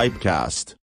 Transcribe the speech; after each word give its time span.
Pipecast. 0.02 0.74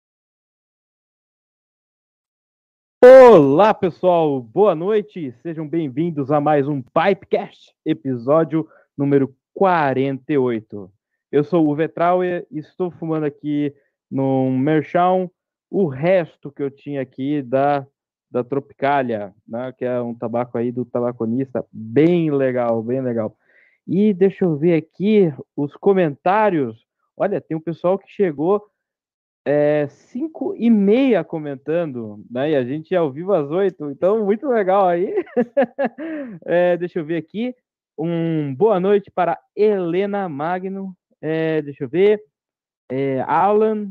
Olá, 3.03 3.75
pessoal. 3.75 4.41
Boa 4.41 4.77
noite. 4.77 5.35
Sejam 5.43 5.67
bem-vindos 5.67 6.31
a 6.31 6.41
mais 6.41 6.69
um 6.69 6.81
Pipecast, 6.81 7.75
episódio 7.85 8.69
número 8.97 9.35
48. 9.55 10.89
Eu 11.33 11.43
sou 11.43 11.69
o 11.69 11.75
Vetrauer 11.75 12.47
e 12.49 12.61
estou 12.61 12.93
fumando 12.93 13.27
aqui 13.27 13.75
no 14.09 14.53
Merchão 14.53 15.29
o 15.69 15.89
resto 15.89 16.53
que 16.53 16.63
eu 16.63 16.71
tinha 16.71 17.03
aqui 17.03 17.43
da, 17.43 17.85
da 18.31 18.45
Tropicália, 18.45 19.35
né, 19.49 19.75
que 19.77 19.85
é 19.85 20.01
um 20.01 20.15
tabaco 20.15 20.57
aí 20.57 20.71
do 20.71 20.85
tabaconista, 20.85 21.67
bem 21.73 22.31
legal, 22.31 22.81
bem 22.85 23.01
legal. 23.01 23.37
E 23.85 24.15
deixa 24.15 24.45
eu 24.45 24.57
ver 24.57 24.75
aqui 24.75 25.35
os 25.57 25.75
comentários. 25.75 26.87
Olha, 27.17 27.41
tem 27.41 27.57
um 27.57 27.61
pessoal 27.61 27.99
que 27.99 28.09
chegou 28.09 28.65
é, 29.45 29.87
cinco 29.89 30.55
e 30.57 30.69
meia 30.71 31.25
comentando, 31.25 32.25
né? 32.31 32.51
E 32.51 32.57
a 32.57 32.65
gente 32.65 32.95
é 32.95 32.99
ao 32.99 33.11
vivo 33.11 33.33
às 33.33 33.51
oito, 33.51 33.91
então 33.91 34.25
muito 34.25 34.47
legal 34.49 34.87
aí. 34.87 35.15
é, 36.45 36.77
deixa 36.77 36.99
eu 36.99 37.05
ver 37.05 37.17
aqui. 37.17 37.55
Um 37.97 38.55
boa 38.55 38.79
noite 38.79 39.11
para 39.11 39.41
Helena 39.57 40.29
Magno. 40.29 40.95
É, 41.21 41.63
deixa 41.63 41.85
eu 41.85 41.89
ver. 41.89 42.23
É, 42.91 43.21
Alan. 43.23 43.91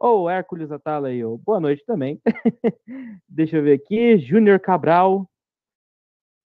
Ou 0.00 0.22
oh, 0.22 0.30
Hércules 0.30 0.70
Atala 0.70 1.08
aí, 1.08 1.24
oh. 1.24 1.38
boa 1.38 1.58
noite 1.58 1.84
também. 1.84 2.20
deixa 3.28 3.56
eu 3.56 3.62
ver 3.62 3.72
aqui. 3.72 4.16
Júnior 4.18 4.60
Cabral. 4.60 5.28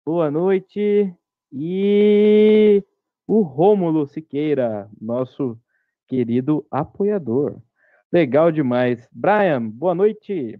Boa 0.06 0.31
noite. 0.31 1.12
E 1.53 2.85
o 3.27 3.43
Rômulo 3.43 4.06
Siqueira, 4.06 4.88
nosso 5.00 5.59
querido 6.06 6.67
apoiador. 6.71 7.61
Legal 8.12 8.51
demais. 8.51 9.09
Brian, 9.12 9.69
boa 9.69 9.95
noite. 9.95 10.59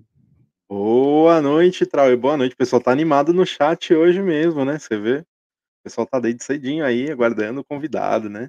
Boa 0.69 1.43
noite, 1.43 1.85
Trau. 1.85 2.17
Boa 2.17 2.37
noite. 2.37 2.53
O 2.53 2.57
pessoal 2.57 2.81
tá 2.81 2.93
animado 2.93 3.33
no 3.33 3.45
chat 3.45 3.93
hoje 3.93 4.23
mesmo, 4.23 4.65
né? 4.65 4.79
Você 4.79 4.97
vê? 4.97 5.19
O 5.19 5.83
pessoal 5.83 6.07
tá 6.07 6.21
desde 6.21 6.45
cedinho 6.45 6.85
aí, 6.85 7.11
aguardando 7.11 7.61
o 7.61 7.65
convidado, 7.65 8.31
né? 8.31 8.49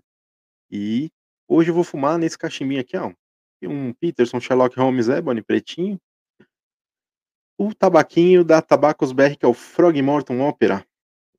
E 0.70 1.10
hoje 1.48 1.72
eu 1.72 1.74
vou 1.74 1.84
fumar 1.84 2.20
nesse 2.20 2.38
cachimbinho 2.38 2.80
aqui, 2.80 2.96
ó. 2.96 3.12
Um 3.64 3.92
Peterson 3.92 4.40
Sherlock 4.40 4.78
Holmes 4.80 5.10
Ebony 5.10 5.42
pretinho. 5.42 6.00
O 7.58 7.74
tabaquinho 7.74 8.44
da 8.44 8.62
Tabacos 8.62 9.12
BR, 9.12 9.36
que 9.36 9.46
é 9.46 9.48
o 9.48 9.54
Frog 9.54 10.00
Morton 10.00 10.48
Opera. 10.48 10.86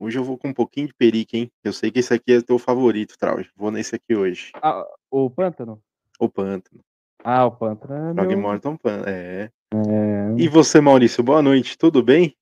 Hoje 0.00 0.18
eu 0.18 0.24
vou 0.24 0.36
com 0.36 0.48
um 0.48 0.54
pouquinho 0.54 0.88
de 0.88 0.94
perique, 0.94 1.36
hein? 1.36 1.52
Eu 1.62 1.72
sei 1.72 1.92
que 1.92 2.00
esse 2.00 2.12
aqui 2.12 2.32
é 2.32 2.42
teu 2.42 2.58
favorito, 2.58 3.16
Trau. 3.16 3.38
Vou 3.54 3.70
nesse 3.70 3.94
aqui 3.94 4.16
hoje. 4.16 4.50
Ah, 4.56 4.84
o 5.08 5.30
pântano? 5.30 5.80
O 6.18 6.28
pântano. 6.28 6.82
Ah, 7.24 7.46
o 7.46 7.52
Panther. 7.52 7.88
Frog 8.14 8.36
Morton 8.36 8.76
Pan, 8.76 9.04
é. 9.06 9.48
é. 9.72 10.34
E 10.36 10.48
você, 10.48 10.80
Maurício, 10.80 11.22
boa 11.22 11.40
noite, 11.40 11.78
tudo 11.78 12.02
bem? 12.02 12.36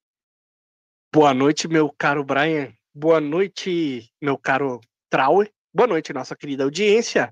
Boa 1.12 1.34
noite, 1.34 1.68
meu 1.68 1.92
caro 1.98 2.24
Brian. 2.24 2.72
Boa 2.94 3.20
noite, 3.20 4.10
meu 4.22 4.38
caro 4.38 4.80
Trauer. 5.10 5.52
Boa 5.74 5.86
noite, 5.86 6.14
nossa 6.14 6.34
querida 6.34 6.64
audiência. 6.64 7.30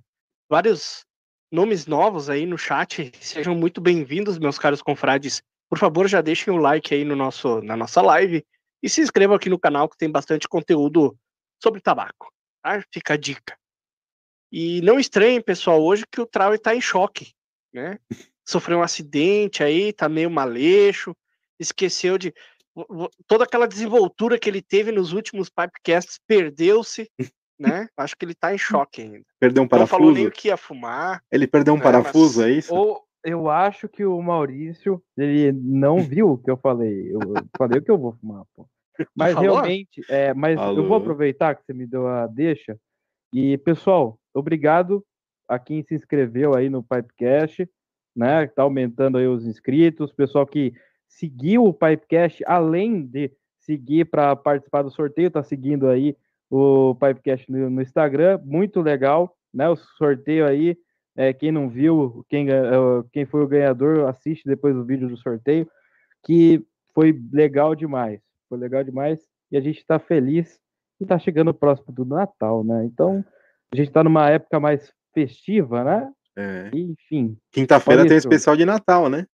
Vários 0.51 1.07
nomes 1.51 1.87
novos 1.87 2.29
aí 2.29 2.45
no 2.45 2.59
chat. 2.59 3.11
Sejam 3.19 3.55
muito 3.55 3.81
bem-vindos, 3.81 4.39
meus 4.39 4.59
caros 4.59 4.83
confrades. 4.83 5.43
Por 5.71 5.79
favor, 5.79 6.07
já 6.07 6.21
deixem 6.21 6.53
o 6.53 6.59
like 6.59 6.95
aí 6.95 7.03
no 7.03 7.17
nosso, 7.17 7.63
na 7.63 7.79
nossa 7.79 8.03
live 8.03 8.45
e 8.83 8.91
se 8.91 9.01
inscrevam 9.01 9.37
aqui 9.37 9.49
no 9.49 9.59
canal 9.59 9.89
que 9.89 9.97
tem 9.97 10.11
bastante 10.11 10.47
conteúdo 10.47 11.17
sobre 11.63 11.81
tabaco. 11.81 12.31
Tá? 12.63 12.85
Fica 12.93 13.15
a 13.15 13.17
dica. 13.17 13.57
E 14.53 14.83
não 14.83 14.99
estranhem, 15.01 15.41
pessoal, 15.41 15.83
hoje 15.83 16.05
que 16.11 16.21
o 16.21 16.27
Trauer 16.27 16.57
está 16.57 16.75
em 16.75 16.81
choque 16.81 17.33
né? 17.73 17.99
Sofreu 18.47 18.79
um 18.79 18.83
acidente 18.83 19.63
aí, 19.63 19.93
tá 19.93 20.09
meio 20.09 20.31
maleixo, 20.31 21.15
esqueceu 21.59 22.19
de. 22.19 22.33
Toda 23.27 23.45
aquela 23.45 23.67
desenvoltura 23.67 24.39
que 24.39 24.49
ele 24.49 24.63
teve 24.63 24.93
nos 24.93 25.13
últimos 25.13 25.51
Pipecasts 25.51 26.21
perdeu-se, 26.27 27.11
né? 27.59 27.89
Acho 27.97 28.17
que 28.17 28.25
ele 28.25 28.35
tá 28.35 28.55
em 28.55 28.59
choque 28.59 29.03
ainda. 29.03 29.25
Perdeu 29.41 29.65
um 29.65 29.69
parafuso. 29.69 29.93
Não 29.93 29.99
falou 29.99 30.15
nem 30.15 30.27
o 30.27 30.31
que 30.31 30.49
ia 30.49 30.57
fumar. 30.57 31.23
Ele 31.31 31.47
perdeu 31.47 31.75
um 31.75 31.79
né? 31.79 31.83
parafuso, 31.83 32.41
Mas... 32.41 32.49
é 32.49 32.53
isso? 32.53 32.75
Ou 32.75 33.03
eu 33.25 33.51
acho 33.51 33.89
que 33.89 34.05
o 34.05 34.21
Maurício, 34.23 35.03
ele 35.17 35.53
não 35.53 35.99
viu 35.99 36.33
o 36.33 36.39
que 36.39 36.51
eu 36.51 36.57
falei. 36.57 37.13
Eu 37.13 37.21
falei 37.57 37.81
o 37.81 37.83
que 37.83 37.91
eu 37.91 37.99
vou 37.99 38.13
fumar, 38.13 38.45
pô. 38.55 38.67
Mas 39.15 39.37
realmente, 39.37 40.03
é, 40.09 40.35
mas 40.35 40.57
Falou. 40.57 40.83
eu 40.83 40.89
vou 40.89 40.97
aproveitar 40.97 41.55
que 41.55 41.65
você 41.65 41.73
me 41.73 41.87
deu 41.87 42.09
a 42.09 42.27
deixa. 42.27 42.77
E, 43.33 43.57
pessoal, 43.59 44.19
obrigado 44.35 45.05
a 45.49 45.59
quem 45.59 45.83
se 45.83 45.95
inscreveu 45.95 46.55
aí 46.55 46.69
no 46.69 46.83
Pipecast, 46.83 47.69
né? 48.15 48.47
Tá 48.49 48.63
aumentando 48.63 49.19
aí 49.19 49.27
os 49.27 49.47
inscritos, 49.47 50.13
pessoal 50.13 50.47
que 50.47 50.75
seguiu 51.09 51.65
o 51.65 51.73
Pipecast, 51.73 52.45
além 52.47 53.07
de 53.07 53.33
seguir 53.59 54.05
para 54.07 54.37
participar 54.37 54.83
do 54.83 54.91
sorteio, 54.91 55.31
tá 55.31 55.43
seguindo 55.43 55.89
aí 55.89 56.17
o 56.51 56.95
Pipecast 56.95 57.51
no, 57.51 57.71
no, 57.71 57.83
Instagram, 57.83 58.41
muito 58.45 58.81
legal, 58.81 59.37
né? 59.53 59.69
O 59.69 59.77
sorteio 59.77 60.47
aí, 60.47 60.77
é, 61.17 61.33
quem 61.33 61.53
não 61.53 61.69
viu, 61.69 62.25
quem, 62.29 62.49
é, 62.51 62.63
quem 63.13 63.27
foi 63.27 63.43
o 63.43 63.49
ganhador, 63.49 64.09
assiste 64.09 64.45
depois 64.47 64.77
o 64.77 64.85
vídeo 64.85 65.09
do 65.09 65.17
sorteio, 65.17 65.69
que 66.25 66.65
foi 66.95 67.19
legal 67.33 67.75
demais, 67.75 68.21
foi 68.49 68.59
legal 68.59 68.83
demais, 68.83 69.21
e 69.51 69.57
a 69.57 69.61
gente 69.61 69.79
está 69.79 69.99
feliz 69.99 70.61
e 71.01 71.05
está 71.05 71.19
chegando 71.19 71.55
próximo 71.55 71.93
do 71.93 72.05
Natal, 72.05 72.65
né? 72.65 72.85
Então, 72.85 73.25
a 73.73 73.77
gente 73.77 73.89
está 73.89 74.03
numa 74.03 74.29
época 74.31 74.59
mais 74.59 74.93
festiva, 75.19 75.83
né? 75.83 76.13
É. 76.37 76.71
Enfim. 76.73 77.37
Quinta-feira 77.51 78.07
tem 78.07 78.17
especial 78.17 78.57
de 78.57 78.65
Natal, 78.65 79.09
né? 79.09 79.27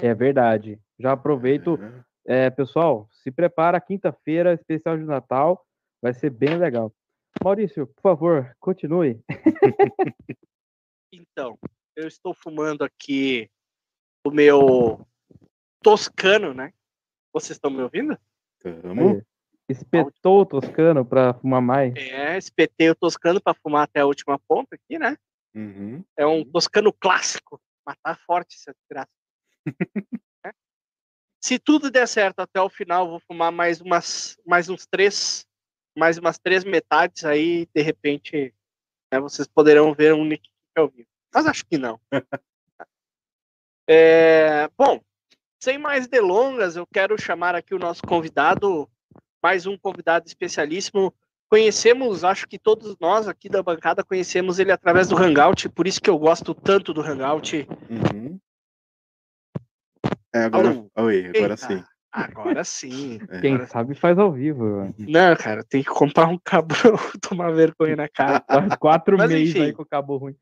É 0.00 0.12
verdade. 0.12 0.80
Já 0.98 1.12
aproveito. 1.12 1.78
É. 2.26 2.46
É, 2.46 2.50
pessoal, 2.50 3.08
se 3.10 3.30
prepara, 3.30 3.80
quinta-feira, 3.80 4.52
especial 4.52 4.98
de 4.98 5.04
Natal. 5.04 5.64
Vai 6.02 6.12
ser 6.12 6.30
bem 6.30 6.58
legal. 6.58 6.92
Maurício, 7.42 7.86
por 7.86 8.02
favor, 8.02 8.56
continue. 8.58 9.20
então, 11.12 11.56
eu 11.96 12.08
estou 12.08 12.34
fumando 12.34 12.82
aqui 12.82 13.48
o 14.26 14.30
meu 14.30 15.06
toscano, 15.82 16.52
né? 16.52 16.72
Vocês 17.32 17.56
estão 17.56 17.70
me 17.70 17.82
ouvindo? 17.82 18.18
Estamos. 18.56 19.22
Espetou 19.68 20.40
o 20.40 20.46
toscano 20.46 21.04
para 21.04 21.34
fumar 21.34 21.62
mais. 21.62 21.94
É, 21.96 22.36
espetei 22.36 22.90
o 22.90 22.94
toscano 22.94 23.40
para 23.40 23.54
fumar 23.54 23.84
até 23.84 24.00
a 24.00 24.06
última 24.06 24.38
ponta 24.38 24.74
aqui, 24.74 24.98
né? 24.98 25.16
Uhum. 25.58 26.04
É 26.16 26.24
um 26.24 26.44
toscano 26.44 26.92
clássico. 26.92 27.60
Matar 27.84 28.16
forte 28.24 28.54
essa 28.54 28.72
desgraça. 28.72 29.10
é. 30.46 30.52
Se 31.42 31.58
tudo 31.58 31.90
der 31.90 32.06
certo 32.06 32.40
até 32.40 32.60
o 32.60 32.70
final, 32.70 33.08
vou 33.08 33.20
fumar 33.20 33.50
mais 33.50 33.80
umas, 33.80 34.38
mais 34.46 34.68
uns 34.68 34.86
três, 34.86 35.44
mais 35.96 36.16
umas 36.16 36.38
três 36.38 36.62
metades 36.62 37.24
aí, 37.24 37.66
de 37.74 37.82
repente, 37.82 38.54
né, 39.12 39.18
vocês 39.18 39.48
poderão 39.48 39.92
ver 39.92 40.14
um 40.14 40.24
Nick 40.24 40.48
ao 40.76 40.88
vivo. 40.88 41.08
Mas 41.34 41.46
acho 41.46 41.66
que 41.66 41.76
não. 41.76 42.00
é, 43.88 44.68
bom, 44.76 45.02
sem 45.60 45.76
mais 45.76 46.06
delongas, 46.06 46.76
eu 46.76 46.86
quero 46.86 47.20
chamar 47.20 47.56
aqui 47.56 47.74
o 47.74 47.80
nosso 47.80 48.02
convidado 48.02 48.88
mais 49.42 49.66
um 49.66 49.78
convidado 49.78 50.26
especialíssimo, 50.26 51.14
conhecemos, 51.48 52.24
acho 52.24 52.46
que 52.46 52.58
todos 52.58 52.96
nós 53.00 53.26
aqui 53.26 53.48
da 53.48 53.62
bancada 53.62 54.04
conhecemos 54.04 54.58
ele 54.58 54.72
através 54.72 55.08
do 55.08 55.16
Hangout, 55.16 55.68
por 55.70 55.86
isso 55.86 56.00
que 56.00 56.10
eu 56.10 56.18
gosto 56.18 56.54
tanto 56.54 56.92
do 56.92 57.00
Hangout. 57.00 57.66
Uhum. 57.88 58.38
É, 60.34 60.44
agora, 60.44 60.68
Alô? 60.68 60.90
oi, 60.96 61.26
agora 61.26 61.54
Eita, 61.54 61.56
sim. 61.56 61.84
Agora 62.12 62.64
sim. 62.64 63.18
É. 63.30 63.40
Quem 63.40 63.66
sabe 63.66 63.94
faz 63.94 64.18
ao 64.18 64.32
vivo. 64.32 64.94
Não, 64.98 65.36
cara, 65.36 65.64
tem 65.64 65.82
que 65.82 65.88
comprar 65.88 66.26
um 66.26 66.38
cabo 66.38 66.74
tomar 67.20 67.52
vergonha 67.52 67.96
na 67.96 68.08
cara. 68.08 68.40
Quase 68.46 68.78
quatro 68.78 69.16
Mas, 69.16 69.30
meses 69.30 69.50
enfim. 69.50 69.62
aí 69.64 69.72
com 69.72 69.82
o 69.82 69.86
cabo 69.86 70.16
ruim. 70.16 70.36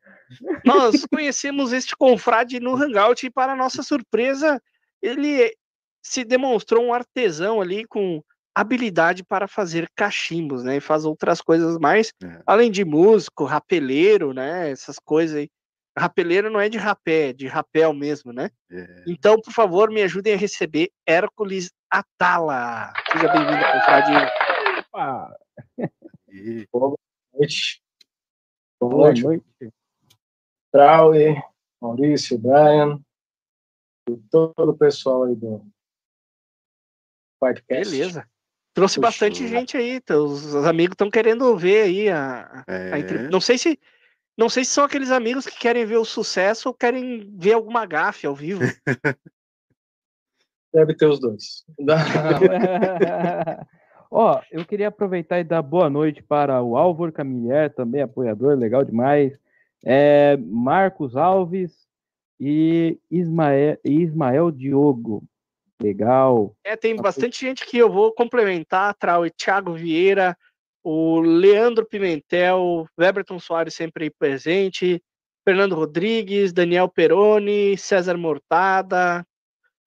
Nós 0.65 1.05
conhecemos 1.05 1.73
este 1.73 1.95
confrade 1.95 2.59
no 2.59 2.75
Hangout 2.75 3.25
e, 3.25 3.29
para 3.29 3.55
nossa 3.55 3.83
surpresa, 3.83 4.61
ele 5.01 5.53
se 6.01 6.23
demonstrou 6.23 6.85
um 6.85 6.93
artesão 6.93 7.61
ali 7.61 7.85
com 7.85 8.23
habilidade 8.61 9.23
para 9.23 9.47
fazer 9.47 9.89
cachimbos, 9.95 10.63
né? 10.63 10.77
E 10.77 10.81
faz 10.81 11.05
outras 11.05 11.41
coisas 11.41 11.77
mais, 11.77 12.11
É. 12.23 12.41
além 12.45 12.71
de 12.71 12.83
músico, 12.83 13.43
rapeleiro, 13.45 14.33
né? 14.33 14.69
Essas 14.71 14.97
coisas 14.99 15.37
aí. 15.37 15.49
Rapeleiro 15.97 16.49
não 16.51 16.59
é 16.59 16.69
de 16.69 16.77
rapé, 16.77 17.29
é 17.29 17.33
de 17.33 17.47
rapel 17.47 17.91
mesmo, 17.93 18.31
né? 18.31 18.51
É. 18.71 19.03
Então, 19.07 19.39
por 19.41 19.51
favor, 19.51 19.89
me 19.89 20.01
ajudem 20.03 20.33
a 20.33 20.37
receber 20.37 20.91
Hércules 21.07 21.71
Atala. 21.89 22.93
Seja 23.11 23.31
bem-vindo, 23.33 23.65
confrade. 23.73 24.11
Opa, 24.93 25.35
E- 26.29 26.67
noite. 27.33 27.81
Boa 28.79 28.91
boa 28.91 29.05
noite, 29.07 29.23
noite. 29.23 29.45
Trauer, 30.71 31.41
Maurício, 31.81 32.37
Brian, 32.37 32.99
e 34.07 34.15
todo 34.29 34.53
o 34.69 34.77
pessoal 34.77 35.23
aí 35.23 35.35
do 35.35 35.65
podcast. 37.39 37.91
Beleza. 37.91 38.27
Trouxe 38.77 38.97
Puxa. 38.97 39.07
bastante 39.07 39.47
gente 39.47 39.75
aí. 39.75 39.99
Os, 40.11 40.53
os 40.53 40.65
amigos 40.65 40.93
estão 40.93 41.09
querendo 41.09 41.57
ver 41.57 41.81
aí 41.81 42.09
a, 42.09 42.63
a 42.67 42.99
entre- 42.99 43.25
É. 43.25 43.27
Não 43.27 43.41
sei 43.41 43.57
se. 43.57 43.79
Não 44.37 44.49
sei 44.49 44.63
se 44.63 44.69
são 44.69 44.83
aqueles 44.83 45.09
amigos 45.09 45.47
que 45.47 45.57
querem 45.57 45.83
ver 45.83 45.97
o 45.97 46.05
sucesso 46.05 46.69
ou 46.69 46.75
querem 46.75 47.27
ver 47.35 47.53
alguma 47.53 47.87
gafe 47.87 48.27
ao 48.27 48.35
vivo. 48.35 48.61
Deve 50.71 50.93
ter 50.95 51.07
os 51.07 51.19
dois. 51.19 51.65
Ó, 54.11 54.39
eu 54.51 54.63
queria 54.63 54.89
aproveitar 54.89 55.39
e 55.39 55.43
dar 55.43 55.63
boa 55.63 55.89
noite 55.89 56.21
para 56.21 56.61
o 56.61 56.77
Álvaro 56.77 57.11
Camilher, 57.11 57.73
também 57.73 58.03
apoiador, 58.03 58.55
legal 58.55 58.85
demais. 58.85 59.33
É, 59.83 60.37
Marcos 60.37 61.15
Alves 61.15 61.87
e 62.39 62.99
Ismael, 63.09 63.79
Ismael 63.83 64.51
Diogo. 64.51 65.23
Legal. 65.81 66.55
É, 66.63 66.75
tem 66.75 66.95
bastante 66.95 67.39
gente 67.39 67.65
que 67.65 67.77
eu 67.77 67.91
vou 67.91 68.13
complementar. 68.13 68.95
Trau 68.95 69.25
e 69.25 69.31
Thiago 69.31 69.73
Vieira, 69.73 70.35
o 70.83 71.19
Leandro 71.19 71.85
Pimentel, 71.85 72.87
Weberton 72.99 73.39
Soares 73.39 73.75
sempre 73.75 74.05
aí 74.05 74.09
presente, 74.09 75.01
Fernando 75.45 75.75
Rodrigues, 75.75 76.51
Daniel 76.51 76.89
Peroni, 76.89 77.77
César 77.77 78.17
Mortada, 78.17 79.25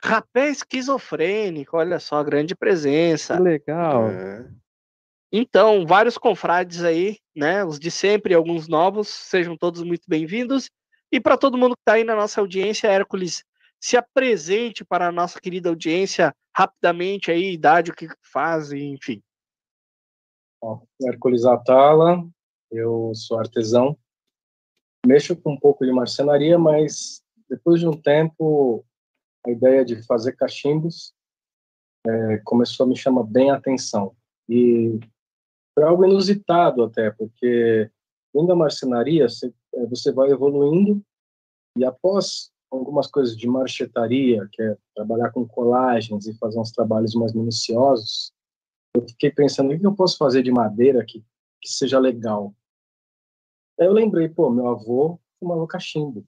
Rapé 0.03 0.49
Esquizofrênico, 0.49 1.77
olha 1.77 1.99
só, 1.99 2.23
grande 2.23 2.55
presença. 2.55 3.37
Que 3.37 3.43
legal. 3.43 4.09
É. 4.09 4.49
Então, 5.33 5.87
vários 5.87 6.17
confrades 6.17 6.83
aí, 6.83 7.19
né? 7.37 7.65
Os 7.65 7.79
de 7.79 7.91
sempre 7.91 8.33
e 8.33 8.35
alguns 8.35 8.67
novos, 8.67 9.09
sejam 9.09 9.57
todos 9.57 9.83
muito 9.83 10.03
bem-vindos. 10.09 10.71
E 11.13 11.21
para 11.21 11.37
todo 11.37 11.59
mundo 11.59 11.75
que 11.75 11.83
está 11.83 11.95
aí 11.95 12.05
na 12.05 12.17
nossa 12.17 12.41
audiência, 12.41 12.89
Hércules, 12.89 13.45
se 13.81 13.97
apresente 13.97 14.85
para 14.85 15.09
a 15.09 15.13
nossa 15.13 15.41
querida 15.41 15.71
audiência 15.71 16.35
rapidamente 16.55 17.31
aí, 17.31 17.53
idade, 17.53 17.91
o 17.91 17.95
que 17.95 18.07
faz, 18.21 18.71
enfim. 18.73 19.23
Ó, 20.63 20.81
Hércules 21.03 21.47
Atala, 21.47 22.23
eu 22.71 23.13
sou 23.15 23.39
artesão. 23.39 23.97
Mexo 25.07 25.35
com 25.35 25.55
um 25.55 25.59
pouco 25.59 25.87
de 25.87 25.93
marcenaria, 25.93 26.59
mas 26.59 27.25
depois 27.49 27.81
de 27.81 27.89
um 27.89 27.99
tempo, 27.99 28.85
a 29.47 29.51
ideia 29.51 29.83
de 29.83 30.03
fazer 30.07 30.37
cachimbos 30.37 31.15
é, 32.07 32.39
começou 32.45 32.85
a 32.85 32.89
me 32.89 32.97
chamar 32.97 33.25
bem 33.25 33.51
a 33.51 33.57
atenção. 33.57 34.15
E 34.47 35.01
foi 35.75 35.85
algo 35.85 36.05
inusitado 36.05 36.83
até, 36.83 37.11
porque 37.11 37.91
dentro 38.35 38.49
da 38.49 38.55
marcenaria, 38.55 39.27
você, 39.27 39.53
é, 39.75 39.87
você 39.87 40.13
vai 40.13 40.31
evoluindo 40.31 41.03
e 41.77 41.85
após 41.85 42.53
algumas 42.71 43.07
coisas 43.07 43.37
de 43.37 43.47
marchetaria, 43.47 44.49
que 44.53 44.63
é 44.63 44.77
trabalhar 44.95 45.31
com 45.33 45.47
colagens 45.47 46.27
e 46.27 46.39
fazer 46.39 46.59
uns 46.59 46.71
trabalhos 46.71 47.15
mais 47.15 47.33
minuciosos, 47.33 48.33
eu 48.95 49.07
fiquei 49.09 49.31
pensando, 49.31 49.73
o 49.73 49.79
que 49.79 49.87
eu 49.87 49.95
posso 49.95 50.17
fazer 50.17 50.43
de 50.43 50.51
madeira 50.51 51.05
que, 51.05 51.25
que 51.61 51.69
seja 51.69 51.99
legal? 51.99 52.55
Aí 53.79 53.87
eu 53.87 53.93
lembrei, 53.93 54.29
pô, 54.29 54.51
meu 54.51 54.69
avô 54.69 55.19
fumava 55.39 55.67
cachimbo. 55.67 56.27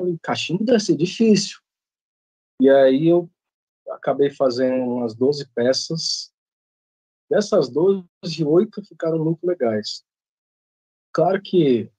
Falei, 0.00 0.18
cachimbo 0.22 0.64
deve 0.64 0.80
ser 0.80 0.96
difícil. 0.96 1.58
E 2.60 2.70
aí 2.70 3.08
eu 3.08 3.30
acabei 3.90 4.30
fazendo 4.30 4.84
umas 4.84 5.14
12 5.14 5.48
peças. 5.48 6.32
Dessas 7.28 7.68
12, 7.68 8.06
oito 8.44 8.84
ficaram 8.84 9.22
muito 9.22 9.44
legais. 9.44 10.04
Claro 11.12 11.40
que 11.42 11.90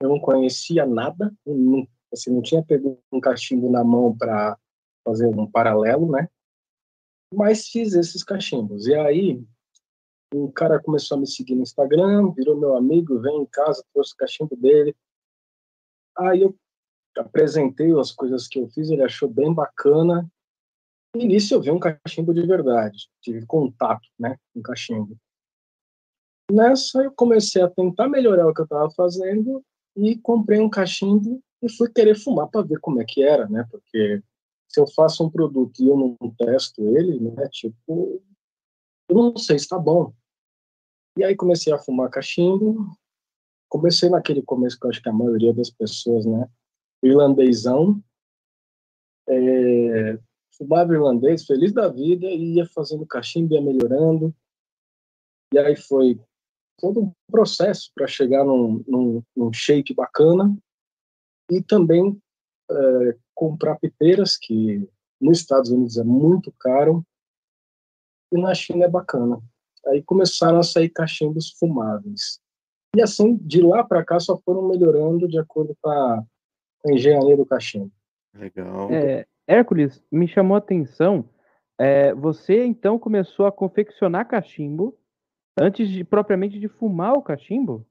eu 0.00 0.08
não 0.08 0.20
conhecia 0.20 0.84
nada, 0.84 1.34
não, 1.46 1.88
assim, 2.14 2.32
não 2.32 2.42
tinha 2.42 2.62
pego 2.62 2.98
um 3.12 3.20
cachimbo 3.20 3.70
na 3.70 3.84
mão 3.84 4.16
para 4.16 4.58
fazer 5.04 5.26
um 5.26 5.50
paralelo, 5.50 6.10
né? 6.10 6.28
Mas 7.32 7.68
fiz 7.68 7.94
esses 7.94 8.24
cachimbos. 8.24 8.86
E 8.86 8.94
aí, 8.94 9.44
um 10.32 10.50
cara 10.50 10.80
começou 10.80 11.16
a 11.16 11.20
me 11.20 11.26
seguir 11.26 11.54
no 11.54 11.62
Instagram, 11.62 12.32
virou 12.32 12.56
meu 12.56 12.76
amigo, 12.76 13.20
veio 13.20 13.42
em 13.42 13.46
casa, 13.46 13.84
trouxe 13.92 14.14
o 14.14 14.16
cachimbo 14.16 14.56
dele. 14.56 14.96
Aí 16.16 16.42
eu 16.42 16.56
apresentei 17.18 17.92
as 17.98 18.10
coisas 18.10 18.48
que 18.48 18.58
eu 18.58 18.68
fiz, 18.68 18.90
ele 18.90 19.02
achou 19.02 19.28
bem 19.28 19.52
bacana. 19.52 20.28
E 21.16 21.24
nisso 21.24 21.54
eu 21.54 21.60
vi 21.60 21.70
um 21.70 21.78
cachimbo 21.78 22.34
de 22.34 22.44
verdade, 22.44 23.08
tive 23.20 23.46
contato, 23.46 24.08
né, 24.18 24.36
com 24.52 24.62
cachimbo. 24.62 25.16
Nessa 26.50 27.02
eu 27.02 27.12
comecei 27.12 27.62
a 27.62 27.70
tentar 27.70 28.08
melhorar 28.08 28.48
o 28.48 28.52
que 28.52 28.60
eu 28.60 28.64
estava 28.64 28.90
fazendo 28.90 29.64
e 29.96 30.16
comprei 30.18 30.60
um 30.60 30.68
cachimbo 30.68 31.40
e 31.64 31.76
fui 31.76 31.90
querer 31.90 32.14
fumar 32.16 32.48
para 32.48 32.62
ver 32.62 32.78
como 32.80 33.00
é 33.00 33.04
que 33.04 33.22
era, 33.22 33.48
né, 33.48 33.66
porque 33.70 34.22
se 34.68 34.80
eu 34.80 34.86
faço 34.86 35.24
um 35.24 35.30
produto 35.30 35.82
e 35.82 35.88
eu 35.88 35.96
não 35.96 36.30
testo 36.36 36.82
ele, 36.96 37.18
né, 37.20 37.48
tipo, 37.48 38.22
eu 39.08 39.14
não 39.14 39.36
sei 39.36 39.58
se 39.58 39.68
tá 39.68 39.78
bom. 39.78 40.12
E 41.16 41.24
aí 41.24 41.36
comecei 41.36 41.72
a 41.72 41.78
fumar 41.78 42.10
cachimbo, 42.10 42.86
comecei 43.68 44.08
naquele 44.08 44.42
começo 44.42 44.78
que 44.78 44.86
eu 44.86 44.90
acho 44.90 45.02
que 45.02 45.08
a 45.08 45.12
maioria 45.12 45.54
das 45.54 45.70
pessoas, 45.70 46.26
né, 46.26 46.48
irlandesão, 47.02 48.02
é, 49.28 50.18
fumava 50.56 50.92
irlandês, 50.92 51.46
feliz 51.46 51.72
da 51.72 51.88
vida, 51.88 52.26
e 52.26 52.56
ia 52.56 52.66
fazendo 52.66 53.06
cachimbo, 53.06 53.54
ia 53.54 53.62
melhorando, 53.62 54.34
e 55.52 55.58
aí 55.58 55.76
foi 55.76 56.20
todo 56.78 57.00
um 57.00 57.12
processo 57.30 57.90
para 57.94 58.06
chegar 58.06 58.44
num, 58.44 58.82
num, 58.86 59.22
num 59.36 59.52
shake 59.52 59.94
bacana, 59.94 60.56
e 61.50 61.62
também 61.62 62.20
é, 62.70 63.16
comprar 63.34 63.76
pipeiras, 63.76 64.36
que 64.36 64.88
nos 65.20 65.38
Estados 65.38 65.70
Unidos 65.70 65.96
é 65.98 66.04
muito 66.04 66.52
caro, 66.58 67.04
e 68.32 68.40
na 68.40 68.54
China 68.54 68.84
é 68.84 68.88
bacana. 68.88 69.40
Aí 69.86 70.02
começaram 70.02 70.58
a 70.58 70.62
sair 70.62 70.88
cachimbos 70.88 71.50
fumáveis. 71.58 72.40
E 72.96 73.02
assim, 73.02 73.36
de 73.36 73.60
lá 73.60 73.84
para 73.84 74.04
cá, 74.04 74.18
só 74.18 74.36
foram 74.38 74.68
melhorando 74.68 75.28
de 75.28 75.38
acordo 75.38 75.76
com 75.80 75.90
a, 75.90 76.22
com 76.80 76.90
a 76.90 76.94
engenharia 76.94 77.36
do 77.36 77.44
cachimbo. 77.44 77.92
Legal. 78.34 78.90
É, 78.90 79.26
Hércules, 79.46 80.02
me 80.10 80.26
chamou 80.26 80.54
a 80.54 80.58
atenção. 80.58 81.28
é, 81.78 82.14
você 82.14 82.64
então 82.64 82.98
começou 82.98 83.46
a 83.46 83.52
confeccionar 83.52 84.28
cachimbo 84.28 84.96
antes 85.58 85.88
de 85.88 86.04
propriamente 86.04 86.58
de 86.58 86.68
fumar 86.68 87.14
o 87.14 87.22
cachimbo? 87.22 87.86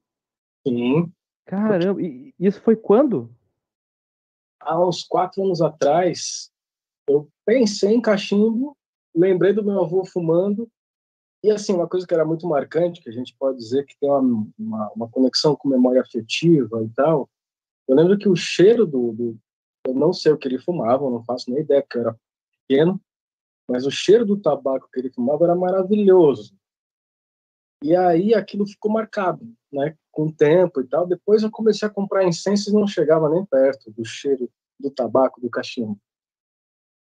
Sim. 0.65 1.11
Caramba, 1.45 2.01
e 2.01 2.33
isso 2.39 2.61
foi 2.61 2.75
quando? 2.75 3.29
Há 4.65 4.79
uns 4.79 5.03
quatro 5.03 5.43
anos 5.43 5.61
atrás, 5.61 6.51
eu 7.07 7.29
pensei 7.45 7.93
em 7.93 8.01
cachimbo, 8.01 8.75
lembrei 9.15 9.53
do 9.53 9.63
meu 9.63 9.83
avô 9.83 10.05
fumando, 10.05 10.69
e 11.43 11.51
assim, 11.51 11.73
uma 11.73 11.87
coisa 11.87 12.07
que 12.07 12.13
era 12.13 12.25
muito 12.25 12.47
marcante, 12.47 13.01
que 13.01 13.09
a 13.09 13.11
gente 13.11 13.35
pode 13.37 13.57
dizer 13.57 13.85
que 13.85 13.97
tem 13.99 14.09
uma, 14.09 14.47
uma, 14.57 14.91
uma 14.95 15.09
conexão 15.09 15.55
com 15.55 15.67
memória 15.67 16.01
afetiva 16.01 16.81
e 16.83 16.89
tal, 16.89 17.29
eu 17.87 17.95
lembro 17.95 18.17
que 18.17 18.29
o 18.29 18.35
cheiro 18.35 18.85
do, 18.85 19.11
do 19.11 19.39
eu 19.85 19.93
não 19.93 20.13
sei 20.13 20.31
o 20.31 20.37
que 20.37 20.47
ele 20.47 20.57
fumava, 20.57 21.03
eu 21.03 21.11
não 21.11 21.23
faço 21.23 21.51
nem 21.51 21.59
ideia, 21.59 21.81
porque 21.81 21.97
eu 21.97 22.01
era 22.03 22.19
pequeno, 22.67 23.01
mas 23.69 23.85
o 23.85 23.91
cheiro 23.91 24.25
do 24.25 24.39
tabaco 24.39 24.89
que 24.91 24.99
ele 24.99 25.11
fumava 25.11 25.43
era 25.43 25.55
maravilhoso. 25.55 26.55
E 27.83 27.93
aí 27.93 28.33
aquilo 28.33 28.65
ficou 28.65 28.89
marcado, 28.89 29.45
né, 29.73 29.97
com 30.11 30.27
o 30.27 30.31
tempo 30.31 30.81
e 30.81 30.87
tal. 30.87 31.05
Depois 31.05 31.43
eu 31.43 31.51
comecei 31.51 31.87
a 31.87 31.91
comprar 31.91 32.23
incenso 32.23 32.69
e 32.69 32.73
não 32.73 32.87
chegava 32.87 33.29
nem 33.29 33.45
perto 33.45 33.91
do 33.91 34.05
cheiro 34.05 34.49
do 34.79 34.89
tabaco, 34.89 35.41
do 35.41 35.49
cachimbo. 35.49 35.99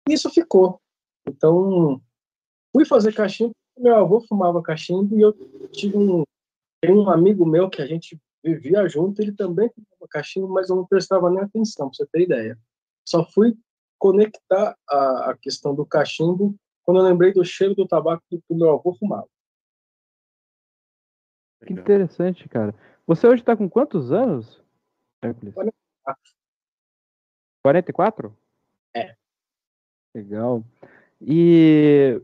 E 0.09 0.13
isso 0.13 0.29
ficou. 0.29 0.79
Então, 1.27 2.01
fui 2.73 2.85
fazer 2.85 3.13
cachimbo, 3.13 3.51
meu 3.77 3.95
avô 3.95 4.21
fumava 4.21 4.61
cachimbo 4.61 5.17
e 5.17 5.21
eu 5.21 5.33
tive 5.71 5.97
um, 5.97 6.23
um 6.89 7.09
amigo 7.09 7.45
meu 7.45 7.69
que 7.69 7.81
a 7.81 7.87
gente 7.87 8.19
vivia 8.43 8.87
junto, 8.87 9.21
ele 9.21 9.33
também 9.33 9.69
fumava 9.69 10.07
cachimbo, 10.09 10.47
mas 10.47 10.69
eu 10.69 10.75
não 10.75 10.85
prestava 10.85 11.29
nem 11.29 11.41
atenção, 11.41 11.89
pra 11.89 11.95
você 11.95 12.05
ter 12.07 12.21
ideia. 12.21 12.57
Só 13.07 13.25
fui 13.25 13.57
conectar 13.99 14.77
a, 14.87 15.31
a 15.31 15.37
questão 15.37 15.73
do 15.73 15.85
cachimbo 15.85 16.55
quando 16.83 16.99
eu 16.99 17.03
lembrei 17.03 17.33
do 17.33 17.43
cheiro 17.43 17.75
do 17.75 17.87
tabaco 17.87 18.23
que 18.29 18.41
o 18.47 18.55
meu 18.55 18.71
avô 18.71 18.93
fumava. 18.93 19.27
Que 21.67 21.73
interessante, 21.73 22.47
cara. 22.49 22.73
Você 23.05 23.27
hoje 23.27 23.43
tá 23.43 23.55
com 23.55 23.69
quantos 23.69 24.11
anos, 24.11 24.61
Hércules? 25.21 25.53
44? 27.63 28.35
É. 28.95 29.15
Legal. 30.15 30.63
E 31.21 32.21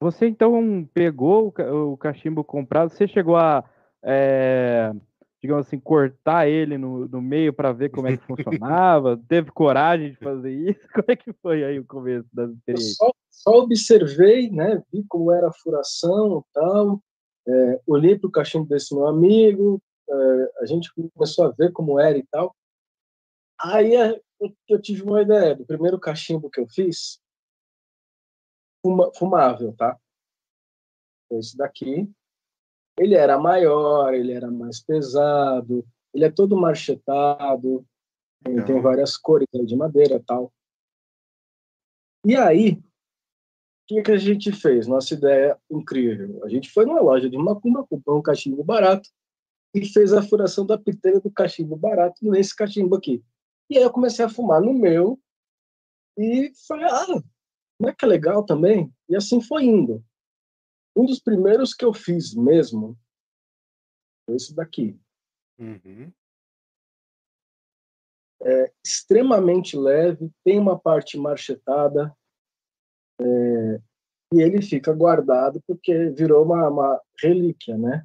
você 0.00 0.26
então 0.26 0.88
pegou 0.92 1.48
o 1.48 1.52
ca- 1.52 1.72
o 1.72 1.96
cachimbo 1.96 2.44
comprado, 2.44 2.90
você 2.90 3.06
chegou 3.08 3.36
a, 3.36 3.64
é, 4.02 4.92
digamos 5.40 5.66
assim, 5.66 5.78
cortar 5.78 6.46
ele 6.48 6.76
no, 6.76 7.08
no 7.08 7.22
meio 7.22 7.52
para 7.52 7.72
ver 7.72 7.90
como 7.90 8.08
é 8.08 8.16
que 8.16 8.24
funcionava? 8.26 9.16
Teve 9.28 9.50
coragem 9.50 10.10
de 10.10 10.16
fazer 10.16 10.52
isso? 10.52 10.80
Como 10.92 11.06
é 11.08 11.16
que 11.16 11.32
foi 11.34 11.64
aí 11.64 11.78
o 11.78 11.84
começo 11.84 12.28
das 12.32 12.48
Eu 12.50 12.54
experiências? 12.56 12.96
só, 12.96 13.10
só 13.30 13.50
observei, 13.60 14.50
né, 14.50 14.82
vi 14.92 15.04
como 15.08 15.32
era 15.32 15.48
a 15.48 15.52
furação 15.52 16.40
e 16.40 16.52
tal, 16.52 17.02
é, 17.46 17.80
olhei 17.86 18.18
para 18.18 18.28
o 18.28 18.32
cachimbo 18.32 18.68
desse 18.68 18.94
meu 18.94 19.06
amigo, 19.06 19.80
é, 20.08 20.52
a 20.62 20.66
gente 20.66 20.92
começou 21.14 21.46
a 21.46 21.50
ver 21.50 21.72
como 21.72 21.98
era 22.00 22.16
e 22.16 22.26
tal. 22.26 22.54
Aí 23.60 23.94
é, 23.94 24.20
eu, 24.40 24.56
eu 24.68 24.80
tive 24.80 25.02
uma 25.02 25.22
ideia 25.22 25.54
do 25.54 25.64
primeiro 25.64 25.98
cachimbo 25.98 26.50
que 26.50 26.60
eu 26.60 26.68
fiz, 26.68 27.20
fuma- 28.82 29.12
fumável, 29.14 29.74
tá? 29.76 29.98
Esse 31.30 31.56
daqui. 31.56 32.10
Ele 32.98 33.14
era 33.14 33.38
maior, 33.38 34.14
ele 34.14 34.32
era 34.32 34.50
mais 34.50 34.80
pesado, 34.80 35.84
ele 36.12 36.24
é 36.24 36.30
todo 36.30 36.56
marchetado, 36.56 37.84
tem, 38.44 38.64
tem 38.64 38.80
várias 38.80 39.16
cores 39.16 39.48
de 39.52 39.74
madeira 39.74 40.16
e 40.16 40.22
tal. 40.22 40.52
E 42.24 42.36
aí, 42.36 42.80
o 43.90 44.02
que, 44.02 44.12
a 44.12 44.16
gente 44.16 44.50
fez? 44.50 44.86
Nossa 44.86 45.12
ideia 45.12 45.58
incrível. 45.70 46.42
A 46.44 46.48
gente 46.48 46.70
foi 46.70 46.86
numa 46.86 47.00
loja 47.00 47.28
de 47.28 47.36
macumba, 47.36 47.86
comprou 47.86 48.18
um 48.18 48.22
cachimbo 48.22 48.64
barato 48.64 49.08
e 49.74 49.84
fez 49.86 50.12
a 50.12 50.22
furação 50.22 50.64
da 50.64 50.78
piteira 50.78 51.20
do 51.20 51.30
cachimbo 51.30 51.76
barato 51.76 52.16
nesse 52.22 52.56
cachimbo 52.56 52.96
aqui. 52.96 53.22
E 53.68 53.76
aí 53.76 53.82
eu 53.82 53.92
comecei 53.92 54.24
a 54.24 54.28
fumar 54.28 54.62
no 54.62 54.72
meu 54.72 55.20
e 56.16 56.50
falei, 56.66 56.86
ah, 56.86 57.22
não 57.78 57.88
é 57.88 57.94
que 57.94 58.04
é 58.04 58.08
legal 58.08 58.44
também? 58.44 58.92
E 59.08 59.16
assim 59.16 59.40
foi 59.40 59.64
indo. 59.64 60.02
Um 60.96 61.04
dos 61.04 61.18
primeiros 61.18 61.74
que 61.74 61.84
eu 61.84 61.92
fiz 61.92 62.34
mesmo 62.34 62.96
foi 64.24 64.36
esse 64.36 64.54
daqui. 64.54 64.98
Uhum. 65.58 66.12
extremamente 68.84 69.76
leve, 69.76 70.30
tem 70.42 70.58
uma 70.58 70.78
parte 70.78 71.16
marchetada, 71.16 72.14
é, 73.20 73.80
e 74.32 74.42
ele 74.42 74.60
fica 74.62 74.92
guardado 74.92 75.62
porque 75.66 76.10
virou 76.10 76.44
uma, 76.44 76.68
uma 76.68 77.00
relíquia, 77.22 77.76
né? 77.76 78.04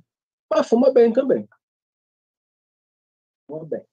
Mas 0.50 0.68
fuma 0.68 0.92
bem 0.92 1.12
também. 1.12 1.48
Fuma 3.48 3.66
bem. 3.66 3.84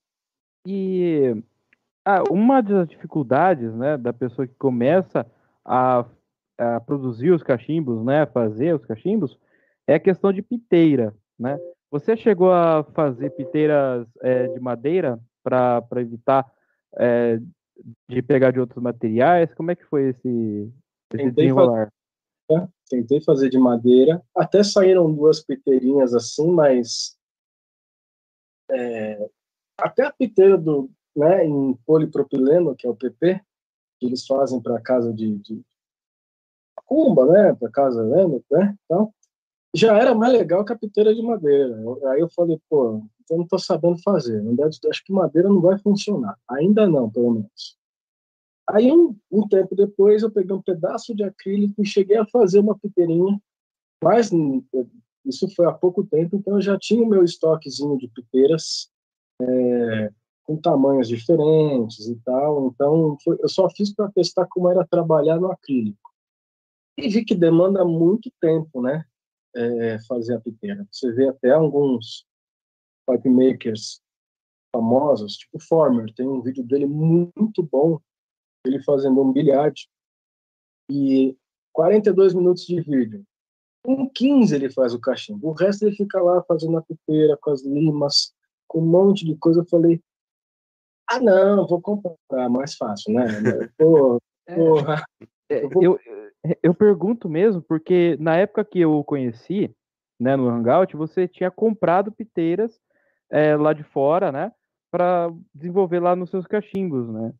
E 0.66 1.42
ah, 2.04 2.22
uma 2.30 2.60
das 2.60 2.88
dificuldades, 2.88 3.74
né, 3.74 3.96
da 3.96 4.12
pessoa 4.12 4.46
que 4.46 4.54
começa 4.54 5.26
a, 5.64 6.04
a 6.58 6.80
produzir 6.80 7.30
os 7.30 7.42
cachimbos, 7.42 8.04
né, 8.04 8.26
fazer 8.26 8.74
os 8.74 8.84
cachimbos, 8.84 9.38
é 9.86 9.94
a 9.94 10.00
questão 10.00 10.32
de 10.32 10.42
piteira, 10.42 11.14
né? 11.38 11.58
Você 11.90 12.16
chegou 12.16 12.52
a 12.52 12.84
fazer 12.94 13.30
piteiras 13.30 14.06
é, 14.20 14.48
de 14.48 14.60
madeira 14.60 15.20
para 15.42 15.82
evitar 15.96 16.44
é, 16.98 17.38
de 18.08 18.22
pegar 18.22 18.50
de 18.50 18.58
outros 18.58 18.82
materiais? 18.82 19.54
Como 19.54 19.70
é 19.70 19.76
que 19.76 19.84
foi 19.84 20.08
esse, 20.08 20.72
Tentei 21.08 21.30
desenrolar? 21.30 21.92
né? 22.50 22.68
Tentei 22.88 23.20
fazer 23.20 23.48
de 23.48 23.58
madeira, 23.58 24.22
até 24.34 24.62
saíram 24.62 25.12
duas 25.12 25.42
piteirinhas 25.42 26.14
assim, 26.14 26.50
mas 26.50 27.16
é, 28.70 29.28
até 29.78 30.04
a 30.04 30.12
piteira 30.12 30.56
do, 30.56 30.90
né, 31.16 31.44
em 31.44 31.74
polipropileno, 31.84 32.76
que 32.76 32.86
é 32.86 32.90
o 32.90 32.96
PP, 32.96 33.40
que 33.98 34.06
eles 34.06 34.26
fazem 34.26 34.60
para 34.60 34.80
casa 34.80 35.12
de, 35.12 35.36
de 35.38 35.62
cumba, 36.84 37.26
né, 37.26 37.54
para 37.54 37.70
casa, 37.70 38.02
lembra, 38.02 38.40
né, 38.50 38.76
então, 38.84 39.12
já 39.74 39.98
era 39.98 40.14
mais 40.14 40.32
legal 40.32 40.64
que 40.64 40.72
a 40.72 40.78
piteira 40.78 41.14
de 41.14 41.22
madeira. 41.22 41.76
Aí 42.10 42.20
eu 42.20 42.30
falei, 42.30 42.58
pô, 42.68 43.02
eu 43.28 43.36
não 43.36 43.44
estou 43.44 43.58
sabendo 43.58 44.00
fazer, 44.02 44.42
acho 44.88 45.04
que 45.04 45.12
madeira 45.12 45.48
não 45.48 45.60
vai 45.60 45.76
funcionar, 45.78 46.38
ainda 46.48 46.86
não, 46.86 47.10
pelo 47.10 47.32
menos. 47.32 47.76
Aí, 48.68 48.90
um, 48.90 49.16
um 49.30 49.46
tempo 49.46 49.76
depois, 49.76 50.22
eu 50.22 50.30
peguei 50.30 50.54
um 50.54 50.62
pedaço 50.62 51.14
de 51.14 51.22
acrílico 51.22 51.80
e 51.80 51.86
cheguei 51.86 52.16
a 52.16 52.26
fazer 52.26 52.58
uma 52.58 52.76
piteirinha, 52.76 53.40
mas 54.02 54.32
hum, 54.32 54.62
isso 55.24 55.48
foi 55.54 55.66
há 55.66 55.72
pouco 55.72 56.04
tempo, 56.04 56.36
então 56.36 56.54
eu 56.54 56.60
já 56.60 56.76
tinha 56.78 57.02
o 57.02 57.08
meu 57.08 57.22
estoquezinho 57.22 57.96
de 57.96 58.08
piteiras 58.08 58.90
é, 59.40 60.10
com 60.44 60.56
tamanhos 60.56 61.08
diferentes 61.08 62.06
e 62.08 62.16
tal, 62.24 62.68
então 62.68 63.16
foi- 63.22 63.38
eu 63.40 63.48
só 63.48 63.68
fiz 63.70 63.92
para 63.94 64.10
testar 64.10 64.46
como 64.46 64.68
era 64.70 64.86
trabalhar 64.86 65.38
no 65.40 65.50
acrílico. 65.50 65.98
E 66.98 67.08
vi 67.08 67.24
que 67.24 67.34
demanda 67.34 67.84
muito 67.84 68.30
tempo, 68.40 68.80
né, 68.80 69.04
é, 69.54 69.98
fazer 70.08 70.34
a 70.34 70.40
piteira. 70.40 70.86
Você 70.90 71.12
vê 71.12 71.28
até 71.28 71.50
alguns 71.50 72.26
pipe 73.06 73.28
makers 73.28 74.00
famosos, 74.74 75.36
tipo 75.36 75.58
Former, 75.60 76.12
tem 76.14 76.26
um 76.26 76.42
vídeo 76.42 76.64
dele 76.64 76.86
muito 76.86 77.62
bom 77.62 78.00
ele 78.66 78.82
fazendo 78.82 79.20
um 79.20 79.32
bilharte 79.32 79.88
e 80.90 81.36
42 81.72 82.34
minutos 82.34 82.64
de 82.66 82.80
vídeo. 82.80 83.24
Com 83.84 84.08
15 84.10 84.54
ele 84.54 84.70
faz 84.70 84.94
o 84.94 85.00
cachimbo, 85.00 85.48
o 85.48 85.52
resto 85.52 85.84
ele 85.86 85.94
fica 85.96 86.20
lá 86.20 86.42
fazendo 86.42 86.76
a 86.76 86.82
piteira 86.82 87.36
com 87.40 87.50
as 87.50 87.62
limas, 87.64 88.34
com 88.66 88.80
um 88.80 88.86
monte 88.86 89.24
de 89.24 89.36
coisa. 89.36 89.60
Eu 89.60 89.66
falei, 89.68 90.00
ah 91.08 91.20
não, 91.20 91.66
vou 91.66 91.80
comprar, 91.80 92.48
mais 92.50 92.74
fácil, 92.74 93.14
né? 93.14 93.24
Pô, 93.78 94.20
porra. 94.54 95.04
É, 95.48 95.64
Eu 95.64 95.70
vou- 95.70 95.82
Eu, 95.82 96.00
eu 96.62 96.74
pergunto 96.74 97.28
mesmo, 97.28 97.62
porque 97.62 98.16
na 98.18 98.36
época 98.36 98.64
que 98.64 98.80
eu 98.80 98.92
o 98.94 99.04
conheci, 99.04 99.72
né, 100.18 100.34
no 100.34 100.48
Hangout, 100.48 100.96
você 100.96 101.28
tinha 101.28 101.50
comprado 101.50 102.10
piteiras 102.10 102.80
é, 103.30 103.56
lá 103.56 103.72
de 103.72 103.82
fora, 103.84 104.32
né, 104.32 104.52
para 104.90 105.30
desenvolver 105.54 106.00
lá 106.00 106.16
nos 106.16 106.30
seus 106.30 106.46
cachimbos, 106.46 107.08
né? 107.08 107.32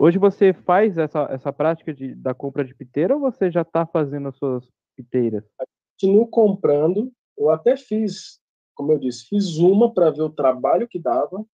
Hoje 0.00 0.16
você 0.16 0.52
faz 0.52 0.96
essa, 0.96 1.26
essa 1.30 1.52
prática 1.52 1.92
de, 1.92 2.14
da 2.14 2.32
compra 2.32 2.64
de 2.64 2.72
piteira 2.72 3.16
ou 3.16 3.20
você 3.20 3.50
já 3.50 3.62
está 3.62 3.84
fazendo 3.84 4.28
as 4.28 4.36
suas 4.36 4.64
piteiras? 4.96 5.44
Continuo 5.92 6.28
comprando, 6.28 7.12
eu 7.36 7.50
até 7.50 7.76
fiz, 7.76 8.38
como 8.76 8.92
eu 8.92 8.98
disse, 8.98 9.26
fiz 9.26 9.56
uma 9.56 9.92
para 9.92 10.10
ver 10.10 10.22
o 10.22 10.30
trabalho 10.30 10.86
que 10.86 11.00
dava. 11.00 11.44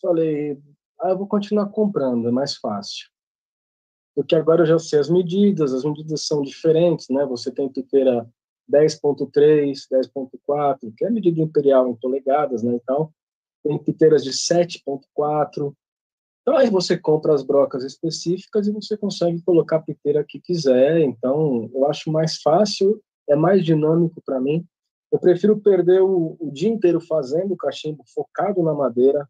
Falei, 0.00 0.56
ah, 1.00 1.10
eu 1.10 1.18
vou 1.18 1.26
continuar 1.26 1.68
comprando, 1.70 2.28
é 2.28 2.30
mais 2.30 2.56
fácil. 2.56 3.08
Porque 4.14 4.36
agora 4.36 4.62
eu 4.62 4.66
já 4.66 4.78
sei 4.78 5.00
as 5.00 5.08
medidas, 5.08 5.72
as 5.72 5.84
medidas 5.84 6.26
são 6.26 6.42
diferentes, 6.42 7.08
né? 7.08 7.24
Você 7.26 7.50
tem 7.50 7.68
piteira 7.68 8.28
10.3, 8.70 9.86
10.4, 9.90 10.92
que 10.96 11.04
é 11.04 11.10
medida 11.10 11.40
imperial 11.40 11.88
em 11.88 11.96
polegadas, 11.96 12.62
né? 12.62 12.74
Então, 12.74 13.12
tem 13.64 13.78
piteiras 13.78 14.22
de 14.22 14.30
7.4. 14.30 15.74
Então, 16.48 16.56
aí 16.56 16.70
você 16.70 16.96
compra 16.96 17.34
as 17.34 17.42
brocas 17.42 17.84
específicas 17.84 18.66
e 18.66 18.72
você 18.72 18.96
consegue 18.96 19.42
colocar 19.42 19.76
a 19.76 19.82
piteira 19.82 20.24
que 20.26 20.40
quiser. 20.40 20.98
Então, 21.00 21.68
eu 21.74 21.84
acho 21.84 22.10
mais 22.10 22.40
fácil, 22.40 23.02
é 23.28 23.36
mais 23.36 23.62
dinâmico 23.62 24.22
para 24.24 24.40
mim. 24.40 24.64
Eu 25.12 25.18
prefiro 25.18 25.60
perder 25.60 26.00
o, 26.00 26.38
o 26.40 26.50
dia 26.50 26.70
inteiro 26.70 27.02
fazendo 27.02 27.52
o 27.52 27.56
cachimbo 27.56 28.02
focado 28.14 28.62
na 28.62 28.72
madeira, 28.72 29.28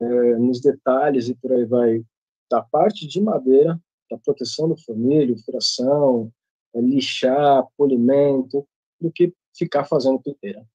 é, 0.00 0.34
nos 0.38 0.60
detalhes 0.60 1.28
e 1.28 1.36
por 1.36 1.52
aí 1.52 1.64
vai, 1.64 2.02
da 2.50 2.60
parte 2.62 3.06
de 3.06 3.20
madeira, 3.20 3.80
da 4.10 4.18
proteção 4.18 4.68
do 4.68 4.76
fornilho, 4.76 5.38
furação, 5.44 6.32
é, 6.74 6.80
lixar, 6.80 7.64
polimento, 7.78 8.66
do 9.00 9.12
que 9.12 9.32
ficar 9.56 9.84
fazendo 9.84 10.18
piteira. 10.18 10.66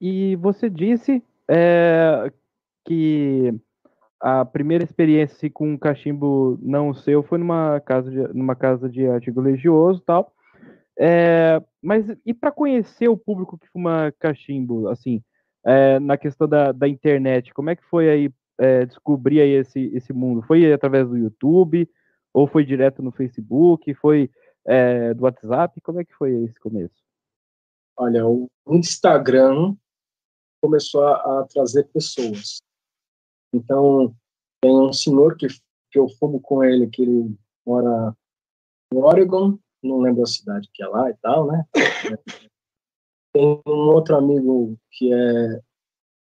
E 0.00 0.34
você 0.34 0.68
disse 0.68 1.22
é, 1.48 2.32
que 2.84 3.54
a 4.20 4.44
primeira 4.44 4.84
experiência 4.84 5.36
assim, 5.36 5.50
com 5.50 5.72
um 5.72 5.78
cachimbo 5.78 6.58
não 6.60 6.92
seu 6.92 7.22
foi 7.22 7.38
numa 7.38 7.80
casa 7.80 8.10
de, 8.10 8.34
numa 8.34 8.54
casa 8.54 8.88
de 8.88 9.06
artigo 9.06 9.40
religioso 9.40 10.02
tal. 10.04 10.32
É, 10.98 11.62
mas 11.82 12.06
e 12.26 12.34
para 12.34 12.52
conhecer 12.52 13.08
o 13.08 13.16
público 13.16 13.56
que 13.56 13.66
fuma 13.68 14.12
cachimbo, 14.18 14.88
assim, 14.88 15.22
é, 15.64 15.98
na 15.98 16.18
questão 16.18 16.46
da, 16.46 16.72
da 16.72 16.86
internet, 16.86 17.54
como 17.54 17.70
é 17.70 17.76
que 17.76 17.84
foi 17.84 18.10
aí 18.10 18.30
é, 18.58 18.84
descobrir 18.84 19.40
aí 19.40 19.52
esse, 19.52 19.80
esse 19.94 20.12
mundo? 20.12 20.42
Foi 20.42 20.70
através 20.70 21.08
do 21.08 21.16
YouTube? 21.16 21.88
Ou 22.32 22.46
foi 22.46 22.64
direto 22.64 23.02
no 23.02 23.10
Facebook? 23.10 23.92
Foi 23.94 24.30
é, 24.66 25.14
do 25.14 25.24
WhatsApp? 25.24 25.80
Como 25.80 26.00
é 26.00 26.04
que 26.04 26.14
foi 26.14 26.32
esse 26.44 26.60
começo? 26.60 26.94
Olha, 27.96 28.26
o 28.26 28.48
Instagram 28.68 29.74
começou 30.60 31.04
a, 31.04 31.40
a 31.40 31.46
trazer 31.46 31.84
pessoas. 31.84 32.62
Então, 33.52 34.14
tem 34.60 34.70
um 34.70 34.92
senhor 34.92 35.36
que, 35.36 35.46
que 35.90 35.98
eu 35.98 36.08
fumo 36.08 36.40
com 36.40 36.62
ele, 36.62 36.88
que 36.88 37.02
ele 37.02 37.36
mora 37.66 38.14
no 38.92 39.04
Oregon, 39.04 39.58
não 39.82 40.00
lembro 40.00 40.22
a 40.22 40.26
cidade 40.26 40.68
que 40.72 40.82
é 40.82 40.86
lá 40.86 41.10
e 41.10 41.14
tal, 41.22 41.46
né? 41.46 41.64
Tem 43.32 43.62
um 43.64 43.88
outro 43.88 44.16
amigo 44.16 44.76
que 44.90 45.12
é, 45.12 45.60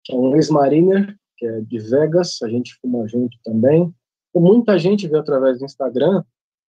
que 0.03 0.13
é 0.13 0.15
um 0.15 0.35
ex-mariner, 0.35 1.15
que 1.37 1.45
é 1.45 1.61
de 1.61 1.79
Vegas, 1.79 2.41
a 2.41 2.49
gente 2.49 2.75
fuma 2.81 3.07
junto 3.07 3.37
também. 3.43 3.93
E 4.33 4.39
muita 4.39 4.77
gente 4.79 5.07
vê 5.07 5.17
através 5.17 5.59
do 5.59 5.65
Instagram, 5.65 6.23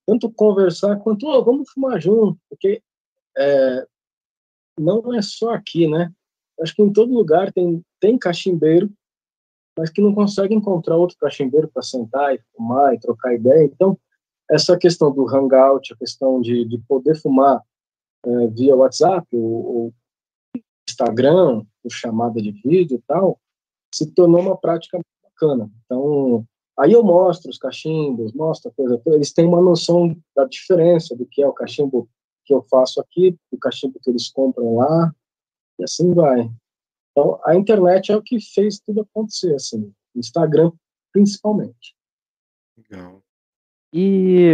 tanto 0.05 0.31
conversar 0.31 0.97
quanto, 0.97 1.27
oh, 1.27 1.43
vamos 1.43 1.69
fumar 1.71 1.99
junto, 1.99 2.39
porque 2.49 2.81
é, 3.37 3.87
não 4.79 5.13
é 5.13 5.21
só 5.21 5.53
aqui, 5.53 5.87
né? 5.87 6.13
Acho 6.61 6.75
que 6.75 6.81
em 6.81 6.93
todo 6.93 7.13
lugar 7.13 7.51
tem, 7.51 7.83
tem 7.99 8.17
cachimbeiro, 8.17 8.91
mas 9.77 9.89
que 9.89 10.01
não 10.01 10.13
consegue 10.13 10.55
encontrar 10.55 10.97
outro 10.97 11.17
cachimbeiro 11.19 11.67
para 11.67 11.83
sentar 11.83 12.33
e 12.33 12.41
fumar 12.55 12.93
e 12.93 12.99
trocar 12.99 13.35
ideia. 13.35 13.63
Então, 13.65 13.97
essa 14.49 14.77
questão 14.77 15.11
do 15.11 15.27
hangout, 15.27 15.93
a 15.93 15.97
questão 15.97 16.41
de, 16.41 16.65
de 16.65 16.77
poder 16.87 17.15
fumar 17.15 17.61
é, 18.25 18.47
via 18.47 18.75
WhatsApp 18.75 19.27
ou, 19.33 19.75
ou 19.75 19.93
Instagram, 20.89 21.63
por 21.83 21.91
chamada 21.91 22.41
de 22.41 22.51
vídeo 22.51 22.95
e 22.95 23.01
tal, 23.07 23.39
se 23.93 24.09
tornou 24.11 24.41
uma 24.41 24.57
prática 24.57 24.99
bacana. 25.23 25.69
Então, 25.85 26.45
aí 26.79 26.93
eu 26.93 27.03
mostro 27.03 27.49
os 27.49 27.57
cachimbos, 27.57 28.33
mostro 28.33 28.71
a 28.71 28.73
coisa, 28.73 29.01
eles 29.07 29.31
têm 29.31 29.45
uma 29.45 29.61
noção 29.61 30.15
da 30.35 30.45
diferença 30.45 31.15
do 31.15 31.25
que 31.25 31.41
é 31.41 31.47
o 31.47 31.53
cachimbo 31.53 32.09
que 32.45 32.53
eu 32.53 32.63
faço 32.63 33.01
aqui, 33.01 33.37
o 33.51 33.57
cachimbo 33.57 33.99
que 34.01 34.09
eles 34.09 34.29
compram 34.29 34.77
lá, 34.77 35.13
e 35.77 35.83
assim 35.83 36.13
vai. 36.13 36.49
Então, 37.17 37.39
a 37.43 37.55
internet 37.55 38.11
é 38.11 38.15
o 38.15 38.21
que 38.21 38.39
fez 38.39 38.79
tudo 38.79 39.01
acontecer, 39.01 39.55
assim, 39.55 39.91
Instagram 40.15 40.71
principalmente. 41.11 41.95
Legal. 42.77 43.23
E 43.91 44.53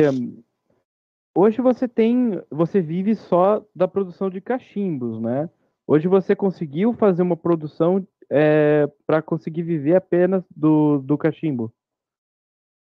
hoje 1.35 1.61
você 1.61 1.89
tem, 1.89 2.41
você 2.49 2.79
vive 2.79 3.15
só 3.15 3.65
da 3.75 3.85
produção 3.85 4.29
de 4.29 4.39
cachimbos, 4.39 5.19
né? 5.21 5.49
Hoje 5.85 6.07
você 6.07 6.33
conseguiu 6.33 6.93
fazer 6.93 7.21
uma 7.21 7.35
produção 7.35 8.07
é, 8.31 8.87
para 9.05 9.21
conseguir 9.21 9.63
viver 9.63 9.97
apenas 9.97 10.41
do, 10.55 10.99
do 10.99 11.17
cachimbo? 11.17 11.69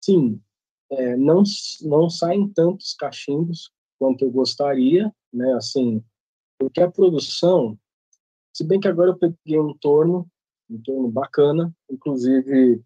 Sim, 0.04 0.42
é, 0.90 1.16
não, 1.16 1.44
não 1.84 2.10
saem 2.10 2.50
tantos 2.50 2.96
cachimbos 2.96 3.72
quanto 4.00 4.26
eu 4.26 4.32
gostaria, 4.32 5.14
né? 5.32 5.54
Assim, 5.54 6.04
porque 6.58 6.82
a 6.82 6.90
produção, 6.90 7.78
se 8.58 8.64
bem 8.64 8.80
que 8.80 8.88
agora 8.88 9.12
eu 9.12 9.16
peguei 9.16 9.60
um 9.60 9.72
torno, 9.78 10.28
um 10.68 10.82
torno 10.82 11.08
bacana, 11.08 11.72
inclusive 11.92 12.82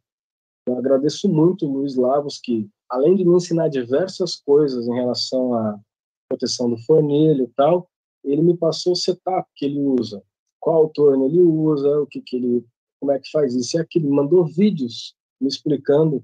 eu 0.67 0.77
agradeço 0.77 1.29
muito 1.29 1.65
o 1.65 1.71
Luiz 1.71 1.95
Lavos, 1.95 2.37
que 2.43 2.69
além 2.89 3.15
de 3.15 3.23
me 3.23 3.37
ensinar 3.37 3.69
diversas 3.69 4.35
coisas 4.35 4.85
em 4.85 4.93
relação 4.93 5.53
à 5.53 5.79
proteção 6.27 6.69
do 6.69 6.77
fornilho 6.79 7.45
e 7.45 7.47
tal, 7.55 7.89
ele 8.21 8.41
me 8.41 8.57
passou 8.57 8.91
o 8.91 8.97
setup 8.97 9.47
que 9.55 9.63
ele 9.63 9.79
usa, 9.79 10.21
qual 10.59 10.89
torno 10.89 11.25
ele 11.25 11.39
usa, 11.41 12.01
o 12.01 12.05
que, 12.05 12.19
que 12.19 12.35
ele, 12.35 12.65
como 12.99 13.13
é 13.13 13.19
que 13.19 13.31
faz 13.31 13.55
isso 13.55 13.77
e 13.77 13.79
aquilo. 13.79 14.07
Ele 14.07 14.13
mandou 14.15 14.45
vídeos 14.45 15.15
me 15.39 15.47
explicando 15.47 16.21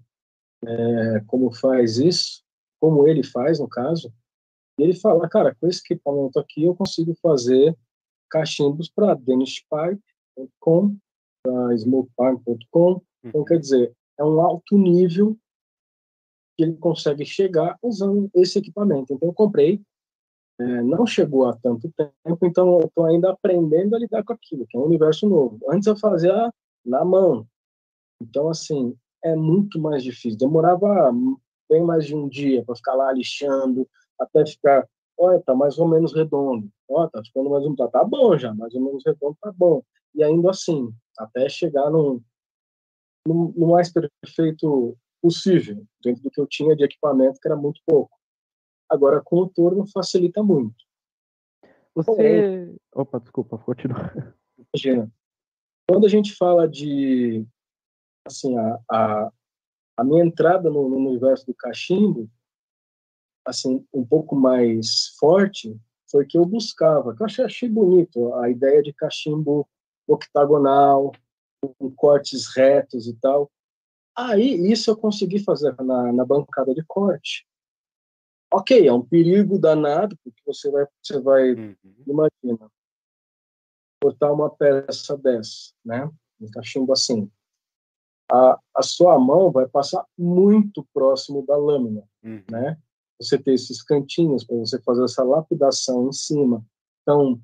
é, 0.65 1.21
como 1.25 1.53
faz 1.53 1.99
isso, 1.99 2.43
como 2.81 3.07
ele 3.07 3.23
faz, 3.23 3.61
no 3.61 3.69
caso. 3.69 4.13
E 4.77 4.83
ele 4.83 4.93
fala, 4.93 5.29
cara, 5.29 5.55
com 5.55 5.69
esse 5.69 5.79
equipamento 5.79 6.37
aqui 6.37 6.65
eu 6.65 6.75
consigo 6.75 7.15
fazer 7.21 7.77
cachimbos 8.29 8.89
para 8.89 9.13
dentistpipe.com, 9.15 10.97
para 11.43 11.75
smokepipe.com. 11.75 13.01
Então, 13.23 13.43
quer 13.43 13.59
dizer, 13.59 13.93
é 14.17 14.23
um 14.23 14.39
alto 14.39 14.77
nível 14.77 15.37
que 16.57 16.63
ele 16.63 16.75
consegue 16.77 17.25
chegar 17.25 17.77
usando 17.81 18.29
esse 18.33 18.59
equipamento. 18.59 19.13
Então, 19.13 19.29
eu 19.29 19.33
comprei 19.33 19.81
é, 20.59 20.81
não 20.81 21.05
chegou 21.05 21.47
há 21.47 21.55
tanto 21.55 21.91
tempo, 21.91 22.45
então 22.45 22.79
eu 22.79 22.87
estou 22.87 23.05
ainda 23.05 23.29
aprendendo 23.31 23.95
a 23.95 23.99
lidar 23.99 24.23
com 24.23 24.33
aquilo, 24.33 24.65
que 24.67 24.75
é 24.75 24.79
um 24.79 24.85
universo 24.85 25.29
novo. 25.29 25.59
Antes 25.69 25.87
eu 25.87 25.95
fazia 25.95 26.51
na 26.83 27.05
mão, 27.05 27.45
então 28.19 28.49
assim 28.49 28.95
é 29.23 29.35
muito 29.35 29.79
mais 29.79 30.03
difícil. 30.03 30.39
Demorava 30.39 31.11
bem 31.69 31.83
mais 31.83 32.05
de 32.05 32.15
um 32.15 32.27
dia 32.27 32.63
para 32.65 32.75
ficar 32.75 32.95
lá 32.95 33.11
lixando, 33.11 33.87
até 34.19 34.45
ficar, 34.47 34.87
olha, 35.17 35.41
tá 35.41 35.55
mais 35.55 35.77
ou 35.77 35.87
menos 35.87 36.13
redondo, 36.13 36.69
ó, 36.89 37.07
tá 37.07 37.21
ficando 37.23 37.49
mais 37.49 37.65
um, 37.65 37.75
tá, 37.75 37.87
tá 37.87 38.03
bom 38.03 38.37
já, 38.37 38.53
mais 38.53 38.73
ou 38.75 38.81
menos 38.81 39.03
redondo, 39.05 39.37
tá 39.41 39.51
bom. 39.51 39.83
E 40.13 40.23
ainda 40.23 40.49
assim, 40.49 40.93
até 41.17 41.49
chegar 41.49 41.89
no, 41.89 42.21
no, 43.27 43.53
no 43.55 43.67
mais 43.67 43.91
perfeito 43.91 44.97
possível, 45.21 45.83
dentro 46.03 46.23
do 46.23 46.31
que 46.31 46.39
eu 46.39 46.47
tinha 46.47 46.75
de 46.75 46.83
equipamento, 46.83 47.39
que 47.39 47.47
era 47.47 47.57
muito 47.57 47.81
pouco. 47.85 48.17
Agora, 48.89 49.21
com 49.21 49.39
o 49.39 49.49
torno, 49.49 49.85
facilita 49.87 50.41
muito. 50.41 50.75
Você. 51.93 52.73
Opa, 52.93 53.19
desculpa, 53.19 53.57
continua. 53.57 54.13
Imagina. 54.73 55.11
Quando 55.89 56.05
a 56.05 56.09
gente 56.09 56.35
fala 56.35 56.67
de. 56.67 57.45
Assim, 58.25 58.57
a, 58.57 58.79
a, 58.89 59.31
a 59.97 60.03
minha 60.03 60.23
entrada 60.23 60.69
no, 60.69 60.89
no 60.89 60.97
universo 60.97 61.45
do 61.45 61.53
cachimbo, 61.53 62.29
assim, 63.47 63.85
um 63.93 64.05
pouco 64.05 64.35
mais 64.35 65.15
forte, 65.19 65.75
foi 66.09 66.25
que 66.25 66.37
eu 66.37 66.45
buscava, 66.45 67.15
que 67.15 67.21
eu 67.21 67.25
achei, 67.25 67.45
achei 67.45 67.69
bonito 67.69 68.33
a 68.35 68.49
ideia 68.49 68.83
de 68.83 68.93
cachimbo 68.93 69.67
octagonal, 70.07 71.11
com 71.61 71.91
cortes 71.91 72.53
retos 72.55 73.07
e 73.07 73.13
tal. 73.15 73.51
Aí, 74.15 74.71
isso 74.71 74.89
eu 74.91 74.97
consegui 74.97 75.39
fazer 75.39 75.75
na, 75.81 76.11
na 76.11 76.25
bancada 76.25 76.73
de 76.73 76.83
corte 76.85 77.47
ok, 78.51 78.87
é 78.87 78.93
um 78.93 79.03
perigo 79.03 79.57
danado, 79.59 80.17
porque 80.23 80.41
você 80.45 80.69
vai, 80.71 80.85
você 81.01 81.19
vai 81.19 81.51
uhum. 81.51 81.75
imagina, 82.05 82.71
cortar 84.01 84.31
uma 84.31 84.49
peça 84.49 85.17
dessa, 85.17 85.73
né? 85.83 86.09
Um 86.39 86.49
cachimbo 86.49 86.93
assim. 86.93 87.29
A, 88.31 88.59
a 88.75 88.83
sua 88.83 89.17
mão 89.17 89.51
vai 89.51 89.67
passar 89.67 90.05
muito 90.17 90.85
próximo 90.93 91.45
da 91.45 91.55
lâmina, 91.55 92.03
uhum. 92.23 92.43
né? 92.49 92.77
Você 93.19 93.37
ter 93.37 93.53
esses 93.53 93.81
cantinhos 93.81 94.43
para 94.43 94.55
você 94.57 94.79
fazer 94.81 95.03
essa 95.03 95.23
lapidação 95.23 96.07
em 96.07 96.11
cima. 96.11 96.63
Então, 97.01 97.41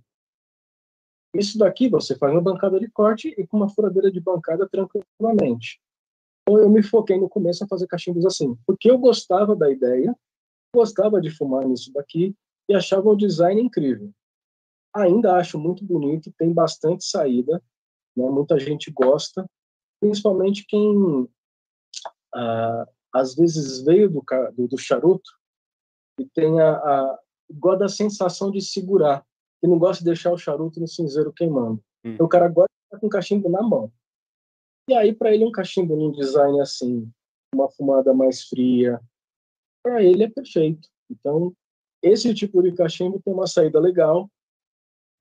isso 1.36 1.57
daqui 1.57 1.89
você 1.89 2.15
faz 2.15 2.31
uma 2.31 2.41
bancada 2.41 2.79
de 2.79 2.89
corte 2.89 3.33
e 3.38 3.47
com 3.47 3.57
uma 3.57 3.69
furadeira 3.69 4.12
de 4.12 4.19
bancada 4.19 4.69
tranquilamente. 4.69 5.81
Então, 6.41 6.59
eu 6.59 6.69
me 6.69 6.83
foquei 6.83 7.17
no 7.17 7.29
começo 7.29 7.63
a 7.63 7.67
fazer 7.67 7.88
cachimbos 7.88 8.25
assim, 8.25 8.55
porque 8.67 8.91
eu 8.91 8.97
gostava 8.97 9.55
da 9.55 9.71
ideia, 9.71 10.15
gostava 10.75 11.19
de 11.19 11.31
fumar 11.31 11.65
nisso 11.65 11.91
daqui 11.93 12.36
e 12.69 12.75
achava 12.75 13.09
o 13.09 13.15
design 13.15 13.62
incrível. 13.62 14.12
Ainda 14.93 15.38
acho 15.38 15.57
muito 15.57 15.83
bonito, 15.83 16.31
tem 16.38 16.53
bastante 16.53 17.05
saída, 17.05 17.62
né? 18.15 18.29
muita 18.29 18.59
gente 18.59 18.91
gosta, 18.91 19.49
principalmente 19.99 20.65
quem 20.67 21.27
ah, 22.33 22.88
às 23.13 23.36
vezes 23.36 23.83
veio 23.83 24.09
do, 24.09 24.23
do, 24.55 24.67
do, 24.67 24.77
charuto 24.77 25.31
e 26.19 26.26
tem 26.26 26.60
a, 26.60 27.19
gosta 27.52 27.80
da 27.80 27.89
sensação 27.89 28.52
de 28.52 28.62
segurar, 28.62 29.26
que 29.60 29.67
não 29.67 29.78
gosta 29.78 30.04
de 30.04 30.10
deixar 30.10 30.32
o 30.32 30.38
charuto 30.38 30.80
no 30.80 30.88
cinzeiro 30.88 31.34
queimando. 31.34 31.84
Hum. 32.04 32.13
Então, 32.13 32.26
o 32.26 32.30
cara 32.30 32.47
gosta 32.47 32.69
de 32.69 32.86
estar 32.88 32.99
com 32.99 33.08
o 33.08 33.10
cachimbo 33.10 33.49
na 33.49 33.62
mão. 33.62 33.91
E 34.89 34.93
aí, 34.93 35.13
para 35.13 35.34
ele, 35.34 35.45
um 35.45 35.52
cachimbo 35.52 35.95
num 35.95 36.12
design 36.12 36.60
assim, 36.60 37.10
uma 37.54 37.69
fumada 37.71 38.13
mais 38.13 38.43
fria, 38.43 38.99
para 39.82 40.04
ele 40.04 40.23
é 40.23 40.30
perfeito. 40.30 40.89
Então, 41.10 41.54
esse 42.02 42.34
tipo 42.34 42.62
de 42.62 42.73
cachimbo 42.73 43.21
tem 43.21 43.34
uma 43.34 43.47
saída 43.47 43.80
legal, 43.80 44.30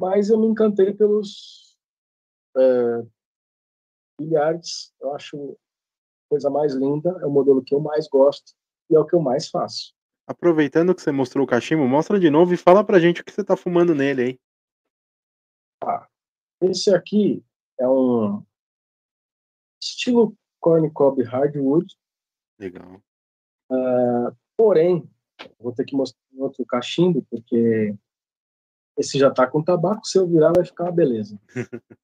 mas 0.01 0.31
eu 0.31 0.39
me 0.39 0.47
encantei 0.47 0.93
pelos 0.93 1.79
é, 2.57 3.07
bilhares. 4.21 4.93
Eu 5.01 5.15
acho 5.15 5.53
a 5.53 6.31
coisa 6.31 6.51
mais 6.51 6.75
linda, 6.75 7.11
é 7.21 7.27
o 7.27 7.31
modelo 7.31 7.63
que 7.63 7.75
eu 7.75 7.81
mais 7.81 8.09
gosto 8.09 8.53
e 8.91 8.97
é 8.97 8.99
o 8.99 9.05
que 9.05 9.15
eu 9.15 9.21
mais 9.21 9.49
faço. 9.49 9.95
Aproveitando 10.27 10.95
que 10.95 11.03
você 11.03 11.11
mostrou 11.11 11.45
o 11.45 11.49
cachimbo, 11.49 11.87
mostra 11.87 12.19
de 12.19 12.31
novo 12.31 12.55
e 12.55 12.57
fala 12.57 12.85
pra 12.85 13.01
gente 13.01 13.21
o 13.21 13.25
que 13.25 13.33
você 13.33 13.45
tá 13.45 13.57
fumando 13.57 13.95
nele 13.95 14.23
aí. 14.23 14.41
Ah, 15.85 16.09
esse 16.61 16.95
aqui 16.95 17.45
é 17.79 17.89
um 17.89 18.45
estilo 19.81 20.37
corn 20.61 20.89
cob 20.93 21.23
hardwood. 21.25 21.97
Legal. 22.59 23.03
Uh, 23.71 24.37
Porém, 24.57 25.09
vou 25.59 25.73
ter 25.73 25.85
que 25.85 25.97
mostrar 25.97 26.21
outro 26.37 26.65
cachimbo, 26.65 27.27
porque 27.29 27.97
esse 28.97 29.19
já 29.19 29.29
está 29.29 29.45
com 29.45 29.61
tabaco, 29.61 30.07
se 30.07 30.19
eu 30.19 30.27
virar 30.27 30.53
vai 30.55 30.65
ficar 30.65 30.85
uma 30.85 30.93
beleza. 30.93 31.35
o 31.35 31.41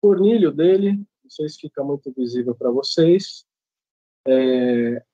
fornilho 0.00 0.52
dele, 0.52 0.92
não 0.92 1.30
sei 1.30 1.48
se 1.48 1.58
fica 1.58 1.82
muito 1.82 2.12
visível 2.12 2.54
para 2.54 2.70
vocês. 2.70 3.44
É, 4.28 5.04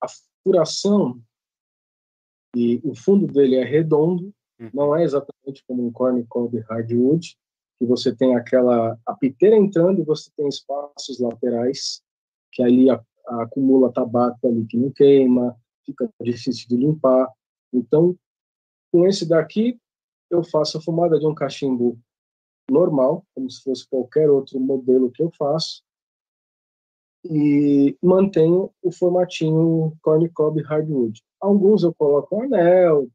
a 0.00 0.06
furação 0.42 1.22
e 2.54 2.80
o 2.84 2.94
fundo 2.94 3.26
dele 3.26 3.56
é 3.56 3.64
redondo, 3.64 4.32
uhum. 4.60 4.70
não 4.72 4.96
é 4.96 5.02
exatamente 5.02 5.64
como 5.66 5.86
um 5.86 5.92
corn 5.92 6.24
cob 6.28 6.58
hardwood, 6.68 7.36
que 7.78 7.84
você 7.84 8.14
tem 8.14 8.36
aquela 8.36 8.98
a 9.04 9.14
piteira 9.14 9.56
entrando 9.56 10.00
e 10.00 10.04
você 10.04 10.30
tem 10.36 10.48
espaços 10.48 11.18
laterais 11.18 12.02
que 12.52 12.62
ali 12.62 12.88
a, 12.88 13.02
a, 13.26 13.42
acumula 13.42 13.92
tabaco 13.92 14.46
ali 14.46 14.64
que 14.66 14.76
não 14.76 14.90
queima, 14.90 15.56
fica 15.84 16.08
difícil 16.22 16.68
de 16.68 16.76
limpar. 16.76 17.28
Então, 17.72 18.16
com 18.92 19.06
esse 19.06 19.28
daqui, 19.28 19.78
eu 20.30 20.44
faço 20.44 20.78
a 20.78 20.80
fumada 20.80 21.18
de 21.18 21.26
um 21.26 21.34
cachimbo 21.34 21.98
normal, 22.70 23.24
como 23.34 23.50
se 23.50 23.62
fosse 23.62 23.86
qualquer 23.88 24.30
outro 24.30 24.58
modelo 24.58 25.10
que 25.10 25.22
eu 25.22 25.30
faço, 25.36 25.82
e 27.24 27.96
mantenho 28.02 28.70
o 28.82 28.92
formatinho 28.92 29.96
corn 30.02 30.28
cob 30.30 30.62
hardwood. 30.62 31.22
Alguns 31.44 31.82
eu 31.82 31.94
coloco 31.94 32.36
um 32.36 32.42
anel, 32.44 33.06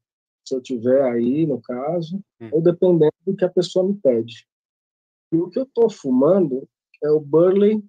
se 0.46 0.54
eu 0.54 0.62
tiver 0.62 1.02
aí, 1.02 1.48
no 1.48 1.60
caso, 1.60 2.22
hum. 2.40 2.50
ou 2.52 2.62
dependendo 2.62 3.14
do 3.26 3.36
que 3.36 3.44
a 3.44 3.50
pessoa 3.50 3.88
me 3.88 3.96
pede. 3.96 4.48
E 5.32 5.38
o 5.38 5.50
que 5.50 5.58
eu 5.58 5.64
estou 5.64 5.90
fumando 5.90 6.70
é 7.04 7.10
o 7.10 7.20
Burley, 7.20 7.84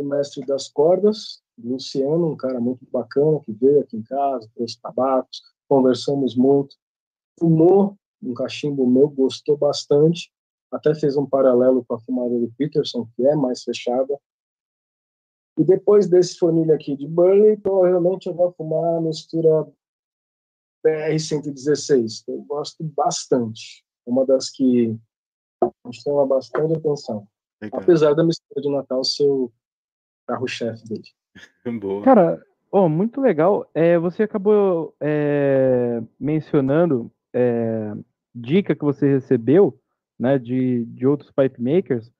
o 0.00 0.04
mestre 0.04 0.44
das 0.44 0.68
cordas, 0.68 1.40
Luciano, 1.56 2.32
um 2.32 2.36
cara 2.36 2.60
muito 2.60 2.84
bacana 2.90 3.38
que 3.44 3.52
veio 3.52 3.80
aqui 3.80 3.96
em 3.96 4.02
casa, 4.02 4.50
trouxe 4.56 4.80
tabacos, 4.80 5.40
conversamos 5.68 6.34
muito, 6.34 6.74
fumou 7.38 7.96
um 8.20 8.34
cachimbo 8.34 8.84
meu, 8.88 9.08
gostou 9.08 9.56
bastante, 9.56 10.32
até 10.72 10.96
fez 10.96 11.16
um 11.16 11.26
paralelo 11.26 11.84
com 11.84 11.94
a 11.94 12.00
fumada 12.00 12.36
do 12.36 12.52
Peterson, 12.58 13.08
que 13.14 13.24
é 13.24 13.36
mais 13.36 13.62
fechada. 13.62 14.18
E 15.60 15.64
depois 15.64 16.08
desse 16.08 16.38
fornilho 16.38 16.72
aqui 16.72 16.96
de 16.96 17.06
Burley, 17.06 17.54
provavelmente 17.58 18.26
eu 18.26 18.34
vou 18.34 18.50
fumar 18.52 18.96
a 18.96 19.00
mistura 19.02 19.70
BR-116, 20.82 22.24
que 22.24 22.30
eu 22.30 22.40
gosto 22.44 22.82
bastante. 22.82 23.84
Uma 24.06 24.24
das 24.24 24.48
que 24.48 24.98
me 25.86 25.92
chama 25.92 26.26
bastante 26.26 26.78
atenção. 26.78 27.28
Legal. 27.60 27.78
Apesar 27.78 28.14
da 28.14 28.24
mistura 28.24 28.62
de 28.62 28.70
Natal 28.70 29.04
ser 29.04 29.28
o 29.28 29.52
carro-chefe 30.26 30.82
dele. 30.88 31.04
Boa. 31.78 32.02
Cara, 32.04 32.42
oh, 32.72 32.88
muito 32.88 33.20
legal. 33.20 33.70
É, 33.74 33.98
você 33.98 34.22
acabou 34.22 34.96
é, 34.98 36.02
mencionando 36.18 37.12
é, 37.34 37.92
dica 38.34 38.74
que 38.74 38.82
você 38.82 39.06
recebeu 39.06 39.78
né, 40.18 40.38
de, 40.38 40.86
de 40.86 41.06
outros 41.06 41.30
pipe 41.30 41.60
makers. 41.60 42.10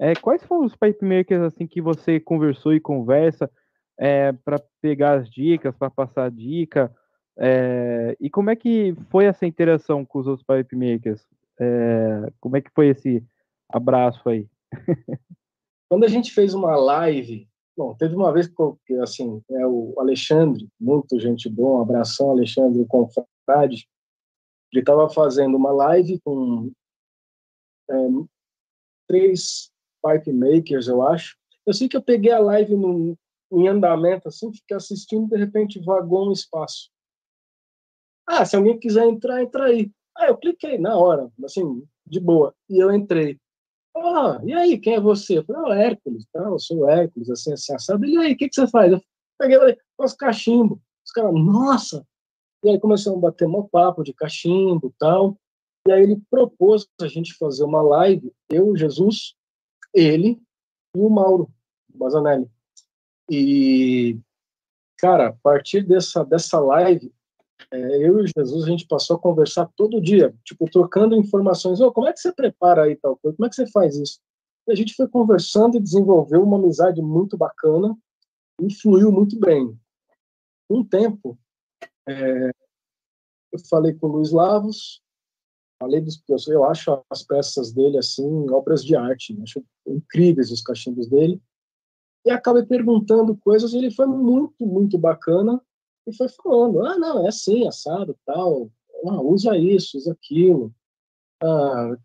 É, 0.00 0.14
quais 0.14 0.42
foram 0.42 0.64
os 0.64 0.74
pipe 0.74 1.04
makers 1.04 1.42
assim 1.42 1.66
que 1.66 1.78
você 1.82 2.18
conversou 2.18 2.72
e 2.72 2.80
conversa 2.80 3.50
é, 3.98 4.32
para 4.32 4.58
pegar 4.80 5.20
as 5.20 5.28
dicas, 5.28 5.76
para 5.76 5.90
passar 5.90 6.30
dica? 6.30 6.90
É, 7.38 8.16
e 8.18 8.30
como 8.30 8.48
é 8.48 8.56
que 8.56 8.96
foi 9.10 9.26
essa 9.26 9.44
interação 9.44 10.02
com 10.02 10.18
os 10.18 10.26
outros 10.26 10.46
pipe 10.46 10.74
makers? 10.74 11.22
É, 11.60 12.32
como 12.40 12.56
é 12.56 12.62
que 12.62 12.70
foi 12.70 12.88
esse 12.88 13.22
abraço 13.68 14.26
aí? 14.26 14.48
Quando 15.90 16.04
a 16.04 16.08
gente 16.08 16.32
fez 16.32 16.54
uma 16.54 16.76
live, 16.76 17.46
bom, 17.76 17.94
teve 17.94 18.14
uma 18.14 18.32
vez 18.32 18.50
que 18.86 18.94
assim, 19.02 19.42
é 19.50 19.66
o 19.66 19.92
Alexandre, 19.98 20.66
muito 20.80 21.20
gente 21.20 21.46
boa, 21.46 21.80
um 21.80 21.82
abração 21.82 22.30
Alexandre 22.30 22.86
Confrade, 22.86 23.86
ele 24.72 24.80
estava 24.80 25.10
fazendo 25.10 25.58
uma 25.58 25.72
live 25.72 26.18
com 26.24 26.72
é, 27.90 27.94
três 29.06 29.69
pipe 30.02 30.32
makers, 30.32 30.88
eu 30.88 31.02
acho. 31.02 31.36
Eu 31.66 31.72
sei 31.72 31.88
que 31.88 31.96
eu 31.96 32.02
peguei 32.02 32.32
a 32.32 32.38
live 32.38 32.76
no, 32.76 33.16
em 33.52 33.68
andamento, 33.68 34.28
assim, 34.28 34.52
fiquei 34.52 34.76
assistindo, 34.76 35.28
de 35.28 35.36
repente 35.36 35.80
vagou 35.80 36.28
um 36.28 36.32
espaço. 36.32 36.90
Ah, 38.26 38.44
se 38.44 38.56
alguém 38.56 38.78
quiser 38.78 39.06
entrar, 39.06 39.42
entra 39.42 39.64
aí. 39.64 39.90
Ah, 40.16 40.26
eu 40.28 40.36
cliquei 40.36 40.78
na 40.78 40.96
hora, 40.96 41.30
assim, 41.44 41.82
de 42.06 42.20
boa. 42.20 42.54
E 42.68 42.78
eu 42.78 42.92
entrei. 42.92 43.38
Ah, 43.96 44.40
e 44.44 44.52
aí, 44.52 44.78
quem 44.78 44.94
é 44.94 45.00
você? 45.00 45.38
Eu 45.38 45.44
falei, 45.44 45.62
oh, 45.62 45.72
Hércules, 45.72 46.26
eu 46.32 46.58
sou 46.58 46.78
o 46.78 46.88
Hércules, 46.88 47.28
assim, 47.28 47.52
assim, 47.52 47.74
assado. 47.74 48.04
E 48.04 48.16
aí, 48.18 48.32
o 48.32 48.36
que, 48.36 48.48
que 48.48 48.54
você 48.54 48.68
faz? 48.68 48.92
Eu 48.92 49.02
peguei 49.38 49.58
falei, 49.58 49.78
faço 49.96 50.16
cachimbo. 50.16 50.80
Os 51.04 51.12
caras, 51.12 51.34
nossa! 51.34 52.06
E 52.62 52.70
aí 52.70 52.78
começamos 52.78 53.18
a 53.18 53.22
bater 53.22 53.48
um 53.48 53.66
papo 53.66 54.04
de 54.04 54.12
cachimbo 54.12 54.88
e 54.88 54.92
tal. 54.98 55.36
E 55.88 55.92
aí 55.92 56.02
ele 56.02 56.22
propôs 56.30 56.86
a 57.00 57.08
gente 57.08 57.34
fazer 57.34 57.64
uma 57.64 57.82
live, 57.82 58.32
eu, 58.50 58.76
Jesus, 58.76 59.34
ele 59.94 60.40
e 60.94 61.00
o 61.00 61.08
Mauro 61.08 61.50
Bazanelli. 61.88 62.50
E, 63.30 64.18
cara, 64.98 65.28
a 65.28 65.32
partir 65.32 65.82
dessa, 65.82 66.24
dessa 66.24 66.58
live, 66.58 67.12
é, 67.70 68.06
eu 68.06 68.24
e 68.24 68.30
Jesus, 68.36 68.64
a 68.64 68.68
gente 68.68 68.86
passou 68.86 69.16
a 69.16 69.20
conversar 69.20 69.70
todo 69.76 70.00
dia, 70.00 70.34
tipo, 70.44 70.68
trocando 70.68 71.14
informações. 71.14 71.80
Oh, 71.80 71.92
como 71.92 72.08
é 72.08 72.12
que 72.12 72.20
você 72.20 72.32
prepara 72.32 72.84
aí 72.84 72.96
tal 72.96 73.16
coisa? 73.16 73.36
Como 73.36 73.46
é 73.46 73.48
que 73.48 73.54
você 73.54 73.66
faz 73.70 73.96
isso? 73.96 74.20
E 74.66 74.72
a 74.72 74.74
gente 74.74 74.94
foi 74.94 75.08
conversando 75.08 75.76
e 75.76 75.80
desenvolveu 75.80 76.42
uma 76.42 76.56
amizade 76.56 77.00
muito 77.00 77.36
bacana 77.36 77.96
e 78.60 78.74
fluiu 78.74 79.12
muito 79.12 79.38
bem. 79.38 79.78
Um 80.68 80.84
tempo, 80.84 81.38
é, 82.08 82.50
eu 83.52 83.58
falei 83.68 83.94
com 83.94 84.06
o 84.06 84.12
Luiz 84.12 84.32
Lavos, 84.32 85.02
falei 85.80 86.00
dos 86.00 86.22
eu 86.46 86.64
acho 86.64 87.02
as 87.08 87.22
peças 87.22 87.72
dele 87.72 87.96
assim 87.96 88.48
obras 88.50 88.84
de 88.84 88.94
arte, 88.94 89.36
acho 89.42 89.64
incríveis 89.86 90.52
os 90.52 90.62
cachimbos 90.62 91.08
dele. 91.08 91.40
E 92.24 92.30
acabei 92.30 92.64
perguntando 92.64 93.34
coisas, 93.38 93.72
ele 93.72 93.90
foi 93.90 94.06
muito, 94.06 94.66
muito 94.66 94.98
bacana 94.98 95.60
e 96.06 96.14
foi 96.14 96.28
falando, 96.28 96.84
ah, 96.84 96.98
não, 96.98 97.24
é 97.24 97.28
assim, 97.28 97.66
assado, 97.66 98.14
tal, 98.26 98.70
ah, 99.06 99.22
usa 99.22 99.56
isso, 99.56 99.96
usa 99.96 100.12
aquilo. 100.12 100.72
Ah, 101.42 101.96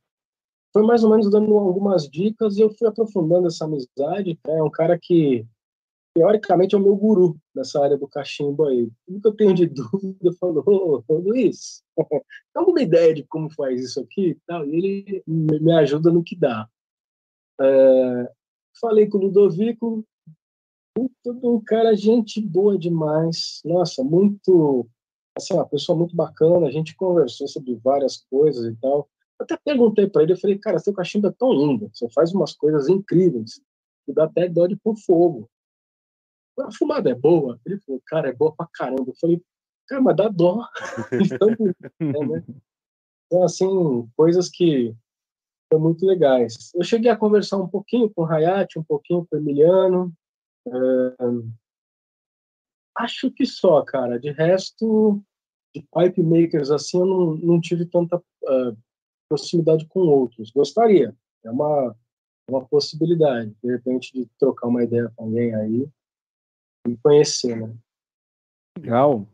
foi 0.72 0.84
mais 0.84 1.04
ou 1.04 1.10
menos 1.10 1.30
dando 1.30 1.54
algumas 1.58 2.10
dicas 2.10 2.58
e 2.58 2.62
eu 2.62 2.70
fui 2.70 2.88
aprofundando 2.88 3.48
essa 3.48 3.66
amizade. 3.66 4.40
É 4.48 4.64
um 4.64 4.70
cara 4.70 4.98
que, 4.98 5.46
teoricamente, 6.16 6.74
é 6.74 6.78
o 6.78 6.82
meu 6.82 6.96
guru 6.96 7.38
nessa 7.54 7.84
área 7.84 7.98
do 7.98 8.08
cachimbo 8.08 8.66
aí. 8.66 8.90
Tudo 9.06 9.22
que 9.22 9.28
eu 9.28 9.36
tenho 9.36 9.54
de 9.54 9.68
dúvida, 9.68 10.18
eu 10.24 10.34
falo, 10.34 10.64
ô, 10.66 11.14
Luiz, 11.14 11.84
tem 11.98 12.22
alguma 12.56 12.82
ideia 12.82 13.14
de 13.14 13.24
como 13.24 13.50
faz 13.50 13.84
isso 13.84 14.00
aqui 14.00 14.38
e 14.50 14.78
ele 14.78 15.24
me 15.28 15.74
ajuda 15.74 16.10
no 16.10 16.24
que 16.24 16.36
dá. 16.38 16.68
É, 17.62 18.32
falei 18.80 19.08
com 19.08 19.18
o 19.18 19.22
Ludovico, 19.22 20.06
tudo 21.22 21.56
um 21.56 21.62
cara, 21.62 21.96
gente 21.96 22.42
boa 22.42 22.78
demais. 22.78 23.62
Nossa, 23.66 24.02
muito. 24.04 24.88
Assim, 25.38 25.54
uma 25.54 25.68
pessoa 25.68 25.98
muito 25.98 26.16
bacana. 26.16 26.68
A 26.68 26.72
gente 26.72 26.96
conversou 26.96 27.46
sobre 27.48 27.76
várias 27.76 28.26
coisas 28.30 28.66
e 28.66 28.76
tal. 28.78 29.10
Até 29.38 29.58
perguntei 29.58 30.08
para 30.08 30.24
ele, 30.24 30.32
eu 30.32 30.38
falei, 30.38 30.58
cara, 30.58 30.80
seu 30.80 30.94
cachimbo 30.94 31.28
é 31.28 31.32
tão 31.38 31.52
lindo, 31.52 31.90
você 31.94 32.10
faz 32.10 32.34
umas 32.34 32.54
coisas 32.54 32.88
incríveis, 32.88 33.60
que 34.06 34.14
dá 34.14 34.24
até 34.24 34.48
dó 34.48 34.66
de 34.66 34.78
pôr 34.78 34.96
fogo. 34.96 35.50
A 36.60 36.72
fumada 36.72 37.10
é 37.10 37.16
boa? 37.16 37.60
Ele 37.66 37.80
falou, 37.80 38.02
cara, 38.06 38.30
é 38.30 38.34
boa 38.34 38.54
pra 38.56 38.68
caramba. 38.74 39.06
Eu 39.08 39.16
falei, 39.20 39.42
cara, 39.88 40.02
mas 40.02 40.16
dá 40.16 40.28
dó. 40.30 40.66
então, 41.12 41.50
é, 42.00 42.26
né? 42.26 42.44
então, 43.28 43.44
assim, 43.44 44.10
coisas 44.16 44.50
que 44.50 44.96
são 45.72 45.80
muito 45.80 46.06
legais. 46.06 46.72
Eu 46.74 46.84
cheguei 46.84 47.12
a 47.12 47.18
conversar 47.18 47.58
um 47.58 47.68
pouquinho 47.68 48.10
com 48.10 48.24
o 48.24 48.26
Hayat, 48.26 48.80
um 48.80 48.84
pouquinho 48.84 49.26
com 49.26 49.36
o 49.36 49.40
Emiliano, 49.40 50.14
acho 52.98 53.32
que 53.32 53.46
só, 53.46 53.82
cara. 53.84 54.20
De 54.20 54.32
resto, 54.32 55.22
de 55.76 55.82
pipe 55.82 56.24
makers 56.24 56.72
assim, 56.72 57.00
eu 57.00 57.06
não, 57.06 57.36
não 57.36 57.62
tive 57.62 57.86
tanta 57.86 58.18
uh, 58.18 58.78
proximidade 59.30 59.86
com 59.88 60.00
outros. 60.02 60.52
Gostaria. 60.52 61.16
É 61.44 61.52
uma, 61.52 61.96
uma 62.50 62.66
possibilidade, 62.66 63.56
de 63.64 63.72
repente, 63.72 64.12
de 64.14 64.28
trocar 64.40 64.68
uma 64.68 64.84
ideia 64.84 65.12
com 65.16 65.26
alguém 65.26 65.54
aí 65.54 65.90
e 66.88 66.98
conhecer, 66.98 67.56
né? 67.56 67.74
Legal. 68.78 69.28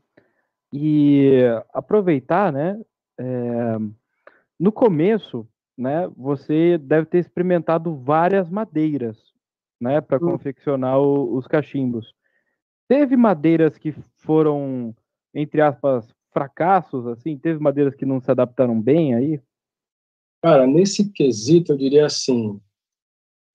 E 0.74 1.40
aproveitar, 1.74 2.52
né? 2.52 2.80
É, 3.20 3.78
no 4.60 4.72
começo, 4.72 5.48
né? 5.78 6.08
Você 6.16 6.78
deve 6.78 7.06
ter 7.08 7.20
experimentado 7.20 7.96
várias 7.96 8.50
madeiras 8.50 9.18
né, 9.80 10.00
para 10.00 10.18
hum. 10.18 10.32
confeccionar 10.32 11.00
o, 11.00 11.36
os 11.36 11.48
cachimbos. 11.48 12.14
Teve 12.88 13.18
madeiras 13.18 13.78
que 13.78 13.96
foram, 14.18 14.96
entre 15.34 15.62
aspas, 15.62 16.14
fracassos, 16.32 17.08
assim? 17.08 17.38
Teve 17.38 17.60
madeiras 17.60 17.96
que 17.96 18.06
não 18.06 18.22
se 18.22 18.30
adaptaram 18.30 18.80
bem 18.80 19.16
aí? 19.16 19.42
Cara, 20.44 20.68
nesse 20.68 21.12
quesito, 21.12 21.72
eu 21.72 21.78
diria 21.78 22.06
assim: 22.06 22.60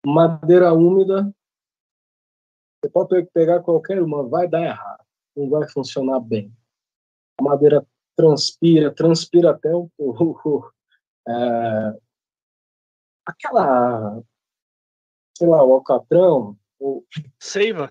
madeira 0.04 0.72
úmida, 0.72 1.32
você 2.80 2.90
pode 2.90 3.22
pegar 3.32 3.60
qualquer 3.60 4.02
uma, 4.02 4.26
vai 4.26 4.48
dar 4.48 4.62
errado, 4.62 5.04
não 5.36 5.48
vai 5.48 5.68
funcionar 5.68 6.20
bem. 6.20 6.52
A 7.38 7.42
madeira 7.42 7.86
transpira, 8.16 8.94
transpira 8.94 9.50
até 9.50 9.74
o, 9.74 9.90
o, 9.98 10.48
o 10.48 10.70
é, 11.28 11.98
aquela 13.26 14.22
sei 15.36 15.46
lá, 15.46 15.62
o 15.62 15.74
alcatrão. 15.74 16.56
O... 16.80 17.04
Seiva. 17.38 17.90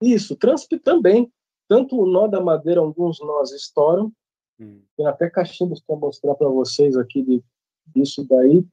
Isso, 0.00 0.36
transpe 0.36 0.78
também. 0.78 1.32
Tanto 1.66 1.98
o 1.98 2.06
nó 2.06 2.26
da 2.26 2.40
madeira, 2.40 2.80
alguns 2.80 3.18
nós 3.20 3.50
estouram. 3.52 4.12
Hum. 4.60 4.82
Tem 4.96 5.06
até 5.06 5.30
cachimbos 5.30 5.80
para 5.80 5.96
mostrar 5.96 6.34
para 6.34 6.48
vocês 6.48 6.96
aqui 6.96 7.22
de, 7.22 7.42
disso 7.86 8.26
daí. 8.28 8.64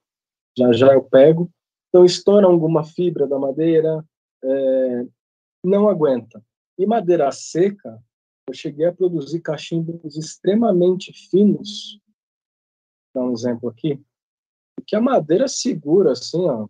já 0.58 0.71
já 0.74 0.93
eu 0.93 1.04
pego. 1.04 1.50
Então, 1.89 2.04
estoura 2.04 2.47
alguma 2.47 2.84
fibra 2.84 3.26
da 3.26 3.39
madeira, 3.39 4.06
é, 4.43 5.08
não 5.63 5.89
aguenta. 5.89 6.43
E 6.77 6.86
madeira 6.86 7.32
seca, 7.32 8.01
eu 8.47 8.54
cheguei 8.54 8.86
a 8.86 8.93
produzir 8.93 9.41
cachimbos 9.41 10.17
extremamente 10.17 11.13
finos. 11.30 11.99
Vou 13.13 13.23
dar 13.23 13.30
um 13.30 13.34
exemplo 13.34 13.69
aqui. 13.69 14.01
Que 14.86 14.95
a 14.95 15.01
madeira 15.01 15.47
segura, 15.47 16.13
assim, 16.13 16.43
ó, 16.45 16.67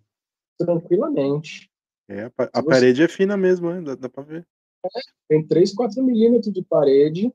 tranquilamente. 0.58 1.72
É, 2.10 2.26
a, 2.26 2.32
a 2.54 2.64
parede 2.64 3.04
é 3.04 3.08
fina 3.08 3.38
mesmo, 3.38 3.72
né? 3.72 3.82
dá, 3.82 3.96
dá 3.96 4.10
para 4.10 4.24
ver. 4.24 4.48
Tem 5.28 5.46
3, 5.46 5.74
4 5.74 6.04
milímetros 6.04 6.54
de 6.54 6.64
parede. 6.64 7.34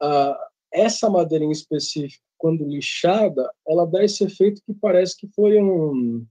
Ah, 0.00 0.48
essa 0.72 1.08
madeira 1.08 1.44
em 1.44 1.50
específico, 1.50 2.22
quando 2.36 2.68
lixada, 2.68 3.52
ela 3.66 3.86
dá 3.86 4.04
esse 4.04 4.24
efeito 4.24 4.62
que 4.64 4.74
parece 4.74 5.16
que 5.16 5.28
foi 5.28 5.60
um. 5.60 6.26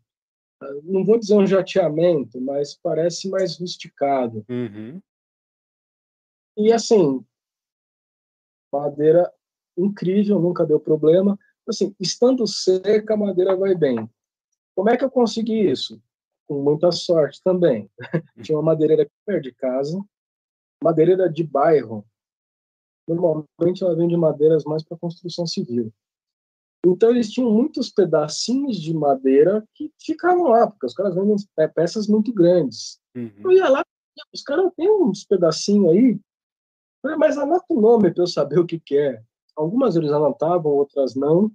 Não 0.83 1.05
vou 1.05 1.19
dizer 1.19 1.35
um 1.35 1.45
jateamento, 1.45 2.41
mas 2.41 2.75
parece 2.75 3.29
mais 3.29 3.57
rusticado. 3.57 4.43
Uhum. 4.49 4.99
E 6.57 6.73
assim, 6.73 7.23
madeira 8.73 9.31
incrível, 9.77 10.39
nunca 10.39 10.65
deu 10.65 10.79
problema. 10.79 11.37
Assim, 11.67 11.95
estando 11.99 12.47
seca, 12.47 13.13
a 13.13 13.17
madeira 13.17 13.55
vai 13.55 13.75
bem. 13.75 14.09
Como 14.75 14.89
é 14.89 14.97
que 14.97 15.03
eu 15.03 15.11
consegui 15.11 15.69
isso? 15.69 16.01
Com 16.47 16.63
muita 16.63 16.91
sorte 16.91 17.41
também. 17.43 17.89
Tinha 18.41 18.57
uma 18.57 18.63
madeireira 18.63 19.03
aqui 19.03 19.11
perto 19.25 19.43
de 19.43 19.51
casa, 19.53 20.03
madeireira 20.83 21.29
de 21.29 21.43
bairro. 21.43 22.05
Normalmente 23.07 23.83
ela 23.83 23.95
vende 23.95 24.17
madeiras 24.17 24.63
mais 24.63 24.83
para 24.83 24.97
construção 24.97 25.45
civil. 25.45 25.93
Então 26.85 27.09
eles 27.09 27.31
tinham 27.31 27.51
muitos 27.51 27.89
pedacinhos 27.89 28.77
de 28.77 28.93
madeira 28.93 29.67
que 29.73 29.91
ficavam 29.99 30.43
lá, 30.43 30.67
porque 30.67 30.85
os 30.85 30.93
caras 30.93 31.15
vendem 31.15 31.35
peças 31.73 32.07
muito 32.07 32.33
grandes. 32.33 32.99
Uhum. 33.15 33.31
Eu 33.43 33.51
ia 33.51 33.69
lá, 33.69 33.83
os 34.33 34.41
caras 34.41 34.71
têm 34.75 34.89
uns 34.89 35.25
pedacinhos 35.25 35.91
aí, 35.91 36.19
mas 37.17 37.37
anota 37.37 37.65
o 37.69 37.81
nome 37.81 38.11
para 38.13 38.23
eu 38.23 38.27
saber 38.27 38.59
o 38.59 38.65
que, 38.65 38.79
que 38.79 38.97
é. 38.97 39.21
Algumas 39.55 39.95
eles 39.95 40.11
anotavam, 40.11 40.71
outras 40.71 41.15
não. 41.15 41.51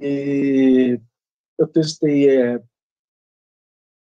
E 0.00 1.00
eu 1.58 1.66
testei 1.66 2.28
é, 2.28 2.62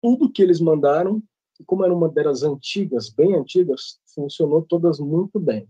tudo 0.02 0.30
que 0.30 0.42
eles 0.42 0.60
mandaram, 0.60 1.22
e 1.58 1.64
como 1.64 1.84
eram 1.84 1.98
madeiras 1.98 2.42
antigas, 2.42 3.08
bem 3.08 3.34
antigas, 3.34 3.98
funcionou 4.14 4.62
todas 4.62 4.98
muito 4.98 5.40
bem. 5.40 5.68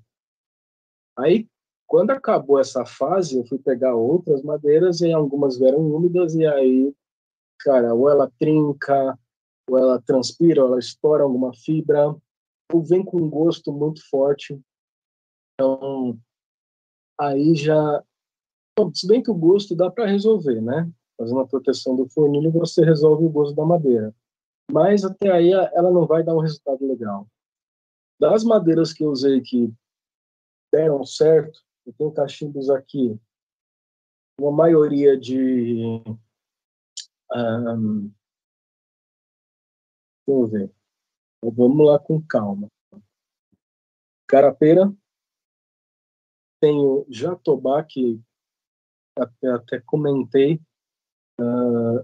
Aí, 1.16 1.48
quando 1.86 2.10
acabou 2.10 2.58
essa 2.58 2.84
fase, 2.84 3.38
eu 3.38 3.46
fui 3.46 3.58
pegar 3.58 3.94
outras 3.94 4.42
madeiras 4.42 5.00
e 5.00 5.12
algumas 5.12 5.58
vieram 5.58 5.80
úmidas 5.80 6.34
e 6.34 6.44
aí, 6.44 6.92
cara, 7.60 7.94
ou 7.94 8.10
ela 8.10 8.30
trinca, 8.38 9.18
ou 9.70 9.78
ela 9.78 10.00
transpira, 10.02 10.62
ou 10.62 10.68
ela 10.68 10.78
estoura 10.78 11.22
alguma 11.22 11.54
fibra, 11.54 12.14
ou 12.72 12.82
vem 12.82 13.04
com 13.04 13.18
um 13.18 13.30
gosto 13.30 13.72
muito 13.72 14.06
forte. 14.08 14.60
Então, 15.54 16.18
aí 17.18 17.54
já. 17.54 18.02
Se 18.92 19.06
bem 19.06 19.22
que 19.22 19.30
o 19.30 19.34
gosto 19.34 19.74
dá 19.74 19.90
para 19.90 20.06
resolver, 20.06 20.60
né? 20.60 20.90
Fazendo 21.16 21.40
a 21.40 21.46
proteção 21.46 21.96
do 21.96 22.08
fornilho, 22.10 22.50
você 22.50 22.84
resolve 22.84 23.24
o 23.24 23.30
gosto 23.30 23.54
da 23.54 23.64
madeira. 23.64 24.14
Mas 24.70 25.04
até 25.04 25.30
aí 25.30 25.52
ela 25.52 25.90
não 25.90 26.06
vai 26.06 26.22
dar 26.22 26.34
um 26.34 26.40
resultado 26.40 26.86
legal. 26.86 27.26
Das 28.20 28.44
madeiras 28.44 28.92
que 28.92 29.04
eu 29.04 29.10
usei 29.10 29.40
que 29.40 29.72
deram 30.72 31.04
certo, 31.04 31.65
eu 31.86 31.92
tenho 31.92 32.12
cachimbos 32.12 32.68
aqui, 32.68 33.18
uma 34.38 34.50
maioria 34.50 35.16
de. 35.16 36.02
Um, 37.32 38.12
vamos 40.26 40.50
ver. 40.50 40.72
Então, 41.38 41.50
vamos 41.52 41.86
lá 41.86 41.98
com 41.98 42.20
calma. 42.20 42.68
Carapeira, 44.26 44.92
tenho 46.60 47.06
jatobá, 47.08 47.84
que 47.84 48.20
até, 49.16 49.48
até 49.48 49.80
comentei. 49.80 50.60
Uh, 51.40 52.00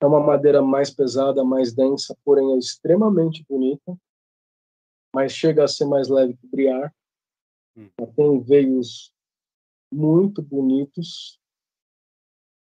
é 0.00 0.06
uma 0.06 0.20
madeira 0.20 0.62
mais 0.62 0.90
pesada, 0.90 1.42
mais 1.42 1.72
densa, 1.72 2.16
porém 2.24 2.54
é 2.54 2.58
extremamente 2.58 3.44
bonita, 3.48 3.98
mas 5.14 5.32
chega 5.32 5.64
a 5.64 5.68
ser 5.68 5.86
mais 5.86 6.08
leve 6.08 6.36
que 6.36 6.46
o 6.46 6.50
briar. 6.50 6.94
Hum. 7.76 7.90
Tem 8.14 8.40
veios 8.40 9.15
muito 9.96 10.42
bonitos. 10.42 11.40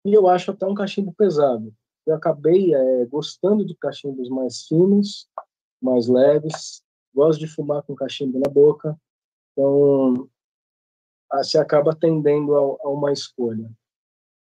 E 0.06 0.13
eu 0.13 0.28
acho 0.28 0.52
até 0.52 0.65
um 0.65 0.74
cachimbo 0.74 1.13
pesado. 1.13 1.74
Eu 2.06 2.15
acabei 2.15 2.74
é, 2.74 3.06
gostando 3.06 3.65
de 3.65 3.76
cachimbos 3.76 4.30
mais 4.30 4.65
finos, 4.67 5.28
mais 5.82 6.08
leves. 6.08 6.84
Gosto 7.13 7.39
de 7.39 7.48
fumar 7.48 7.84
com 7.84 7.95
cachimbo 7.95 8.39
na 8.39 8.50
boca. 8.50 8.98
Então, 9.52 10.30
se 11.43 11.58
acaba 11.58 11.95
tendendo 11.95 12.56
a, 12.56 12.88
a 12.88 12.89
uma 12.89 13.12
escolha. 13.12 13.69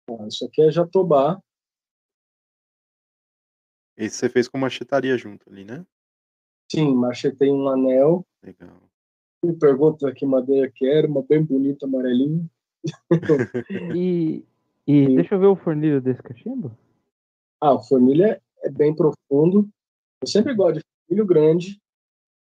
Ah, 0.09 0.27
isso 0.27 0.45
aqui 0.45 0.61
é 0.61 0.71
jatobá. 0.71 1.41
Esse 3.97 4.17
você 4.17 4.29
fez 4.29 4.47
com 4.47 4.57
machetaria 4.57 5.17
junto 5.17 5.49
ali, 5.49 5.63
né? 5.63 5.85
Sim, 6.69 6.93
machetei 6.93 7.49
um 7.49 7.67
anel. 7.69 8.25
Legal. 8.43 8.81
Me 9.43 9.53
pergunta 9.57 10.13
que 10.13 10.25
madeira 10.25 10.69
que 10.69 10.85
era, 10.85 11.07
uma 11.07 11.23
bem 11.23 11.43
bonita, 11.43 11.85
amarelinha. 11.85 12.49
E, 13.95 14.45
e 14.87 15.05
Sim. 15.05 15.15
deixa 15.15 15.35
eu 15.35 15.39
ver 15.39 15.47
o 15.47 15.55
fornilho 15.55 16.01
desse 16.01 16.21
cachimbo. 16.21 16.77
Ah, 17.59 17.73
o 17.73 17.83
fornilho 17.83 18.25
é, 18.25 18.39
é 18.63 18.69
bem 18.69 18.95
profundo. 18.95 19.67
Eu 20.21 20.27
sempre 20.27 20.53
gosto 20.53 20.75
de 20.79 20.85
fornilho 21.07 21.25
grande. 21.25 21.81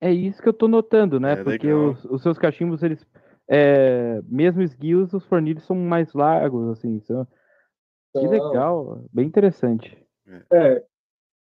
É 0.01 0.13
isso 0.13 0.43
que 0.43 0.49
eu 0.49 0.53
tô 0.53 0.67
notando, 0.67 1.21
né? 1.21 1.33
É, 1.35 1.45
Porque 1.45 1.73
os, 1.73 2.05
os 2.07 2.23
seus 2.23 2.39
cachimbos, 2.39 2.83
eles. 2.83 3.07
é, 3.49 4.21
mesmo 4.23 4.63
esguios, 4.63 5.13
os 5.13 5.25
fornilhos 5.27 5.65
são 5.65 5.77
mais 5.77 6.13
largos, 6.13 6.71
assim. 6.71 7.01
São... 7.01 7.25
Que 7.25 8.25
Então, 8.25 8.31
legal, 8.31 9.05
bem 9.13 9.27
interessante. 9.27 9.97
É, 10.53 10.85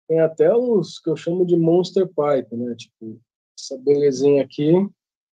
tem 0.08 0.20
até 0.20 0.54
os 0.54 1.00
que 1.00 1.10
eu 1.10 1.16
chamo 1.16 1.46
de 1.46 1.56
monster 1.56 2.08
pipe, 2.08 2.56
né? 2.56 2.76
Tipo, 2.76 3.20
essa 3.58 3.78
belezinha 3.78 4.44
aqui, 4.44 4.72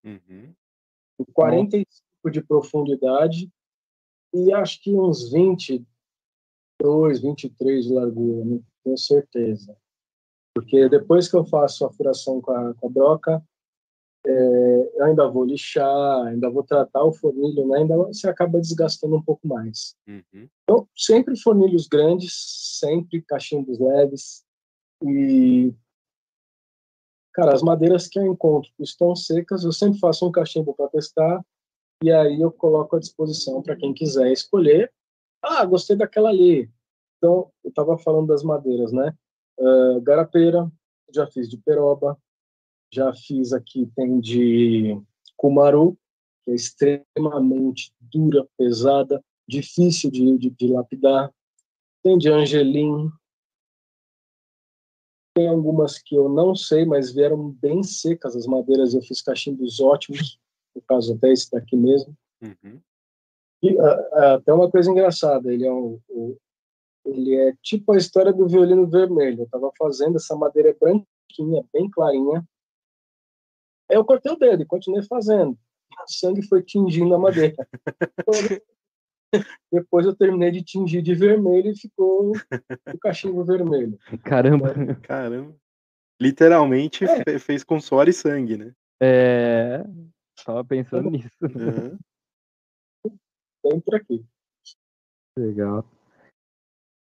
Uhum. 0.03 0.53
com 1.17 1.25
45 1.33 1.83
de 2.31 2.41
profundidade 2.41 3.49
e 4.33 4.53
acho 4.53 4.81
que 4.81 4.93
uns 4.93 5.31
22, 5.31 7.21
23 7.21 7.85
de 7.85 7.93
largura, 7.93 8.45
não 8.45 8.63
tenho 8.83 8.97
certeza. 8.97 9.77
Porque 10.53 10.89
depois 10.89 11.29
que 11.29 11.35
eu 11.35 11.45
faço 11.45 11.85
a 11.85 11.93
furação 11.93 12.41
com 12.41 12.51
a, 12.51 12.73
com 12.73 12.87
a 12.87 12.89
broca, 12.89 13.43
é, 14.25 14.91
eu 14.95 15.05
ainda 15.05 15.27
vou 15.29 15.45
lixar, 15.45 16.27
ainda 16.27 16.49
vou 16.49 16.63
tratar 16.63 17.03
o 17.03 17.13
fornilho, 17.13 17.67
né? 17.67 17.79
Ainda 17.79 17.95
você 17.97 18.27
acaba 18.27 18.59
desgastando 18.59 19.15
um 19.15 19.23
pouco 19.23 19.47
mais. 19.47 19.95
Uhum. 20.07 20.49
Então, 20.63 20.87
sempre 20.95 21.39
fornilhos 21.39 21.87
grandes, 21.87 22.33
sempre 22.79 23.21
cachimbos 23.21 23.79
leves 23.79 24.43
e 25.03 25.73
cara, 27.33 27.53
as 27.53 27.61
madeiras 27.61 28.07
que 28.07 28.17
eu 28.17 28.25
encontro 28.25 28.71
que 28.75 28.83
estão 28.83 29.15
secas, 29.15 29.63
eu 29.63 29.71
sempre 29.71 29.99
faço 29.99 30.27
um 30.27 30.31
cachimbo 30.31 30.73
para 30.73 30.89
testar 30.89 31.45
e 32.03 32.11
aí 32.11 32.41
eu 32.41 32.51
coloco 32.51 32.95
à 32.95 32.99
disposição 32.99 33.61
para 33.61 33.75
quem 33.75 33.93
quiser 33.93 34.31
escolher. 34.31 34.91
Ah, 35.41 35.65
gostei 35.65 35.95
daquela 35.95 36.29
ali. 36.29 36.69
Então, 37.17 37.51
eu 37.63 37.69
estava 37.69 37.97
falando 37.97 38.27
das 38.27 38.43
madeiras, 38.43 38.91
né? 38.91 39.15
Ah, 39.59 39.99
garapeira, 40.01 40.71
já 41.13 41.25
fiz 41.27 41.49
de 41.49 41.57
peroba, 41.57 42.17
já 42.93 43.13
fiz 43.13 43.53
aqui, 43.53 43.91
tem 43.95 44.19
de 44.19 45.01
cumaru, 45.35 45.97
que 46.45 46.51
é 46.51 46.55
extremamente 46.55 47.91
dura, 47.99 48.47
pesada, 48.57 49.23
difícil 49.47 50.11
de, 50.11 50.37
de, 50.37 50.49
de 50.51 50.67
lapidar. 50.67 51.33
Tem 52.03 52.17
de 52.17 52.29
angelim. 52.29 53.09
Tem 55.35 55.47
algumas 55.47 55.99
que 55.99 56.15
eu 56.15 56.29
não 56.29 56.55
sei, 56.55 56.85
mas 56.85 57.11
vieram 57.11 57.51
bem 57.51 57.83
secas 57.83 58.35
as 58.35 58.47
madeiras. 58.47 58.93
Eu 58.93 59.01
fiz 59.01 59.21
cachimbos 59.21 59.79
ótimos, 59.79 60.39
no 60.77 60.81
caso 60.87 61.13
até 61.15 61.31
esse 61.31 61.49
daqui 61.51 61.75
mesmo. 61.75 62.15
Uhum. 62.41 62.79
E 63.63 63.77
ah, 63.79 64.09
ah, 64.13 64.33
até 64.35 64.53
uma 64.53 64.69
coisa 64.69 64.89
engraçada, 64.91 65.51
ele 65.51 65.65
é 65.65 65.71
um, 65.71 65.99
um- 66.09 66.37
ele 67.05 67.35
é 67.35 67.53
tipo 67.61 67.93
a 67.93 67.97
história 67.97 68.31
do 68.33 68.47
violino 68.47 68.85
vermelho. 68.87 69.39
Eu 69.41 69.45
estava 69.45 69.71
fazendo 69.77 70.17
essa 70.17 70.35
madeira 70.35 70.69
é 70.69 70.73
branquinha, 70.73 71.63
bem 71.73 71.89
clarinha. 71.89 72.43
Aí 73.89 73.95
eu 73.97 74.03
cortei 74.05 74.31
o 74.31 74.35
dedo 74.37 74.61
e 74.63 74.65
continuei 74.65 75.03
fazendo. 75.03 75.57
O 75.99 76.11
sangue 76.11 76.43
foi 76.43 76.61
tingindo 76.61 77.15
a 77.15 77.17
madeira. 77.17 77.55
Depois 79.71 80.05
eu 80.05 80.15
terminei 80.15 80.51
de 80.51 80.63
tingir 80.63 81.01
de 81.01 81.13
vermelho 81.15 81.71
e 81.71 81.77
ficou 81.77 82.31
o 82.93 82.99
cachimbo 82.99 83.43
vermelho. 83.43 83.97
Caramba. 84.23 84.73
Caramba. 85.01 85.55
Literalmente 86.21 87.03
É. 87.03 87.23
fe- 87.23 87.39
fez 87.39 87.63
com 87.63 87.79
suor 87.79 88.07
e 88.07 88.13
sangue, 88.13 88.57
né? 88.57 88.73
É. 89.01 89.83
Tava 90.47 90.63
pensando 90.63 91.09
nisso. 91.11 91.27
Uhum. 91.41 91.99
Por 93.83 93.95
aqui. 93.95 94.25
Legal. 95.37 95.83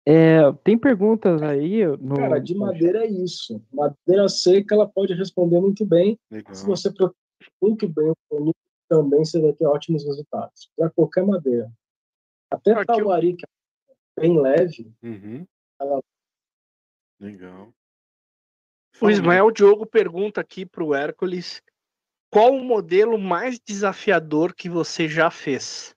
É, 0.04 0.40
tem 0.64 0.76
perguntas 0.76 1.40
aí 1.40 1.86
no. 1.98 2.16
Cara, 2.16 2.40
de 2.40 2.56
madeira 2.56 3.04
é 3.04 3.08
isso. 3.08 3.62
Madeira 3.72 4.28
seca, 4.28 4.74
ela 4.74 4.88
pode 4.88 5.14
responder 5.14 5.60
muito 5.60 5.86
bem. 5.86 6.18
Legal. 6.28 6.52
Se 6.56 6.66
você 6.66 6.92
proteger 6.92 7.16
muito 7.62 7.88
bem 7.88 8.10
o 8.10 8.16
fornil, 8.28 8.54
também 8.88 9.24
você 9.24 9.40
vai 9.40 9.52
ter 9.52 9.64
ótimos 9.64 10.04
resultados. 10.04 10.68
Para 10.76 10.90
qualquer 10.90 11.24
madeira. 11.24 11.70
Até 12.52 12.72
Aqui 12.72 12.80
eu- 12.80 12.96
tauari, 12.96 13.36
que 13.36 13.44
é 13.46 14.20
bem 14.22 14.40
leve, 14.40 14.92
Uhum. 15.04 15.46
Ela- 15.80 16.00
Legal. 17.20 17.72
O 19.00 19.08
Ismael 19.08 19.52
Diogo 19.52 19.86
pergunta 19.86 20.40
aqui 20.40 20.66
pro 20.66 20.92
Hércules 20.94 21.62
qual 22.30 22.54
o 22.54 22.64
modelo 22.64 23.18
mais 23.18 23.58
desafiador 23.58 24.54
que 24.54 24.68
você 24.68 25.08
já 25.08 25.30
fez? 25.30 25.94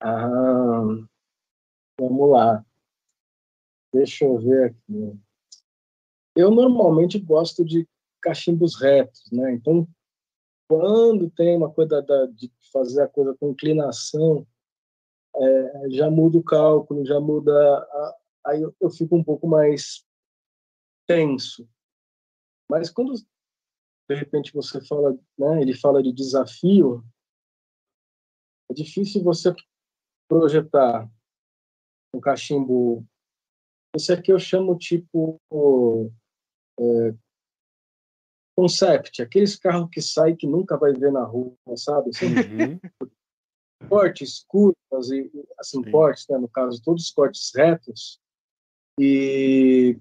Ah, 0.00 0.82
vamos 1.98 2.30
lá. 2.30 2.64
Deixa 3.92 4.24
eu 4.24 4.38
ver 4.38 4.70
aqui. 4.70 5.18
Eu 6.36 6.50
normalmente 6.50 7.18
gosto 7.18 7.64
de 7.64 7.86
cachimbos 8.22 8.80
retos, 8.80 9.24
né? 9.32 9.52
Então, 9.52 9.86
quando 10.68 11.28
tem 11.30 11.56
uma 11.56 11.70
coisa 11.70 12.00
da- 12.00 12.26
de 12.26 12.50
fazer 12.72 13.02
a 13.02 13.08
coisa 13.08 13.34
com 13.36 13.50
inclinação, 13.50 14.46
é, 15.36 15.90
já 15.90 16.10
muda 16.10 16.38
o 16.38 16.42
cálculo, 16.44 17.04
já 17.04 17.18
muda. 17.20 17.52
a- 17.52 18.16
aí 18.46 18.62
eu, 18.62 18.74
eu 18.80 18.90
fico 18.90 19.16
um 19.16 19.24
pouco 19.24 19.46
mais 19.48 20.04
tenso. 21.06 21.68
Mas 22.68 22.88
quando 22.88 23.14
de 24.10 24.16
repente 24.16 24.52
você 24.52 24.84
fala, 24.84 25.16
né? 25.38 25.62
Ele 25.62 25.72
fala 25.72 26.02
de 26.02 26.12
desafio. 26.12 27.04
É 28.68 28.74
difícil 28.74 29.22
você 29.22 29.54
projetar 30.28 31.08
um 32.12 32.20
cachimbo. 32.20 33.06
Esse 33.94 34.12
aqui 34.12 34.32
eu 34.32 34.38
chamo 34.40 34.76
tipo 34.76 35.40
é, 36.80 37.14
concept, 38.56 39.22
aqueles 39.22 39.54
carros 39.56 39.88
que 39.92 40.02
saem 40.02 40.36
que 40.36 40.46
nunca 40.46 40.76
vai 40.76 40.92
ver 40.92 41.12
na 41.12 41.22
rua, 41.22 41.54
sabe? 41.76 42.10
Assim, 42.10 42.26
Uhum. 42.26 42.80
cortes 43.88 44.44
curvas 44.48 45.10
e 45.12 45.30
assim 45.56 45.84
Sim. 45.84 45.90
cortes, 45.90 46.26
né, 46.28 46.36
no 46.36 46.48
caso 46.48 46.82
todos 46.82 47.04
os 47.04 47.10
cortes 47.10 47.50
retos 47.54 48.20
e 48.98 49.98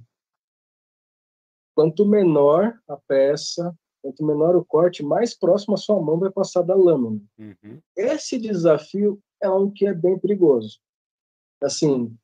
quanto 1.76 2.06
menor 2.06 2.80
a 2.88 2.98
peça, 2.98 3.76
quanto 4.02 4.26
menor 4.26 4.56
o 4.56 4.64
corte, 4.66 5.04
mais 5.04 5.34
próximo 5.38 5.74
a 5.74 5.78
sua 5.78 6.02
mão 6.02 6.18
vai 6.20 6.32
passar 6.32 6.62
da 6.62 6.76
lâmina. 6.76 7.22
Uhum. 7.38 7.80
esse 7.96 8.38
desafio 8.38 9.20
é 9.42 9.50
um 9.50 9.70
que 9.70 9.86
é 9.88 9.94
bem 9.94 10.18
perigoso. 10.18 10.80
Assim, 11.62 12.16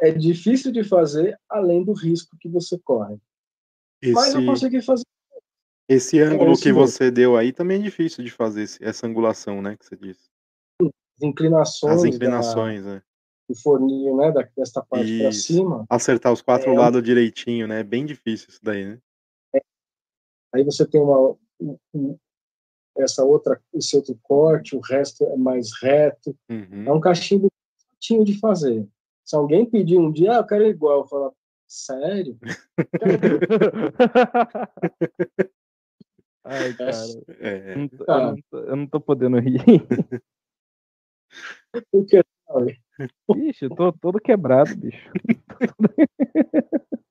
é 0.00 0.10
difícil 0.10 0.72
de 0.72 0.82
fazer 0.84 1.38
além 1.48 1.84
do 1.84 1.92
risco 1.92 2.36
que 2.40 2.48
você 2.48 2.78
corre. 2.78 3.16
Mas 4.02 4.28
Esse, 4.28 4.36
eu 4.38 4.46
consegui 4.46 4.82
fazer. 4.82 5.04
esse 5.88 6.18
ângulo 6.20 6.52
esse 6.52 6.62
que 6.62 6.72
mesmo. 6.72 6.86
você 6.86 7.10
deu 7.10 7.36
aí 7.36 7.52
também 7.52 7.78
é 7.78 7.82
difícil 7.82 8.24
de 8.24 8.30
fazer, 8.30 8.66
essa 8.80 9.06
angulação, 9.06 9.60
né, 9.62 9.76
que 9.76 9.84
você 9.86 9.96
disse. 9.96 10.28
As 10.82 11.22
inclinações, 11.22 11.94
As 11.94 12.02
da- 12.02 12.08
inclinações, 12.08 12.84
né? 12.84 13.02
do 13.48 13.54
forninho, 13.56 14.16
né, 14.16 14.32
da, 14.32 14.48
desta 14.56 14.82
parte 14.82 15.18
para 15.18 15.32
cima. 15.32 15.84
Acertar 15.90 16.32
os 16.32 16.40
quatro 16.40 16.70
É. 16.72 16.78
lados 16.78 17.02
direitinho, 17.02 17.66
né? 17.68 17.80
É 17.80 17.84
bem 17.84 18.06
difícil 18.06 18.48
isso 18.48 18.60
daí, 18.62 18.84
né? 18.86 18.98
Aí 20.54 20.62
você 20.64 20.86
tem 20.86 21.00
uma 21.00 21.34
um- 21.94 22.16
essa 22.96 23.24
outra 23.24 23.58
esse 23.72 23.96
outro 23.96 24.18
corte, 24.22 24.76
o 24.76 24.80
resto 24.80 25.24
é 25.24 25.36
mais 25.36 25.70
reto. 25.80 26.36
Uhum. 26.50 26.84
É 26.86 26.92
um 26.92 27.00
cachimbo 27.00 27.48
chatinho 27.94 28.24
de 28.24 28.38
fazer. 28.38 28.86
Se 29.24 29.34
alguém 29.36 29.64
pedir 29.64 29.96
um 29.98 30.10
dia, 30.12 30.32
ah, 30.32 30.36
eu 30.40 30.44
quero 30.46 30.66
igual, 30.66 31.00
eu 31.00 31.06
falo, 31.06 31.34
sério? 31.66 32.36
Ai, 36.44 36.74
cara. 36.74 36.96
É, 37.38 37.72
eu 37.74 37.78
não 37.78 37.88
tô- 37.88 38.04
eu, 38.04 38.12
Ah. 38.12 38.20
não 38.32 38.36
tô, 38.50 38.58
eu 38.58 38.76
não 38.76 38.86
tô 38.86 39.00
podendo 39.00 39.38
rir. 39.38 39.60
Porque 41.90 42.22
Bicho, 43.34 43.64
eu 43.64 43.74
tô 43.74 43.90
todo 43.94 44.20
quebrado, 44.20 44.76
bicho. 44.76 45.10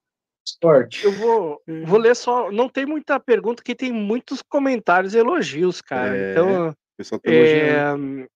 esporte. 0.61 1.03
Eu 1.03 1.11
vou, 1.13 1.61
vou 1.85 1.99
ler 1.99 2.15
só. 2.15 2.51
Não 2.51 2.69
tem 2.69 2.85
muita 2.85 3.19
pergunta, 3.19 3.63
que 3.63 3.75
tem 3.75 3.91
muitos 3.91 4.41
comentários 4.41 5.13
e 5.13 5.17
elogios, 5.17 5.81
cara. 5.81 6.15
É, 6.15 6.31
Então, 6.31 6.69
o 6.69 6.75
pessoal 6.95 7.19
tá 7.19 7.31
elogiando. 7.31 8.21
é, 8.21 8.27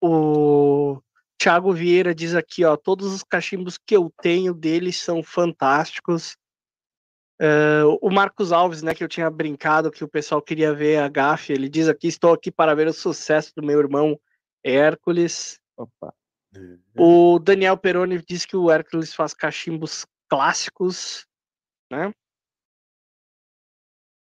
o 0.00 1.00
Thiago 1.38 1.72
Vieira 1.72 2.14
diz 2.14 2.34
aqui, 2.34 2.64
ó, 2.64 2.76
todos 2.76 3.12
os 3.12 3.24
cachimbos 3.24 3.78
que 3.78 3.96
eu 3.96 4.12
tenho 4.20 4.52
deles 4.52 5.00
são 5.00 5.22
fantásticos. 5.22 6.36
É, 7.40 7.82
o 8.00 8.10
Marcos 8.10 8.52
Alves, 8.52 8.82
né, 8.82 8.94
que 8.94 9.02
eu 9.02 9.08
tinha 9.08 9.30
brincado, 9.30 9.90
que 9.90 10.04
o 10.04 10.08
pessoal 10.08 10.42
queria 10.42 10.74
ver 10.74 10.98
a 10.98 11.08
gafe, 11.08 11.52
ele 11.52 11.68
diz 11.68 11.88
aqui, 11.88 12.08
estou 12.08 12.32
aqui 12.32 12.50
para 12.50 12.74
ver 12.74 12.88
o 12.88 12.92
sucesso 12.92 13.52
do 13.56 13.62
meu 13.62 13.78
irmão 13.78 14.20
Hércules. 14.62 15.58
Opa. 15.76 16.12
É. 16.54 16.60
O 16.96 17.38
Daniel 17.38 17.76
Peroni 17.76 18.20
diz 18.26 18.44
que 18.44 18.56
o 18.56 18.70
Hércules 18.70 19.14
faz 19.14 19.34
cachimbos 19.34 20.04
clássicos, 20.28 21.26
né? 21.90 22.12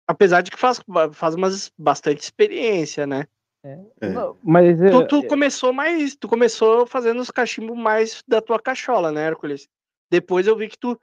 Apesar 0.07 0.41
de 0.41 0.51
que 0.51 0.57
faz, 0.57 0.81
faz 1.13 1.35
umas 1.35 1.71
bastante 1.77 2.21
experiência, 2.21 3.07
né? 3.07 3.25
É. 3.63 4.09
Não, 4.09 4.37
mas 4.43 4.81
é, 4.81 4.89
Tu, 4.89 5.07
tu 5.07 5.27
começou 5.27 5.71
mais, 5.71 6.15
tu 6.17 6.27
começou 6.27 6.85
fazendo 6.85 7.21
os 7.21 7.31
cachimbos 7.31 7.77
mais 7.77 8.21
da 8.27 8.41
tua 8.41 8.59
cachola, 8.59 9.11
né, 9.11 9.27
Hércules? 9.27 9.69
Depois 10.11 10.45
eu 10.45 10.57
vi 10.57 10.67
que 10.67 10.77
tu, 10.77 10.99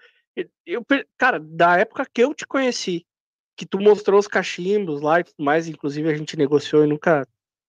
eu, 0.66 0.84
cara, 1.16 1.40
da 1.40 1.78
época 1.78 2.06
que 2.12 2.22
eu 2.22 2.34
te 2.34 2.46
conheci, 2.46 3.06
que 3.56 3.64
tu 3.64 3.80
mostrou 3.80 4.18
os 4.18 4.28
cachimbos 4.28 5.00
lá 5.00 5.20
e 5.20 5.24
tudo 5.24 5.42
mais, 5.42 5.68
inclusive 5.68 6.10
a 6.10 6.14
gente 6.14 6.36
negociou 6.36 6.84
e 6.84 6.86
nunca 6.86 7.26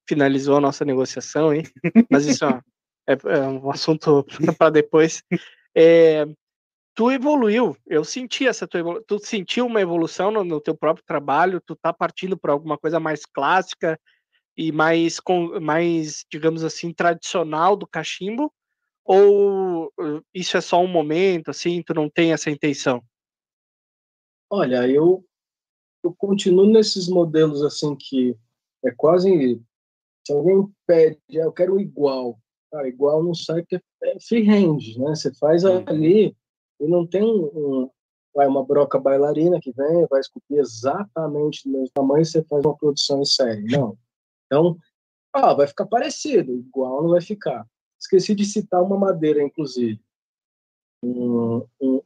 finalizou 0.07 0.57
a 0.57 0.61
nossa 0.61 0.83
negociação, 0.83 1.53
hein? 1.53 1.63
Mas 2.09 2.25
isso 2.25 2.45
ó, 2.45 2.59
é, 3.07 3.13
é 3.13 3.39
um 3.47 3.71
assunto 3.71 4.25
para 4.57 4.69
depois. 4.69 5.23
É, 5.73 6.25
tu 6.93 7.11
evoluiu, 7.11 7.75
eu 7.87 8.03
senti 8.03 8.47
essa 8.47 8.67
tua 8.67 8.79
evolu- 8.79 9.03
tu 9.07 9.19
sentiu 9.19 9.65
uma 9.65 9.81
evolução 9.81 10.31
no, 10.31 10.43
no 10.43 10.59
teu 10.59 10.75
próprio 10.75 11.05
trabalho, 11.05 11.61
tu 11.61 11.75
tá 11.75 11.93
partindo 11.93 12.37
para 12.37 12.51
alguma 12.51 12.77
coisa 12.77 12.99
mais 12.99 13.25
clássica 13.25 13.99
e 14.57 14.71
mais 14.71 15.19
com 15.19 15.59
mais, 15.59 16.25
digamos 16.29 16.63
assim, 16.63 16.93
tradicional 16.93 17.75
do 17.75 17.87
cachimbo 17.87 18.51
ou 19.03 19.91
uh, 19.99 20.23
isso 20.33 20.57
é 20.57 20.61
só 20.61 20.81
um 20.81 20.87
momento 20.87 21.49
assim, 21.49 21.81
tu 21.81 21.93
não 21.93 22.09
tem 22.09 22.33
essa 22.33 22.51
intenção? 22.51 23.03
Olha, 24.49 24.87
eu, 24.87 25.25
eu 26.03 26.13
continuo 26.13 26.65
nesses 26.65 27.07
modelos 27.07 27.63
assim 27.63 27.95
que 27.95 28.35
é 28.83 28.91
quase. 28.91 29.61
Se 30.25 30.33
alguém 30.33 30.71
pede, 30.85 31.19
ah, 31.39 31.45
eu 31.45 31.51
quero 31.51 31.79
igual. 31.79 32.37
Cara, 32.71 32.87
igual 32.87 33.23
não 33.23 33.33
sai 33.33 33.65
que 33.65 33.75
é 33.75 34.19
freehand, 34.19 34.79
né? 34.97 35.15
Você 35.15 35.33
faz 35.33 35.63
Uhum. 35.63 35.83
ali 35.87 36.35
e 36.81 36.87
não 36.87 37.05
tem 37.05 37.23
um, 37.23 37.89
vai 38.33 38.47
uma 38.47 38.63
broca 38.65 38.99
bailarina 38.99 39.59
que 39.61 39.71
vem, 39.71 40.05
vai 40.09 40.19
esculpir 40.19 40.59
exatamente 40.59 41.63
do 41.65 41.71
mesmo 41.77 41.91
tamanho 41.93 42.21
e 42.21 42.25
você 42.25 42.43
faz 42.43 42.63
uma 42.65 42.75
produção 42.77 43.21
em 43.21 43.25
série. 43.25 43.63
Não. 43.65 43.97
Então, 44.47 44.77
ah, 45.33 45.53
vai 45.53 45.67
ficar 45.67 45.85
parecido, 45.85 46.51
igual 46.53 47.03
não 47.03 47.11
vai 47.11 47.21
ficar. 47.21 47.65
Esqueci 47.99 48.33
de 48.33 48.45
citar 48.45 48.81
uma 48.81 48.97
madeira, 48.97 49.41
inclusive. 49.41 50.01
Um- 51.03 51.65
um- 51.81 52.01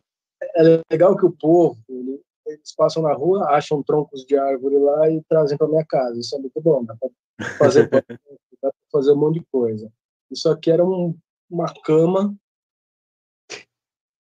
é 0.56 0.82
legal 0.92 1.16
que 1.18 1.26
o 1.26 1.32
povo, 1.32 1.78
ele- 1.90 2.22
eles 2.46 2.74
passam 2.76 3.02
na 3.02 3.14
rua, 3.14 3.50
acham 3.50 3.82
troncos 3.82 4.26
de 4.26 4.38
árvore 4.38 4.78
lá 4.78 5.10
e 5.10 5.22
trazem 5.28 5.58
para 5.58 5.68
minha 5.68 5.86
casa. 5.86 6.20
Isso 6.20 6.36
é 6.36 6.40
muito 6.40 6.62
bom, 6.62 6.84
dá 6.86 6.96
para 6.96 7.10
fazer, 7.58 7.90
dá 8.62 8.72
pra 8.72 8.74
fazer 8.92 9.12
um 9.12 9.16
monte 9.18 9.40
de 9.40 9.46
coisa. 9.52 9.92
Isso 10.32 10.50
aqui 10.50 10.70
era 10.72 10.86
um- 10.86 11.18
uma 11.50 11.72
cama. 11.84 12.36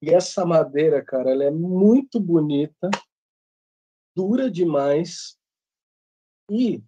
E 0.03 0.13
essa 0.13 0.45
madeira, 0.45 1.01
cara, 1.01 1.31
ela 1.31 1.45
é 1.45 1.49
muito 1.49 2.19
bonita, 2.19 2.89
dura 4.13 4.51
demais 4.51 5.39
e 6.51 6.83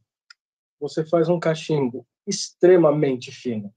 você 0.78 1.06
faz 1.06 1.30
um 1.30 1.40
cachimbo 1.40 2.06
extremamente 2.28 3.32
fino. 3.32 3.74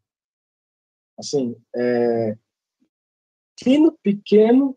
Assim, 1.17 1.55
é 1.73 2.37
fino, 3.63 3.97
pequeno, 4.03 4.77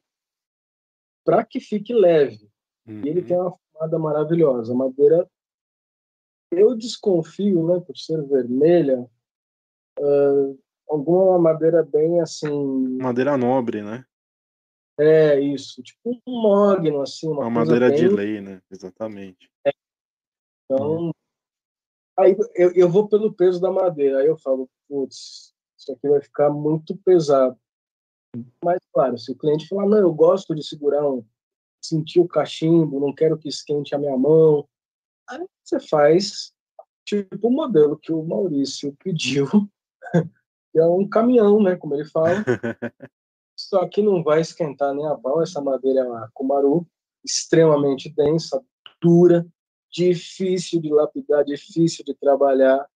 para 1.25 1.43
que 1.43 1.59
fique 1.59 1.91
leve. 1.91 2.47
E 2.87 3.09
ele 3.09 3.21
Uhum. 3.21 3.25
tem 3.25 3.37
uma 3.37 3.57
fumada 3.57 3.97
maravilhosa. 3.97 4.73
A 4.73 4.75
madeira, 4.75 5.27
eu 6.51 6.75
desconfio, 6.75 7.65
né, 7.65 7.79
por 7.79 7.97
ser 7.97 8.21
vermelha, 8.27 9.09
ah, 9.99 10.53
alguma 10.87 11.39
madeira 11.39 11.83
bem 11.83 12.21
assim, 12.21 12.97
Madeira 12.99 13.35
nobre, 13.35 13.81
né? 13.81 14.05
É 15.01 15.39
isso, 15.39 15.81
tipo 15.81 15.99
um 16.25 16.41
mogno, 16.41 17.01
assim, 17.01 17.27
uma, 17.27 17.41
Uma 17.41 17.49
madeira 17.49 17.89
bem, 17.89 17.97
de 17.97 18.07
lei, 18.07 18.41
né? 18.41 18.61
Exatamente. 18.69 19.49
Então, 20.65 21.11
aí 22.17 22.35
eu, 22.55 22.71
eu 22.73 22.89
vou 22.89 23.07
pelo 23.07 23.33
peso 23.33 23.59
da 23.59 23.71
madeira. 23.71 24.19
Aí 24.19 24.27
eu 24.27 24.37
falo, 24.37 24.69
putz, 24.87 25.53
isso 25.77 25.91
aqui 25.91 26.07
vai 26.07 26.21
ficar 26.21 26.49
muito 26.49 26.95
pesado. 26.97 27.57
Mas, 28.63 28.79
claro, 28.93 29.17
se 29.17 29.31
o 29.31 29.37
cliente 29.37 29.67
falar, 29.67 29.87
não, 29.87 29.97
eu 29.97 30.13
gosto 30.13 30.55
de 30.55 30.63
segurar 30.63 31.05
um, 31.09 31.25
sentir 31.83 32.19
o 32.19 32.27
cachimbo, 32.27 32.99
não 32.99 33.13
quero 33.13 33.37
que 33.37 33.49
esquente 33.49 33.93
a 33.93 33.97
minha 33.97 34.17
mão, 34.17 34.67
aí 35.27 35.45
você 35.63 35.79
faz 35.79 36.53
tipo 37.05 37.47
o 37.47 37.51
modelo 37.51 37.97
que 37.97 38.13
o 38.13 38.23
Maurício 38.23 38.95
pediu, 39.03 39.47
que 40.71 40.79
é 40.79 40.85
um 40.85 41.07
caminhão, 41.07 41.61
né, 41.61 41.75
como 41.75 41.95
ele 41.95 42.05
fala. 42.05 42.35
Só 43.69 43.87
que 43.87 44.01
não 44.01 44.23
vai 44.23 44.41
esquentar 44.41 44.93
nem 44.93 45.05
a 45.05 45.15
pau, 45.15 45.41
essa 45.41 45.61
madeira 45.61 46.01
é 46.01 46.03
uma 46.03 46.29
Kumaru, 46.33 46.87
extremamente 47.23 48.13
densa, 48.13 48.63
dura, 49.01 49.45
difícil 49.91 50.81
de 50.81 50.89
lapidar, 50.89 51.43
difícil 51.43 52.03
de 52.03 52.15
trabalhar, 52.15 52.87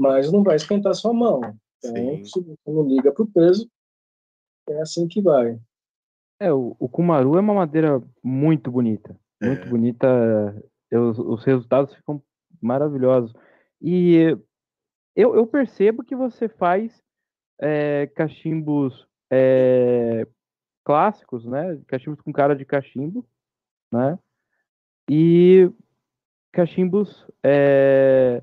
mas 0.00 0.32
não 0.32 0.42
vai 0.42 0.56
esquentar 0.56 0.94
sua 0.94 1.12
mão. 1.12 1.40
Então, 1.78 1.94
Sim. 1.94 2.24
se 2.24 2.40
você 2.40 2.70
não 2.70 2.84
liga 2.84 3.12
para 3.12 3.22
o 3.22 3.30
peso, 3.30 3.68
é 4.68 4.80
assim 4.80 5.06
que 5.06 5.20
vai. 5.20 5.58
É, 6.40 6.52
o, 6.52 6.74
o 6.78 6.88
Kumaru 6.88 7.36
é 7.36 7.40
uma 7.40 7.54
madeira 7.54 8.02
muito 8.22 8.70
bonita. 8.70 9.18
Muito 9.42 9.66
é. 9.66 9.68
bonita. 9.68 10.62
Os, 10.92 11.18
os 11.18 11.44
resultados 11.44 11.94
ficam 11.94 12.22
maravilhosos. 12.60 13.32
E 13.80 14.36
eu, 15.14 15.34
eu 15.34 15.46
percebo 15.46 16.02
que 16.02 16.16
você 16.16 16.48
faz 16.48 17.02
é, 17.60 18.06
cachimbos 18.08 19.06
é, 19.30 20.26
clássicos, 20.84 21.44
né? 21.44 21.80
Cachimbos 21.86 22.20
com 22.20 22.32
cara 22.32 22.54
de 22.54 22.64
cachimbo, 22.64 23.26
né? 23.92 24.18
E 25.10 25.70
cachimbos 26.52 27.26
é, 27.44 28.42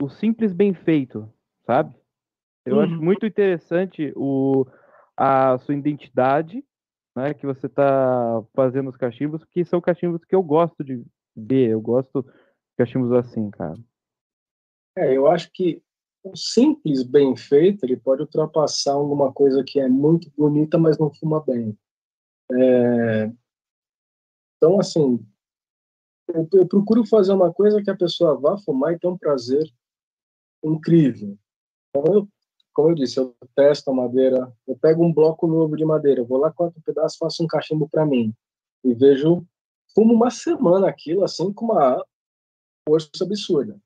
o 0.00 0.08
simples 0.08 0.52
bem 0.52 0.74
feito, 0.74 1.32
sabe? 1.66 1.94
Eu 2.64 2.76
uhum. 2.76 2.82
acho 2.82 3.02
muito 3.02 3.26
interessante 3.26 4.12
o, 4.16 4.66
a 5.16 5.58
sua 5.58 5.74
identidade, 5.74 6.64
né? 7.14 7.34
Que 7.34 7.46
você 7.46 7.66
está 7.66 8.42
fazendo 8.54 8.90
os 8.90 8.96
cachimbos, 8.96 9.44
que 9.44 9.64
são 9.64 9.80
cachimbos 9.80 10.24
que 10.24 10.34
eu 10.34 10.42
gosto 10.42 10.82
de 10.82 11.04
ver, 11.36 11.70
eu 11.70 11.80
gosto 11.80 12.22
de 12.22 12.76
cachimbos 12.78 13.12
assim, 13.12 13.50
cara. 13.50 13.76
É, 14.96 15.16
eu 15.16 15.26
acho 15.26 15.50
que 15.52 15.82
o 16.22 16.36
simples 16.36 17.02
bem 17.02 17.36
feito, 17.36 17.84
ele 17.84 17.96
pode 17.96 18.22
ultrapassar 18.22 18.92
alguma 18.92 19.32
coisa 19.32 19.64
que 19.64 19.80
é 19.80 19.88
muito 19.88 20.30
bonita, 20.36 20.78
mas 20.78 20.98
não 20.98 21.12
fuma 21.12 21.42
bem. 21.42 21.76
É... 22.52 23.32
Então, 24.56 24.78
assim, 24.78 25.24
eu, 26.28 26.48
eu, 26.52 26.66
procuro 26.66 27.06
fazer 27.06 27.32
uma 27.32 27.52
coisa 27.52 27.82
que 27.82 27.90
a 27.90 27.96
pessoa 27.96 28.38
vá 28.38 28.58
fumar 28.58 28.92
e 28.92 28.98
tenha 28.98 29.12
um 29.12 29.18
prazer 29.18 29.66
incrível. 30.62 31.38
Então, 31.88 32.14
eu, 32.14 32.28
como 32.72 32.90
eu 32.90 32.94
disse, 32.94 33.18
eu 33.18 33.34
testo 33.54 33.90
a 33.90 33.94
madeira, 33.94 34.52
eu 34.66 34.76
pego 34.76 35.04
um 35.04 35.12
bloco 35.12 35.46
novo 35.46 35.76
de 35.76 35.84
madeira, 35.84 36.22
vou 36.22 36.38
lá, 36.38 36.52
corto 36.52 36.78
um 36.78 36.82
pedaço, 36.82 37.18
faço 37.18 37.42
um 37.42 37.46
cachimbo 37.46 37.88
para 37.88 38.04
mim. 38.04 38.34
E 38.84 38.94
vejo, 38.94 39.46
fumo 39.94 40.14
uma 40.14 40.30
semana 40.30 40.88
aquilo, 40.88 41.24
assim, 41.24 41.52
com 41.52 41.66
uma 41.66 42.04
força 42.86 43.24
absurda 43.24 43.80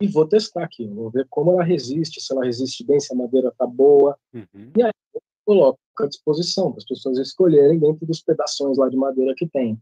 e 0.00 0.08
vou 0.08 0.26
testar 0.26 0.64
aqui, 0.64 0.86
vou 0.88 1.10
ver 1.10 1.26
como 1.28 1.50
ela 1.52 1.62
resiste, 1.62 2.20
se 2.20 2.32
ela 2.32 2.44
resiste 2.44 2.84
bem, 2.84 2.98
se 2.98 3.12
a 3.12 3.16
madeira 3.16 3.52
tá 3.56 3.66
boa. 3.66 4.18
Uhum. 4.32 4.72
E 4.76 4.82
aí 4.82 4.92
eu 5.14 5.20
coloco 5.44 5.78
à 5.98 6.06
disposição 6.06 6.70
para 6.70 6.78
as 6.78 6.86
pessoas 6.86 7.18
escolherem 7.18 7.78
dentro 7.78 8.06
dos 8.06 8.22
pedaços 8.22 8.78
lá 8.78 8.88
de 8.88 8.96
madeira 8.96 9.34
que 9.36 9.46
tem. 9.46 9.78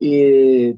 E 0.00 0.76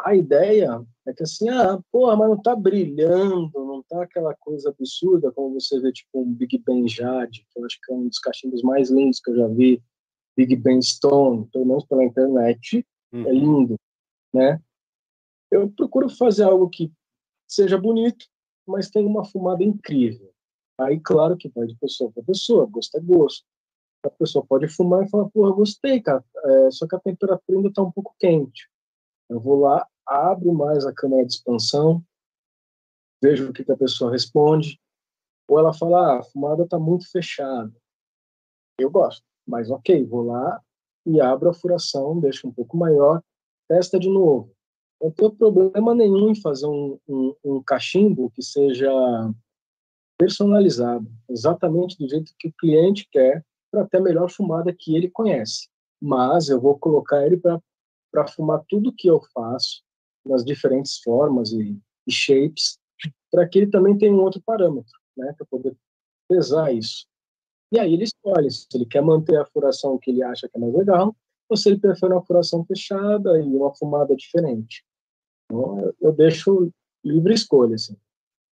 a 0.00 0.14
ideia 0.14 0.84
é 1.06 1.12
que 1.12 1.22
assim, 1.22 1.48
ah, 1.50 1.78
porra, 1.92 2.16
mas 2.16 2.30
não 2.30 2.40
tá 2.40 2.56
brilhando, 2.56 3.52
não 3.54 3.82
tá 3.82 4.02
aquela 4.02 4.34
coisa 4.34 4.70
absurda 4.70 5.30
como 5.30 5.60
você 5.60 5.78
vê, 5.80 5.92
tipo, 5.92 6.22
um 6.22 6.32
Big 6.32 6.58
Ben 6.58 6.88
Jade, 6.88 7.46
que 7.50 7.60
eu 7.60 7.66
acho 7.66 7.78
que 7.82 7.92
é 7.92 7.94
um 7.94 8.08
dos 8.08 8.18
cachimbos 8.18 8.62
mais 8.62 8.90
lindos 8.90 9.20
que 9.20 9.30
eu 9.30 9.36
já 9.36 9.46
vi, 9.48 9.82
Big 10.36 10.56
Ben 10.56 10.80
Stone, 10.80 11.46
pelo 11.52 11.66
menos 11.66 11.84
pela 11.84 12.04
internet, 12.04 12.84
é 13.12 13.16
uhum. 13.16 13.28
é 13.28 13.32
lindo, 13.32 13.76
né? 14.32 14.60
Eu 15.54 15.70
procuro 15.70 16.08
fazer 16.08 16.42
algo 16.42 16.68
que 16.68 16.92
seja 17.46 17.78
bonito, 17.78 18.26
mas 18.66 18.90
tenha 18.90 19.06
uma 19.06 19.24
fumada 19.24 19.62
incrível. 19.62 20.32
Aí, 20.78 20.98
claro 20.98 21.36
que 21.36 21.48
vai 21.48 21.66
de 21.66 21.76
pessoa 21.76 22.10
para 22.10 22.24
pessoa, 22.24 22.66
gosto 22.66 22.96
é 22.96 23.00
gosto. 23.00 23.46
A 24.04 24.10
pessoa 24.10 24.44
pode 24.44 24.68
fumar 24.68 25.04
e 25.04 25.08
falar, 25.08 25.30
porra, 25.30 25.54
gostei, 25.54 26.00
cara, 26.00 26.24
é, 26.44 26.70
só 26.70 26.86
que 26.86 26.96
a 26.96 27.00
temperatura 27.00 27.56
ainda 27.56 27.68
está 27.68 27.82
um 27.82 27.92
pouco 27.92 28.14
quente. 28.18 28.68
Eu 29.30 29.40
vou 29.40 29.60
lá, 29.60 29.86
abro 30.06 30.52
mais 30.52 30.84
a 30.84 30.92
câmera 30.92 31.24
de 31.24 31.32
expansão, 31.32 32.04
vejo 33.22 33.48
o 33.48 33.52
que, 33.52 33.64
que 33.64 33.72
a 33.72 33.76
pessoa 33.76 34.10
responde, 34.10 34.78
ou 35.48 35.58
ela 35.58 35.72
fala, 35.72 36.16
ah, 36.16 36.18
a 36.18 36.22
fumada 36.22 36.64
está 36.64 36.78
muito 36.78 37.10
fechada. 37.10 37.72
Eu 38.78 38.90
gosto, 38.90 39.24
mas 39.46 39.70
ok, 39.70 40.04
vou 40.04 40.22
lá 40.22 40.60
e 41.06 41.20
abro 41.20 41.48
a 41.48 41.54
furação, 41.54 42.20
deixo 42.20 42.48
um 42.48 42.52
pouco 42.52 42.76
maior, 42.76 43.22
testa 43.68 43.98
de 43.98 44.08
novo 44.08 44.54
não 45.00 45.10
tenho 45.10 45.30
problema 45.30 45.94
nenhum 45.94 46.30
em 46.30 46.40
fazer 46.40 46.66
um, 46.66 46.98
um, 47.08 47.34
um 47.44 47.62
cachimbo 47.62 48.30
que 48.30 48.42
seja 48.42 48.90
personalizado, 50.18 51.10
exatamente 51.28 51.98
do 51.98 52.08
jeito 52.08 52.32
que 52.38 52.48
o 52.48 52.54
cliente 52.58 53.08
quer, 53.10 53.44
para 53.70 53.86
ter 53.86 53.98
a 53.98 54.02
melhor 54.02 54.30
fumada 54.30 54.72
que 54.72 54.96
ele 54.96 55.10
conhece. 55.10 55.68
Mas 56.00 56.48
eu 56.48 56.60
vou 56.60 56.78
colocar 56.78 57.26
ele 57.26 57.36
para 57.36 58.28
fumar 58.28 58.64
tudo 58.68 58.94
que 58.96 59.08
eu 59.08 59.20
faço, 59.32 59.82
nas 60.24 60.44
diferentes 60.44 60.98
formas 61.00 61.52
e, 61.52 61.78
e 62.06 62.12
shapes, 62.12 62.78
para 63.30 63.46
que 63.46 63.58
ele 63.58 63.70
também 63.70 63.98
tenha 63.98 64.12
um 64.12 64.20
outro 64.20 64.40
parâmetro, 64.44 64.92
né, 65.16 65.34
para 65.36 65.46
poder 65.46 65.76
pesar 66.28 66.72
isso. 66.72 67.06
E 67.72 67.78
aí 67.78 67.92
ele 67.92 68.04
escolhe 68.04 68.50
se 68.50 68.66
ele 68.74 68.86
quer 68.86 69.02
manter 69.02 69.36
a 69.36 69.44
furação 69.44 69.98
que 69.98 70.10
ele 70.10 70.22
acha 70.22 70.48
que 70.48 70.56
é 70.56 70.60
mais 70.60 70.72
legal, 70.72 71.14
ou 71.48 71.56
se 71.56 71.68
ele 71.68 71.78
prefere 71.78 72.12
uma 72.12 72.24
furação 72.24 72.64
fechada 72.64 73.38
e 73.40 73.56
uma 73.56 73.74
fumada 73.74 74.14
diferente. 74.16 74.84
Então, 75.46 75.92
eu 76.00 76.12
deixo 76.12 76.70
livre 77.04 77.34
escolha. 77.34 77.74
Assim. 77.74 77.96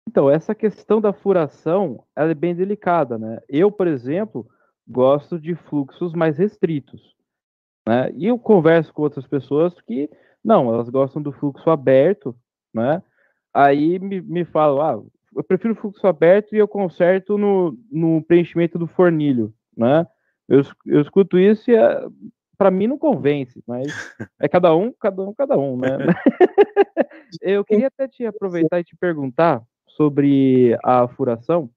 Então, 0.08 0.30
essa 0.30 0.54
questão 0.54 1.00
da 1.00 1.12
furação 1.12 2.04
ela 2.14 2.30
é 2.30 2.34
bem 2.34 2.54
delicada. 2.54 3.18
Né? 3.18 3.40
Eu, 3.48 3.70
por 3.70 3.86
exemplo, 3.86 4.48
gosto 4.86 5.38
de 5.38 5.54
fluxos 5.54 6.12
mais 6.14 6.38
restritos. 6.38 7.14
Né? 7.86 8.12
E 8.14 8.26
eu 8.26 8.38
converso 8.38 8.92
com 8.92 9.02
outras 9.02 9.26
pessoas 9.26 9.74
que, 9.80 10.08
não, 10.44 10.72
elas 10.72 10.88
gostam 10.88 11.20
do 11.20 11.32
fluxo 11.32 11.68
aberto, 11.70 12.36
né? 12.74 13.02
Aí 13.54 13.98
me, 13.98 14.20
me 14.20 14.44
falam, 14.44 14.82
ah, 14.82 15.02
eu 15.34 15.44
prefiro 15.44 15.74
fluxo 15.74 16.06
aberto 16.06 16.54
e 16.54 16.58
eu 16.58 16.68
conserto 16.68 17.38
no, 17.38 17.78
no 17.90 18.22
preenchimento 18.22 18.78
do 18.78 18.86
fornilho, 18.86 19.54
né? 19.76 20.06
Eu, 20.48 20.62
eu 20.84 21.00
escuto 21.00 21.38
isso 21.38 21.70
e 21.70 21.74
é, 21.74 22.06
para 22.56 22.70
mim 22.70 22.86
não 22.86 22.98
convence, 22.98 23.62
mas 23.66 23.86
é 24.40 24.48
cada 24.48 24.74
um, 24.74 24.92
cada 24.92 25.22
um, 25.22 25.34
cada 25.34 25.58
um, 25.58 25.76
né? 25.76 25.88
Eu 27.40 27.64
queria 27.64 27.88
até 27.88 28.08
te 28.08 28.24
aproveitar 28.24 28.80
e 28.80 28.84
te 28.84 28.96
perguntar 28.96 29.62
sobre 29.88 30.76
a 30.84 31.08
furação. 31.08 31.70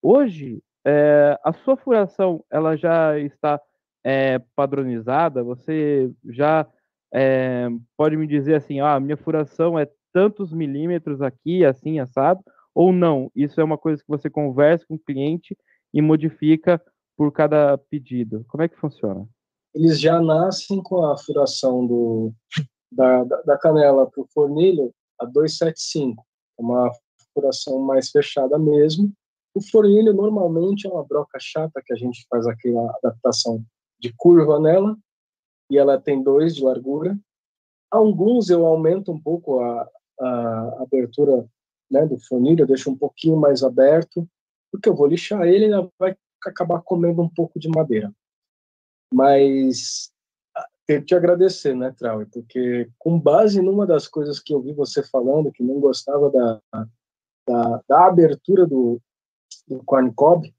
Hoje, 0.00 0.62
é, 0.84 1.38
a 1.44 1.52
sua 1.52 1.76
furação, 1.76 2.44
ela 2.50 2.76
já 2.76 3.18
está 3.18 3.60
é, 4.04 4.38
padronizada? 4.54 5.42
Você 5.42 6.10
já 6.28 6.66
é, 7.12 7.68
pode 7.96 8.16
me 8.16 8.26
dizer 8.26 8.56
assim, 8.56 8.80
ah, 8.80 8.98
minha 8.98 9.16
furação 9.16 9.78
é 9.78 9.88
tantos 10.12 10.52
milímetros 10.52 11.22
aqui, 11.22 11.64
assim, 11.64 11.98
assado? 11.98 12.40
Ou 12.74 12.92
não? 12.92 13.30
Isso 13.34 13.60
é 13.60 13.64
uma 13.64 13.78
coisa 13.78 14.02
que 14.02 14.08
você 14.08 14.28
conversa 14.28 14.84
com 14.86 14.94
o 14.94 14.98
cliente 14.98 15.56
e 15.92 16.02
modifica 16.02 16.82
por 17.16 17.30
cada 17.32 17.78
pedido. 17.78 18.44
Como 18.48 18.62
é 18.62 18.68
que 18.68 18.76
funciona? 18.76 19.26
Eles 19.74 20.00
já 20.00 20.20
nascem 20.20 20.82
com 20.82 21.04
a 21.04 21.16
furação 21.16 21.86
do, 21.86 22.32
da, 22.90 23.24
da 23.24 23.58
canela 23.58 24.08
para 24.10 24.22
o 24.22 24.28
fornilho 24.32 24.92
a 25.18 25.24
275, 25.24 26.24
uma 26.58 26.90
furação 27.32 27.78
mais 27.80 28.10
fechada 28.10 28.58
mesmo. 28.58 29.12
O 29.54 29.60
fornilho 29.60 30.12
normalmente 30.12 30.86
é 30.86 30.90
uma 30.90 31.04
broca 31.04 31.38
chata 31.40 31.82
que 31.84 31.92
a 31.92 31.96
gente 31.96 32.26
faz 32.28 32.46
aquela 32.46 32.90
adaptação 32.96 33.64
de 33.98 34.12
curva 34.16 34.58
nela 34.58 34.96
e 35.70 35.78
ela 35.78 36.00
tem 36.00 36.22
dois 36.22 36.54
de 36.54 36.62
largura. 36.62 37.18
Alguns 37.90 38.50
eu 38.50 38.66
aumento 38.66 39.12
um 39.12 39.20
pouco 39.20 39.60
a, 39.60 39.88
a 40.20 40.82
abertura 40.82 41.46
né, 41.90 42.06
do 42.06 42.18
fornilho, 42.18 42.62
eu 42.62 42.66
deixo 42.66 42.90
um 42.90 42.96
pouquinho 42.96 43.36
mais 43.36 43.62
aberto, 43.62 44.26
porque 44.70 44.88
eu 44.88 44.94
vou 44.94 45.06
lixar 45.06 45.46
ele 45.46 45.66
e 45.66 45.88
vai 45.98 46.16
acabar 46.44 46.80
comendo 46.82 47.22
um 47.22 47.28
pouco 47.28 47.58
de 47.60 47.68
madeira. 47.68 48.12
Mas 49.12 50.12
ter 50.86 51.04
te 51.04 51.14
agradecer, 51.14 51.74
né, 51.74 51.94
Trau? 51.96 52.24
Porque 52.26 52.90
com 52.98 53.18
base 53.18 53.60
numa 53.60 53.86
das 53.86 54.08
coisas 54.08 54.40
que 54.40 54.52
eu 54.52 54.60
vi 54.60 54.72
você 54.72 55.02
falando, 55.02 55.52
que 55.52 55.62
não 55.62 55.80
gostava 55.80 56.30
da, 56.30 56.60
da, 57.46 57.82
da 57.88 58.06
abertura 58.06 58.66
do, 58.66 59.00
do 59.68 59.82
corn 59.84 60.12
cob, 60.14 60.52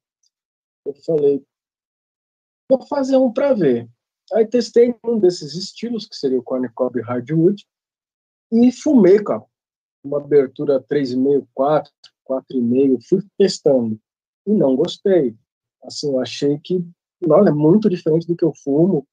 eu 0.85 0.93
falei, 1.05 1.43
vou 2.69 2.85
fazer 2.87 3.17
um 3.17 3.31
para 3.31 3.53
ver. 3.53 3.89
Aí 4.33 4.45
testei 4.45 4.95
um 5.03 5.19
desses 5.19 5.55
estilos, 5.55 6.05
que 6.05 6.15
seria 6.15 6.39
o 6.39 6.43
corn 6.43 6.67
cob 6.69 7.01
hardwood, 7.01 7.65
e 8.51 8.71
fumei, 8.71 9.21
cara. 9.23 9.43
Uma 10.03 10.17
abertura 10.17 10.81
3,5, 10.83 11.47
4, 11.53 11.91
4,5, 12.29 12.99
fui 13.07 13.21
testando. 13.37 13.99
e 14.45 14.51
não 14.51 14.75
gostei. 14.75 15.35
Assim, 15.83 16.09
eu 16.09 16.19
achei 16.19 16.59
que 16.59 16.85
não, 17.27 17.47
é 17.47 17.51
muito 17.51 17.89
diferente 17.89 18.27
do 18.27 18.35
que 18.35 18.45
eu 18.45 18.53
fumo. 18.53 19.05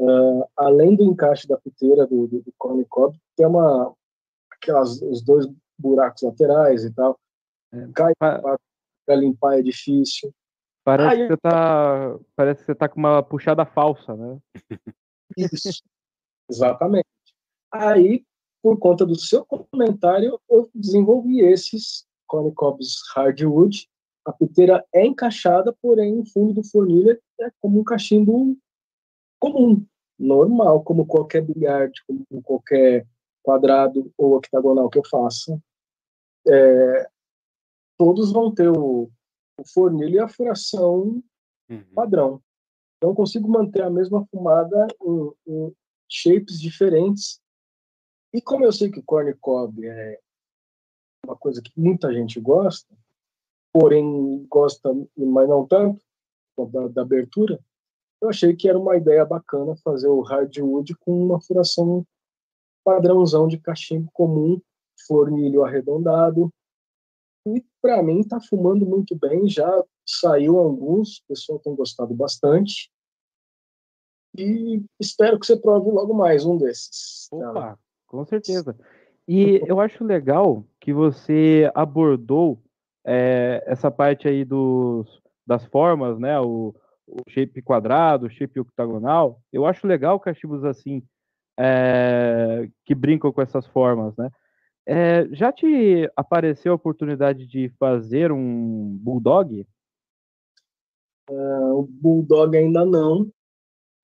Uh, 0.00 0.44
além 0.56 0.96
do 0.96 1.04
encaixe 1.04 1.46
da 1.46 1.58
piteira 1.58 2.06
do, 2.06 2.26
do, 2.26 2.40
do 2.42 2.52
Corny 2.56 2.84
Cob, 2.86 3.16
tem 3.36 3.46
uma 3.46 3.92
aquelas 4.50 5.02
os 5.02 5.22
dois 5.22 5.46
buracos 5.78 6.22
laterais 6.22 6.84
e 6.84 6.92
tal. 6.94 7.18
É, 7.72 7.88
Cai 7.94 8.12
para 8.18 9.16
limpar 9.16 9.58
é 9.58 9.62
difícil. 9.62 10.32
Parece 10.84 11.16
que 11.16 11.28
você 11.28 11.36
tá, 11.36 12.18
parece 12.34 12.60
que 12.60 12.66
você 12.66 12.74
tá 12.74 12.88
com 12.88 12.98
uma 12.98 13.22
puxada 13.22 13.64
falsa, 13.64 14.16
né? 14.16 14.38
Isso, 15.36 15.82
exatamente. 16.50 17.06
Aí, 17.72 18.24
por 18.62 18.78
conta 18.78 19.06
do 19.06 19.14
seu 19.14 19.44
comentário, 19.44 20.40
eu 20.50 20.68
desenvolvi 20.74 21.40
esses 21.40 22.04
Corny 22.26 22.52
Cobs 22.52 22.96
Hardwood. 23.14 23.88
A 24.24 24.32
piteira 24.32 24.84
é 24.94 25.04
encaixada, 25.04 25.76
porém, 25.82 26.20
o 26.20 26.26
fundo 26.26 26.54
do 26.54 26.64
fornilha 26.64 27.20
é 27.40 27.50
como 27.60 27.80
um 27.80 27.84
cachimbo 27.84 28.56
comum, 29.40 29.84
normal, 30.18 30.82
como 30.84 31.06
qualquer 31.06 31.42
bilharte, 31.42 32.04
como 32.06 32.42
qualquer 32.42 33.06
quadrado 33.42 34.12
ou 34.16 34.36
octagonal 34.36 34.88
que 34.88 34.98
eu 34.98 35.02
faça. 35.04 35.60
É, 36.46 37.10
todos 37.98 38.32
vão 38.32 38.54
ter 38.54 38.68
o, 38.68 39.10
o 39.58 39.68
fornilho 39.72 40.14
e 40.14 40.18
a 40.20 40.28
furação 40.28 41.22
uhum. 41.68 41.84
padrão. 41.94 42.42
Então, 42.96 43.14
consigo 43.14 43.48
manter 43.48 43.82
a 43.82 43.90
mesma 43.90 44.24
fumada 44.26 44.86
em, 45.02 45.32
em, 45.48 45.76
shapes 46.08 46.60
diferentes. 46.60 47.40
E 48.32 48.40
como 48.40 48.64
eu 48.64 48.72
sei 48.72 48.90
que 48.90 49.00
o 49.00 49.04
corn 49.04 49.34
cob 49.40 49.84
é 49.84 50.20
uma 51.26 51.36
coisa 51.36 51.60
que 51.60 51.72
muita 51.76 52.12
gente 52.12 52.40
gosta, 52.40 52.94
porém 53.72 54.46
gosta, 54.48 54.92
mas 55.16 55.48
não 55.48 55.66
tanto, 55.66 56.00
da, 56.70 56.88
da 56.88 57.02
abertura, 57.02 57.58
eu 58.20 58.28
achei 58.28 58.54
que 58.54 58.68
era 58.68 58.78
uma 58.78 58.96
ideia 58.96 59.24
bacana 59.24 59.74
fazer 59.82 60.08
o 60.08 60.20
hardwood 60.20 60.94
com 60.96 61.24
uma 61.24 61.40
furação 61.40 62.06
padrãozão 62.84 63.48
de 63.48 63.58
cachimbo 63.58 64.10
comum, 64.12 64.60
fornilho 65.06 65.64
arredondado. 65.64 66.52
E 67.46 67.64
para 67.80 68.02
mim 68.02 68.22
tá 68.22 68.40
fumando 68.40 68.86
muito 68.86 69.16
bem, 69.16 69.48
já 69.48 69.84
saiu 70.06 70.58
alguns, 70.58 71.18
o 71.18 71.26
pessoal 71.28 71.58
tem 71.58 71.74
gostado 71.74 72.14
bastante. 72.14 72.92
E 74.36 74.82
espero 75.00 75.38
que 75.38 75.46
você 75.46 75.56
prove 75.56 75.90
logo 75.90 76.14
mais 76.14 76.46
um 76.46 76.56
desses. 76.56 77.28
Opa, 77.32 77.52
tá? 77.52 77.78
com 78.06 78.24
certeza. 78.24 78.76
E 79.26 79.60
eu 79.66 79.80
acho 79.80 80.04
legal 80.04 80.64
que 80.80 80.92
você 80.92 81.70
abordou 81.74 82.62
é, 83.04 83.62
essa 83.66 83.90
parte 83.90 84.28
aí 84.28 84.44
dos, 84.44 85.20
das 85.46 85.64
formas, 85.66 86.18
né? 86.18 86.40
O, 86.40 86.74
o 87.06 87.22
shape 87.28 87.62
quadrado, 87.62 88.26
o 88.26 88.30
shape 88.30 88.60
octagonal. 88.60 89.40
Eu 89.52 89.66
acho 89.66 89.86
legal 89.86 90.20
cachimbos 90.20 90.64
assim, 90.64 91.02
é, 91.58 92.68
que 92.84 92.94
brincam 92.94 93.32
com 93.32 93.42
essas 93.42 93.66
formas, 93.66 94.16
né? 94.16 94.30
É, 94.86 95.28
já 95.32 95.52
te 95.52 96.10
apareceu 96.16 96.72
a 96.72 96.76
oportunidade 96.76 97.46
de 97.46 97.68
fazer 97.78 98.32
um 98.32 98.96
bulldog? 99.00 99.66
Uh, 101.30 101.78
o 101.78 101.82
bulldog 101.84 102.56
ainda 102.56 102.84
não. 102.84 103.30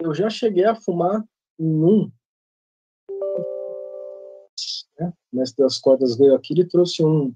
Eu 0.01 0.15
já 0.15 0.31
cheguei 0.31 0.65
a 0.65 0.77
fumar 0.77 1.25
em 1.59 1.85
um. 1.85 2.13
Né? 4.99 5.13
Mestre 5.33 5.65
das 5.65 5.79
cordas 5.79 6.17
veio 6.17 6.37
aqui, 6.37 6.53
ele 6.55 6.65
trouxe 6.65 7.05
um 7.05 7.35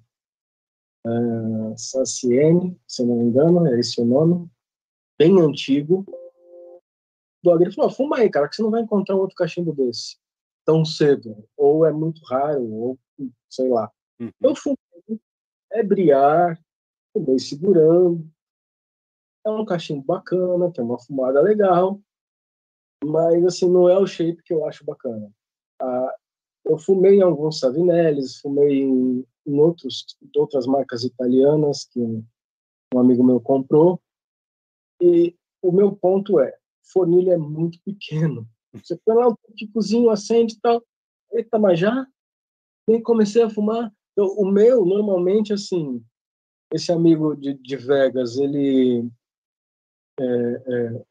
uh, 1.06 1.74
Saciene, 1.76 2.78
se 2.86 3.04
não 3.04 3.16
me 3.16 3.24
engano, 3.24 3.66
é 3.66 3.78
esse 3.78 4.00
o 4.00 4.04
nome, 4.04 4.48
bem 5.18 5.40
antigo. 5.40 6.04
O 7.44 7.60
ele 7.60 7.72
falou: 7.72 7.90
fuma 7.90 8.18
aí, 8.18 8.30
cara, 8.30 8.48
que 8.48 8.56
você 8.56 8.62
não 8.62 8.70
vai 8.70 8.82
encontrar 8.82 9.16
outro 9.16 9.36
cachimbo 9.36 9.72
desse 9.72 10.16
tão 10.64 10.84
cedo. 10.84 11.44
Ou 11.56 11.84
é 11.84 11.92
muito 11.92 12.22
raro, 12.24 12.64
ou 12.72 12.98
sei 13.50 13.68
lá. 13.68 13.90
Uhum. 14.20 14.30
Eu 14.40 14.54
fumei, 14.54 15.20
é 15.72 15.82
briar, 15.82 16.58
fumei 17.12 17.38
segurando. 17.38 18.26
É 19.44 19.50
um 19.50 19.64
cachimbo 19.64 20.04
bacana, 20.04 20.72
tem 20.72 20.84
uma 20.84 21.00
fumada 21.00 21.40
legal, 21.40 22.00
mas 23.04 23.44
assim, 23.44 23.68
não 23.68 23.88
é 23.88 23.98
o 23.98 24.06
shape 24.06 24.40
que 24.44 24.54
eu 24.54 24.64
acho 24.66 24.84
bacana. 24.84 25.28
Ah, 25.80 26.14
eu 26.64 26.78
fumei 26.78 27.16
em 27.16 27.22
alguns 27.22 27.58
Savinellis, 27.58 28.38
fumei 28.38 28.82
em, 28.82 29.26
em 29.46 29.60
outros, 29.60 30.06
outras 30.36 30.66
marcas 30.66 31.04
italianas 31.04 31.84
que 31.84 32.00
um, 32.00 32.24
um 32.94 32.98
amigo 32.98 33.24
meu 33.24 33.40
comprou. 33.40 34.00
E 35.00 35.36
o 35.60 35.72
meu 35.72 35.94
ponto 35.94 36.38
é, 36.40 36.56
fornilha 36.92 37.34
é 37.34 37.38
muito 37.38 37.80
pequeno. 37.84 38.48
Você 38.72 38.98
põe 39.04 39.16
lá 39.16 39.28
um 39.28 39.54
ticozinho, 39.54 40.10
acende 40.10 40.54
e 40.54 40.60
tal. 40.60 40.82
Eita, 41.32 41.58
mas 41.58 41.78
já? 41.78 42.06
Nem 42.88 43.02
comecei 43.02 43.42
a 43.42 43.50
fumar. 43.50 43.92
Então, 44.12 44.26
o 44.36 44.46
meu, 44.46 44.84
normalmente, 44.84 45.52
assim, 45.52 46.04
esse 46.72 46.90
amigo 46.92 47.36
de, 47.36 47.54
de 47.54 47.76
Vegas, 47.76 48.36
ele. 48.36 49.08
É, 50.18 50.24
é, 50.24 51.04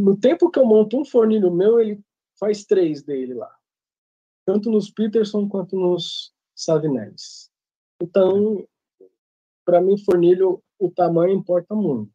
no 0.00 0.18
tempo 0.18 0.50
que 0.50 0.58
eu 0.58 0.66
monto 0.66 0.98
um 0.98 1.04
fornilho 1.04 1.52
meu, 1.52 1.80
ele 1.80 2.00
faz 2.38 2.64
três 2.64 3.02
dele 3.02 3.34
lá. 3.34 3.54
Tanto 4.44 4.70
nos 4.70 4.90
Peterson 4.90 5.48
quanto 5.48 5.76
nos 5.76 6.32
Savinellis. 6.64 7.50
Então, 8.00 8.66
para 9.64 9.80
mim, 9.80 9.96
fornilho, 10.04 10.62
o 10.78 10.90
tamanho 10.90 11.34
importa 11.34 11.74
muito. 11.74 12.12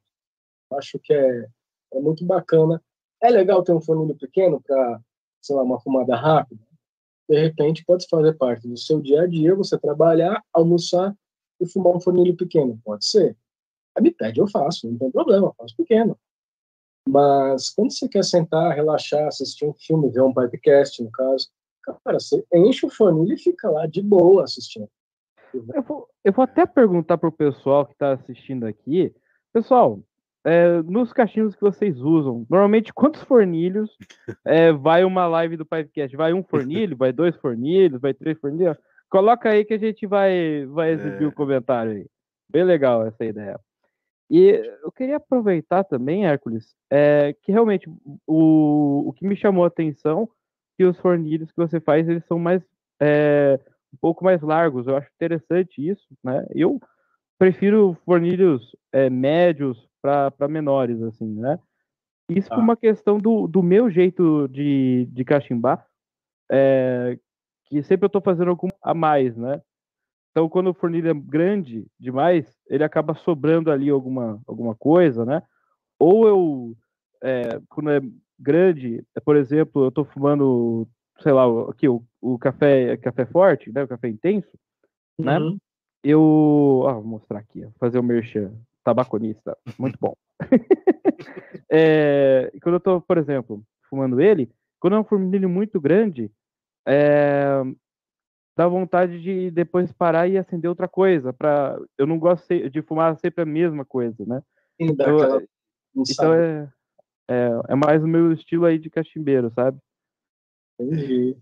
Acho 0.73 0.99
que 0.99 1.13
é, 1.13 1.47
é 1.93 1.99
muito 1.99 2.25
bacana 2.25 2.81
é 3.21 3.29
legal 3.29 3.63
ter 3.63 3.73
um 3.73 3.81
fornilho 3.81 4.15
pequeno 4.15 4.61
para, 4.61 5.01
sei 5.41 5.55
lá, 5.55 5.63
uma 5.63 5.79
fumada 5.79 6.15
rápida. 6.15 6.61
De 7.29 7.39
repente, 7.39 7.83
pode 7.83 8.07
fazer 8.09 8.33
parte 8.33 8.67
do 8.67 8.77
seu 8.77 9.01
dia 9.01 9.23
a 9.23 9.27
dia, 9.27 9.55
você 9.55 9.77
trabalhar, 9.77 10.41
almoçar 10.53 11.15
e 11.59 11.67
fumar 11.67 11.95
um 11.95 11.99
fornilho 11.99 12.35
pequeno. 12.37 12.79
Pode 12.83 13.05
ser. 13.05 13.35
A 13.95 14.01
me 14.01 14.11
pede, 14.11 14.39
eu 14.39 14.47
faço, 14.47 14.89
não 14.89 14.97
tem 14.97 15.11
problema, 15.11 15.53
faço 15.57 15.75
pequeno. 15.75 16.17
Mas 17.09 17.69
quando 17.69 17.91
você 17.91 18.07
quer 18.07 18.23
sentar, 18.23 18.75
relaxar, 18.75 19.27
assistir 19.27 19.65
um 19.65 19.73
filme, 19.73 20.09
ver 20.09 20.21
um 20.21 20.33
podcast, 20.33 21.01
no 21.01 21.11
caso, 21.11 21.49
cara, 22.03 22.19
você 22.19 22.43
enche 22.53 22.85
o 22.85 22.89
fornilho 22.89 23.33
e 23.33 23.39
fica 23.39 23.69
lá 23.69 23.85
de 23.85 24.01
boa 24.01 24.43
assistindo. 24.43 24.89
Eu 25.73 25.81
vou, 25.81 26.07
eu 26.23 26.33
vou 26.33 26.43
até 26.43 26.65
perguntar 26.65 27.17
pro 27.17 27.31
pessoal 27.31 27.85
que 27.85 27.93
está 27.93 28.11
assistindo 28.11 28.65
aqui. 28.65 29.13
Pessoal, 29.53 29.99
é, 30.43 30.81
nos 30.83 31.11
caixinhos 31.11 31.55
que 31.55 31.61
vocês 31.61 31.99
usam, 31.99 32.45
normalmente 32.49 32.93
quantos 32.93 33.21
fornilhos 33.23 33.89
é, 34.45 34.71
vai 34.71 35.03
uma 35.03 35.27
live 35.27 35.57
do 35.57 35.65
podcast? 35.65 36.15
Vai 36.15 36.33
um 36.33 36.43
fornilho, 36.43 36.95
vai 36.95 37.11
dois 37.11 37.35
fornilhos, 37.37 38.01
vai 38.01 38.13
três 38.13 38.39
fornilhos? 38.39 38.77
Coloca 39.09 39.49
aí 39.49 39.63
que 39.63 39.73
a 39.73 39.77
gente 39.77 40.05
vai, 40.05 40.65
vai 40.67 40.91
exibir 40.91 41.23
o 41.23 41.25
é. 41.25 41.27
um 41.29 41.31
comentário 41.31 41.93
aí. 41.93 42.05
Bem 42.49 42.63
legal 42.63 43.05
essa 43.05 43.25
ideia. 43.25 43.59
E 44.29 44.49
eu 44.83 44.91
queria 44.91 45.17
aproveitar 45.17 45.85
também, 45.85 46.25
Hércules, 46.25 46.75
é, 46.89 47.33
que 47.41 47.51
realmente 47.51 47.89
o, 48.25 49.03
o 49.07 49.13
que 49.13 49.25
me 49.25 49.37
chamou 49.37 49.63
a 49.63 49.67
atenção 49.67 50.29
que 50.77 50.85
os 50.85 50.97
fornilhos 50.99 51.51
que 51.51 51.57
você 51.57 51.79
faz, 51.79 52.07
eles 52.07 52.23
são 52.25 52.37
mais 52.37 52.61
é, 53.01 53.59
um 53.91 53.97
pouco 53.99 54.23
mais 54.23 54.41
largos. 54.41 54.87
Eu 54.87 54.95
acho 54.95 55.09
interessante 55.15 55.85
isso, 55.85 56.07
né? 56.23 56.45
Eu 56.53 56.79
prefiro 57.37 57.97
fornilhos 58.05 58.75
é, 58.91 59.09
médios 59.09 59.89
para 60.01 60.47
menores, 60.47 61.01
assim, 61.01 61.27
né? 61.27 61.59
Isso 62.29 62.49
por 62.49 62.59
ah. 62.59 62.61
uma 62.61 62.77
questão 62.77 63.17
do, 63.17 63.47
do 63.47 63.63
meu 63.63 63.89
jeito 63.89 64.47
de, 64.49 65.07
de 65.11 65.25
cachimbar, 65.25 65.85
é, 66.51 67.17
que 67.65 67.81
sempre 67.81 68.05
eu 68.05 68.07
estou 68.07 68.21
fazendo 68.21 68.49
algum 68.49 68.67
a 68.81 68.93
mais, 68.93 69.35
né? 69.35 69.61
Então, 70.31 70.47
quando 70.47 70.69
o 70.69 70.73
fornilho 70.73 71.09
é 71.09 71.13
grande 71.13 71.87
demais, 71.99 72.45
ele 72.67 72.83
acaba 72.83 73.15
sobrando 73.15 73.71
ali 73.71 73.89
alguma, 73.89 74.39
alguma 74.45 74.75
coisa, 74.75 75.25
né? 75.25 75.41
Ou 75.97 76.27
eu, 76.27 76.77
é, 77.23 77.59
quando 77.69 77.89
é 77.89 78.01
grande, 78.39 79.03
por 79.23 79.35
exemplo, 79.35 79.85
eu 79.85 79.89
estou 79.89 80.05
fumando, 80.05 80.87
sei 81.21 81.31
lá, 81.31 81.45
aqui 81.69 81.87
o, 81.87 82.03
o 82.21 82.37
café, 82.37 82.97
café 82.97 83.25
forte, 83.25 83.71
né? 83.71 83.83
O 83.83 83.87
café 83.87 84.07
intenso, 84.07 84.51
né? 85.17 85.39
uhum. 85.39 85.51
né? 85.51 85.57
Eu, 86.03 86.85
ah, 86.87 86.93
vou 86.93 87.03
mostrar 87.03 87.39
aqui, 87.39 87.61
vou 87.61 87.73
fazer 87.79 87.99
o 87.99 88.03
merchan 88.03 88.53
tabaconista. 88.83 89.57
Muito 89.77 89.97
bom. 89.99 90.13
é, 91.69 92.51
quando 92.61 92.75
eu 92.75 92.79
tô, 92.79 93.01
por 93.01 93.17
exemplo, 93.17 93.63
fumando 93.89 94.21
ele, 94.21 94.49
quando 94.79 94.95
é 94.95 94.99
um 94.99 95.03
fornilho 95.03 95.49
muito 95.49 95.81
grande, 95.81 96.31
é, 96.87 97.61
dá 98.55 98.67
vontade 98.67 99.21
de 99.21 99.51
depois 99.51 99.91
parar 99.91 100.27
e 100.27 100.37
acender 100.37 100.69
outra 100.69 100.87
coisa. 100.87 101.33
Pra, 101.33 101.77
eu 101.97 102.07
não 102.07 102.17
gosto 102.17 102.47
de 102.69 102.81
fumar 102.81 103.17
sempre 103.17 103.41
a 103.41 103.45
mesma 103.45 103.83
coisa, 103.83 104.23
né? 104.25 104.41
Então, 104.79 105.17
aquela... 105.17 105.43
então 105.95 106.33
é, 106.33 106.71
é, 107.29 107.49
é, 107.69 107.75
mais 107.75 108.03
o 108.03 108.07
meu 108.07 108.31
estilo 108.31 108.65
aí 108.65 108.79
de 108.79 108.89
cachimbeiro, 108.89 109.51
sabe? 109.53 109.79
Entendi. 110.79 111.37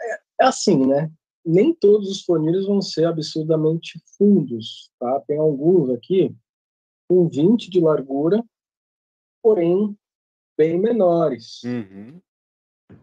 É, 0.00 0.14
é 0.42 0.46
assim, 0.46 0.86
né? 0.86 1.10
Nem 1.44 1.74
todos 1.74 2.10
os 2.10 2.22
fornilhos 2.22 2.66
vão 2.66 2.80
ser 2.80 3.06
absurdamente 3.06 4.00
fundos, 4.16 4.90
tá? 4.98 5.20
Tem 5.26 5.38
alguns 5.38 5.90
aqui 5.90 6.34
com 7.08 7.28
20 7.28 7.70
de 7.70 7.80
largura, 7.80 8.44
porém 9.42 9.96
bem 10.56 10.78
menores. 10.78 11.62
Uhum. 11.64 12.20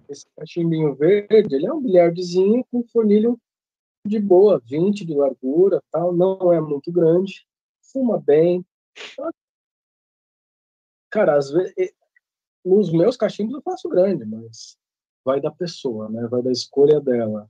Esse 0.09 0.26
cachimbinho 0.36 0.95
verde, 0.95 1.55
ele 1.55 1.65
é 1.65 1.74
um 1.74 1.82
bilhardezinho 1.82 2.65
com 2.71 2.88
fornilho 2.88 3.39
de 4.05 4.19
boa, 4.19 4.61
20 4.65 5.05
de 5.05 5.13
largura, 5.13 5.82
tal, 5.91 6.13
não 6.13 6.51
é 6.51 6.59
muito 6.59 6.91
grande, 6.91 7.47
fuma 7.82 8.19
bem. 8.19 8.65
Cara, 11.09 11.38
às 11.38 11.51
vezes, 11.51 11.74
nos 12.66 12.91
meus 12.91 13.18
cachimbos 13.18 13.53
eu 13.55 13.61
faço 13.61 13.89
grande, 13.89 14.26
mas 14.26 14.78
vai 15.26 15.39
da 15.41 15.51
pessoa, 15.51 16.09
né? 16.09 16.28
Vai 16.28 16.41
da 16.41 16.51
escolha 16.51 16.99
dela. 16.99 17.49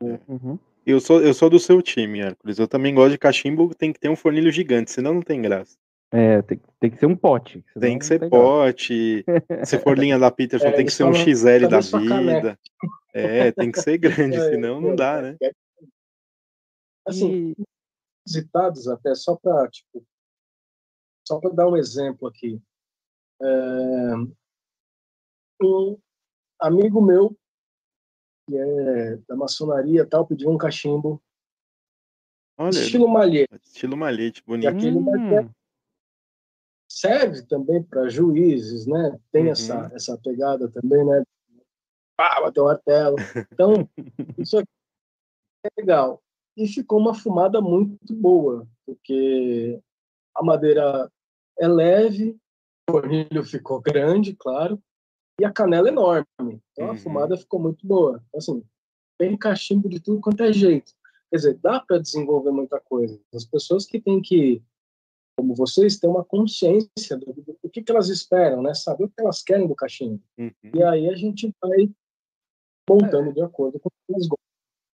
Uhum. 0.00 0.58
Eu 0.84 1.00
sou, 1.00 1.20
eu 1.20 1.34
sou 1.34 1.50
do 1.50 1.58
seu 1.58 1.82
time, 1.82 2.20
Hércules. 2.20 2.58
Eu 2.58 2.68
também 2.68 2.94
gosto 2.94 3.12
de 3.12 3.18
cachimbo, 3.18 3.74
tem 3.74 3.92
que 3.92 3.98
ter 4.00 4.08
um 4.08 4.16
fornilho 4.16 4.50
gigante, 4.52 4.90
senão 4.92 5.14
não 5.14 5.22
tem 5.22 5.42
graça. 5.42 5.76
É, 6.12 6.40
tem, 6.42 6.60
tem 6.78 6.90
que 6.90 6.98
ser 6.98 7.06
um 7.06 7.16
pote. 7.16 7.64
Tem 7.78 7.98
que 7.98 8.06
ser 8.06 8.18
graça. 8.20 8.30
pote. 8.30 9.24
Se 9.66 9.78
for 9.80 9.98
linha 9.98 10.18
da 10.18 10.30
Peterson, 10.30 10.68
É, 10.68 10.72
tem 10.72 10.86
que 10.86 10.92
ser 10.92 11.02
um 11.04 11.08
não- 11.10 11.14
XL 11.14 11.62
cadê 11.62 11.68
da 11.68 11.80
vida. 11.80 12.58
É, 13.12 13.50
tem 13.50 13.72
que 13.72 13.80
ser 13.80 13.98
grande, 13.98 14.36
É, 14.38 14.50
senão 14.50 14.80
não 14.80 14.94
dá, 14.94 15.20
né? 15.20 15.36
Assim, 17.06 17.54
E- 17.58 17.64
visitados 18.26 18.88
até 18.88 19.14
só 19.14 19.36
para 19.36 19.68
tipo 19.70 20.04
só 21.26 21.38
para 21.40 21.50
dar 21.50 21.68
um 21.68 21.76
exemplo 21.76 22.28
aqui 22.28 22.60
É, 23.42 24.14
um 25.62 25.98
amigo 26.60 27.00
meu 27.00 27.36
que 28.48 28.56
é 28.56 29.16
da 29.28 29.34
maçonaria 29.36 30.02
e 30.02 30.06
tal 30.06 30.26
pediu 30.26 30.50
um 30.50 30.58
cachimbo. 30.58 31.20
Olha, 32.58 32.70
estilo 32.70 33.08
malhete. 33.08 33.54
Estilo 33.64 33.96
malhete, 33.96 34.40
e 34.40 34.46
bonito. 34.46 34.68
aquele 34.68 34.98
Hum, 34.98 35.50
serve 36.88 37.42
também 37.46 37.82
para 37.82 38.08
juízes 38.08 38.86
né? 38.86 39.18
Tem 39.32 39.44
Uhum. 39.44 39.50
essa 39.50 39.90
essa 39.92 40.18
pegada 40.18 40.70
também 40.70 41.04
né? 41.04 41.24
Pá, 42.16 42.40
bater 42.40 42.60
o 42.60 42.64
martelo. 42.64 43.16
Então 43.52 43.88
isso 44.38 44.58
aqui 44.58 44.68
é 45.64 45.80
legal. 45.80 46.22
E 46.56 46.66
ficou 46.66 46.98
uma 46.98 47.14
fumada 47.14 47.60
muito 47.60 48.14
boa 48.14 48.66
porque 48.86 49.82
a 50.34 50.42
madeira 50.42 51.10
é 51.58 51.66
leve, 51.66 52.38
fornilho 52.90 53.44
ficou 53.44 53.80
grande, 53.80 54.34
claro, 54.34 54.80
e 55.40 55.44
a 55.44 55.52
canela 55.52 55.88
é 55.88 55.92
enorme. 55.92 56.26
Então 56.72 56.86
Uhum. 56.86 56.90
a 56.92 56.96
fumada 56.96 57.36
ficou 57.36 57.60
muito 57.60 57.86
boa. 57.86 58.22
Então, 58.28 58.38
assim, 58.38 58.64
tem 59.18 59.36
cachimbo 59.36 59.88
de 59.88 60.00
tudo 60.00 60.20
quanto 60.20 60.42
é 60.42 60.52
jeito. 60.52 60.92
Quer 61.30 61.36
dizer, 61.36 61.54
dá 61.62 61.80
para 61.80 61.98
desenvolver 61.98 62.50
muita 62.52 62.80
coisa. 62.80 63.20
As 63.34 63.44
pessoas 63.44 63.84
que 63.84 64.00
têm 64.00 64.22
que, 64.22 64.62
como 65.36 65.54
vocês, 65.54 65.98
ter 65.98 66.06
uma 66.06 66.24
consciência 66.24 67.16
do, 67.16 67.32
do, 67.32 67.58
do 67.62 67.70
que, 67.70 67.82
que 67.82 67.90
elas 67.90 68.08
esperam, 68.08 68.62
né? 68.62 68.72
Saber 68.74 69.04
o 69.04 69.08
que 69.08 69.20
elas 69.20 69.42
querem 69.42 69.66
do 69.66 69.74
cachimbo. 69.74 70.22
Uhum. 70.38 70.50
E 70.74 70.82
aí 70.82 71.08
a 71.08 71.14
gente 71.16 71.52
vai 71.60 71.90
montando 72.88 73.32
de 73.32 73.42
acordo 73.42 73.80
com 73.80 73.88
o 73.88 73.90
que 73.90 74.12
eles 74.12 74.28
gostam. 74.28 74.36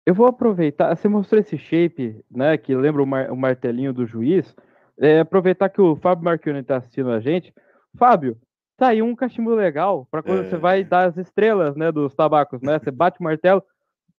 Eu 0.07 0.15
vou 0.15 0.25
aproveitar, 0.25 0.95
você 0.95 1.07
mostrou 1.07 1.39
esse 1.39 1.57
shape, 1.57 2.23
né, 2.29 2.57
que 2.57 2.73
lembra 2.75 3.03
o, 3.03 3.05
mar- 3.05 3.31
o 3.31 3.35
martelinho 3.35 3.93
do 3.93 4.05
juiz. 4.07 4.55
É, 4.97 5.19
aproveitar 5.19 5.69
que 5.69 5.79
o 5.81 5.95
Fábio 5.95 6.23
Marchione 6.25 6.59
está 6.61 6.77
assistindo 6.77 7.11
a 7.11 7.19
gente. 7.19 7.53
Fábio, 7.97 8.37
tá 8.77 8.87
aí 8.89 9.01
um 9.01 9.15
cachimbo 9.15 9.53
legal 9.53 10.07
para 10.09 10.23
quando 10.23 10.47
você 10.47 10.55
É. 10.55 10.59
vai 10.59 10.83
dar 10.83 11.09
as 11.09 11.17
estrelas, 11.17 11.75
né, 11.75 11.91
dos 11.91 12.15
tabacos, 12.15 12.61
né? 12.61 12.79
Você 12.79 12.91
bate 12.91 13.19
o 13.19 13.23
martelo, 13.23 13.63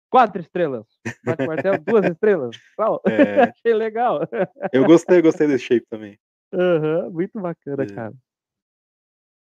quatro 0.10 0.42
estrelas. 0.42 0.86
Bate 1.24 1.44
o 1.44 1.48
martelo, 1.48 1.78
duas 1.86 2.06
estrelas. 2.06 2.56
Tal. 2.76 3.02
É, 3.08 3.52
Achei 3.56 3.74
legal. 3.74 4.22
eu 4.74 4.86
gostei, 4.86 5.20
eu 5.20 5.24
gostei 5.24 5.48
desse 5.48 5.66
shape 5.66 5.86
também. 5.90 6.20
Aham, 6.54 7.10
muito 7.10 7.40
bacana, 7.40 7.84
É. 7.84 7.88
cara. 7.88 8.14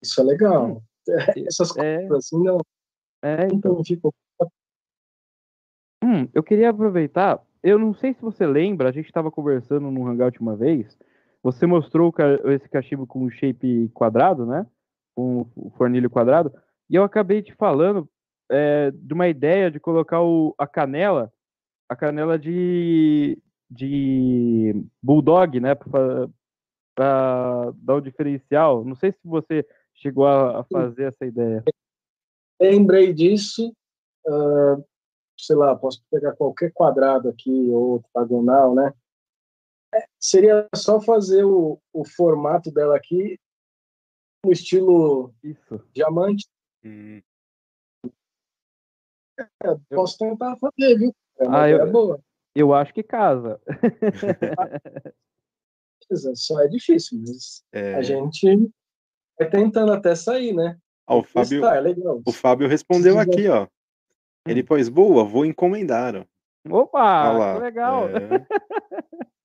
Isso 0.03 0.21
é 0.21 0.25
legal. 0.25 0.83
Essas 1.37 1.77
É, 1.77 1.99
coisas 1.99 2.19
assim 2.19 2.43
não, 2.43 2.59
é, 3.23 3.47
então. 3.53 3.83
ficam. 3.85 4.12
Hum, 6.03 6.29
eu 6.35 6.43
queria 6.43 6.71
aproveitar. 6.71 7.43
Eu 7.62 7.79
não 7.79 7.93
sei 7.95 8.14
se 8.14 8.21
você 8.21 8.47
lembra, 8.47 8.89
a 8.89 8.93
gente 8.93 9.07
estava 9.07 9.31
conversando 9.31 9.91
no 9.91 10.07
Hangout 10.07 10.41
uma 10.41 10.55
vez. 10.57 10.97
Você 11.47 11.64
mostrou 11.64 12.12
esse 12.47 12.68
cachimbo 12.68 13.07
com 13.07 13.30
shape 13.30 13.88
quadrado, 13.94 14.44
né? 14.44 14.66
Com 15.14 15.47
o 15.55 15.70
fornilho 15.76 16.11
quadrado. 16.11 16.53
E 16.90 16.97
eu 16.97 17.05
acabei 17.05 17.40
te 17.40 17.55
falando 17.55 18.09
é, 18.51 18.90
de 18.90 19.14
uma 19.14 19.28
ideia 19.28 19.70
de 19.70 19.78
colocar 19.78 20.20
o- 20.22 20.57
a 20.59 20.66
canela, 20.66 21.32
a 21.88 21.94
canela 21.94 22.36
de, 22.36 23.40
de 23.70 24.84
bulldog, 25.01 25.61
né? 25.61 25.76
Para 25.76 27.70
dar 27.76 27.94
o 27.94 28.01
diferencial. 28.01 28.84
Não 28.84 28.97
sei 28.97 29.12
se 29.12 29.20
você 29.22 29.64
chegou 29.94 30.26
a, 30.26 30.61
a 30.62 30.64
fazer 30.64 31.05
essa 31.05 31.24
ideia. 31.24 31.62
lembrei 32.61 33.12
disso. 33.14 33.72
ah, 34.26 34.78
sei 35.38 35.55
lá, 35.55 35.76
posso 35.76 36.03
pegar 36.11 36.32
qualquer 36.34 36.72
quadrado 36.72 37.28
aqui 37.28 37.68
ou 37.70 37.97
octagonal, 37.97 38.74
né? 38.74 38.92
Seria 40.20 40.68
só 40.74 41.01
fazer 41.01 41.45
o, 41.45 41.80
o 41.93 42.05
formato 42.05 42.70
dela 42.70 42.97
aqui 42.97 43.39
no 44.45 44.53
estilo 44.53 45.34
Isso. 45.43 45.80
diamante. 45.95 46.47
Hum, 46.84 47.22
É, 49.39 49.76
posso 49.91 50.16
tentar 50.18 50.57
fazer, 50.57 50.97
viu? 50.99 51.14
É 51.39 51.47
uma 51.49 51.62
Ah, 51.62 51.68
eu- 51.70 51.91
boa. 51.93 52.20
Eu 52.55 52.72
acho 52.72 52.95
que 52.95 53.03
casa. 53.03 53.61
Só 56.34 56.62
é 56.62 56.68
difícil, 56.68 57.18
mas 57.26 57.62
é. 57.72 57.95
a 57.97 58.03
gente 58.03 58.70
vai 59.39 59.51
tentando 59.51 59.93
até 59.93 60.14
sair, 60.14 60.55
né? 60.55 60.78
Ó, 61.07 61.18
o 61.20 61.22
Fábio, 61.22 61.61
Testar, 61.61 61.76
é 61.76 61.80
legal. 61.80 62.22
o 62.26 62.32
Fábio 62.32 62.66
respondeu 62.68 63.18
aqui, 63.18 63.47
ó. 63.49 63.66
Ele 64.47 64.62
pôs, 64.62 64.89
boa, 64.89 65.24
vou 65.24 65.45
encomendar. 65.45 66.14
Ó. 66.16 66.24
Opa, 66.82 67.28
Olha 67.30 67.39
lá. 67.39 67.55
que 67.55 67.61
legal. 67.61 68.05
É. 68.09 68.11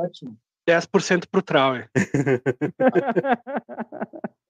Ótimo. 0.00 0.36
10% 0.68 1.26
pro 1.30 1.42
Trauer. 1.42 1.90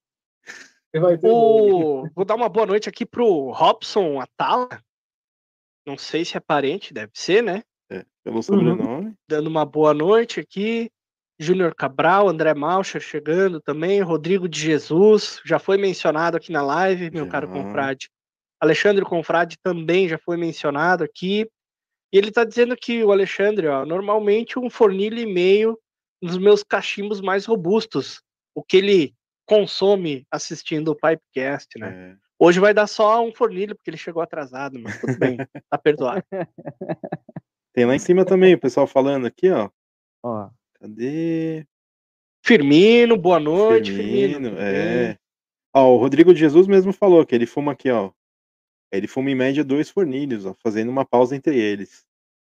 O... 1.22 2.08
Vou 2.14 2.24
dar 2.24 2.34
uma 2.34 2.48
boa 2.48 2.66
noite 2.66 2.88
aqui 2.88 3.06
pro 3.06 3.50
Robson 3.50 4.20
Atala. 4.20 4.68
Não 5.86 5.96
sei 5.96 6.24
se 6.24 6.36
é 6.36 6.40
parente, 6.40 6.92
deve 6.92 7.12
ser, 7.14 7.42
né? 7.42 7.62
É, 7.90 8.04
pelo 8.24 8.42
sobrenome. 8.42 9.14
Dando 9.28 9.46
uma 9.46 9.64
boa 9.64 9.94
noite 9.94 10.40
aqui. 10.40 10.90
Júnior 11.38 11.74
Cabral, 11.74 12.28
André 12.28 12.52
Malcher 12.52 13.00
chegando 13.00 13.62
também, 13.62 14.02
Rodrigo 14.02 14.46
de 14.46 14.60
Jesus, 14.60 15.40
já 15.42 15.58
foi 15.58 15.78
mencionado 15.78 16.36
aqui 16.36 16.52
na 16.52 16.60
live, 16.60 17.10
meu 17.10 17.24
Já. 17.24 17.30
caro 17.30 17.48
confrade. 17.48 18.10
Alexandre 18.60 19.02
Confrade 19.06 19.56
também 19.62 20.06
já 20.06 20.18
foi 20.18 20.36
mencionado 20.36 21.02
aqui. 21.02 21.48
E 22.12 22.18
ele 22.18 22.28
está 22.28 22.44
dizendo 22.44 22.76
que 22.76 23.04
o 23.04 23.12
Alexandre, 23.12 23.66
ó, 23.68 23.84
normalmente 23.84 24.58
um 24.58 24.68
fornilho 24.68 25.18
e 25.18 25.26
meio 25.26 25.78
dos 26.22 26.36
meus 26.38 26.62
cachimbos 26.62 27.20
mais 27.20 27.46
robustos, 27.46 28.22
o 28.54 28.62
que 28.62 28.76
ele 28.76 29.14
consome 29.46 30.26
assistindo 30.30 30.88
o 30.88 30.94
Pipecast, 30.96 31.78
né? 31.78 32.12
É. 32.12 32.16
Hoje 32.38 32.58
vai 32.58 32.72
dar 32.72 32.86
só 32.86 33.24
um 33.24 33.32
fornilho, 33.32 33.74
porque 33.76 33.90
ele 33.90 33.96
chegou 33.96 34.22
atrasado, 34.22 34.78
mas 34.78 35.00
tudo 35.00 35.18
bem, 35.18 35.36
tá 35.68 35.78
perdoado. 35.78 36.24
Tem 37.72 37.84
lá 37.84 37.94
em 37.94 37.98
cima 37.98 38.24
também 38.24 38.54
o 38.54 38.60
pessoal 38.60 38.86
falando 38.86 39.26
aqui, 39.26 39.50
ó. 39.50 39.70
Ó, 40.22 40.50
Cadê? 40.80 41.66
Firmino, 42.42 43.14
boa 43.18 43.38
noite, 43.38 43.92
Firmino. 43.92 44.32
Firmino, 44.32 44.56
é. 44.58 45.18
Ó, 45.74 45.94
o 45.94 45.98
Rodrigo 45.98 46.32
de 46.32 46.40
Jesus 46.40 46.66
mesmo 46.66 46.90
falou 46.90 47.24
que 47.26 47.34
ele 47.34 47.44
fuma 47.44 47.72
aqui, 47.72 47.90
ó. 47.90 48.10
Ele 48.92 49.06
fuma 49.06 49.30
em 49.30 49.34
média 49.34 49.62
dois 49.64 49.88
fornilhos, 49.90 50.44
ó, 50.46 50.54
fazendo 50.62 50.88
uma 50.90 51.04
pausa 51.04 51.36
entre 51.36 51.56
eles. 51.58 52.04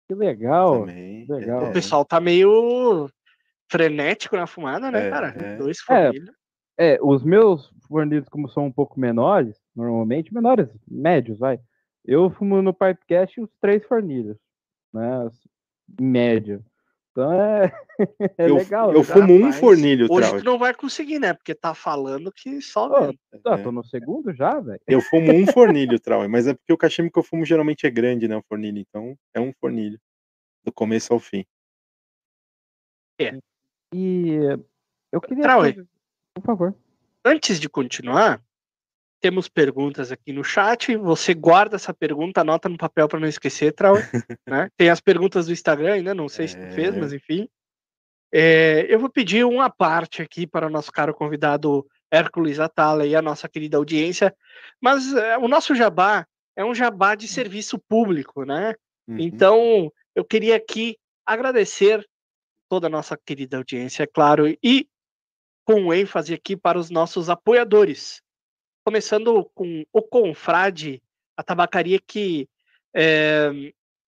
que 0.08 0.16
legal. 0.16 0.80
também. 0.82 1.26
legal. 1.28 1.66
É. 1.66 1.70
O 1.70 1.74
pessoal 1.74 2.04
tá 2.06 2.20
meio 2.20 3.10
frenético 3.70 4.36
na 4.36 4.48
fumada, 4.48 4.90
né, 4.90 5.08
É, 5.08 5.10
cara? 5.10 5.28
é. 5.38 5.58
Dois 5.58 5.80
fornilhos. 5.80 6.32
É, 6.78 6.98
os 7.02 7.24
meus 7.24 7.70
fornilhos, 7.88 8.30
como 8.30 8.48
são 8.50 8.66
um 8.66 8.72
pouco 8.72 9.00
menores, 9.00 9.58
normalmente, 9.76 10.34
menores, 10.34 10.70
médios, 10.88 11.38
vai. 11.38 11.60
Eu 12.06 12.30
fumo 12.32 12.62
no 12.62 12.74
Pipecast 12.74 13.40
uns 13.42 13.50
três 13.62 13.86
fornilhos, 13.86 14.38
né? 14.94 15.30
Em 16.00 16.06
média. 16.06 16.62
Então 17.20 17.34
é, 17.34 17.74
é 18.38 18.50
eu, 18.50 18.56
legal. 18.56 18.94
eu 18.94 19.00
né? 19.00 19.04
fumo 19.04 19.34
um 19.34 19.52
fornilho, 19.52 20.08
Hoje 20.10 20.38
tu 20.40 20.46
não 20.46 20.58
vai 20.58 20.74
conseguir, 20.74 21.20
né? 21.20 21.34
Porque 21.34 21.54
tá 21.54 21.74
falando 21.74 22.32
que 22.32 22.62
só 22.62 22.88
vendo. 22.88 23.20
Tá, 23.44 23.56
É. 23.56 23.64
tô 23.64 23.72
no 23.72 23.84
segundo 23.84 24.34
já, 24.34 24.58
velho. 24.60 24.80
Eu 24.88 25.02
fumo 25.02 25.34
um 25.34 25.46
fornilho, 25.48 26.00
Trau, 26.00 26.28
mas 26.30 26.48
é 26.48 26.54
porque 26.54 26.72
o 26.72 26.78
cachimbo 26.78 27.12
que 27.12 27.20
eu 27.20 27.24
fumo 27.24 27.46
geralmente 27.46 27.86
é 27.86 27.90
grande, 27.90 28.28
né? 28.28 28.38
O 28.38 28.44
fornilho, 28.48 28.80
então 28.80 29.18
é 29.34 29.40
um 29.42 29.52
fornilho. 29.60 30.00
Do 30.64 30.72
começo 30.72 31.14
ao 31.14 31.20
fim. 31.20 31.46
E 33.94 34.36
eu 35.12 35.20
queria. 35.20 35.44
Trauer. 35.44 35.86
Por 36.36 36.44
favor. 36.44 36.76
Antes 37.26 37.60
de 37.60 37.68
continuar, 37.68 38.42
temos 39.20 39.48
perguntas 39.48 40.12
aqui 40.12 40.32
no 40.32 40.44
chat. 40.44 40.96
Você 40.96 41.34
guarda 41.34 41.76
essa 41.76 41.94
pergunta, 41.94 42.42
anota 42.42 42.70
no 42.70 42.78
papel 42.78 43.08
para 43.08 43.20
não 43.20 43.28
esquecer, 43.28 43.74
Trau. 43.74 43.96
né? 44.48 44.70
Tem 44.78 44.90
as 44.90 45.02
perguntas 45.02 45.48
do 45.48 45.54
Instagram 45.54 45.94
ainda, 45.94 46.14
não 46.16 46.30
sei 46.30 46.48
se 46.48 46.56
tu 46.56 46.74
fez, 46.74 46.96
É. 46.96 47.00
mas 47.00 47.14
enfim. 47.14 47.48
É, 48.32 48.86
eu 48.88 49.00
vou 49.00 49.10
pedir 49.10 49.44
uma 49.44 49.70
parte 49.70 50.22
aqui 50.22 50.46
para 50.46 50.68
o 50.68 50.70
nosso 50.70 50.92
caro 50.92 51.14
convidado 51.14 51.86
Hércules 52.12 52.60
Atala 52.60 53.06
e 53.06 53.16
a 53.16 53.22
nossa 53.22 53.50
querida 53.50 53.78
audiência, 53.78 54.36
mas 54.82 55.14
é, 55.14 55.38
o 55.38 55.48
nosso 55.48 55.76
jabá 55.76 56.26
é 56.56 56.64
um 56.64 56.74
jabá 56.74 57.16
de 57.16 57.28
serviço 57.28 57.80
público, 57.80 58.44
né? 58.44 58.76
Uhum. 59.08 59.20
Então, 59.20 59.92
eu 60.16 60.24
queria 60.24 60.56
aqui 60.56 60.98
agradecer 61.26 62.06
toda 62.70 62.88
a 62.88 62.90
nossa 62.90 63.18
querida 63.18 63.58
audiência, 63.58 64.04
é 64.04 64.08
claro, 64.08 64.48
e 64.64 64.88
com 65.66 65.94
ênfase 65.94 66.34
aqui 66.34 66.56
para 66.56 66.78
os 66.78 66.90
nossos 66.90 67.30
apoiadores. 67.30 68.22
Começando 68.90 69.46
com 69.54 69.86
o 69.94 70.02
Confrade, 70.02 71.00
a 71.38 71.44
tabacaria 71.44 72.00
que 72.00 72.50
é, 72.92 73.52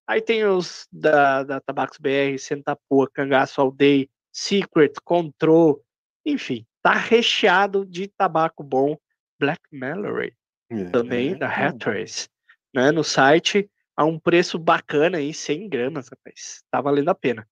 aí 0.07 0.21
tem 0.21 0.43
os 0.43 0.87
da, 0.91 1.43
da 1.43 1.61
Tabacos 1.61 1.99
BR, 1.99 2.37
Sentapua, 2.39 3.07
Cangaço 3.13 3.71
Day, 3.71 4.09
Secret, 4.31 4.93
Control, 5.03 5.79
enfim, 6.25 6.65
tá 6.81 6.93
recheado 6.93 7.85
de 7.85 8.07
tabaco 8.07 8.63
bom, 8.63 8.97
Black 9.39 9.61
Mallory, 9.71 10.35
É, 10.69 10.85
também 10.85 11.31
é. 11.31 11.35
da 11.35 11.47
Hattrace, 11.47 12.29
né, 12.73 12.91
no 12.91 13.03
site, 13.03 13.69
a 13.95 14.05
um 14.05 14.19
preço 14.19 14.57
bacana 14.57 15.17
aí, 15.17 15.33
100 15.33 15.69
gramas, 15.69 16.09
rapaz, 16.09 16.63
tá 16.71 16.81
valendo 16.81 17.09
a 17.09 17.15
pena, 17.15 17.47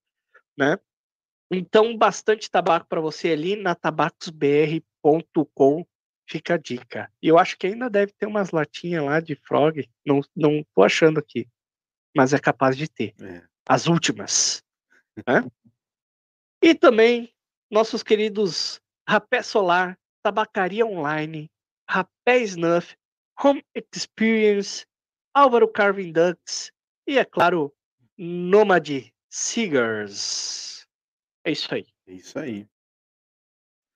né? 0.58 0.80
Então, 1.52 1.98
bastante 1.98 2.50
tabaco 2.50 2.88
para 2.88 3.02
você 3.02 3.32
ali 3.32 3.58
na 3.58 3.76
tabacosbr.com, 3.76 5.86
fica 6.28 6.54
a 6.54 6.58
dica. 6.58 7.12
E 7.22 7.28
eu 7.28 7.38
acho 7.38 7.58
que 7.58 7.68
ainda 7.68 7.90
deve 7.90 8.14
ter 8.14 8.26
umas 8.26 8.52
latinhas 8.52 9.04
lá 9.04 9.20
de 9.20 9.36
frog, 9.36 9.86
não, 10.06 10.22
não 10.34 10.66
tô 10.74 10.82
achando 10.82 11.20
aqui, 11.20 11.46
mas 12.16 12.32
é 12.34 12.40
capaz 12.40 12.78
de 12.78 12.90
ter. 12.90 13.14
É. 13.22 13.44
As 13.68 13.88
últimas. 13.88 14.64
né? 15.28 15.44
E 16.64 16.74
também 16.74 17.34
nossos 17.72 18.04
queridos 18.04 18.82
Rapé 19.08 19.42
Solar, 19.42 19.98
Tabacaria 20.22 20.86
Online, 20.86 21.50
Rapé 21.90 22.40
Snuff, 22.44 22.96
Home 23.42 23.64
Experience, 23.96 24.86
Álvaro 25.34 25.68
Carving 25.68 26.12
Ducks 26.12 26.72
e, 27.08 27.18
é 27.18 27.26
claro, 27.26 27.74
Nomad 28.18 28.90
Cigars. 29.30 30.86
É 31.44 31.52
isso 31.52 31.74
aí. 31.74 31.86
É 32.06 32.14
isso 32.14 32.38
aí. 32.38 32.68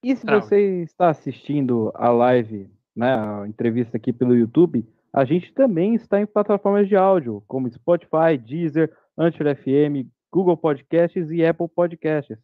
E 0.04 0.16
se 0.16 0.26
você 0.26 0.84
está 0.84 1.10
assistindo 1.10 1.92
a 1.96 2.10
live, 2.10 2.70
né, 2.96 3.14
a 3.14 3.48
entrevista 3.48 3.98
aqui 3.98 4.14
pelo 4.14 4.36
YouTube, 4.36 4.88
a 5.12 5.26
gente 5.26 5.54
também 5.54 5.96
está 5.96 6.20
em 6.22 6.26
plataformas 6.26 6.88
de 6.88 6.96
áudio, 6.96 7.44
como 7.48 7.72
Spotify, 7.72 8.38
Deezer, 8.38 8.96
Anchor 9.18 9.56
FM, 9.56 10.08
Google 10.32 10.58
Podcasts 10.58 11.30
e 11.32 11.46
Apple 11.46 11.68
Podcasts. 11.68 12.38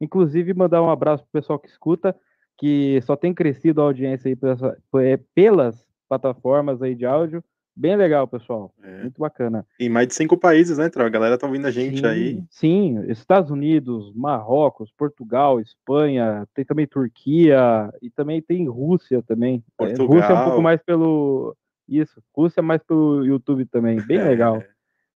Inclusive, 0.00 0.52
mandar 0.54 0.82
um 0.82 0.90
abraço 0.90 1.22
pro 1.24 1.40
pessoal 1.40 1.58
que 1.58 1.68
escuta, 1.68 2.14
que 2.58 3.00
só 3.02 3.16
tem 3.16 3.32
crescido 3.34 3.80
a 3.80 3.84
audiência 3.84 4.28
aí 4.28 4.36
pelas, 4.36 4.60
é, 4.96 5.16
pelas 5.34 5.86
plataformas 6.08 6.82
aí 6.82 6.94
de 6.94 7.04
áudio. 7.06 7.42
Bem 7.78 7.94
legal, 7.94 8.26
pessoal. 8.26 8.72
É. 8.82 9.02
Muito 9.02 9.20
bacana. 9.20 9.66
Em 9.78 9.90
mais 9.90 10.08
de 10.08 10.14
cinco 10.14 10.38
países, 10.38 10.78
né, 10.78 10.88
Trau? 10.88 11.06
A 11.06 11.10
galera 11.10 11.36
tá 11.36 11.46
ouvindo 11.46 11.66
a 11.66 11.70
gente 11.70 12.00
sim, 12.00 12.06
aí. 12.06 12.42
Sim, 12.48 13.00
Estados 13.10 13.50
Unidos, 13.50 14.14
Marrocos, 14.14 14.90
Portugal, 14.96 15.60
Espanha, 15.60 16.48
tem 16.54 16.64
também 16.64 16.86
Turquia 16.86 17.92
e 18.00 18.08
também 18.08 18.40
tem 18.40 18.66
Rússia 18.66 19.22
também. 19.22 19.62
É, 19.78 19.86
Portugal. 19.86 20.06
Rússia 20.06 20.32
é 20.32 20.40
um 20.40 20.44
pouco 20.44 20.62
mais 20.62 20.82
pelo 20.82 21.54
isso, 21.86 22.20
Rússia 22.34 22.62
mais 22.62 22.82
pelo 22.82 23.24
YouTube 23.26 23.66
também, 23.66 24.00
bem 24.06 24.18
É. 24.18 24.24
legal, 24.24 24.62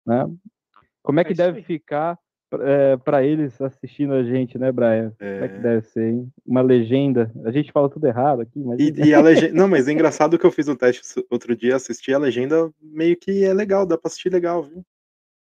né? 0.06 0.30
Como 1.02 1.20
é 1.20 1.24
que 1.24 1.32
É 1.32 1.36
deve 1.36 1.60
aí. 1.60 1.64
ficar 1.64 2.20
para 3.04 3.24
eles 3.24 3.62
assistindo 3.62 4.14
a 4.14 4.24
gente, 4.24 4.58
né, 4.58 4.72
Brian? 4.72 5.12
Como 5.20 5.44
é 5.44 5.48
que 5.48 5.56
É. 5.56 5.60
deve 5.60 5.82
ser, 5.88 6.10
hein? 6.10 6.32
Uma 6.46 6.62
legenda. 6.62 7.32
A 7.46 7.52
gente 7.52 7.72
fala 7.72 7.90
tudo 7.90 8.08
errado 8.08 8.42
aqui, 8.42 8.60
mas 8.60 8.80
E, 8.80 8.92
e 9.08 9.14
a 9.14 9.22
legenda. 9.22 9.54
Não, 9.64 9.68
mas 9.68 9.88
é 9.88 9.92
engraçado 9.92 10.38
que 10.38 10.46
eu 10.46 10.52
fiz 10.52 10.68
o 10.68 10.76
teste 10.76 11.02
outro 11.30 11.56
dia, 11.56 11.76
assisti 11.76 12.14
a 12.14 12.18
legenda, 12.18 12.72
meio 12.82 13.16
que 13.18 13.44
é 13.44 13.54
legal, 13.54 13.86
dá 13.86 13.98
pra 13.98 14.08
assistir 14.08 14.32
legal, 14.32 14.64
viu? 14.64 14.84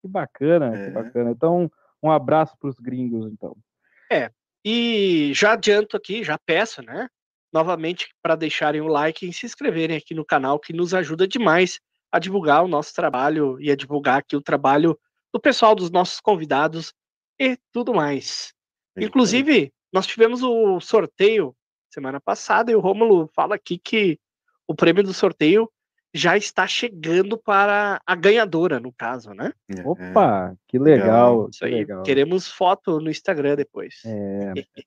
que 0.00 0.08
bacana, 0.08 0.76
É. 0.76 0.84
que 0.86 0.90
bacana. 0.90 1.30
Então, 1.30 1.70
um 2.02 2.10
abraço 2.10 2.54
para 2.58 2.68
os 2.68 2.78
gringos, 2.78 3.30
então. 3.32 3.56
E 4.66 5.30
já 5.34 5.52
adianto 5.52 5.96
aqui, 5.96 6.24
já 6.24 6.38
peço, 6.38 6.82
né? 6.82 7.08
Novamente, 7.52 8.08
para 8.22 8.34
deixarem 8.34 8.80
o 8.80 8.86
like 8.88 9.28
e 9.28 9.32
se 9.32 9.44
inscreverem 9.44 9.96
aqui 9.96 10.14
no 10.14 10.24
canal, 10.24 10.58
que 10.58 10.72
nos 10.72 10.94
ajuda 10.94 11.28
demais 11.28 11.78
a 12.10 12.18
divulgar 12.18 12.64
o 12.64 12.68
nosso 12.68 12.94
trabalho 12.94 13.60
e 13.60 13.70
a 13.70 13.76
divulgar 13.76 14.18
aqui 14.18 14.34
o 14.36 14.40
trabalho 14.40 14.98
do 15.34 15.40
pessoal, 15.40 15.74
dos 15.74 15.90
nossos 15.90 16.20
convidados 16.20 16.94
e 17.40 17.58
tudo 17.72 17.92
mais. 17.92 18.54
É 18.96 19.02
Inclusive, 19.02 19.72
nós 19.92 20.06
tivemos 20.06 20.44
o 20.44 20.78
sorteio 20.78 21.56
semana 21.92 22.20
passada 22.20 22.70
e 22.70 22.76
o 22.76 22.80
Rômulo 22.80 23.28
fala 23.34 23.56
aqui 23.56 23.76
que 23.76 24.16
o 24.68 24.74
prêmio 24.76 25.02
do 25.02 25.12
sorteio 25.12 25.68
já 26.14 26.36
está 26.36 26.68
chegando 26.68 27.36
para 27.36 28.00
a 28.06 28.14
ganhadora, 28.14 28.78
no 28.78 28.92
caso, 28.92 29.34
né? 29.34 29.52
aí. 29.68 29.80
É, 29.80 29.84
Opa, 29.84 30.56
que 30.68 30.78
Legal. 30.78 31.06
legal, 31.40 31.48
Isso 31.50 31.58
que 31.58 31.64
aí. 31.64 31.74
legal. 31.74 32.02
Queremos 32.04 32.46
foto 32.48 33.00
no 33.00 33.10
Instagram 33.10 33.56
depois. 33.56 34.02
É, 34.06 34.52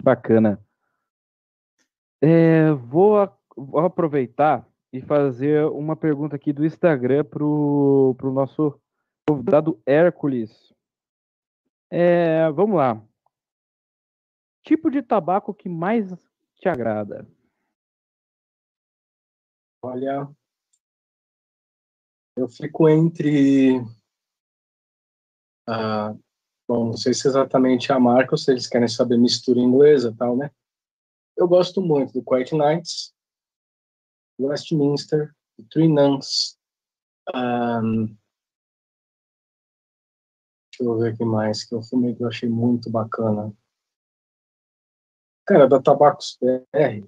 bacana. 0.00 0.64
É, 2.22 2.70
vou, 2.70 3.18
a- 3.18 3.36
vou 3.56 3.80
aproveitar 3.80 4.64
e 4.92 5.02
fazer 5.02 5.64
uma 5.66 5.96
pergunta 5.96 6.36
aqui 6.36 6.52
do 6.52 6.64
Instagram 6.64 7.24
pro, 7.24 8.14
pro 8.16 8.32
nosso 8.32 8.80
convidado 9.26 9.80
Hércules. 9.86 10.72
É, 11.90 12.50
vamos 12.50 12.76
lá. 12.76 13.02
Tipo 14.62 14.90
de 14.90 15.02
tabaco 15.02 15.54
que 15.54 15.68
mais 15.68 16.10
te 16.56 16.68
agrada? 16.68 17.26
Olha, 19.82 20.28
eu 22.36 22.48
fico 22.48 22.88
entre. 22.88 23.84
ah, 25.68 26.14
bom, 26.66 26.86
não 26.86 26.96
sei 26.96 27.12
se 27.12 27.28
exatamente 27.28 27.92
a 27.92 28.00
marca 28.00 28.34
ou 28.34 28.38
se 28.38 28.50
eles 28.50 28.66
querem 28.66 28.88
saber 28.88 29.18
mistura 29.18 29.60
inglesa 29.60 30.14
tal, 30.16 30.36
né? 30.36 30.50
Eu 31.36 31.46
gosto 31.46 31.82
muito 31.82 32.14
do 32.14 32.24
Quiet 32.24 32.54
Nights, 32.54 33.14
Westminster, 34.38 35.34
Three 35.70 35.88
Nuns. 35.88 36.58
ahn, 37.34 38.16
deixa 40.78 40.82
eu 40.82 40.98
ver 40.98 41.14
o 41.14 41.16
que 41.16 41.24
mais 41.24 41.64
que 41.64 41.74
eu 41.74 41.82
fumei 41.82 42.14
que 42.14 42.22
eu 42.22 42.28
achei 42.28 42.48
muito 42.48 42.90
bacana. 42.90 43.52
Cara, 45.46 45.68
da 45.68 45.80
Tabacos 45.80 46.38
BR, 46.40 47.06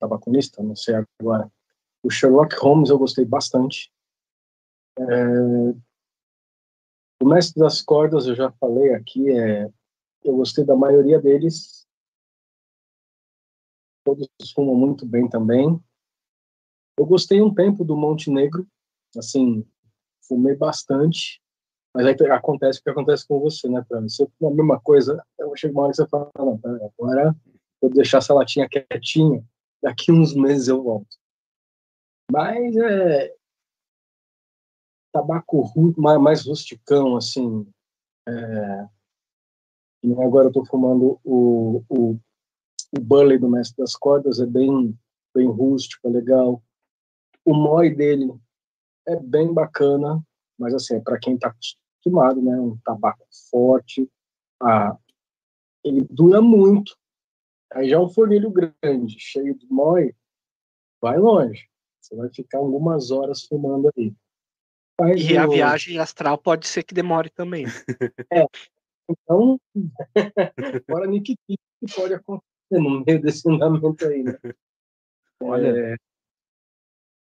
tabaconista, 0.00 0.62
não 0.62 0.74
sei 0.74 0.94
agora. 1.20 1.50
O 2.02 2.10
Sherlock 2.10 2.56
Holmes 2.56 2.90
eu 2.90 2.98
gostei 2.98 3.24
bastante. 3.24 3.92
É, 4.98 5.04
O 7.22 7.28
Mestre 7.28 7.60
das 7.60 7.82
Cordas 7.82 8.26
eu 8.26 8.34
já 8.34 8.50
falei 8.52 8.94
aqui, 8.94 9.30
é 9.30 9.70
eu 10.24 10.36
gostei 10.36 10.64
da 10.64 10.76
maioria 10.76 11.20
deles. 11.20 11.86
Todos 14.04 14.28
fumam 14.54 14.74
muito 14.74 15.06
bem 15.06 15.28
também. 15.28 15.82
Eu 16.98 17.06
gostei 17.06 17.40
um 17.40 17.54
tempo 17.54 17.84
do 17.84 17.96
Montenegro, 17.96 18.66
assim, 19.16 19.66
fumei 20.26 20.54
bastante. 20.54 21.39
Mas 21.94 22.06
aí 22.06 22.30
acontece 22.30 22.78
o 22.78 22.82
que 22.82 22.90
acontece 22.90 23.26
com 23.26 23.40
você, 23.40 23.68
né, 23.68 23.84
Fran? 23.88 24.02
Você 24.02 24.24
a 24.24 24.50
mesma 24.50 24.80
coisa, 24.80 25.22
eu 25.38 25.54
chego 25.56 25.74
uma 25.74 25.82
hora 25.84 25.90
que 25.90 25.96
você 25.96 26.08
fala, 26.08 26.30
não, 26.36 26.58
pera, 26.58 26.92
agora 26.98 27.36
vou 27.80 27.90
deixar 27.90 28.18
essa 28.18 28.34
latinha 28.34 28.68
quietinha, 28.68 29.44
daqui 29.82 30.12
uns 30.12 30.34
meses 30.34 30.68
eu 30.68 30.82
volto. 30.82 31.18
Mas 32.30 32.76
é 32.76 33.34
tabaco 35.12 35.72
mais, 35.96 36.20
mais 36.20 36.46
rusticão, 36.46 37.16
assim. 37.16 37.66
É, 38.28 38.88
agora 40.18 40.46
eu 40.46 40.48
estou 40.48 40.64
fumando 40.66 41.18
o, 41.24 41.82
o, 41.88 42.18
o 42.96 43.00
Burley 43.00 43.38
do 43.38 43.48
Mestre 43.48 43.76
das 43.78 43.96
Cordas, 43.96 44.40
é 44.40 44.46
bem, 44.46 44.96
bem 45.34 45.48
rústico, 45.48 46.06
é 46.06 46.10
legal. 46.10 46.62
O 47.44 47.54
moi 47.54 47.92
dele 47.92 48.32
é 49.06 49.16
bem 49.16 49.52
bacana, 49.52 50.22
mas 50.58 50.74
assim, 50.74 50.96
é 50.96 51.00
para 51.00 51.18
quem 51.18 51.34
está 51.34 51.54
acostumado, 52.00 52.42
né? 52.42 52.56
Um 52.58 52.76
tabaco 52.78 53.26
forte, 53.50 54.10
ah, 54.62 54.96
ele 55.84 56.06
dura 56.10 56.40
muito. 56.40 56.96
Aí 57.72 57.88
já 57.88 57.96
é 57.96 57.98
um 57.98 58.08
fornilho 58.08 58.50
grande, 58.50 59.16
cheio 59.18 59.54
de 59.54 59.66
moi, 59.70 60.14
vai 61.00 61.18
longe. 61.18 61.68
Você 62.00 62.16
vai 62.16 62.28
ficar 62.30 62.58
algumas 62.58 63.10
horas 63.10 63.44
fumando 63.44 63.90
aí. 63.96 64.12
Mas 64.98 65.22
e 65.22 65.34
o... 65.34 65.40
a 65.40 65.46
viagem 65.46 65.98
astral 65.98 66.36
pode 66.36 66.66
ser 66.66 66.82
que 66.82 66.94
demore 66.94 67.30
também. 67.30 67.66
É. 68.32 68.46
Então, 69.10 69.58
fora 70.88 71.04
Nick 71.08 71.34
que 71.44 71.56
pode 71.96 72.14
acontecer 72.14 72.46
no 72.70 73.04
meio 73.04 73.20
desse 73.20 73.50
andamento 73.50 74.06
aí, 74.06 74.22
né? 74.22 74.38
Olha. 75.42 75.94
É... 75.94 75.96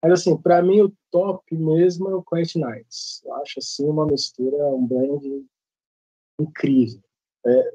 Mas 0.08 0.22
assim, 0.22 0.38
para 0.38 0.64
mim 0.64 0.80
o 0.80 0.94
top 1.12 1.54
mesmo 1.54 2.10
é 2.10 2.16
o 2.16 2.24
Quiet 2.24 2.58
Nights. 2.58 3.22
Eu 3.26 3.34
acho 3.36 3.60
assim 3.60 3.86
uma 3.86 4.06
mistura, 4.06 4.56
um 4.68 4.88
blend 4.88 5.46
incrível. 6.40 7.04
É, 7.46 7.74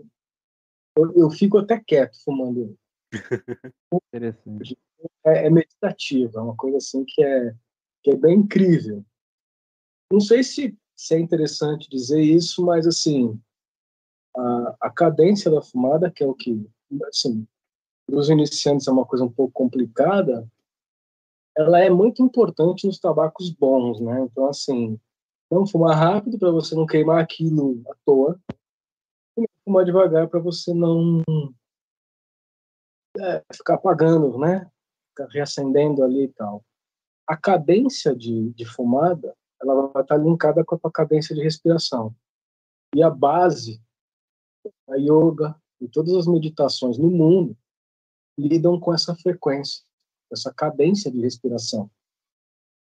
eu, 0.97 1.13
eu, 1.15 1.31
fico 1.31 1.59
até 1.59 1.79
quieto 1.79 2.17
fumando 2.25 2.63
ele. 2.63 2.79
Interessante. 4.09 4.79
É, 5.27 5.47
é 5.47 5.51
meditativo, 5.51 6.39
é 6.39 6.43
uma 6.43 6.57
coisa 6.57 6.79
assim 6.79 7.05
que 7.07 7.23
é, 7.23 7.55
que 8.03 8.13
é 8.13 8.17
bem 8.17 8.39
incrível. 8.39 9.05
Não 10.11 10.21
sei 10.21 10.43
se, 10.43 10.75
se 10.97 11.15
é 11.15 11.19
interessante 11.19 11.91
dizer 11.91 12.23
isso, 12.23 12.65
mas 12.65 12.87
assim, 12.87 13.39
a, 14.35 14.77
a 14.81 14.91
cadência 14.91 15.51
da 15.51 15.61
fumada, 15.61 16.11
que 16.11 16.25
é 16.25 16.27
o 16.27 16.35
que, 16.35 16.67
assim, 17.09 17.47
para 18.07 18.17
os 18.17 18.31
iniciantes 18.31 18.89
é 18.89 18.91
uma 18.91 19.05
coisa 19.05 19.23
um 19.23 19.33
pouco 19.33 19.53
complicada, 19.53 20.51
ela 21.57 21.81
é 21.81 21.91
muito 21.91 22.23
importante 22.23 22.87
nos 22.87 22.99
tabacos 22.99 23.51
bons, 23.51 24.01
né? 24.01 24.21
Então, 24.23 24.47
assim, 24.47 24.99
não 25.51 25.67
fumar 25.67 25.97
rápido 25.97 26.39
para 26.39 26.51
você 26.51 26.75
não 26.75 26.87
queimar 26.87 27.23
aquilo 27.23 27.83
à 27.89 27.95
toa, 28.05 28.41
e 29.39 29.47
fumar 29.65 29.85
devagar 29.85 30.29
para 30.29 30.41
você 30.41 30.73
não 30.73 31.23
é, 33.19 33.43
ficar 33.53 33.75
apagando, 33.75 34.39
né? 34.39 34.71
Ficar 35.11 35.29
reacendendo 35.31 36.03
ali 36.03 36.25
e 36.25 36.29
tal. 36.29 36.65
A 37.27 37.37
cadência 37.37 38.17
de, 38.17 38.51
de 38.51 38.65
fumada, 38.65 39.35
ela 39.61 39.89
vai 39.89 40.03
estar 40.03 40.17
linkada 40.17 40.65
com 40.65 40.79
a 40.83 40.91
cadência 40.91 41.35
de 41.35 41.43
respiração. 41.43 42.15
E 42.95 43.03
a 43.03 43.11
base, 43.11 43.81
a 44.89 44.97
yoga 44.97 45.55
e 45.81 45.89
todas 45.89 46.15
as 46.15 46.27
meditações 46.27 46.99
no 46.99 47.11
mundo 47.11 47.57
lidam 48.39 48.79
com 48.81 48.93
essa 48.93 49.15
frequência 49.15 49.85
essa 50.33 50.53
cadência 50.53 51.11
de 51.11 51.21
respiração. 51.21 51.91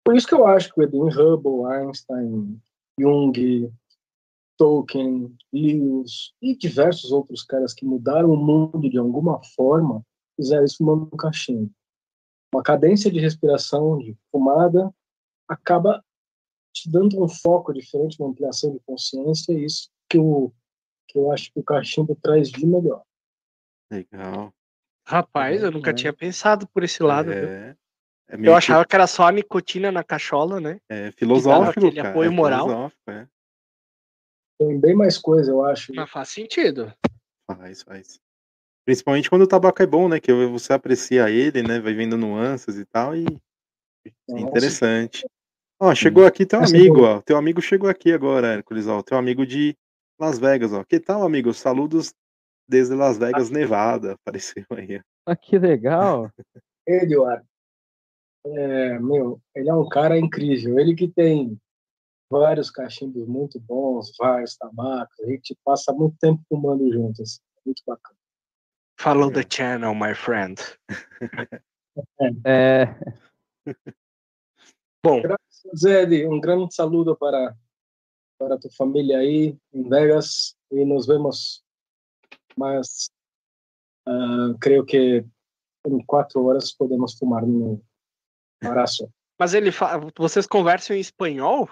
Por 0.04 0.16
isso 0.16 0.28
que 0.28 0.34
eu 0.34 0.46
acho 0.46 0.74
que 0.74 0.80
o 0.80 0.84
Edwin 0.84 1.10
Hubble, 1.10 1.66
Einstein, 1.66 2.60
Jung, 3.00 3.72
Tolkien, 4.58 5.36
Lewis 5.54 6.34
e 6.42 6.56
diversos 6.56 7.12
outros 7.12 7.44
caras 7.44 7.74
que 7.74 7.86
mudaram 7.86 8.32
o 8.32 8.38
mundo 8.38 8.90
de 8.90 8.98
alguma 8.98 9.42
forma 9.56 10.06
fizeram 10.36 10.66
isso 10.66 10.84
no 10.84 11.10
cachimbo. 11.12 11.72
Uma 12.54 12.64
cadência 12.64 13.12
de 13.12 13.20
respiração, 13.20 14.00
de 14.00 14.18
fumada, 14.32 14.94
acaba 15.48 16.04
te 16.74 16.90
dando 16.90 17.22
um 17.24 17.28
foco 17.28 17.74
diferente, 17.74 18.20
uma 18.20 18.30
ampliação 18.30 18.72
de 18.72 18.80
consciência, 18.80 19.54
e 19.54 19.66
isso 19.66 19.90
que 20.10 20.18
eu, 20.18 20.54
que 21.08 21.18
eu 21.18 21.32
acho 21.32 21.52
que 21.52 21.60
o 21.60 21.64
cachimbo 21.64 22.16
traz 22.22 22.50
de 22.50 22.66
melhor. 22.66 23.04
Legal. 23.92 24.54
Rapaz, 25.10 25.64
eu 25.64 25.72
nunca 25.72 25.92
tinha 25.92 26.14
pensado 26.14 26.68
por 26.68 26.84
esse 26.84 27.02
lado. 27.02 27.34
É, 27.34 27.76
é 28.30 28.38
eu 28.44 28.54
achava 28.54 28.84
que... 28.84 28.90
que 28.90 28.96
era 28.96 29.08
só 29.08 29.28
a 29.28 29.32
nicotina 29.32 29.92
na 29.92 30.04
cachola, 30.04 30.62
né? 30.62 30.80
É 30.88 31.12
filosófico, 31.14 31.92
cara. 31.96 32.12
apoio 32.12 32.28
é 32.28 32.30
moral. 32.30 32.92
É. 33.08 33.26
Tem 34.60 34.80
bem 34.80 34.94
mais 34.94 35.18
coisa, 35.18 35.50
eu 35.50 35.66
acho. 35.66 35.92
Mas 35.96 36.12
faz 36.12 36.30
sentido. 36.30 36.94
Faz, 37.48 37.82
faz. 37.82 38.20
Principalmente 38.86 39.32
quando 39.32 39.42
o 39.42 39.48
tabaco 39.48 39.82
é 39.82 39.88
bom, 39.88 40.08
né? 40.08 40.20
Que 40.20 40.32
você 40.32 40.74
aprecia 40.74 41.28
ele, 41.28 41.64
né? 41.64 41.80
Vai 41.80 41.96
vendo 41.96 42.16
nuances 42.16 42.78
e 42.78 42.86
tal, 42.86 43.16
e 43.16 43.26
é 44.06 44.40
interessante. 44.40 45.28
Ó, 45.80 45.96
chegou 45.96 46.24
aqui 46.28 46.46
teu 46.46 46.64
amigo, 46.64 47.02
ó. 47.02 47.20
Teu 47.22 47.36
amigo 47.36 47.64
chegou 47.64 47.90
aqui 47.90 48.14
agora, 48.14 48.54
Hércules, 48.54 48.86
ó. 48.86 49.02
Teu 49.02 49.18
amigo 49.18 49.44
de 49.44 49.76
Las 50.20 50.38
Vegas, 50.38 50.72
ó. 50.72 50.84
Que 50.84 51.00
tal, 51.00 51.24
amigo? 51.24 51.52
Saludos 51.52 52.14
desde 52.70 52.96
Las 52.96 53.18
Vegas, 53.18 53.50
Nevada, 53.50 54.14
apareceu 54.14 54.66
aí. 54.72 55.02
Ah, 55.26 55.36
que 55.36 55.58
legal! 55.58 56.32
Eduardo, 56.88 57.46
é, 58.46 59.00
meu, 59.00 59.42
ele 59.56 59.70
é 59.70 59.74
um 59.74 59.90
cara 59.90 60.18
incrível. 60.18 60.80
Ele 60.80 60.96
que 60.96 61.08
tem 61.08 61.60
vários 62.30 62.70
cachimbos 62.70 63.28
muito 63.28 63.60
bons, 63.60 64.16
vários 64.18 64.56
tabacos. 64.56 65.20
A 65.20 65.26
gente 65.28 65.58
passa 65.64 65.92
muito 65.92 66.16
tempo 66.20 66.42
fumando 66.48 66.92
juntos. 66.92 67.42
Muito 67.66 67.84
bacana. 67.86 68.18
Follow 69.00 69.32
the 69.32 69.44
channel, 69.50 69.96
my 69.96 70.14
friend. 70.14 70.62
é. 72.46 72.86
Bom. 75.04 75.22
Zé, 75.76 76.06
um 76.28 76.40
grande 76.40 76.74
saludo 76.74 77.16
para, 77.16 77.56
para 78.38 78.56
a 78.56 78.58
tua 78.58 78.72
família 78.72 79.20
aí 79.20 79.58
em 79.74 79.90
Vegas 79.90 80.56
e 80.72 80.86
nos 80.86 81.08
vemos 81.08 81.64
mas 82.60 83.10
uh, 84.08 84.58
creio 84.60 84.86
que 84.86 85.26
em 85.88 86.06
quatro 86.06 86.46
horas 86.46 86.74
podemos 86.74 87.18
fumar 87.18 87.46
no 87.46 87.82
abraço. 88.62 89.10
Mas 89.40 89.54
ele 89.54 89.72
vocês 90.18 90.46
conversam 90.46 90.96
em 90.96 91.00
espanhol? 91.00 91.70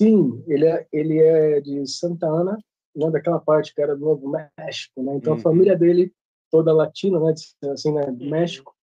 Sim, 0.00 0.44
ele 0.46 0.66
é, 0.66 0.86
ele 0.92 1.18
é 1.18 1.60
de 1.62 1.86
Santa 1.86 2.26
Ana, 2.26 2.58
né, 2.94 3.10
daquela 3.10 3.40
parte 3.40 3.74
que 3.74 3.80
era 3.80 3.96
do 3.96 4.04
Novo 4.04 4.28
México, 4.28 5.02
né? 5.02 5.16
Então 5.16 5.32
uhum. 5.32 5.38
a 5.38 5.42
família 5.42 5.76
dele 5.76 6.12
toda 6.50 6.74
latina, 6.74 7.18
né, 7.18 7.32
assim, 7.72 7.92
né, 7.92 8.04
do 8.12 8.24
uhum. 8.24 8.30
México. 8.30 8.76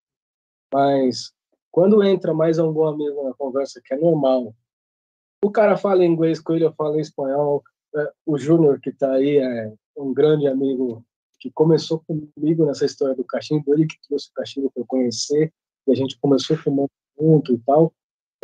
Mas 0.74 1.32
quando 1.72 2.04
entra 2.04 2.34
mais 2.34 2.58
algum 2.58 2.88
amigo 2.88 3.24
na 3.24 3.34
conversa 3.36 3.80
que 3.86 3.94
é 3.94 3.98
normal, 3.98 4.56
o 5.44 5.52
cara 5.52 5.78
fala 5.78 6.04
inglês 6.04 6.40
com 6.40 6.54
ele, 6.54 6.66
eu 6.66 6.74
falo 6.74 7.00
espanhol. 7.00 7.64
É, 7.96 8.12
o 8.26 8.40
Júnior 8.40 8.80
que 8.80 8.90
está 8.90 9.12
aí 9.12 9.38
é 9.38 9.72
um 9.98 10.14
grande 10.14 10.48
amigo 10.48 11.06
que 11.40 11.52
começou 11.52 12.04
comigo 12.06 12.66
nessa 12.66 12.86
história 12.86 13.16
do 13.16 13.24
cachimbo, 13.24 13.74
ele 13.74 13.86
que 13.86 14.00
trouxe 14.08 14.30
o 14.30 14.34
cachimbo 14.34 14.72
para 14.72 14.82
eu 14.82 14.88
conhecer, 14.88 15.54
e 15.86 15.92
a 15.92 15.96
gente 15.96 16.18
começou 16.20 16.56
fumando 16.56 16.90
junto 17.20 17.54
e 17.54 17.58
tal. 17.60 17.94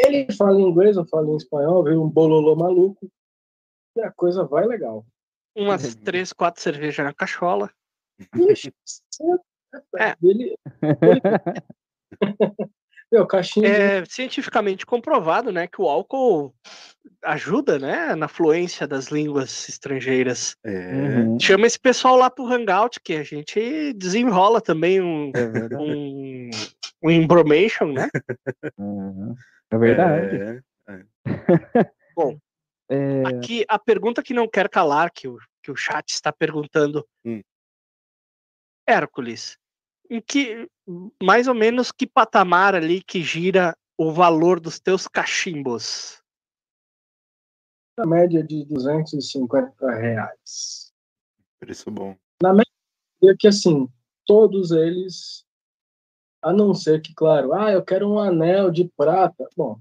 Ele 0.01 0.31
fala 0.33 0.59
inglês, 0.59 0.97
eu 0.97 1.05
falo 1.05 1.33
em 1.33 1.37
espanhol, 1.37 1.83
veio 1.83 2.03
um 2.03 2.09
bololô 2.09 2.55
maluco, 2.55 3.09
e 3.95 4.01
a 4.01 4.11
coisa 4.11 4.43
vai 4.43 4.65
legal. 4.65 5.05
Umas 5.55 5.95
três, 5.95 6.33
quatro 6.33 6.61
cervejas 6.61 7.05
na 7.05 7.13
cachola. 7.13 7.71
Ixi, 8.35 8.73
é. 9.97 10.15
ele, 10.21 10.55
ele... 10.81 11.21
Meu, 13.12 13.26
cachimbo... 13.26 13.66
É 13.66 14.05
cientificamente 14.05 14.86
comprovado, 14.86 15.51
né, 15.51 15.68
que 15.68 15.82
o 15.82 15.89
álcool 15.89 16.53
ajuda, 17.24 17.80
né, 17.80 18.16
na 18.16 18.28
fluência 18.28 18.88
das 18.88 19.07
línguas 19.07 19.68
estrangeiras. 19.68 20.55
É. 20.64 20.93
Uhum. 20.93 21.39
Chama 21.39 21.66
esse 21.66 21.80
pessoal 21.80 22.16
lá 22.16 22.30
pro 22.30 22.45
Hangout, 22.45 22.99
que 22.99 23.14
a 23.14 23.24
gente 23.24 23.93
desenrola 23.93 24.62
também 24.62 25.01
um, 25.01 25.32
é 25.36 25.76
um, 25.76 26.49
um 27.03 27.12
embromation, 27.12 27.91
né? 27.91 28.10
Uhum. 28.78 29.36
É 29.72 29.78
verdade. 29.78 30.38
É. 30.38 30.93
é. 30.93 31.03
Bom, 32.16 32.38
é. 32.89 33.24
aqui 33.28 33.66
a 33.68 33.78
pergunta 33.78 34.24
que 34.24 34.34
não 34.34 34.47
quer 34.47 34.70
calar, 34.70 35.12
que 35.12 35.28
o, 35.28 35.38
que 35.62 35.72
o 35.72 35.76
chat 35.76 36.10
está 36.10 36.32
perguntando. 36.32 37.05
Hum. 37.24 37.41
Hércules, 38.88 39.59
em 40.10 40.22
que 40.22 40.70
mais 41.22 41.47
ou 41.47 41.53
menos 41.53 41.91
que 41.91 42.07
patamar 42.07 42.74
ali 42.74 43.03
que 43.03 43.22
gira 43.22 43.78
o 43.97 44.12
valor 44.12 44.60
dos 44.60 44.80
teus 44.80 45.07
cachimbos? 45.07 46.22
A 47.97 48.05
média 48.05 48.41
de 48.41 48.66
250 48.66 49.91
reais. 49.91 50.93
Preço 51.60 51.91
bom. 51.91 52.16
Na 52.41 52.53
média, 52.53 53.36
que 53.38 53.47
assim, 53.47 53.89
todos 54.26 54.72
eles, 54.72 55.45
a 56.41 56.53
não 56.53 56.74
ser 56.74 57.01
que, 57.01 57.14
claro, 57.14 57.53
ah, 57.53 57.72
eu 57.72 57.84
quero 57.84 58.10
um 58.10 58.18
anel 58.18 58.72
de 58.72 58.89
prata. 58.95 59.49
Bom, 59.55 59.80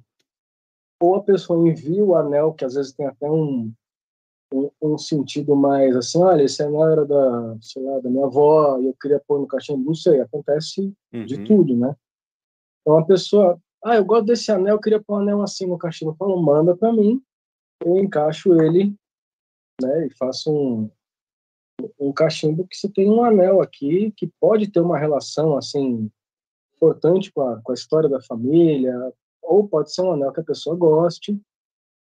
ou 1.00 1.14
a 1.14 1.22
pessoa 1.22 1.68
envia 1.68 2.04
o 2.04 2.16
anel, 2.16 2.52
que 2.52 2.64
às 2.64 2.74
vezes 2.74 2.92
tem 2.92 3.06
até 3.06 3.30
um, 3.30 3.72
um, 4.52 4.70
um, 4.80 4.98
sentido 4.98 5.54
mais 5.54 5.94
assim, 5.96 6.22
olha, 6.22 6.42
esse 6.42 6.62
anel 6.62 6.88
era 6.88 7.04
da, 7.04 7.56
sei 7.60 7.82
lá, 7.82 8.00
da 8.00 8.08
minha 8.08 8.26
avó, 8.26 8.78
e 8.78 8.86
eu 8.86 8.94
queria 9.00 9.20
pôr 9.26 9.38
no 9.38 9.46
cachimbo, 9.46 9.84
não 9.84 9.94
sei, 9.94 10.20
acontece 10.20 10.92
uhum. 11.12 11.24
de 11.24 11.44
tudo, 11.44 11.76
né? 11.76 11.94
Então 12.80 12.98
a 12.98 13.04
pessoa, 13.04 13.60
ah, 13.84 13.96
eu 13.96 14.04
gosto 14.04 14.26
desse 14.26 14.50
anel, 14.50 14.76
eu 14.76 14.80
queria 14.80 15.02
pôr 15.02 15.16
um 15.16 15.20
anel 15.20 15.42
assim 15.42 15.66
no 15.66 15.78
cachimbo, 15.78 16.12
eu 16.12 16.16
falo, 16.16 16.42
manda 16.42 16.76
para 16.76 16.92
mim, 16.92 17.22
eu 17.84 17.98
encaixo 17.98 18.52
ele, 18.60 18.94
né, 19.80 20.06
e 20.06 20.10
faço 20.10 20.50
um, 20.50 20.90
um 21.98 22.12
cachimbo 22.12 22.66
que 22.66 22.76
você 22.76 22.88
tem 22.88 23.08
um 23.08 23.22
anel 23.22 23.60
aqui 23.60 24.12
que 24.16 24.30
pode 24.40 24.68
ter 24.68 24.80
uma 24.80 24.98
relação 24.98 25.56
assim 25.56 26.10
importante 26.74 27.32
com 27.32 27.42
a, 27.42 27.60
com 27.60 27.72
a 27.72 27.74
história 27.74 28.08
da 28.08 28.20
família, 28.20 29.12
ou 29.42 29.66
pode 29.66 29.92
ser 29.92 30.02
um 30.02 30.12
anel 30.12 30.32
que 30.32 30.40
a 30.40 30.44
pessoa 30.44 30.76
goste. 30.76 31.40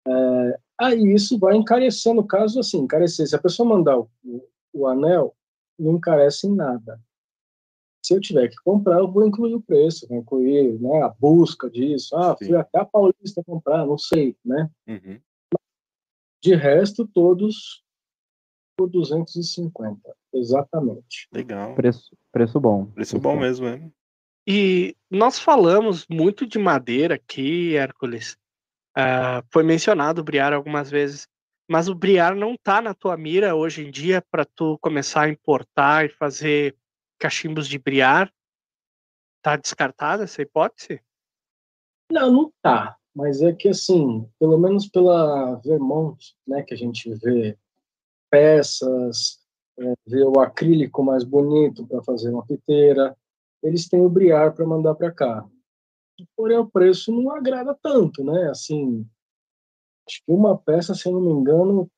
É, 0.09 0.59
aí 0.79 1.13
isso 1.13 1.37
vai 1.37 1.55
encarecer, 1.55 2.13
no 2.13 2.25
caso 2.25 2.59
assim, 2.59 2.79
encarecer. 2.79 3.27
Se 3.27 3.35
a 3.35 3.41
pessoa 3.41 3.67
mandar 3.67 3.99
o, 3.99 4.09
o 4.73 4.87
anel, 4.87 5.35
não 5.77 5.93
encarece 5.93 6.47
em 6.47 6.55
nada. 6.55 6.99
Se 8.03 8.13
eu 8.13 8.19
tiver 8.19 8.47
que 8.47 8.55
comprar, 8.63 8.99
eu 8.99 9.11
vou 9.11 9.27
incluir 9.27 9.53
o 9.53 9.61
preço, 9.61 10.07
vou 10.07 10.17
incluir 10.17 10.79
né, 10.79 11.01
a 11.03 11.09
busca 11.09 11.69
disso. 11.69 12.15
Ah, 12.15 12.35
Sim. 12.37 12.47
fui 12.47 12.55
até 12.55 12.79
a 12.79 12.85
Paulista 12.85 13.43
comprar, 13.43 13.85
não 13.85 13.97
sei, 13.97 14.35
né? 14.43 14.69
Uhum. 14.87 15.19
De 16.41 16.55
resto, 16.55 17.05
todos 17.07 17.83
por 18.77 18.89
250, 18.89 20.15
exatamente. 20.33 21.27
Legal. 21.33 21.75
Preço, 21.75 22.15
preço 22.31 22.59
bom. 22.61 22.85
Preço, 22.85 23.11
preço 23.11 23.19
bom, 23.19 23.35
bom 23.35 23.39
mesmo, 23.41 23.67
é. 23.67 23.91
E 24.47 24.95
nós 25.11 25.37
falamos 25.37 26.07
muito 26.09 26.47
de 26.47 26.57
madeira 26.57 27.15
aqui, 27.15 27.75
Hércules. 27.75 28.37
Uh, 28.99 29.41
foi 29.49 29.63
mencionado 29.63 30.19
o 30.19 30.23
briar 30.23 30.51
algumas 30.51 30.91
vezes, 30.91 31.25
mas 31.69 31.87
o 31.87 31.95
briar 31.95 32.35
não 32.35 32.55
está 32.55 32.81
na 32.81 32.93
tua 32.93 33.15
mira 33.15 33.55
hoje 33.55 33.87
em 33.87 33.89
dia 33.89 34.21
para 34.29 34.43
tu 34.43 34.77
começar 34.81 35.21
a 35.21 35.29
importar 35.29 36.05
e 36.05 36.09
fazer 36.09 36.75
cachimbos 37.17 37.65
de 37.67 37.79
briar. 37.79 38.29
Tá 39.41 39.55
descartada 39.55 40.25
essa 40.25 40.41
hipótese? 40.41 41.01
Não, 42.11 42.29
não 42.29 42.51
tá. 42.61 42.97
Mas 43.15 43.41
é 43.41 43.53
que 43.53 43.69
assim, 43.69 44.29
pelo 44.37 44.57
menos 44.57 44.87
pela 44.87 45.55
Vermont, 45.55 46.35
né, 46.45 46.61
que 46.61 46.73
a 46.73 46.77
gente 46.77 47.13
vê 47.15 47.57
peças, 48.29 49.39
é, 49.79 49.93
vê 50.05 50.23
o 50.23 50.41
acrílico 50.41 51.03
mais 51.03 51.23
bonito 51.23 51.87
para 51.87 52.03
fazer 52.03 52.29
uma 52.29 52.45
piteira, 52.45 53.15
eles 53.63 53.87
têm 53.87 54.01
o 54.01 54.09
briar 54.09 54.53
para 54.53 54.65
mandar 54.65 54.95
para 54.95 55.11
cá. 55.11 55.45
Porém, 56.35 56.57
o 56.57 56.69
preço 56.69 57.11
não 57.11 57.31
agrada 57.31 57.77
tanto, 57.81 58.23
né? 58.23 58.49
Assim, 58.49 59.07
acho 60.07 60.23
que 60.25 60.31
uma 60.31 60.57
peça, 60.57 60.93
se 60.93 61.07
eu 61.07 61.13
não 61.13 61.21
me 61.21 61.31
engano, 61.31 61.89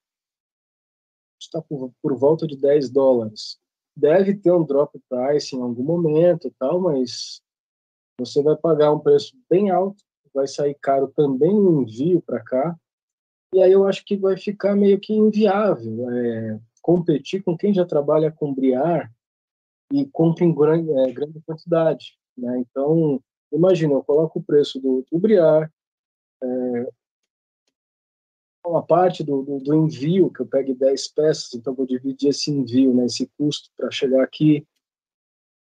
está 1.40 1.62
por, 1.62 1.92
por 2.02 2.16
volta 2.16 2.46
de 2.46 2.56
10 2.58 2.90
dólares. 2.90 3.60
Deve 3.96 4.36
ter 4.36 4.52
um 4.52 4.64
drop 4.64 4.98
price 5.10 5.56
em 5.56 5.62
algum 5.62 5.84
momento 5.84 6.48
e 6.48 6.52
tal, 6.52 6.80
mas 6.80 7.42
você 8.20 8.42
vai 8.42 8.56
pagar 8.56 8.94
um 8.94 9.00
preço 9.00 9.36
bem 9.50 9.70
alto, 9.70 10.04
vai 10.34 10.48
sair 10.48 10.76
caro 10.76 11.08
também 11.10 11.54
o 11.54 11.82
envio 11.82 12.22
para 12.22 12.42
cá, 12.42 12.78
e 13.54 13.62
aí 13.62 13.72
eu 13.72 13.86
acho 13.86 14.06
que 14.06 14.16
vai 14.16 14.38
ficar 14.38 14.76
meio 14.76 14.98
que 14.98 15.14
inviável 15.14 16.10
é, 16.10 16.60
competir 16.82 17.44
com 17.44 17.58
quem 17.58 17.74
já 17.74 17.86
trabalha 17.86 18.32
com 18.32 18.54
briar 18.54 19.12
e 19.92 20.06
compra 20.06 20.46
em 20.46 20.54
grande, 20.54 20.90
é, 20.90 21.12
grande 21.12 21.42
quantidade. 21.42 22.18
Né? 22.38 22.60
Então, 22.60 23.22
imagina, 23.52 23.94
eu 23.94 24.04
coloco 24.04 24.40
o 24.40 24.44
preço 24.44 24.80
do, 24.80 25.06
do 25.12 25.20
Briar, 25.20 25.72
é, 26.44 26.92
uma 28.66 28.84
parte 28.84 29.24
do, 29.24 29.42
do, 29.42 29.60
do, 29.60 29.74
envio, 29.74 30.32
que 30.32 30.42
eu 30.42 30.46
pegue 30.46 30.74
10 30.74 31.08
peças, 31.10 31.54
então 31.54 31.74
vou 31.74 31.86
dividir 31.86 32.30
esse 32.30 32.52
envio, 32.52 32.94
né, 32.94 33.06
esse 33.06 33.28
custo 33.38 33.70
para 33.76 33.90
chegar 33.92 34.24
aqui, 34.24 34.66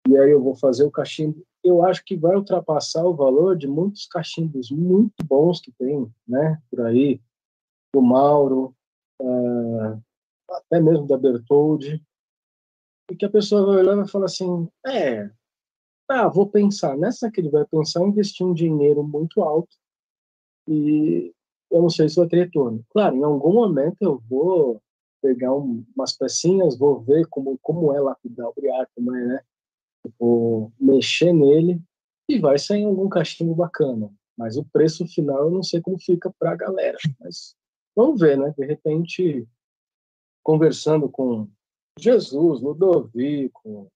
e 0.08 0.16
aí 0.16 0.30
eu 0.30 0.42
vou 0.42 0.54
fazer 0.54 0.84
o 0.84 0.90
cachimbo. 0.90 1.44
Eu 1.62 1.84
acho 1.84 2.04
que 2.04 2.16
vai 2.16 2.36
ultrapassar 2.36 3.04
o 3.04 3.14
valor 3.14 3.56
de 3.56 3.66
muitos 3.66 4.06
cachimbos 4.06 4.70
muito 4.70 5.24
bons 5.24 5.60
que 5.60 5.72
tem, 5.72 6.10
né, 6.26 6.60
por 6.70 6.82
aí, 6.82 7.20
do 7.92 8.00
Mauro, 8.00 8.74
é, 9.20 9.98
até 10.50 10.80
mesmo 10.80 11.06
da 11.06 11.18
Bertoldi, 11.18 12.02
e 13.10 13.16
que 13.16 13.24
a 13.24 13.30
pessoa 13.30 13.66
vai 13.66 13.76
olhar 13.76 13.92
e 13.92 13.96
vai 13.96 14.08
falar 14.08 14.26
assim, 14.26 14.68
é, 14.86 15.30
tá, 16.10 16.26
vou 16.26 16.48
pensar. 16.48 16.96
Nessa 16.96 17.30
que 17.30 17.40
ele 17.40 17.50
vai 17.50 17.64
pensar, 17.64 18.02
investir 18.02 18.44
um 18.44 18.52
dinheiro 18.52 19.00
muito 19.04 19.42
alto 19.42 19.76
e 20.66 21.32
eu 21.70 21.80
não 21.80 21.88
sei 21.88 22.08
se 22.08 22.16
vai 22.16 22.26
ter 22.26 22.46
retorno. 22.46 22.84
Claro, 22.90 23.14
em 23.16 23.22
algum 23.22 23.52
momento 23.52 24.02
eu 24.02 24.20
vou 24.28 24.82
pegar 25.22 25.54
um, 25.54 25.84
umas 25.94 26.12
pecinhas, 26.12 26.76
vou 26.76 27.00
ver 27.00 27.28
como, 27.28 27.56
como 27.62 27.94
é 27.94 28.00
lapidar 28.00 28.48
o 28.48 28.54
briar, 28.54 28.88
como 28.92 29.14
é, 29.14 29.24
né? 29.24 29.40
Vou 30.18 30.72
mexer 30.80 31.32
nele 31.32 31.80
e 32.28 32.40
vai 32.40 32.58
sair 32.58 32.84
algum 32.84 33.08
cachimbo 33.08 33.54
bacana. 33.54 34.12
Mas 34.36 34.56
o 34.56 34.64
preço 34.64 35.06
final 35.06 35.44
eu 35.44 35.50
não 35.50 35.62
sei 35.62 35.80
como 35.80 35.96
fica 36.00 36.28
para 36.40 36.52
a 36.52 36.56
galera. 36.56 36.98
Mas 37.20 37.54
vamos 37.94 38.18
ver, 38.18 38.36
né? 38.36 38.52
De 38.58 38.66
repente, 38.66 39.46
conversando 40.42 41.08
com 41.08 41.46
Jesus, 41.96 42.60
Ludovico, 42.62 43.86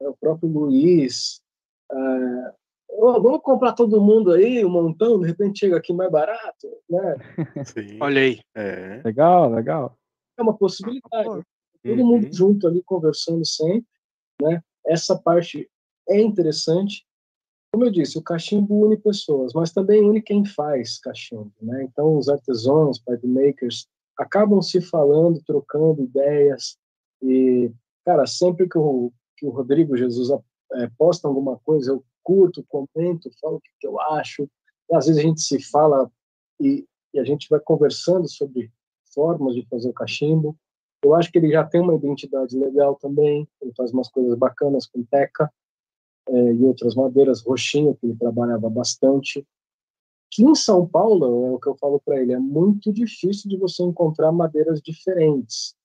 é, 0.00 0.08
o 0.08 0.16
próprio 0.16 0.48
Luiz. 0.48 1.44
É, 1.92 2.52
vamos 2.98 3.40
comprar 3.42 3.72
todo 3.72 4.00
mundo 4.00 4.32
aí, 4.32 4.64
um 4.64 4.70
montão, 4.70 5.20
de 5.20 5.26
repente 5.26 5.60
chega 5.60 5.76
aqui 5.76 5.92
mais 5.92 6.10
barato, 6.10 6.68
né? 6.88 7.16
Sim. 7.64 7.98
Olha 8.00 8.22
aí. 8.22 8.40
É. 8.54 9.02
Legal, 9.04 9.50
legal. 9.50 9.98
É 10.38 10.42
uma 10.42 10.56
possibilidade. 10.56 11.42
Todo 11.82 12.00
uhum. 12.00 12.06
mundo 12.06 12.28
junto 12.32 12.66
ali, 12.66 12.82
conversando 12.82 13.44
sempre, 13.44 13.86
né? 14.42 14.60
Essa 14.86 15.16
parte 15.16 15.68
é 16.08 16.20
interessante. 16.20 17.04
Como 17.72 17.84
eu 17.84 17.90
disse, 17.90 18.18
o 18.18 18.22
cachimbo 18.22 18.86
une 18.86 18.96
pessoas, 18.96 19.52
mas 19.52 19.72
também 19.72 20.02
une 20.02 20.22
quem 20.22 20.44
faz 20.44 20.98
cachimbo, 20.98 21.52
né? 21.60 21.84
Então, 21.84 22.16
os 22.16 22.28
artesãos, 22.28 22.98
pipe 22.98 23.26
makers, 23.26 23.86
acabam 24.18 24.62
se 24.62 24.80
falando, 24.80 25.42
trocando 25.44 26.02
ideias, 26.02 26.78
e, 27.22 27.70
cara, 28.04 28.26
sempre 28.26 28.68
que 28.68 28.78
o, 28.78 29.12
que 29.36 29.46
o 29.46 29.50
Rodrigo 29.50 29.96
Jesus 29.96 30.30
é, 30.72 30.88
posta 30.98 31.28
alguma 31.28 31.58
coisa, 31.58 31.92
eu 31.92 32.04
curto, 32.22 32.64
comento, 32.68 33.30
falo 33.40 33.56
o 33.56 33.60
que, 33.60 33.70
que 33.78 33.86
eu 33.86 34.00
acho. 34.00 34.48
E, 34.90 34.94
às 34.94 35.06
vezes 35.06 35.20
a 35.20 35.26
gente 35.26 35.40
se 35.40 35.62
fala 35.62 36.10
e, 36.60 36.86
e, 37.14 37.18
a 37.18 37.24
gente 37.24 37.48
vai 37.48 37.60
conversando 37.60 38.28
sobre 38.28 38.72
formas 39.14 39.54
de 39.54 39.66
fazer 39.66 39.88
o 39.88 39.94
cachimbo. 39.94 40.56
Eu 41.02 41.14
acho 41.14 41.30
que 41.30 41.38
ele 41.38 41.50
já 41.50 41.64
tem 41.64 41.80
uma 41.80 41.94
identidade 41.94 42.58
legal 42.58 42.96
também. 42.96 43.48
Ele 43.60 43.72
faz 43.76 43.92
umas 43.92 44.08
coisas 44.08 44.36
bacanas 44.36 44.86
com 44.86 45.04
teca 45.04 45.52
é, 46.28 46.52
e 46.52 46.64
outras 46.64 46.94
madeiras, 46.94 47.42
roxinho, 47.42 47.94
que 47.94 48.06
ele 48.06 48.16
trabalhava 48.16 48.68
bastante. 48.68 49.46
Que 50.30 50.42
em 50.42 50.54
São 50.54 50.86
Paulo, 50.86 51.46
é 51.46 51.50
o 51.52 51.58
que 51.60 51.68
eu 51.68 51.76
falo 51.76 52.00
para 52.04 52.20
ele, 52.20 52.32
é 52.32 52.38
muito 52.38 52.92
difícil 52.92 53.48
de 53.48 53.56
você 53.56 53.82
encontrar 53.84 54.32
madeiras 54.32 54.82
diferentes. 54.82 55.76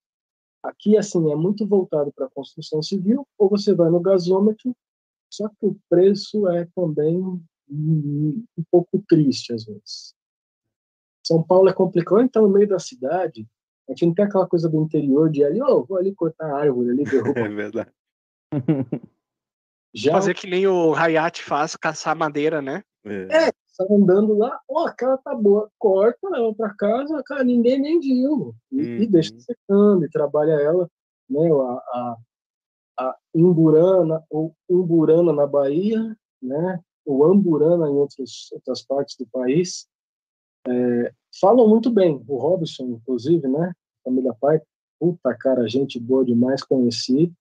Aqui, 0.63 0.97
assim, 0.97 1.31
é 1.31 1.35
muito 1.35 1.65
voltado 1.65 2.11
para 2.11 2.27
a 2.27 2.29
construção 2.29 2.81
civil, 2.83 3.27
ou 3.37 3.49
você 3.49 3.73
vai 3.73 3.89
no 3.89 3.99
gasômetro, 3.99 4.75
só 5.31 5.47
que 5.49 5.65
o 5.65 5.75
preço 5.89 6.47
é 6.49 6.67
também 6.75 7.17
um, 7.69 8.43
pouco 8.69 9.03
triste, 9.07 9.53
às 9.53 9.65
vezes. 9.65 10.13
São 11.25 11.41
Paulo 11.41 11.69
é 11.69 11.73
complicado, 11.73 12.21
então, 12.21 12.43
no 12.43 12.49
meio 12.49 12.67
da 12.67 12.79
cidade, 12.79 13.47
a 13.87 13.91
gente 13.91 14.05
não 14.05 14.13
tem 14.13 14.25
aquela 14.25 14.47
coisa 14.47 14.69
do 14.69 14.81
interior 14.81 15.29
de 15.31 15.43
ali, 15.43 15.61
oh, 15.61 15.83
vou 15.83 15.97
ali 15.97 16.13
cortar 16.13 16.45
a 16.45 16.59
árvore, 16.59 16.91
ali 16.91 17.03
derrubar. 17.03 17.33
É 17.45 17.49
verdade. 17.49 17.91
Já 19.93 20.13
Fazer 20.13 20.33
que 20.35 20.47
nem 20.47 20.67
o 20.67 20.93
Hayat 20.93 21.41
faz, 21.43 21.75
caçar 21.75 22.15
madeira, 22.15 22.61
né? 22.61 22.83
É, 23.03 23.47
é 23.47 23.51
sai 23.71 23.87
andando 23.89 24.37
lá, 24.37 24.59
ó, 24.69 24.83
oh, 24.83 24.87
aquela 24.87 25.17
tá 25.17 25.33
boa, 25.33 25.69
corta, 25.79 26.29
leva 26.29 26.53
para 26.53 26.73
casa, 26.75 27.23
cara, 27.25 27.43
ninguém 27.43 27.79
nem 27.79 27.99
viu. 27.99 28.53
E, 28.71 28.75
uhum. 28.75 28.97
e, 29.03 29.07
deixa 29.07 29.33
secando, 29.39 30.05
e 30.05 30.09
trabalha 30.09 30.53
ela, 30.53 30.89
né, 31.29 31.49
a, 31.51 31.73
a, 31.73 32.17
a 32.99 33.17
Imburana, 33.33 34.23
ou 34.29 34.53
Umburana 34.69 35.31
na 35.31 35.47
Bahia, 35.47 36.15
né, 36.41 36.79
ou 37.05 37.25
Amburana 37.25 37.89
em 37.89 37.93
outros, 37.93 38.49
outras 38.51 38.83
partes 38.83 39.15
do 39.17 39.25
país, 39.27 39.87
é, 40.67 41.13
falam 41.39 41.67
muito 41.67 41.89
bem. 41.89 42.23
O 42.27 42.37
Robson, 42.37 42.83
inclusive, 42.85 43.47
né, 43.47 43.73
família 44.03 44.35
Pai, 44.39 44.61
puta 44.99 45.35
cara, 45.35 45.67
gente 45.67 45.99
boa 45.99 46.25
demais, 46.25 46.63
conheci. 46.63 47.31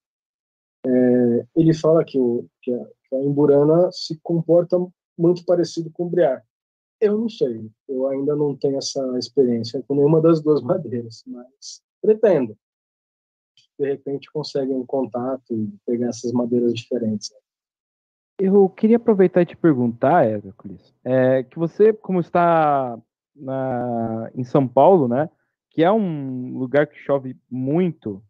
É, 0.83 1.45
ele 1.55 1.73
fala 1.73 2.03
que, 2.03 2.17
o, 2.17 2.47
que, 2.61 2.73
a, 2.73 2.85
que 3.07 3.15
a 3.15 3.23
Imburana 3.23 3.91
se 3.91 4.19
comporta 4.23 4.77
muito 5.21 5.45
parecido 5.45 5.89
com 5.91 6.05
o 6.05 6.09
Briar. 6.09 6.43
Eu 6.99 7.17
não 7.17 7.29
sei, 7.29 7.69
eu 7.87 8.07
ainda 8.07 8.35
não 8.35 8.55
tenho 8.55 8.77
essa 8.77 9.01
experiência 9.17 9.83
com 9.87 9.95
nenhuma 9.95 10.21
das 10.21 10.41
duas 10.41 10.61
madeiras, 10.63 11.23
mas 11.25 11.81
pretendo. 12.01 12.57
de 13.79 13.87
repente 13.87 14.31
conseguem 14.31 14.75
um 14.75 14.85
contato 14.85 15.53
e 15.53 15.73
pegar 15.85 16.09
essas 16.09 16.31
madeiras 16.31 16.73
diferentes. 16.73 17.31
Eu 18.39 18.69
queria 18.69 18.97
aproveitar 18.97 19.41
e 19.41 19.45
te 19.45 19.55
perguntar, 19.55 20.25
Hércules, 20.25 20.95
é, 21.03 21.43
que 21.43 21.59
você, 21.59 21.93
como 21.93 22.19
está 22.19 22.99
na, 23.35 24.31
em 24.33 24.43
São 24.43 24.67
Paulo, 24.67 25.07
né, 25.07 25.29
que 25.69 25.83
é 25.83 25.91
um 25.91 26.57
lugar 26.57 26.87
que 26.87 26.97
chove 26.97 27.37
muito, 27.49 28.23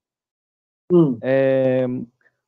Hum, 0.91 1.17
é, 1.21 1.85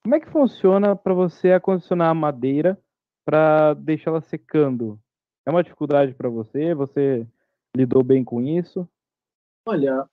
como 0.03 0.15
é 0.15 0.19
que 0.19 0.29
funciona 0.29 0.95
para 0.95 1.13
você 1.13 1.53
acondicionar 1.53 2.09
a 2.09 2.13
madeira 2.13 2.77
para 3.25 3.73
deixá-la 3.75 4.21
secando? 4.21 4.99
É 5.45 5.51
uma 5.51 5.63
dificuldade 5.63 6.13
para 6.13 6.29
você? 6.29 6.73
Você 6.73 7.27
lidou 7.75 8.03
bem 8.03 8.23
com 8.23 8.41
isso? 8.41 8.87
olha, 9.65 10.07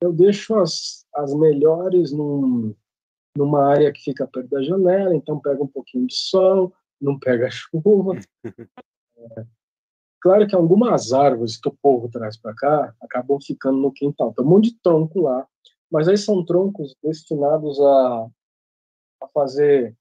eu 0.00 0.12
deixo 0.12 0.54
as, 0.56 1.06
as 1.14 1.34
melhores 1.34 2.12
num, 2.12 2.74
numa 3.36 3.66
área 3.66 3.92
que 3.92 4.02
fica 4.02 4.26
perto 4.26 4.50
da 4.50 4.62
janela, 4.62 5.14
então 5.14 5.40
pega 5.40 5.62
um 5.62 5.68
pouquinho 5.68 6.06
de 6.06 6.14
sol, 6.14 6.72
não 7.00 7.18
pega 7.18 7.48
chuva. 7.50 8.18
É, 9.16 9.46
claro 10.20 10.46
que 10.46 10.54
algumas 10.54 11.12
árvores 11.12 11.56
que 11.56 11.68
o 11.68 11.76
povo 11.80 12.08
traz 12.08 12.36
para 12.36 12.54
cá 12.54 12.94
acabam 13.00 13.38
ficando 13.40 13.78
no 13.78 13.92
quintal. 13.92 14.32
Tem 14.34 14.44
um 14.44 14.48
monte 14.48 14.70
de 14.70 14.80
tronco 14.80 15.20
lá, 15.20 15.46
mas 15.90 16.08
aí 16.08 16.18
são 16.18 16.44
troncos 16.44 16.94
destinados 17.02 17.80
a, 17.80 18.28
a 19.22 19.28
fazer 19.28 19.96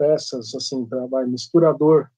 peças 0.00 0.54
assim 0.54 0.86
para 0.86 1.26
misturador. 1.26 2.10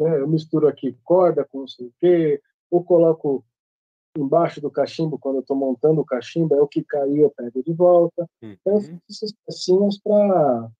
Né? 0.00 0.20
Eu 0.20 0.26
misturo 0.26 0.66
aqui 0.66 0.96
corda 1.04 1.44
com 1.44 1.60
não 1.60 1.68
sei 1.68 1.88
o 1.88 1.94
quê, 2.00 2.40
ou 2.70 2.82
coloco 2.82 3.44
embaixo 4.16 4.58
do 4.62 4.70
cachimbo 4.70 5.18
quando 5.18 5.36
eu 5.36 5.40
estou 5.42 5.54
montando 5.54 6.00
o 6.00 6.04
cachimbo, 6.04 6.54
é 6.54 6.62
o 6.62 6.66
que 6.66 6.82
caiu 6.82 7.24
eu 7.24 7.30
pego 7.30 7.62
de 7.62 7.74
volta. 7.74 8.26
Então, 8.42 8.72
eu 8.72 8.78
Uhum. 8.78 8.98
fiz 9.06 9.22
essas 9.22 9.32
pecinhas 9.46 9.98
para 9.98 10.70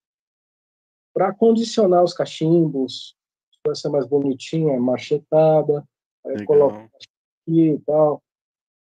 para 1.14 1.32
condicionar 1.34 2.04
os 2.04 2.12
cachimbos, 2.12 3.16
para 3.62 3.74
ser 3.74 3.88
mais 3.88 4.06
bonitinha, 4.06 4.78
machetada, 4.78 5.82
aí 6.26 6.40
eu 6.40 6.44
coloco 6.44 6.76
aqui 6.76 7.70
e 7.70 7.78
tal. 7.86 8.22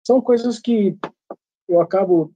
São 0.06 0.20
coisas 0.20 0.58
que 0.58 0.98
eu 1.66 1.80
acabo 1.80 2.30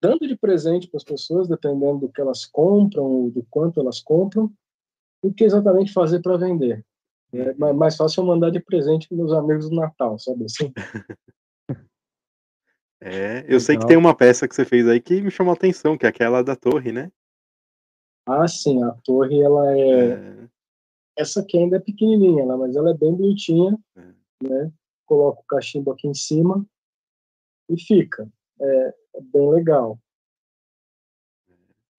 dando 0.00 0.28
de 0.28 0.36
presente 0.36 0.86
para 0.86 0.98
as 0.98 1.04
pessoas, 1.04 1.48
dependendo 1.48 2.00
do 2.00 2.12
que 2.12 2.20
elas 2.20 2.46
compram, 2.46 3.28
do 3.28 3.44
quanto 3.50 3.80
elas 3.80 4.00
compram, 4.00 4.52
do 5.24 5.32
que 5.32 5.42
exatamente 5.42 5.90
fazer 5.90 6.20
para 6.20 6.36
vender. 6.36 6.84
É 7.32 7.54
mais- 7.72 7.96
fácil 7.96 8.20
eu 8.22 8.26
mandar 8.26 8.50
de 8.50 8.60
presente 8.60 9.08
para 9.08 9.16
meus 9.16 9.32
amigos 9.32 9.70
do 9.70 9.74
Natal, 9.76 10.18
sabe 10.18 10.44
assim? 10.44 10.72
É, 13.06 13.44
eu 13.46 13.60
sei 13.60 13.74
que 13.76 13.80
Legal. 13.80 13.88
tem 13.88 13.96
uma 13.98 14.16
peça 14.16 14.48
que 14.48 14.54
você 14.54 14.64
fez 14.64 14.88
aí 14.88 14.98
que 14.98 15.20
me 15.20 15.30
chamou 15.30 15.50
a 15.50 15.54
atenção, 15.54 15.98
que 15.98 16.06
é 16.06 16.08
aquela 16.08 16.42
da 16.42 16.56
torre, 16.56 16.90
né? 16.90 17.12
Ah, 18.26 18.48
sim, 18.48 18.82
a 18.82 18.92
torre, 19.04 19.42
ela 19.42 19.76
é... 19.76 20.12
É, 20.12 20.48
Essa 21.18 21.40
aqui 21.42 21.58
ainda 21.58 21.76
é 21.76 21.80
pequenininha, 21.80 22.44
ela- 22.44 22.56
mas 22.56 22.74
ela 22.76 22.92
é 22.92 22.94
bem 22.94 23.14
bonitinha, 23.14 23.78
É. 23.94 24.14
né? 24.48 24.72
Coloco 25.04 25.42
o 25.42 25.46
cachimbo 25.46 25.90
aqui 25.90 26.08
em 26.08 26.14
cima 26.14 26.64
e 27.68 27.78
fica. 27.78 28.26
É, 28.58 28.94
é 29.16 29.20
bem 29.20 29.50
legal. 29.50 29.98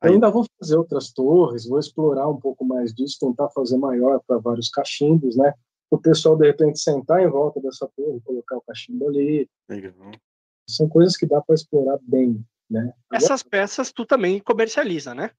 Aí- 0.05 0.13
ainda 0.13 0.29
vou 0.29 0.45
fazer 0.59 0.77
outras 0.77 1.11
torres, 1.11 1.65
vou 1.67 1.79
explorar 1.79 2.29
um 2.29 2.39
pouco 2.39 2.63
mais 2.65 2.93
disso, 2.93 3.17
tentar 3.19 3.49
fazer 3.49 3.77
maior 3.77 4.21
para 4.25 4.37
vários 4.37 4.69
cachimbos, 4.69 5.35
né? 5.35 5.53
O 5.89 5.97
pessoal, 5.97 6.35
de 6.37 6.45
repente, 6.47 6.79
sentar 6.79 7.21
em 7.21 7.29
volta 7.29 7.59
dessa 7.61 7.87
torre, 7.95 8.19
colocar 8.21 8.57
o 8.57 8.61
cachimbo 8.61 9.07
ali. 9.07 9.49
legal. 9.69 10.11
São 10.67 10.89
coisas 10.89 11.15
que 11.15 11.25
dá 11.27 11.41
para 11.41 11.53
explorar 11.53 11.99
bem, 12.01 12.43
né? 12.69 12.81
Agora, 12.81 12.95
Essas 13.13 13.43
peças 13.43 13.91
tu 13.91 14.05
também 14.05 14.39
comercializa, 14.39 15.13
né? 15.13 15.31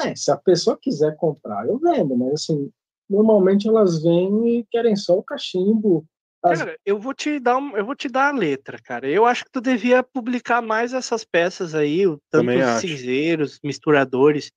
é, 0.00 0.14
se 0.14 0.30
a 0.30 0.36
pessoa 0.36 0.76
quiser 0.80 1.16
comprar, 1.16 1.66
eu 1.66 1.78
vendo, 1.78 2.16
mas 2.16 2.32
assim, 2.34 2.70
normalmente 3.08 3.68
elas 3.68 4.02
vêm 4.02 4.58
e 4.58 4.64
querem 4.66 4.96
só 4.96 5.16
o 5.18 5.22
cachimbo. 5.22 6.04
Cara, 6.44 6.78
eu 6.84 6.98
vou 6.98 7.14
te 7.14 7.40
dar, 7.40 7.56
um- 7.56 7.76
eu 7.76 7.84
vou 7.84 7.94
te 7.94 8.08
dar 8.08 8.28
a 8.28 8.36
letra, 8.36 8.78
cara. 8.78 9.08
Eu 9.08 9.24
acho 9.24 9.44
que 9.44 9.50
tu 9.50 9.60
devia 9.60 10.02
publicar 10.02 10.60
mais 10.60 10.92
essas 10.92 11.24
peças 11.24 11.74
aí, 11.74 12.06
o- 12.06 12.18
tanto 12.30 12.42
Também 12.46 12.62
os 12.62 12.80
cinzeiros, 12.80 13.58
misturadores, 13.64 14.50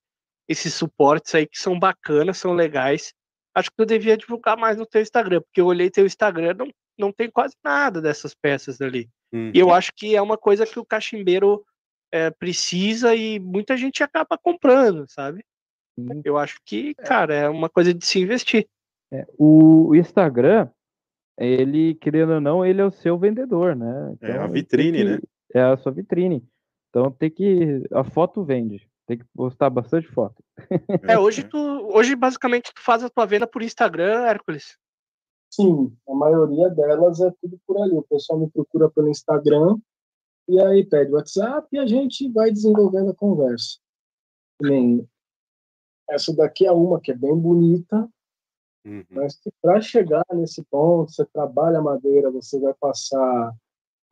esses 0.49 0.73
suportes 0.73 1.33
aí 1.33 1.45
que 1.47 1.57
são 1.57 1.79
bacanas, 1.79 2.37
são 2.37 2.53
legais. 2.53 3.13
Acho 3.55 3.69
que 3.69 3.77
tu 3.77 3.85
devia 3.85 4.17
divulgar 4.17 4.57
mais 4.57 4.77
no 4.77 4.85
teu 4.85 5.01
Instagram, 5.01 5.41
porque 5.41 5.61
eu 5.61 5.65
olhei 5.65 5.89
teu 5.89 6.05
Instagram, 6.05 6.53
não, 6.53 6.67
não 6.97 7.11
tem 7.11 7.29
quase 7.31 7.55
nada 7.63 8.01
dessas 8.01 8.35
peças 8.35 8.81
ali. 8.81 9.09
Uhum. 9.31 9.51
E 9.53 9.59
eu 9.59 9.71
acho 9.73 9.91
que 9.95 10.15
é 10.15 10.21
uma 10.21 10.37
coisa 10.37 10.65
que 10.65 10.79
o 10.79 10.85
cachimbeiro 10.85 11.63
é, 12.11 12.29
precisa 12.29 13.15
e 13.15 13.39
muita 13.39 13.75
gente 13.75 14.03
acaba 14.03 14.37
comprando, 14.37 15.05
sabe? 15.09 15.43
Sim. 15.99 16.21
Eu 16.23 16.37
acho 16.37 16.59
que, 16.65 16.93
cara, 16.95 17.33
é 17.33 17.49
uma 17.49 17.69
coisa 17.69 17.93
de 17.93 18.05
se 18.05 18.19
investir. 18.19 18.67
É, 19.11 19.25
o 19.37 19.93
Instagram, 19.95 20.69
ele, 21.37 21.95
querendo 21.95 22.33
ou 22.33 22.41
não, 22.41 22.65
ele 22.65 22.81
é 22.81 22.85
o 22.85 22.91
seu 22.91 23.17
vendedor, 23.17 23.75
né? 23.75 24.15
É 24.21 24.31
a 24.31 24.35
ele 24.35 24.43
tem 24.43 24.51
vitrine, 24.53 24.97
que- 24.97 25.03
né? 25.03 25.19
É 25.53 25.61
a 25.61 25.77
sua 25.77 25.91
vitrine. 25.91 26.43
Então 26.89 27.11
tem 27.11 27.29
que. 27.29 27.83
A 27.91 28.03
foto 28.03 28.43
vende. 28.43 28.89
Tem 29.05 29.17
que 29.17 29.25
postar 29.33 29.69
bastante 29.69 30.07
foto. 30.07 30.43
É, 31.07 31.17
hoje 31.17 31.43
tu, 31.43 31.57
hoje 31.57 32.15
basicamente 32.15 32.73
tu 32.73 32.81
faz 32.81 33.03
a 33.03 33.09
tua 33.09 33.25
venda 33.25 33.47
por 33.47 33.61
Instagram, 33.61 34.25
Hércules. 34.25 34.77
Sim, 35.49 35.95
a 36.07 36.13
maioria 36.13 36.69
delas 36.69 37.21
é 37.21 37.31
tudo 37.41 37.57
por 37.65 37.81
ali. 37.81 37.93
O 37.93 38.01
pessoal 38.01 38.37
me 38.37 38.49
procura 38.49 38.89
pelo 38.89 39.07
Instagram 39.07 39.77
e 40.49 40.59
aí 40.59 40.83
pede 40.85 41.13
WhatsApp 41.13 41.67
e 41.71 41.79
a 41.79 41.85
gente 41.85 42.29
vai 42.31 42.51
desenvolvendo 42.51 43.11
a 43.11 43.15
conversa. 43.15 43.77
Nem 44.61 45.07
essa 46.09 46.35
daqui 46.35 46.65
é 46.65 46.71
uma 46.71 46.99
que 46.99 47.11
é 47.11 47.15
bem 47.15 47.35
bonita, 47.37 48.09
Uhum. 48.87 49.03
mas 49.09 49.37
para 49.61 49.81
chegar 49.81 50.23
nesse 50.33 50.63
ponto, 50.63 51.11
você 51.11 51.25
trabalha 51.25 51.79
a 51.79 51.81
madeira, 51.81 52.31
você 52.31 52.57
vai 52.57 52.73
passar 52.73 53.53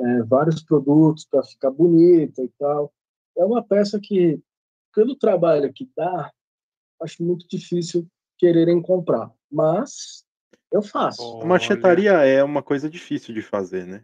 é, 0.01 0.23
vários 0.23 0.61
produtos 0.61 1.25
para 1.25 1.41
ficar 1.43 1.71
bonita 1.71 2.43
e 2.43 2.49
tal. 2.59 2.91
É 3.37 3.45
uma 3.45 3.63
peça 3.63 3.97
que, 4.01 4.37
pelo 4.93 5.15
trabalho 5.15 5.71
que 5.71 5.89
dá, 5.95 6.29
acho 7.01 7.23
muito 7.23 7.47
difícil 7.47 8.05
quererem 8.37 8.81
comprar. 8.81 9.31
Mas 9.49 10.25
eu 10.69 10.81
faço. 10.81 11.41
A 11.41 11.45
machetaria 11.45 12.11
é 12.25 12.43
uma 12.43 12.61
coisa 12.61 12.89
difícil 12.89 13.33
de 13.33 13.41
fazer, 13.41 13.85
né? 13.85 14.03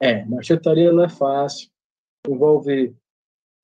É, 0.00 0.24
machetaria 0.24 0.90
não 0.90 1.04
é 1.04 1.08
fácil. 1.10 1.70
Envolve. 2.26 2.96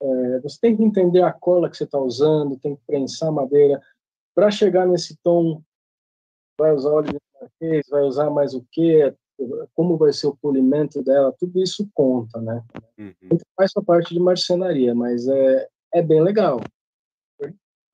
é, 0.03 0.41
você 0.41 0.59
tem 0.61 0.77
que 0.77 0.83
entender 0.83 1.23
a 1.23 1.33
cola 1.33 1.71
que 1.71 1.77
você 1.77 1.85
está 1.85 1.99
usando, 1.99 2.59
tem 2.59 2.77
que 2.77 2.83
prensar 2.87 3.31
a 3.31 3.33
madeira. 3.33 3.81
Para 4.35 4.51
chegar 4.51 4.87
nesse 4.87 5.17
tom, 5.23 5.63
vai 6.63 6.73
usar 6.73 6.91
óleo 6.91 7.13
de 7.13 7.19
marquês, 7.41 7.87
vai 7.91 8.03
usar 8.03 8.31
mais 8.31 8.55
o 8.55 8.65
quê? 8.71 9.15
Como 9.75 9.97
vai 9.97 10.13
ser 10.13 10.29
o 10.29 10.37
polimento 10.37 11.03
dela? 11.03 11.35
Tudo 11.39 11.61
isso 11.61 11.89
conta, 11.93 12.41
né? 12.41 12.63
Uhum. 12.97 13.13
Muito 13.23 13.45
mais 13.59 13.73
a 13.77 13.83
parte 13.83 14.15
de 14.15 14.21
marcenaria, 14.21 14.95
mas 14.95 15.27
é, 15.27 15.69
é 15.95 16.03
bem 16.03 16.23
legal. 16.23 16.61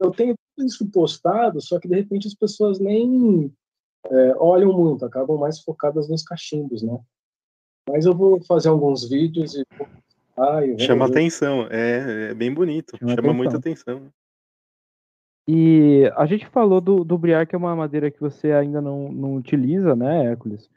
Eu 0.00 0.10
tenho 0.10 0.34
tudo 0.54 0.66
isso 0.66 0.88
postado, 0.90 1.60
só 1.60 1.80
que 1.80 1.88
de 1.88 1.94
repente 1.94 2.28
as 2.28 2.34
pessoas 2.34 2.78
nem 2.78 3.52
é, 4.06 4.34
olham 4.36 4.72
muito, 4.72 5.04
acabam 5.04 5.38
mais 5.38 5.60
focadas 5.60 6.08
nos 6.08 6.22
cachimbos, 6.22 6.82
né? 6.82 6.98
Mas 7.88 8.04
eu 8.04 8.14
vou 8.14 8.40
fazer 8.44 8.68
alguns 8.68 9.08
vídeos 9.08 9.54
e 9.54 9.64
vamos 9.76 9.98
Chama 10.78 11.06
atenção, 11.06 11.66
é, 11.68 12.30
é 12.30 12.34
bem 12.34 12.52
bonito, 12.52 12.96
Chama 12.96 13.14
chama, 13.16 13.32
muita 13.32 13.56
atenção. 13.56 14.12
E 15.50 16.12
a 16.14 16.26
gente 16.26 16.46
falou 16.46 16.78
do, 16.78 17.02
do 17.02 17.16
briar, 17.16 17.46
que 17.46 17.54
é 17.54 17.58
uma 17.58 17.74
madeira 17.74 18.10
que 18.10 18.20
você 18.20 18.52
ainda 18.52 18.82
não, 18.82 19.10
não 19.10 19.34
utiliza, 19.34 19.96
né, 19.96 20.26
Hércules? 20.26 20.68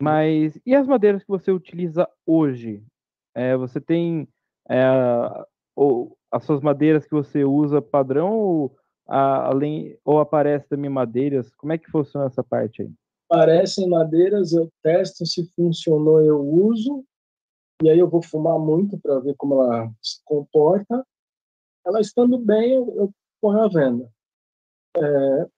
Mas 0.00 0.56
e 0.64 0.76
as 0.76 0.86
madeiras 0.86 1.22
que 1.24 1.28
você 1.28 1.50
utiliza 1.50 2.08
hoje? 2.24 2.84
É, 3.34 3.56
você 3.56 3.80
tem 3.80 4.28
é, 4.70 4.80
ou, 5.74 6.16
as 6.30 6.44
suas 6.44 6.60
madeiras 6.60 7.04
que 7.04 7.10
você 7.10 7.44
usa 7.44 7.82
padrão 7.82 8.30
ou, 8.30 8.76
a- 9.08 9.48
além, 9.48 9.98
ou 10.04 10.20
aparece 10.20 10.68
também 10.68 10.88
madeiras? 10.88 11.52
Como 11.56 11.72
é 11.72 11.78
que 11.78 11.90
funciona 11.90 12.26
essa 12.26 12.44
parte 12.44 12.82
aí? 12.82 12.90
Parecem 13.28 13.88
madeiras, 13.88 14.52
eu 14.52 14.70
testo 14.84 15.26
se 15.26 15.44
funcionou, 15.56 16.22
eu 16.22 16.40
uso, 16.40 17.04
e 17.82 17.90
aí 17.90 17.98
eu 17.98 18.08
vou 18.08 18.22
fumar 18.22 18.56
muito 18.56 18.96
para 18.98 19.18
ver 19.18 19.34
como 19.36 19.54
ela 19.54 19.90
se 20.00 20.22
comporta. 20.24 21.04
Ela 21.84 22.00
estando 22.00 22.38
bem, 22.38 22.74
eu, 22.74 22.94
eu 22.96 23.14
ponho 23.42 23.60
à 23.60 23.68
venda. 23.68 24.08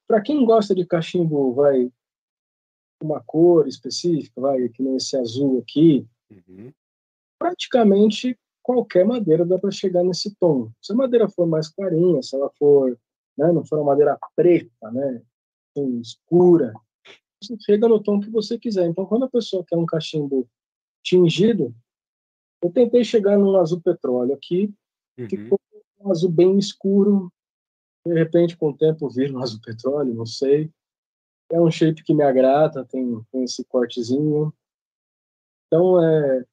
para 0.08 0.22
quem 0.22 0.44
gosta 0.44 0.74
de 0.74 0.86
cachimbo, 0.86 1.52
vai 1.52 1.92
uma 3.02 3.22
cor 3.22 3.68
específica, 3.68 4.40
vai 4.40 4.68
que 4.70 4.82
nem 4.82 4.96
esse 4.96 5.16
azul 5.16 5.58
aqui, 5.60 6.06
Uhum. 6.30 6.72
praticamente 7.38 8.38
qualquer 8.62 9.04
madeira 9.04 9.44
dá 9.44 9.58
para 9.58 9.70
chegar 9.70 10.02
nesse 10.02 10.34
tom. 10.36 10.70
Se 10.80 10.92
a 10.92 10.96
madeira 10.96 11.28
for 11.28 11.46
mais 11.46 11.68
clarinha, 11.68 12.22
se 12.22 12.34
ela 12.34 12.50
for, 12.58 12.98
né, 13.36 13.52
não 13.52 13.62
for 13.64 13.78
uma 13.78 13.86
madeira 13.86 14.18
preta, 14.34 14.90
né, 14.90 15.22
escura, 16.00 16.72
você 17.42 17.56
chega 17.60 17.86
no 17.86 18.02
tom 18.02 18.20
que 18.20 18.30
você 18.30 18.58
quiser. 18.58 18.86
Então, 18.86 19.04
quando 19.04 19.24
a 19.26 19.30
pessoa 19.30 19.64
quer 19.66 19.76
um 19.76 19.84
cachimbo 19.86 20.48
tingido, 21.02 21.74
Eu 22.62 22.72
tentei 22.72 23.04
chegar 23.04 23.36
num 23.38 23.54
azul 23.56 23.78
petróleo 23.82 24.32
aqui, 24.32 24.72
Uhum. 25.18 25.28
ficou 25.28 25.60
um 26.00 26.10
azul 26.10 26.30
bem 26.30 26.56
escuro. 26.56 27.30
De 28.06 28.12
repente, 28.12 28.56
com 28.56 28.70
o 28.70 28.76
tempo, 28.76 29.08
vira 29.08 29.32
um 29.32 29.42
azul 29.42 29.60
petróleo, 29.62 30.14
não 30.14 30.26
sei. 30.26 30.70
É 31.50 31.60
um 31.60 31.70
shape 31.70 32.02
que 32.02 32.14
me 32.14 32.22
agrada, 32.22 32.84
tem, 32.84 33.22
tem 33.30 33.44
esse 33.44 33.64
cortezinho. 33.64 34.52
Então, 35.66 36.02
é. 36.02 36.44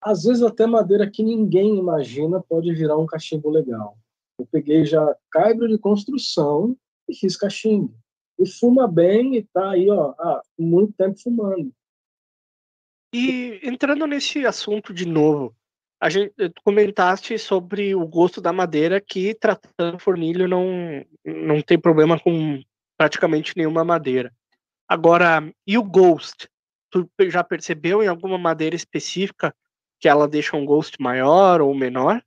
Às 0.00 0.24
vezes, 0.24 0.42
até 0.42 0.66
madeira 0.66 1.08
que 1.08 1.22
ninguém 1.22 1.78
imagina 1.78 2.42
pode 2.42 2.72
virar 2.74 2.96
um 2.96 3.06
cachimbo 3.06 3.50
legal. 3.50 3.96
Eu 4.38 4.46
peguei 4.46 4.84
já 4.84 5.16
caibro 5.30 5.68
de 5.68 5.78
construção 5.78 6.76
e 7.08 7.14
fiz 7.14 7.36
cachimbo. 7.36 7.94
E 8.38 8.48
fuma 8.48 8.88
bem 8.88 9.36
e 9.36 9.42
tá 9.44 9.70
aí, 9.70 9.88
ó, 9.88 10.14
há 10.18 10.42
muito 10.58 10.92
tempo 10.94 11.18
fumando. 11.20 11.72
E 13.14 13.60
entrando 13.62 14.06
nesse 14.06 14.44
assunto 14.46 14.92
de 14.92 15.06
novo, 15.06 15.54
a 16.02 16.08
gente 16.08 16.34
tu 16.34 16.62
comentaste 16.64 17.38
sobre 17.38 17.94
o 17.94 18.04
gosto 18.04 18.40
da 18.40 18.52
madeira 18.52 19.00
que 19.00 19.36
tratando 19.36 20.00
fornilho 20.00 20.48
não 20.48 20.66
não 21.24 21.62
tem 21.62 21.78
problema 21.78 22.18
com 22.18 22.60
praticamente 22.98 23.56
nenhuma 23.56 23.84
madeira. 23.84 24.32
Agora, 24.88 25.40
e 25.64 25.78
o 25.78 25.84
ghost? 25.84 26.48
Tu 26.90 27.08
já 27.30 27.44
percebeu 27.44 28.02
em 28.02 28.08
alguma 28.08 28.36
madeira 28.36 28.74
específica 28.74 29.54
que 30.00 30.08
ela 30.08 30.26
deixa 30.26 30.56
um 30.56 30.66
ghost 30.66 31.00
maior 31.00 31.60
ou 31.60 31.72
menor? 31.72 32.20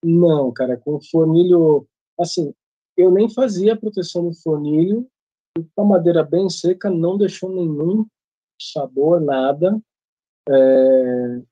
Não, 0.00 0.52
cara, 0.52 0.76
com 0.76 1.00
fornilho, 1.10 1.88
assim, 2.18 2.54
eu 2.96 3.10
nem 3.10 3.28
fazia 3.28 3.76
proteção 3.76 4.28
do 4.28 4.32
fornilho, 4.32 5.04
a 5.76 5.82
madeira 5.82 6.22
bem 6.22 6.48
seca, 6.48 6.88
não 6.88 7.18
deixou 7.18 7.50
nenhum 7.50 8.06
sabor, 8.60 9.20
nada. 9.20 9.76
É, 10.48 11.42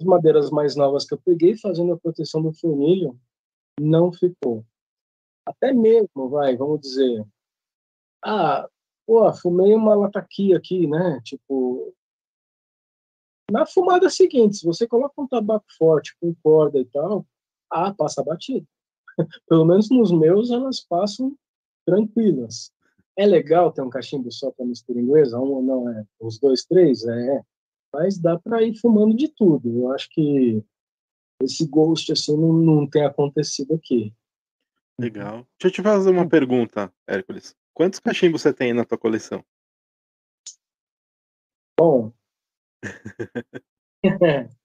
as 0.00 0.06
madeiras 0.06 0.50
mais 0.50 0.76
novas 0.76 1.04
que 1.04 1.14
eu 1.14 1.20
peguei 1.24 1.56
fazendo 1.56 1.92
a 1.92 1.98
proteção 1.98 2.42
do 2.42 2.52
fornilho, 2.52 3.18
não 3.80 4.12
ficou. 4.12 4.64
Até 5.44 5.72
mesmo, 5.72 6.28
vai, 6.28 6.56
vamos 6.56 6.80
dizer, 6.80 7.24
ah, 8.24 8.68
pô, 9.06 9.32
fumei 9.34 9.74
uma 9.74 9.94
lataqui 9.94 10.54
aqui, 10.54 10.86
né? 10.86 11.20
Tipo, 11.22 11.94
na 13.50 13.64
fumada 13.64 14.10
seguinte, 14.10 14.56
se 14.56 14.66
você 14.66 14.86
coloca 14.86 15.20
um 15.20 15.26
tabaco 15.26 15.66
forte 15.78 16.16
com 16.20 16.34
corda 16.42 16.78
e 16.78 16.84
tal, 16.86 17.24
ah, 17.70 17.94
passa 17.94 18.24
batido. 18.24 18.66
Pelo 19.48 19.64
menos 19.64 19.88
nos 19.90 20.10
meus 20.10 20.50
elas 20.50 20.80
passam 20.80 21.36
tranquilas. 21.86 22.72
É 23.16 23.24
legal 23.24 23.72
ter 23.72 23.82
um 23.82 23.88
cachimbo 23.88 24.30
só 24.30 24.50
para 24.50 24.66
mistura 24.66 25.00
inglesa? 25.00 25.38
Um 25.38 25.52
ou 25.52 25.62
não 25.62 25.88
é? 25.88 26.04
Os 26.20 26.38
dois, 26.38 26.64
três? 26.64 27.06
É. 27.06 27.42
Mas 27.92 28.18
dá 28.18 28.38
para 28.38 28.62
ir 28.62 28.78
fumando 28.78 29.16
de 29.16 29.28
tudo. 29.28 29.80
Eu 29.80 29.92
acho 29.92 30.08
que 30.10 30.62
esse 31.42 31.66
ghost 31.66 32.12
assim 32.12 32.36
não, 32.36 32.52
não 32.52 32.86
tem 32.88 33.04
acontecido 33.04 33.74
aqui. 33.74 34.14
Legal. 34.98 35.46
Deixa 35.58 35.66
eu 35.66 35.70
te 35.70 35.82
fazer 35.82 36.10
uma 36.10 36.28
pergunta, 36.28 36.92
Hércules. 37.06 37.54
Quantos 37.74 38.00
cachimbos 38.00 38.42
você 38.42 38.52
tem 38.52 38.72
na 38.72 38.84
tua 38.84 38.96
coleção? 38.96 39.44
Bom. 41.78 42.12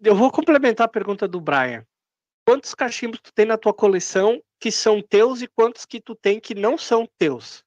Eu 0.00 0.14
vou 0.14 0.30
complementar 0.30 0.86
a 0.86 0.90
pergunta 0.90 1.26
do 1.26 1.40
Brian. 1.40 1.84
Quantos 2.46 2.74
cachimbos 2.74 3.20
tu 3.20 3.32
tem 3.32 3.46
na 3.46 3.56
tua 3.56 3.72
coleção 3.72 4.42
que 4.58 4.70
são 4.70 5.02
teus 5.02 5.40
e 5.40 5.48
quantos 5.48 5.86
que 5.86 6.00
tu 6.00 6.14
tem 6.14 6.38
que 6.38 6.54
não 6.54 6.76
são 6.76 7.08
teus? 7.18 7.64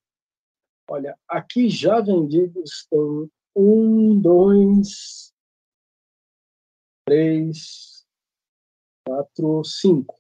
Olha, 0.88 1.18
aqui 1.28 1.70
já 1.70 2.00
vendidos 2.00 2.86
tem 2.90 3.32
um, 3.56 4.20
dois, 4.20 5.34
três, 7.06 8.06
quatro, 9.06 9.64
cinco. 9.64 10.20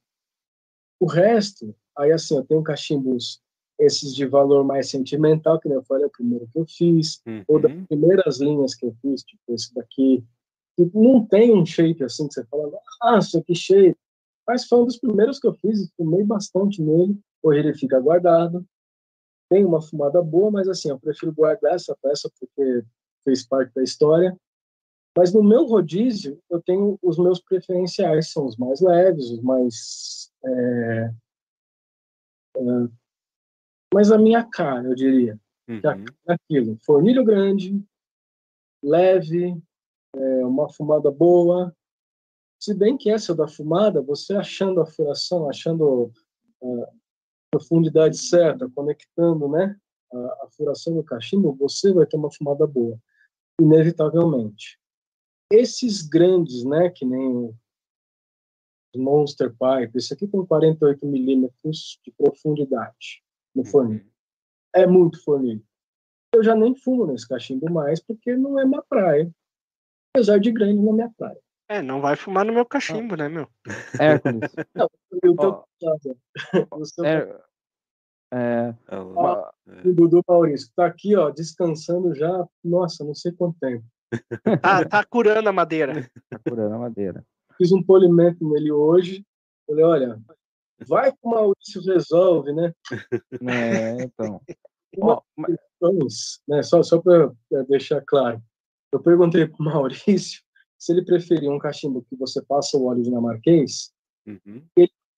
O 0.99 1.05
resto, 1.05 1.75
aí 1.97 2.11
assim, 2.11 2.35
eu 2.35 2.45
tenho 2.45 2.63
cachimbos 2.63 3.41
esses 3.79 4.15
de 4.15 4.25
valor 4.25 4.63
mais 4.63 4.89
sentimental, 4.89 5.59
que 5.59 5.67
nem 5.67 5.77
eu 5.77 5.83
falei, 5.83 6.05
o 6.05 6.09
primeiro 6.09 6.47
que 6.47 6.59
eu 6.59 6.65
fiz, 6.65 7.21
Uhum. 7.25 7.43
ou 7.47 7.59
das 7.59 7.71
primeiras 7.87 8.39
linhas 8.39 8.75
que 8.75 8.85
eu 8.85 8.95
fiz, 9.01 9.23
tipo 9.23 9.41
esse 9.49 9.73
daqui, 9.73 10.23
que 10.77 10.89
não 10.93 11.25
tem 11.25 11.53
um 11.53 11.65
shape 11.65 12.03
assim 12.03 12.27
que 12.27 12.33
você 12.35 12.45
fala, 12.45 12.71
nossa, 13.01 13.41
que 13.41 13.55
shape. 13.55 13.97
Mas 14.47 14.65
foi 14.65 14.79
um 14.81 14.85
dos 14.85 14.97
primeiros 14.97 15.39
que 15.39 15.47
eu 15.47 15.53
fiz 15.55 15.89
fumei 15.95 16.23
bastante 16.23 16.81
nele. 16.81 17.17
Hoje 17.41 17.59
ele 17.59 17.73
fica 17.73 17.99
guardado. 17.99 18.65
Tem 19.49 19.63
uma 19.63 19.81
fumada 19.81 20.21
boa, 20.21 20.51
mas 20.51 20.67
assim, 20.67 20.89
eu 20.89 20.99
prefiro 20.99 21.33
guardar 21.33 21.75
essa 21.75 21.95
peça 22.01 22.29
porque 22.39 22.83
fez 23.23 23.45
parte 23.45 23.73
da 23.73 23.83
história. 23.83 24.35
Mas 25.17 25.33
no 25.33 25.43
meu 25.43 25.65
rodízio, 25.65 26.39
eu 26.49 26.61
tenho 26.61 26.97
os 27.01 27.17
meus 27.17 27.39
preferenciais, 27.39 28.31
são 28.31 28.45
os 28.45 28.57
mais 28.57 28.81
leves, 28.81 29.29
os 29.29 29.41
mais. 29.41 30.31
É, 30.43 31.13
é, 32.57 32.61
mais 33.93 34.11
a 34.11 34.17
minha 34.17 34.43
cara, 34.43 34.87
eu 34.87 34.95
diria. 34.95 35.39
Que 35.65 35.73
Uhum. 35.73 36.05
é 36.27 36.33
aquilo: 36.33 36.77
fornilho 36.83 37.23
grande, 37.23 37.81
leve, 38.83 39.55
é, 40.15 40.45
uma 40.45 40.69
fumada 40.69 41.11
boa. 41.11 41.75
Se 42.59 42.73
bem 42.73 42.97
que 42.97 43.09
essa 43.09 43.35
da 43.35 43.47
fumada, 43.47 44.01
você 44.01 44.35
achando 44.35 44.81
a 44.81 44.85
furação, 44.85 45.49
achando 45.49 46.11
a 46.63 46.89
profundidade 47.51 48.17
certa, 48.17 48.69
conectando 48.69 49.49
né, 49.49 49.77
a, 50.11 50.17
a 50.43 50.47
furação 50.55 50.95
do 50.95 51.03
cachimbo, 51.03 51.53
você 51.53 51.93
vai 51.93 52.05
ter 52.05 52.17
uma 52.17 52.31
fumada 52.31 52.65
boa, 52.65 52.97
inevitavelmente. 53.63 54.79
Esses 55.51 56.01
grandes, 56.01 56.63
né, 56.63 56.89
que 56.89 57.05
nem 57.05 57.27
o 57.27 57.55
Monster 58.95 59.49
Pipe, 59.51 59.97
esse 59.97 60.13
aqui 60.13 60.27
tem 60.27 60.45
48 60.45 61.05
milímetros 61.05 61.99
de 62.03 62.11
profundidade 62.11 63.23
no 63.55 63.65
fornilho. 63.65 64.11
É 64.73 64.85
muito 64.85 65.23
fornilho. 65.23 65.63
Eu 66.33 66.43
já 66.43 66.55
nem 66.55 66.75
fumo 66.75 67.05
nesse 67.05 67.27
cachimbo 67.27 67.71
mais, 67.71 67.99
porque 67.99 68.35
não 68.35 68.59
é 68.59 68.65
uma 68.65 68.83
praia. 68.83 69.31
Apesar 70.15 70.39
de 70.39 70.51
grande, 70.51 70.81
não 70.81 70.91
é 70.91 70.95
minha 70.95 71.13
praia. 71.15 71.39
É, 71.69 71.81
não 71.81 72.01
vai 72.01 72.15
fumar 72.15 72.45
no 72.45 72.53
meu 72.53 72.65
cachimbo, 72.65 73.15
né, 73.15 73.29
meu? 73.29 73.47
Hércules. 73.99 74.51
E 75.23 75.27
o 75.27 75.35
teu 75.35 75.65
Ó, 76.69 76.77
o 76.77 76.85
seu 76.85 77.05
É, 77.05 77.41
é, 78.33 78.75
uma- 78.95 79.53
o 79.85 79.93
Dudu 79.93 80.21
Maurício 80.27 80.69
tá 80.75 80.85
aqui, 80.85 81.15
ó, 81.15 81.29
descansando 81.29 82.13
já, 82.15 82.45
nossa, 82.63 83.03
não 83.03 83.13
sei 83.13 83.31
quanto 83.31 83.57
tempo. 83.59 83.83
Tá, 84.61 84.83
tá 84.89 85.03
curando 85.05 85.49
a 85.49 85.53
madeira. 85.53 86.09
tá 86.29 86.39
curando 86.47 86.75
a 86.75 86.79
madeira. 86.79 87.25
Fiz 87.57 87.71
um 87.71 87.83
polimento 87.83 88.47
nele 88.49 88.71
hoje. 88.71 89.25
Falei, 89.67 89.83
olha, 89.85 90.19
vai 90.87 91.11
que 91.11 91.17
o 91.23 91.29
Maurício 91.29 91.81
resolve, 91.85 92.51
né? 92.53 92.73
É, 93.41 94.03
então. 94.03 94.41
Ó, 94.99 95.21
mas- 95.35 96.39
né? 96.47 96.61
Só, 96.63 96.81
só 96.83 97.01
para 97.01 97.31
deixar 97.67 98.01
claro. 98.05 98.41
Eu 98.91 99.01
perguntei 99.01 99.47
pro 99.47 99.63
Maurício 99.65 100.41
se 100.77 100.91
ele 100.91 101.03
preferia 101.03 101.49
um 101.51 101.57
cachimbo 101.59 102.03
que 102.09 102.15
você 102.15 102.41
passa 102.43 102.77
o 102.77 102.85
óleo 102.85 103.03
dinamarquês, 103.03 103.91
Uhum. 104.25 104.63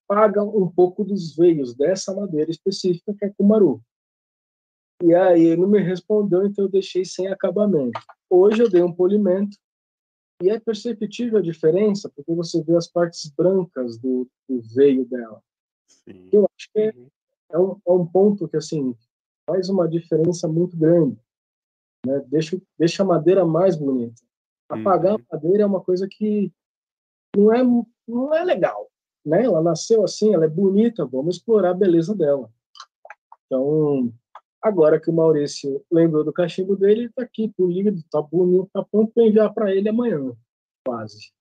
Paga 0.07 0.43
um 0.43 0.69
pouco 0.69 1.03
dos 1.03 1.35
veios 1.35 1.73
dessa 1.73 2.13
madeira 2.13 2.51
específica 2.51 3.13
que 3.13 3.25
é 3.25 3.29
cumaru. 3.29 3.81
E 5.03 5.13
aí 5.13 5.43
ele 5.43 5.61
não 5.61 5.67
me 5.67 5.81
respondeu, 5.81 6.45
então 6.45 6.65
eu 6.65 6.71
deixei 6.71 7.03
sem 7.03 7.27
acabamento. 7.27 7.99
Hoje 8.29 8.63
eu 8.63 8.69
dei 8.69 8.81
um 8.81 8.93
polimento 8.93 9.57
e 10.41 10.49
é 10.49 10.59
perceptível 10.59 11.39
a 11.39 11.41
diferença 11.41 12.09
porque 12.09 12.33
você 12.33 12.63
vê 12.63 12.75
as 12.75 12.87
partes 12.87 13.29
brancas 13.29 13.97
do, 13.97 14.27
do 14.47 14.61
veio 14.73 15.05
dela. 15.05 15.41
Sim. 15.87 16.29
Eu 16.31 16.49
acho 16.55 16.69
que 16.71 16.79
é, 16.79 16.93
é 17.51 17.59
um, 17.59 17.79
é 17.87 17.91
um 17.91 18.05
ponto 18.05 18.47
que 18.47 18.57
assim 18.57 18.95
faz 19.45 19.69
uma 19.69 19.87
diferença 19.87 20.47
muito 20.47 20.75
grande, 20.75 21.17
né? 22.05 22.19
Deixa, 22.27 22.59
deixa 22.77 23.03
a 23.03 23.05
madeira 23.05 23.45
mais 23.45 23.75
bonita. 23.75 24.21
Apagar 24.67 25.15
Uhum. 25.15 25.23
a 25.29 25.35
madeira 25.35 25.63
é 25.63 25.65
uma 25.65 25.81
coisa 25.81 26.07
que 26.09 26.51
não 27.35 27.53
é 27.53 27.61
não 28.07 28.33
é 28.33 28.43
legal, 28.43 28.89
né? 29.25 29.43
Ela 29.43 29.61
nasceu 29.61 30.03
assim, 30.03 30.33
ela 30.33 30.45
é 30.45 30.49
bonita, 30.49 31.05
vamos 31.05 31.37
explorar 31.37 31.71
a 31.71 31.73
beleza 31.73 32.15
dela. 32.15 32.49
Então, 33.45 34.13
agora 34.61 34.99
que 34.99 35.09
o 35.09 35.13
Maurício 35.13 35.83
lembrou 35.91 36.23
do 36.23 36.33
cachimbo 36.33 36.75
dele, 36.75 37.01
ele 37.01 37.09
tá 37.09 37.23
aqui 37.23 37.51
polido, 37.57 38.01
tá 38.11 38.21
bonito, 38.21 38.69
tá 38.71 38.83
pronto 38.83 39.11
para 39.13 39.23
enviar 39.23 39.53
para 39.53 39.73
ele 39.73 39.89
amanhã, 39.89 40.31
quase. 40.85 41.31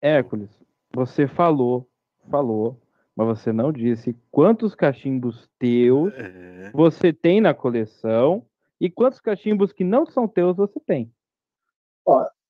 Hércules, 0.00 0.50
você 0.94 1.26
falou, 1.26 1.88
falou, 2.30 2.78
mas 3.14 3.26
você 3.26 3.52
não 3.52 3.72
disse 3.72 4.16
quantos 4.30 4.74
cachimbos 4.74 5.48
teus 5.58 6.12
É. 6.14 6.70
você 6.72 7.12
tem 7.12 7.40
na 7.40 7.54
coleção 7.54 8.44
e 8.80 8.90
quantos 8.90 9.20
cachimbos 9.20 9.72
que 9.72 9.84
não 9.84 10.06
são 10.06 10.26
teus 10.26 10.56
você 10.56 10.80
tem. 10.80 11.12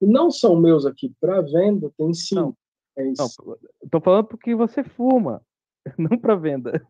Não 0.01 0.31
são 0.31 0.57
meus 0.57 0.87
aqui 0.87 1.13
para 1.21 1.43
venda, 1.43 1.93
tem 1.97 2.13
cinco. 2.15 2.57
É 2.97 3.05
Não, 3.05 3.11
isso. 3.13 3.59
eu 3.81 3.89
tô 3.91 4.01
falando 4.01 4.27
porque 4.27 4.55
você 4.55 4.85
fuma, 4.85 5.45
não 5.99 6.19
para 6.19 6.35
venda. 6.37 6.87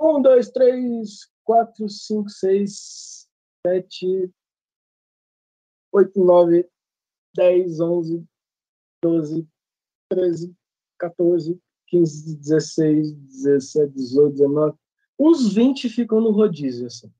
Um, 0.00 0.20
dois, 0.20 0.50
três, 0.50 1.30
quatro, 1.44 1.88
cinco, 1.88 2.28
seis, 2.28 3.28
sete, 3.66 4.30
8, 5.92 6.22
9, 6.22 6.68
10, 7.34 7.80
11, 7.80 8.26
12, 9.02 9.48
13, 10.10 10.54
14, 10.98 11.60
15, 11.86 12.36
16, 12.36 13.12
17, 13.12 13.94
18, 13.94 14.32
19. 14.32 14.78
Uns 15.18 15.54
20 15.54 15.88
ficam 15.88 16.20
no 16.20 16.30
rodízio, 16.32 16.86
assim. 16.86 17.10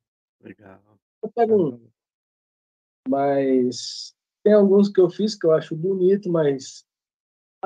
Legal. 0.43 0.81
Eu 1.23 1.33
pego 1.33 1.69
um. 1.69 1.91
Mas 3.09 4.15
tem 4.45 4.53
alguns 4.53 4.89
que 4.91 5.01
eu 5.01 5.09
fiz 5.09 5.35
que 5.35 5.47
eu 5.47 5.53
acho 5.53 5.75
bonito, 5.75 6.31
mas 6.31 6.86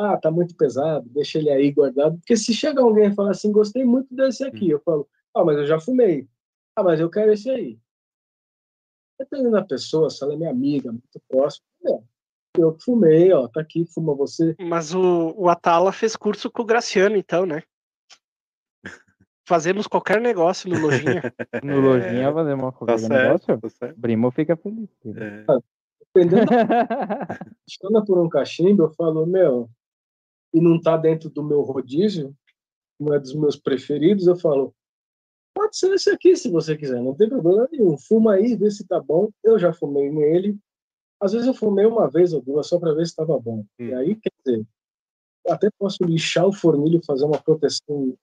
ah, 0.01 0.16
tá 0.16 0.31
muito 0.31 0.56
pesado, 0.56 1.06
deixa 1.10 1.39
ele 1.39 1.51
aí 1.51 1.70
guardado. 1.70 2.16
Porque 2.18 2.36
se 2.36 2.55
chega 2.55 2.81
alguém 2.81 3.09
e 3.09 3.14
falar 3.14 3.32
assim, 3.32 3.52
gostei 3.52 3.85
muito 3.85 4.14
desse 4.14 4.44
aqui, 4.44 4.70
eu 4.70 4.81
falo, 4.81 5.06
ah, 5.35 5.44
mas 5.44 5.59
eu 5.59 5.66
já 5.66 5.78
fumei. 5.78 6.27
Ah, 6.74 6.82
mas 6.82 6.98
eu 6.98 7.10
quero 7.10 7.32
esse 7.32 7.51
aí. 7.51 7.78
Dependendo 9.18 9.51
da 9.51 9.62
pessoa, 9.62 10.09
se 10.09 10.24
ela 10.24 10.32
é 10.32 10.36
minha 10.36 10.51
amiga, 10.51 10.90
muito 10.90 11.20
próxima, 11.28 11.66
é. 11.86 12.01
Eu 12.59 12.77
fumei, 12.81 13.32
ó, 13.32 13.47
tá 13.47 13.60
aqui, 13.60 13.86
fuma 13.86 14.14
você. 14.14 14.56
Mas 14.59 14.93
o, 14.93 15.35
o 15.36 15.48
Atala 15.48 15.93
fez 15.93 16.16
curso 16.16 16.51
com 16.51 16.62
o 16.62 16.64
Graciano, 16.64 17.16
então, 17.16 17.47
né? 17.47 17.62
Fazemos 19.47 19.86
qualquer 19.86 20.20
negócio 20.20 20.68
no 20.68 20.81
Lojinha. 20.81 21.22
No 21.62 21.81
Lojinha 21.81 22.32
fazemos 22.32 22.74
qualquer 22.74 22.93
Tá 22.93 22.98
certo, 22.98 23.12
negócio. 23.12 23.60
tá 23.60 23.68
certo. 23.68 24.01
Primo 24.01 24.31
fica 24.31 24.56
feliz. 24.56 24.89
É. 25.16 25.44
Dependendo 26.12 26.47
da 26.51 28.02
por 28.06 28.18
um 28.18 28.28
cachimbo, 28.28 28.85
eu 28.85 28.90
falo, 28.94 29.27
meu, 29.27 29.70
e 30.52 30.60
não 30.60 30.81
tá 30.81 30.97
dentro 30.97 31.31
do 31.31 31.43
meu 31.43 31.60
rodízio, 31.62 32.35
não 32.98 33.14
é 33.14 33.18
dos 33.18 33.35
meus 33.35 33.56
preferidos, 33.56 34.27
eu 34.27 34.36
falo, 34.36 34.74
pode 35.55 35.77
ser 35.77 35.93
esse 35.94 36.10
aqui 36.10 36.36
se 36.36 36.51
você 36.51 36.77
quiser, 36.77 37.02
não 37.02 37.14
tem 37.14 37.28
problema 37.28 37.68
nenhum. 37.70 37.97
Fuma 37.97 38.35
aí, 38.35 38.56
vê 38.56 38.70
se 38.70 38.86
tá 38.86 39.01
bom. 39.01 39.31
Eu 39.43 39.59
já 39.59 39.72
fumei 39.72 40.10
nele. 40.10 40.59
Às 41.20 41.32
vezes 41.32 41.47
eu 41.47 41.55
fumei 41.55 41.85
uma 41.86 42.09
vez 42.10 42.32
ou 42.32 42.40
duas 42.40 42.66
só 42.66 42.78
para 42.78 42.94
ver 42.94 43.06
se 43.06 43.12
estava 43.12 43.39
bom. 43.39 43.64
Hum. 43.78 43.89
E 43.89 43.94
aí, 43.94 44.16
quer 44.16 44.32
dizer, 44.44 44.66
até 45.47 45.70
posso 45.78 46.02
lixar 46.05 46.47
o 46.47 46.52
fornilho, 46.52 47.05
fazer 47.05 47.24
uma 47.24 47.40
proteção 47.40 48.16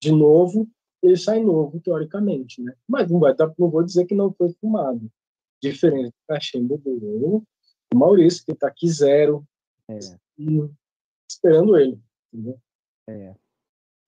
de 0.00 0.10
novo, 0.10 0.68
ele 1.02 1.16
sai 1.16 1.40
novo, 1.40 1.80
teoricamente, 1.80 2.60
né? 2.60 2.74
Mas 2.88 3.10
não 3.10 3.20
vai 3.20 3.34
dar, 3.34 3.52
não 3.58 3.70
vou 3.70 3.82
dizer 3.84 4.04
que 4.04 4.14
não 4.14 4.32
foi 4.32 4.52
fumado. 4.60 5.08
Diferente 5.62 6.08
do 6.08 6.26
cachimbo 6.28 6.78
do 6.78 7.44
Maurício, 7.94 8.44
que 8.44 8.54
tá 8.54 8.68
aqui 8.68 8.88
zero, 8.88 9.44
É. 9.88 9.98
esperando 11.32 11.76
ele. 11.76 12.00
Entendeu? 12.32 12.58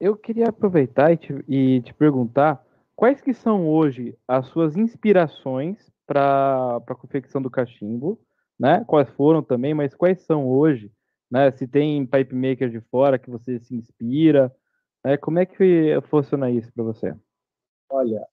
Eu 0.01 0.17
queria 0.17 0.49
aproveitar 0.49 1.13
e 1.13 1.17
te, 1.17 1.45
e 1.49 1.81
te 1.83 1.95
perguntar 1.95 2.65
quais 2.97 3.21
que 3.21 3.33
são 3.33 3.69
hoje 3.69 4.17
as 4.27 4.47
suas 4.49 4.77
inspirações 4.77 5.93
para 6.07 6.77
a 6.77 6.95
confecção 6.95 7.41
do 7.41 7.51
cachimbo, 7.51 8.21
né? 8.59 8.85
Quais 8.87 9.09
foram 9.11 9.43
também, 9.43 9.75
mas 9.75 9.95
quais 9.95 10.23
são 10.23 10.47
hoje, 10.47 10.93
né? 11.31 11.51
Se 11.53 11.67
tem 11.67 12.07
pipe 12.07 12.35
maker 12.35 12.71
de 12.71 12.81
fora 12.83 13.19
que 13.19 13.31
você 13.31 13.59
se 13.59 13.75
inspira, 13.75 14.55
né? 15.05 15.17
Como 15.17 15.39
é 15.39 15.47
que 15.47 15.99
funciona 16.09 16.51
isso 16.51 16.73
para 16.73 16.85
você? 16.85 17.15
Olha, 17.91 18.27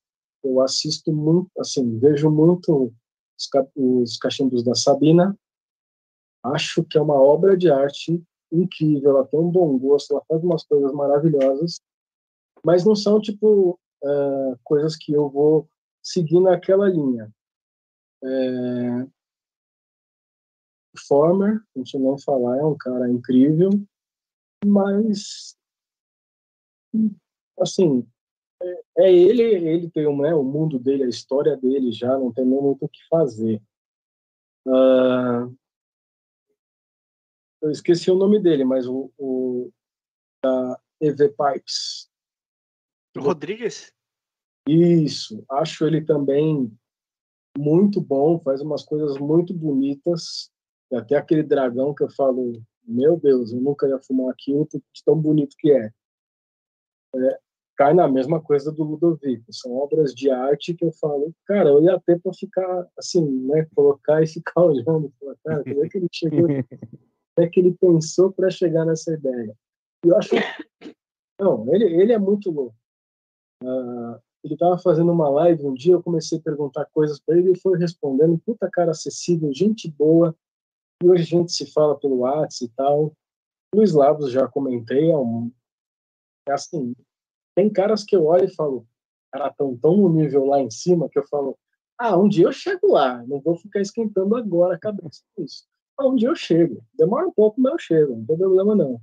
eu 0.44 0.60
assisto 0.62 1.12
muito, 1.14 1.50
assim, 1.60 2.00
vejo 2.00 2.30
muito 2.30 2.94
os, 3.38 3.50
os 3.76 4.18
cachimbos 4.18 4.64
da 4.64 4.76
Sabina. 4.76 5.38
Acho 6.44 6.84
que 6.84 6.98
é 6.98 7.02
uma 7.02 7.22
obra 7.22 7.56
de 7.56 7.70
arte 7.70 8.22
incrível. 8.52 9.12
Ela 9.12 9.28
tem 9.28 9.40
um 9.40 9.50
bom 9.50 9.78
gosto, 9.78 10.12
ela 10.12 10.24
faz 10.28 10.44
umas 10.44 10.64
coisas 10.64 10.92
maravilhosas, 10.94 11.80
mas 12.64 12.86
não 12.86 12.96
são 12.96 13.20
tipo 13.22 13.80
eh, 14.04 14.56
coisas 14.64 14.96
que 14.96 15.14
eu 15.14 15.30
vou 15.30 15.68
seguir 16.02 16.40
naquela 16.40 16.90
linha. 16.90 17.32
É... 18.24 19.08
Former, 21.08 21.62
a 21.76 21.80
gente 21.80 21.98
não 21.98 22.18
falar, 22.20 22.58
é 22.58 22.66
um 22.66 22.76
cara 22.78 23.10
incrível, 23.10 23.70
mas 24.66 25.56
assim 27.60 28.06
é 28.98 29.12
ele, 29.12 29.42
ele 29.42 29.90
tem 29.90 30.08
um, 30.08 30.18
né, 30.22 30.34
o 30.34 30.44
mundo 30.44 30.78
dele, 30.78 31.04
a 31.04 31.10
história 31.10 31.56
dele 31.58 31.92
já, 31.92 32.18
não 32.18 32.32
tem 32.32 32.46
nem 32.46 32.62
muito 32.62 32.86
o 32.86 32.90
que 32.90 33.00
fazer. 33.10 33.62
Ah, 34.68 35.50
eu 37.62 37.72
esqueci 37.72 38.10
o 38.10 38.16
nome 38.16 38.40
dele, 38.40 38.64
mas 38.64 38.88
o, 38.88 39.12
o 39.18 39.72
da 40.44 40.80
EV 41.00 41.30
Pipes. 41.30 42.10
Rodrigues? 43.18 43.92
Isso, 44.68 45.44
acho 45.50 45.86
ele 45.86 46.02
também 46.02 46.72
muito 47.58 48.00
bom, 48.00 48.40
faz 48.40 48.62
umas 48.62 48.84
coisas 48.84 49.18
muito 49.18 49.54
bonitas. 49.54 50.52
E 50.92 50.96
até 50.96 51.16
aquele 51.16 51.44
dragão 51.44 51.94
que 51.94 52.04
eu 52.04 52.10
falo, 52.10 52.62
meu 52.84 53.20
Deus, 53.20 53.52
eu 53.52 53.62
nunca 53.62 53.88
ia 53.88 54.00
fumar 54.00 54.32
aquilo 54.32 54.68
de 54.72 55.04
tão 55.04 55.20
bonito 55.20 55.56
que 55.58 55.72
é. 55.72 55.92
É, 57.16 57.40
cai 57.76 57.94
na 57.94 58.08
mesma 58.08 58.42
coisa 58.42 58.72
do 58.72 58.84
Ludovico. 58.84 59.52
São 59.52 59.76
obras 59.76 60.14
de 60.14 60.30
arte 60.30 60.74
que 60.74 60.86
eu 60.86 60.92
falo, 60.94 61.34
cara, 61.46 61.70
eu 61.70 61.84
ia 61.84 62.00
ter 62.00 62.20
para 62.22 62.34
ficar 62.34 62.88
assim, 62.98 63.26
né, 63.48 63.68
colocar 63.76 64.22
e 64.22 64.28
ficar 64.28 64.62
olhando, 64.62 65.12
falar, 65.20 65.36
cara, 65.44 65.64
como 65.64 65.86
é 65.86 65.90
que 65.90 65.98
ele 65.98 66.08
chegou, 66.12 66.48
é 67.38 67.48
que 67.48 67.60
ele 67.60 67.74
pensou 67.74 68.32
para 68.32 68.50
chegar 68.50 68.86
nessa 68.86 69.14
ideia? 69.14 69.56
E 70.06 70.10
eu 70.10 70.18
acho, 70.18 70.32
não, 71.40 71.74
ele, 71.74 71.86
ele 71.86 72.14
é 72.14 72.20
muito 72.20 72.52
louco. 72.52 72.76
Ah, 73.64 74.20
ele 74.44 74.56
estava 74.56 74.78
fazendo 74.78 75.12
uma 75.12 75.30
live 75.30 75.66
um 75.66 75.74
dia, 75.74 75.94
eu 75.94 76.04
comecei 76.04 76.40
a 76.40 76.42
perguntar 76.42 76.90
coisas 76.94 77.20
para 77.20 77.38
ele, 77.38 77.50
ele 77.50 77.60
foi 77.60 77.78
respondendo, 77.78 78.42
puta 78.44 78.70
cara 78.72 78.92
acessível, 78.92 79.54
gente 79.54 79.90
boa. 79.90 80.36
E 81.04 81.08
hoje 81.08 81.24
a 81.24 81.26
gente 81.26 81.52
se 81.52 81.72
fala 81.72 81.98
pelo 81.98 82.20
WhatsApp 82.20 82.66
e 82.66 82.76
tal. 82.76 83.14
Luiz 83.74 83.94
Lavos 83.94 84.32
já 84.32 84.48
comentei, 84.48 85.12
é 85.12 85.18
um 85.18 85.52
é 86.48 86.54
assim, 86.54 86.96
tem 87.56 87.70
caras 87.70 88.04
que 88.04 88.16
eu 88.16 88.26
olho 88.26 88.46
e 88.46 88.56
falo, 88.56 88.86
cara, 89.32 89.54
tão 89.54 89.78
tão 89.78 89.96
no 89.96 90.10
nível 90.10 90.46
lá 90.46 90.60
em 90.60 90.72
cima 90.72 91.08
que 91.08 91.20
eu 91.20 91.28
falo, 91.28 91.58
ah, 91.98 92.18
um 92.18 92.28
dia 92.28 92.46
eu 92.46 92.52
chego 92.52 92.92
lá, 92.92 93.24
não 93.28 93.40
vou 93.40 93.56
ficar 93.56 93.80
esquentando 93.80 94.36
agora 94.36 94.76
a 94.76 94.80
cabeça 94.80 95.22
com 95.36 95.44
isso. 95.44 95.68
Dia 96.16 96.30
eu 96.30 96.36
chego, 96.36 96.84
demora 96.94 97.28
um 97.28 97.32
pouco, 97.32 97.60
mas 97.60 97.74
eu 97.74 97.80
chego, 97.80 98.16
não 98.16 98.26
tem 98.26 98.38
problema 98.38 98.76
não. 98.76 99.02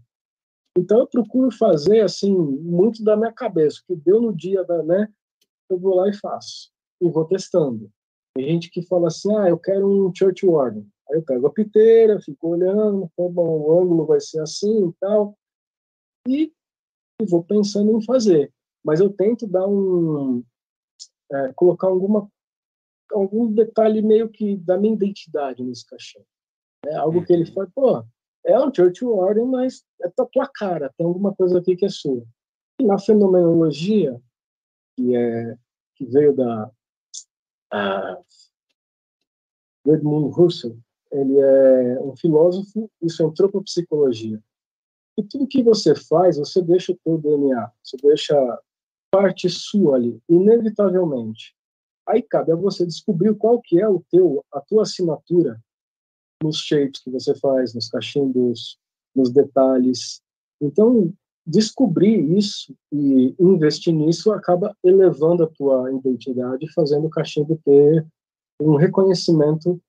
Então 0.77 1.01
eu 1.01 1.07
procuro 1.07 1.51
fazer 1.51 2.01
assim 2.01 2.33
muito 2.37 3.03
da 3.03 3.16
minha 3.16 3.33
cabeça, 3.33 3.83
que 3.87 3.97
deu 3.97 4.20
no 4.20 4.35
dia 4.35 4.65
da, 4.65 4.83
né, 4.83 5.09
eu 5.69 5.79
vou 5.79 5.95
lá 5.95 6.09
e 6.09 6.15
faço 6.15 6.70
e 7.01 7.09
vou 7.09 7.25
testando. 7.25 7.91
Tem 8.35 8.47
gente 8.47 8.70
que 8.70 8.87
fala 8.87 9.09
assim, 9.09 9.35
ah, 9.37 9.49
eu 9.49 9.59
quero 9.59 9.87
um 9.89 10.15
church 10.15 10.47
warden. 10.47 10.87
Aí 11.11 11.16
eu 11.16 11.23
pego 11.23 11.47
a 11.47 11.53
piteira, 11.53 12.20
fico 12.20 12.49
olhando, 12.49 13.11
tá 13.16 13.29
bom, 13.29 13.61
o 13.61 13.81
ângulo 13.81 14.07
vai 14.07 14.20
ser 14.20 14.41
assim 14.41 14.89
e 14.89 14.93
tal, 15.01 15.37
e 16.27 16.53
e 17.20 17.27
vou 17.27 17.43
pensando 17.43 17.97
em 17.97 18.05
fazer. 18.05 18.53
Mas 18.85 19.01
eu 19.01 19.11
tento 19.11 19.47
dar 19.47 19.66
um. 19.66 20.43
é, 21.33 21.53
colocar 21.55 21.89
alguma, 21.89 22.31
algum 23.12 23.53
detalhe 23.53 24.01
meio 24.01 24.29
que 24.29 24.57
da 24.57 24.79
minha 24.79 24.95
identidade 24.95 25.62
nesse 25.62 25.87
caixão. 25.87 26.25
É 26.89 26.97
algo 26.97 27.24
que 27.24 27.32
ele 27.32 27.44
fala, 27.47 27.70
pô, 27.74 28.05
é 28.44 28.59
um 28.59 28.73
Church 28.74 29.05
Warden, 29.05 29.44
mas 29.44 29.85
é 30.02 30.10
da 30.16 30.24
tua 30.24 30.48
cara, 30.48 30.93
tem 30.97 31.06
alguma 31.06 31.35
coisa 31.35 31.59
aqui 31.59 31.77
que 31.77 31.85
é 31.85 31.89
sua. 31.89 32.24
E 32.81 32.85
na 32.85 32.98
fenomenologia, 32.98 34.19
que, 34.97 35.15
é, 35.15 35.56
que 35.94 36.06
veio 36.06 36.35
da. 36.35 36.70
a 37.70 38.19
Edmund 39.86 40.35
Husserl, 40.39 40.77
ele 41.12 41.39
é 41.39 42.01
um 42.01 42.16
filósofo, 42.16 42.90
isso 43.02 43.23
entrou 43.23 43.51
para 43.51 43.62
psicologia. 43.62 44.43
E 45.16 45.23
tudo 45.23 45.47
que 45.47 45.62
você 45.62 45.94
faz, 45.94 46.39
você 46.39 46.62
deixa 46.62 46.93
o 46.93 46.98
teu 47.05 47.19
DNA, 47.19 47.70
você 47.82 47.97
deixa 48.02 48.35
parte 49.10 49.48
sua 49.48 49.97
ali, 49.97 50.20
inevitavelmente. 50.28 51.55
Aí 52.06 52.23
cabe 52.23 52.52
a 52.52 52.56
você 52.56 52.86
descobrir 52.86 53.35
qual 53.35 53.60
que 53.60 53.81
é 53.81 53.89
o 53.89 54.02
teu, 54.10 54.44
a 54.52 54.60
tua 54.60 54.82
assinatura 54.82 55.60
nos 56.43 56.59
shapes 56.59 57.02
que 57.02 57.10
você 57.10 57.35
faz, 57.35 57.74
nos 57.74 57.89
cachimbos, 57.89 58.78
nos 59.15 59.31
detalhes. 59.31 60.20
Então, 60.60 61.12
descobrir 61.47 62.20
isso 62.36 62.74
e 62.93 63.35
investir 63.39 63.94
nisso 63.94 64.32
acaba 64.32 64.77
elevando 64.85 65.44
a 65.44 65.48
tua 65.48 65.90
identidade, 65.93 66.70
fazendo 66.73 67.06
o 67.06 67.10
cachimbo 67.10 67.60
ter 67.65 68.06
um 68.60 68.77
reconhecimento 68.77 69.81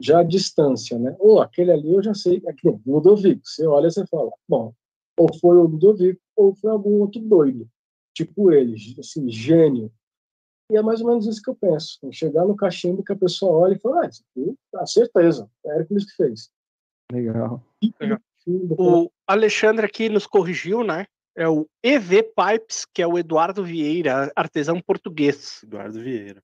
já 0.00 0.20
à 0.20 0.22
distância, 0.22 0.98
né? 0.98 1.14
Ou 1.18 1.40
aquele 1.40 1.70
ali 1.70 1.92
eu 1.92 2.02
já 2.02 2.14
sei, 2.14 2.42
aquele 2.48 2.78
Ludovico. 2.86 3.42
Você 3.44 3.66
olha 3.66 3.86
e 3.86 3.90
você 3.90 4.06
fala, 4.06 4.30
bom, 4.48 4.72
ou 5.18 5.28
foi 5.38 5.56
o 5.56 5.64
Ludovico 5.64 6.20
ou 6.34 6.54
foi 6.54 6.70
algum 6.70 7.00
outro 7.00 7.20
doido, 7.20 7.68
tipo 8.14 8.50
ele, 8.50 8.76
assim, 8.98 9.28
gênio. 9.28 9.92
E 10.72 10.76
é 10.78 10.80
mais 10.80 11.02
ou 11.02 11.08
menos 11.08 11.26
isso 11.26 11.42
que 11.42 11.50
eu 11.50 11.54
penso. 11.54 11.98
Chegar 12.10 12.46
no 12.46 12.56
cachimbo 12.56 13.04
que 13.04 13.12
a 13.12 13.16
pessoa 13.16 13.52
olha 13.52 13.74
e 13.74 13.78
fala, 13.78 14.04
ah, 14.04 14.08
isso 14.08 14.24
aqui, 14.30 14.56
ah, 14.74 14.86
certeza, 14.86 15.50
é 15.66 15.78
Hércules 15.78 16.06
que 16.06 16.16
fez. 16.16 16.50
Legal. 17.12 17.62
Legal. 18.00 18.18
O 18.46 19.10
Alexandre 19.26 19.84
aqui 19.84 20.08
nos 20.08 20.26
corrigiu, 20.26 20.82
né? 20.82 21.06
É 21.36 21.46
o 21.46 21.68
EV 21.82 22.22
Pipes, 22.22 22.86
que 22.86 23.02
é 23.02 23.06
o 23.06 23.18
Eduardo 23.18 23.62
Vieira, 23.62 24.32
artesão 24.34 24.80
português. 24.80 25.62
Eduardo 25.62 26.00
Vieira. 26.00 26.42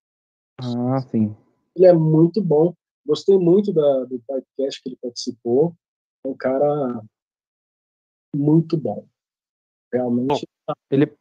Ah, 0.60 1.00
sim. 1.10 1.34
Ele 1.74 1.86
é 1.86 1.92
muito 1.94 2.42
bom. 2.42 2.74
gostei 3.06 3.38
muito 3.38 3.72
da, 3.72 4.04
do 4.04 4.20
podcast 4.26 4.82
que 4.82 4.90
ele 4.90 4.98
participou. 5.00 5.74
É 6.22 6.28
um 6.28 6.36
cara 6.36 7.02
muito 8.36 8.76
bom. 8.76 9.06
Realmente. 9.90 10.46
Bom, 10.66 10.74
ele, 10.90 11.16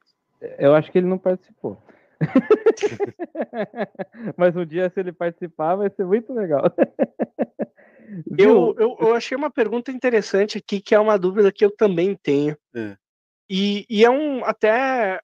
eu 0.59 0.75
acho 0.75 0.91
que 0.91 0.97
ele 0.97 1.07
não 1.07 1.17
participou. 1.17 1.81
Mas 4.37 4.55
um 4.55 4.65
dia, 4.65 4.89
se 4.89 4.99
ele 4.99 5.11
participar, 5.11 5.75
vai 5.75 5.89
ser 5.89 6.05
muito 6.05 6.33
legal. 6.33 6.63
eu, 8.37 8.75
eu, 8.77 8.97
eu, 8.99 9.13
achei 9.13 9.35
uma 9.35 9.51
pergunta 9.51 9.91
interessante 9.91 10.57
aqui, 10.57 10.81
que 10.81 10.95
é 10.95 10.99
uma 10.99 11.17
dúvida 11.17 11.51
que 11.51 11.63
eu 11.63 11.75
também 11.75 12.15
tenho. 12.15 12.57
É. 12.75 12.97
E, 13.49 13.85
e 13.89 14.03
é 14.03 14.09
um 14.09 14.43
até. 14.43 15.19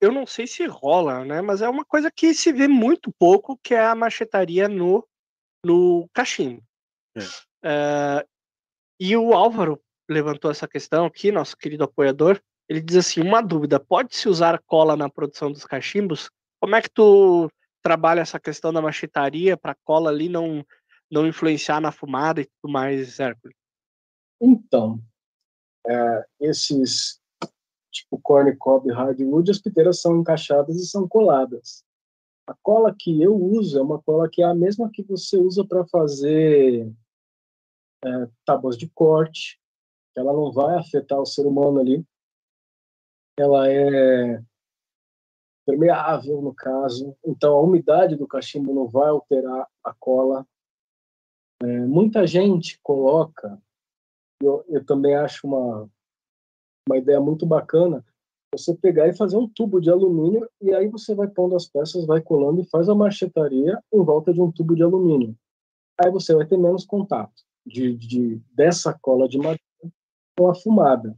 Eu 0.00 0.10
não 0.10 0.26
sei 0.26 0.46
se 0.46 0.66
rola, 0.66 1.24
né? 1.24 1.40
Mas 1.40 1.62
é 1.62 1.68
uma 1.68 1.84
coisa 1.84 2.10
que 2.10 2.34
se 2.34 2.52
vê 2.52 2.66
muito 2.66 3.12
pouco, 3.12 3.58
que 3.62 3.74
é 3.74 3.84
a 3.84 3.94
machetaria 3.94 4.68
no, 4.68 5.06
no 5.64 6.08
cachimbo. 6.12 6.62
É. 7.16 7.22
Uh, 7.64 8.28
e 9.00 9.16
o 9.16 9.32
Álvaro 9.32 9.80
levantou 10.10 10.50
essa 10.50 10.66
questão 10.66 11.06
aqui, 11.06 11.30
nosso 11.30 11.56
querido 11.56 11.84
apoiador. 11.84 12.40
Ele 12.72 12.80
diz 12.80 12.96
assim: 12.96 13.20
uma 13.20 13.42
dúvida, 13.42 13.78
pode-se 13.78 14.30
usar 14.30 14.58
cola 14.62 14.96
na 14.96 15.06
produção 15.06 15.52
dos 15.52 15.66
cachimbos? 15.66 16.30
Como 16.58 16.74
é 16.74 16.80
que 16.80 16.88
tu 16.88 17.50
trabalha 17.82 18.20
essa 18.20 18.40
questão 18.40 18.72
da 18.72 18.80
machetaria 18.80 19.58
para 19.58 19.76
cola 19.84 20.08
ali 20.08 20.26
não, 20.26 20.64
não 21.10 21.26
influenciar 21.26 21.82
na 21.82 21.92
fumada 21.92 22.40
e 22.40 22.46
tudo 22.46 22.72
mais, 22.72 23.20
Hércules? 23.20 23.54
Então, 24.40 24.98
é, 25.86 26.24
esses 26.40 27.20
tipo 27.90 28.18
corn 28.22 28.56
cob 28.56 28.90
hardwood, 28.90 29.50
as 29.50 29.58
piteiras 29.58 30.00
são 30.00 30.18
encaixadas 30.18 30.76
e 30.76 30.86
são 30.86 31.06
coladas. 31.06 31.84
A 32.46 32.54
cola 32.62 32.96
que 32.98 33.20
eu 33.20 33.36
uso 33.36 33.78
é 33.78 33.82
uma 33.82 34.00
cola 34.00 34.30
que 34.30 34.42
é 34.42 34.46
a 34.46 34.54
mesma 34.54 34.90
que 34.90 35.02
você 35.02 35.36
usa 35.36 35.62
para 35.62 35.86
fazer 35.88 36.90
é, 38.02 38.28
tábuas 38.46 38.78
de 38.78 38.88
corte, 38.88 39.60
ela 40.16 40.32
não 40.32 40.50
vai 40.50 40.78
afetar 40.78 41.20
o 41.20 41.26
ser 41.26 41.46
humano 41.46 41.78
ali 41.78 42.02
ela 43.38 43.70
é 43.70 44.42
permeável 45.66 46.42
no 46.42 46.54
caso, 46.54 47.16
então 47.24 47.54
a 47.54 47.62
umidade 47.62 48.16
do 48.16 48.26
cachimbo 48.26 48.74
não 48.74 48.88
vai 48.88 49.08
alterar 49.08 49.68
a 49.84 49.94
cola. 49.94 50.46
É, 51.62 51.66
muita 51.86 52.26
gente 52.26 52.80
coloca, 52.82 53.60
eu, 54.42 54.64
eu 54.68 54.84
também 54.84 55.14
acho 55.14 55.46
uma, 55.46 55.88
uma 56.88 56.98
ideia 56.98 57.20
muito 57.20 57.46
bacana, 57.46 58.04
você 58.52 58.74
pegar 58.74 59.08
e 59.08 59.16
fazer 59.16 59.36
um 59.36 59.48
tubo 59.48 59.80
de 59.80 59.90
alumínio 59.90 60.48
e 60.60 60.74
aí 60.74 60.88
você 60.88 61.14
vai 61.14 61.26
pondo 61.26 61.56
as 61.56 61.66
peças, 61.66 62.04
vai 62.04 62.20
colando 62.20 62.60
e 62.60 62.68
faz 62.68 62.88
a 62.88 62.94
marchetaria 62.94 63.82
em 63.92 64.04
volta 64.04 64.32
de 64.32 64.42
um 64.42 64.52
tubo 64.52 64.74
de 64.74 64.82
alumínio. 64.82 65.34
Aí 65.98 66.10
você 66.10 66.34
vai 66.34 66.46
ter 66.46 66.58
menos 66.58 66.84
contato 66.84 67.42
de, 67.64 67.96
de 67.96 68.42
dessa 68.52 68.92
cola 69.00 69.28
de 69.28 69.38
madeira 69.38 69.60
com 70.36 70.48
a 70.48 70.54
fumada. 70.54 71.16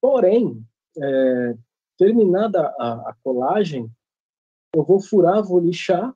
Porém, 0.00 0.64
é, 1.02 1.54
terminada 1.96 2.74
a, 2.78 3.10
a, 3.10 3.16
colagem, 3.22 3.90
eu 4.74 4.84
vou 4.84 5.00
furar, 5.00 5.42
vou 5.42 5.60
lixar, 5.60 6.14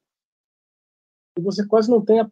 e 1.36 1.40
você 1.40 1.66
quase 1.66 1.90
não 1.90 2.04
tem... 2.04 2.20
É, 2.20 2.24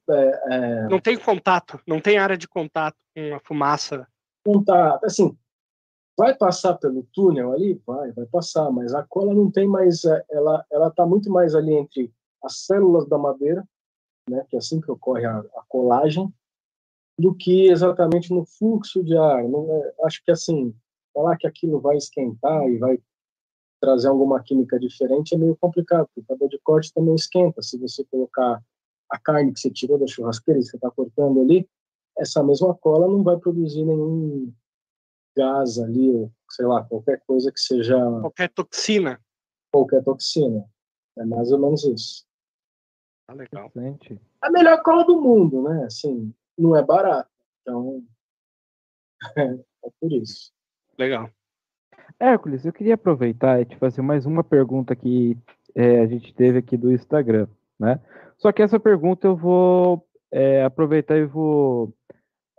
é, 0.51 0.89
não 0.89 1.01
tem 1.01 1.19
contato, 1.19 1.81
não 1.87 2.01
tem 2.01 2.19
área 2.19 2.37
de 2.37 2.47
contato 2.47 2.97
com 3.15 3.35
a 3.35 3.41
fumaça. 3.41 4.07
Contato, 4.45 5.05
assim, 5.05 5.37
vai 6.17 6.35
passar 6.35 6.75
pelo 6.75 7.07
túnel 7.13 7.53
ali? 7.53 7.81
Vai, 7.87 8.13
vai 8.13 8.27
passar, 8.27 8.71
mas 8.71 8.95
a 8.95 9.03
cola 9.03 9.35
não 9.35 9.51
tem 9.51 9.67
mais... 9.67 10.05
É, 10.05 10.25
ela 10.31 10.65
ela 10.71 10.89
está 10.89 11.07
muito 11.07 11.31
mais 11.31 11.55
ali 11.55 11.75
entre 11.75 12.13
as 12.43 12.67
células 12.67 13.09
da 13.09 13.19
madeira, 13.19 13.67
né, 14.29 14.45
que 14.49 14.57
é 14.57 14.59
assim 14.59 14.81
que 14.81 14.91
ocorre 14.91 15.25
a, 15.27 15.39
a 15.39 15.65
colagem, 15.69 16.33
do 17.19 17.35
que 17.35 17.69
exatamente 17.71 18.33
no 18.33 18.45
fluxo 18.45 19.03
de 19.03 19.17
ar. 19.17 19.43
Não 19.45 19.71
é, 19.73 19.95
acho 20.05 20.23
que 20.25 20.31
assim 20.31 20.75
falar 21.13 21.37
que 21.37 21.47
aquilo 21.47 21.81
vai 21.81 21.97
esquentar 21.97 22.69
e 22.69 22.79
vai 22.79 22.99
trazer 23.81 24.09
alguma 24.09 24.43
química 24.43 24.79
diferente 24.79 25.35
é 25.35 25.39
meio 25.39 25.57
complicado, 25.57 26.07
porque 26.07 26.21
o 26.21 26.25
cabelo 26.25 26.51
de 26.51 26.59
corte 26.59 26.93
também 26.93 27.15
esquenta. 27.15 27.63
Se 27.63 27.79
você 27.79 28.05
colocar 28.05 28.63
a 29.09 29.19
carne 29.19 29.53
que 29.53 29.61
você 29.61 29.71
tirou 29.71 29.99
da 29.99 30.07
churrasqueira 30.07 30.61
e 30.61 30.63
você 30.63 30.77
está 30.77 30.91
cortando 30.91 31.41
ali, 31.41 31.69
essa 32.19 32.43
mesma 32.43 32.75
cola 32.75 33.09
não 33.09 33.23
vai 33.23 33.39
produzir 33.39 33.85
nenhum 33.85 34.53
gás 35.37 35.79
ali, 35.79 36.11
ou 36.11 36.31
sei 36.51 36.67
lá, 36.67 36.85
qualquer 36.85 37.21
coisa 37.27 37.51
que 37.51 37.61
seja. 37.61 37.97
Qualquer 38.21 38.51
toxina. 38.51 39.21
Qualquer 39.73 40.05
toxina. 40.05 40.69
É 41.19 41.25
mais 41.25 41.51
ou 41.51 41.59
menos 41.59 41.85
isso. 41.85 42.27
Tá 43.27 43.35
legal. 43.35 43.73
A 44.43 44.51
melhor 44.51 44.83
cola 44.83 45.05
do 45.05 45.21
mundo, 45.21 45.63
né? 45.63 45.85
Assim, 45.85 46.35
não 46.59 46.77
é 46.77 46.85
barato. 46.85 47.31
Então, 47.63 48.05
é 49.37 49.91
por 50.01 50.13
isso. 50.13 50.53
Legal. 51.01 51.31
Hércules, 52.19 52.67
eu 52.67 52.75
queria 52.75 52.93
aproveitar 52.93 53.59
e 53.59 53.65
te 53.65 53.75
fazer 53.79 54.03
mais 54.03 54.27
uma 54.27 54.45
pergunta 54.45 54.95
que 54.95 55.35
é, 55.75 56.01
a 56.01 56.07
gente 56.07 56.35
teve 56.35 56.59
aqui 56.59 56.77
do 56.77 56.93
Instagram, 56.93 57.49
né? 57.79 57.99
Só 58.37 58.53
que 58.53 58.61
essa 58.61 58.79
pergunta 58.79 59.27
eu 59.27 59.35
vou 59.35 60.07
é, 60.31 60.63
aproveitar 60.63 61.17
e 61.17 61.25
vou 61.25 61.95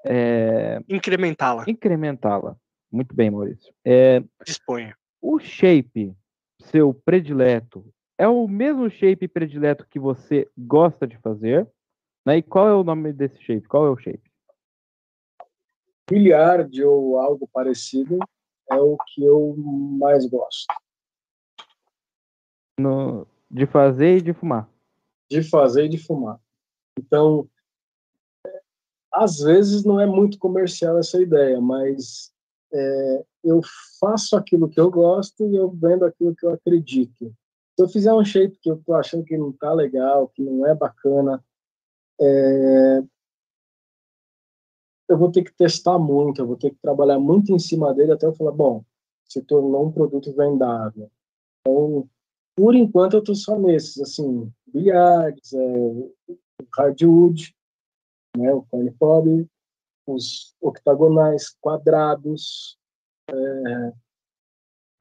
é, 0.03 0.81
incrementá-la. 0.89 1.65
Incrementá-la. 1.68 2.55
Muito 2.91 3.15
bem, 3.15 3.30
Maurício. 3.30 3.72
É, 3.85 4.23
Disponha. 4.43 4.97
O 5.22 5.38
shape, 5.38 6.11
seu 6.61 6.95
predileto, 6.95 7.85
é 8.18 8.27
o 8.27 8.47
mesmo 8.47 8.89
shape 8.89 9.27
predileto 9.27 9.85
que 9.88 9.99
você 9.99 10.49
gosta 10.57 11.05
de 11.05 11.15
fazer? 11.19 11.68
Né? 12.26 12.38
E 12.38 12.41
qual 12.41 12.68
é 12.68 12.73
o 12.73 12.84
nome 12.84 13.13
desse 13.13 13.39
shape? 13.43 13.68
Qual 13.68 13.85
é 13.85 13.89
o 13.91 13.97
shape? 13.97 14.31
Bilhard 16.11 16.83
ou 16.83 17.17
algo 17.17 17.47
parecido 17.47 18.19
é 18.69 18.75
o 18.75 18.97
que 19.07 19.23
eu 19.23 19.55
mais 19.57 20.25
gosto. 20.25 20.67
No, 22.77 23.25
de 23.49 23.65
fazer 23.65 24.17
e 24.17 24.21
de 24.21 24.33
fumar. 24.33 24.69
De 25.29 25.41
fazer 25.41 25.85
e 25.85 25.89
de 25.89 25.97
fumar. 25.97 26.38
Então, 26.99 27.47
às 29.13 29.39
vezes 29.39 29.85
não 29.85 29.99
é 29.99 30.05
muito 30.05 30.38
comercial 30.38 30.97
essa 30.97 31.21
ideia, 31.21 31.61
mas 31.61 32.33
é, 32.73 33.25
eu 33.43 33.61
faço 33.99 34.35
aquilo 34.35 34.69
que 34.69 34.79
eu 34.79 34.91
gosto 34.91 35.45
e 35.45 35.55
eu 35.55 35.69
vendo 35.69 36.05
aquilo 36.05 36.35
que 36.35 36.45
eu 36.45 36.51
acredito. 36.51 37.33
Se 37.77 37.83
eu 37.83 37.88
fizer 37.88 38.13
um 38.13 38.25
shape 38.25 38.57
que 38.61 38.69
eu 38.69 38.81
tô 38.85 38.93
achando 38.93 39.23
que 39.23 39.38
não 39.38 39.51
tá 39.51 39.73
legal, 39.73 40.27
que 40.27 40.43
não 40.43 40.65
é 40.65 40.75
bacana, 40.75 41.43
é, 42.19 43.03
eu 45.11 45.17
vou 45.17 45.31
ter 45.31 45.43
que 45.43 45.53
testar 45.53 45.99
muito, 45.99 46.41
eu 46.41 46.47
vou 46.47 46.55
ter 46.55 46.69
que 46.69 46.77
trabalhar 46.81 47.19
muito 47.19 47.51
em 47.51 47.59
cima 47.59 47.93
dele 47.93 48.13
até 48.13 48.25
eu 48.25 48.33
falar, 48.33 48.51
bom, 48.51 48.83
se 49.25 49.41
tornou 49.41 49.88
um 49.88 49.91
produto 49.91 50.31
vendável. 50.33 51.11
Então, 51.59 52.09
por 52.55 52.75
enquanto 52.75 53.13
eu 53.15 53.19
estou 53.19 53.35
só 53.35 53.59
nesses, 53.59 53.99
assim, 53.99 54.51
bilhares, 54.67 55.53
é, 55.53 56.35
hardwood, 56.75 57.53
né, 58.38 58.53
o 58.53 58.63
corn 58.63 58.91
cob, 58.97 59.47
os 60.07 60.55
octagonais, 60.61 61.49
quadrados, 61.59 62.77
é, 63.29 63.93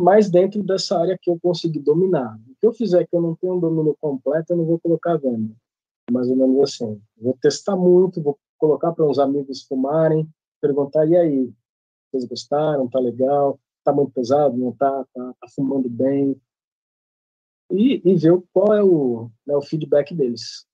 mais 0.01 0.29
dentro 0.29 0.63
dessa 0.63 0.99
área 0.99 1.19
que 1.21 1.31
eu 1.31 1.39
consegui 1.41 1.79
dominar. 1.79 2.37
O 2.49 2.55
que 2.61 2.67
eu 2.67 2.73
fizer 2.73 3.07
que 3.07 3.15
eu 3.15 3.21
não 3.21 3.37
tenho 3.37 3.55
um 3.55 3.61
domínio 3.61 3.97
completo, 4.01 4.53
eu 4.53 4.57
não 4.57 4.65
vou 4.65 4.81
colocar 4.81 5.17
venda. 5.19 5.55
Mais 6.11 6.29
ou 6.29 6.37
menos 6.37 6.61
assim. 6.63 7.01
Vou 7.17 7.37
testar 7.41 7.77
muito, 7.77 8.23
vou 8.23 8.39
colocar 8.61 8.93
para 8.93 9.07
uns 9.07 9.19
amigos 9.19 9.63
fumarem, 9.63 10.29
perguntar, 10.61 11.07
e 11.07 11.17
aí, 11.17 11.53
vocês 12.13 12.27
gostaram, 12.27 12.89
tá 12.89 13.01
legal, 13.01 13.59
tá 13.83 13.93
muito 13.93 14.13
pesado, 14.13 14.57
não 14.57 14.73
tá, 14.73 15.05
tá, 15.15 15.35
tá 15.41 15.49
fumando 15.49 15.89
bem, 15.89 16.41
e, 17.71 18.03
e 18.05 18.15
ver 18.15 18.41
qual 18.53 18.75
é 18.75 18.85
o, 18.85 19.31
né, 19.47 19.57
o 19.57 19.63
feedback 19.63 20.15
deles. 20.15 20.67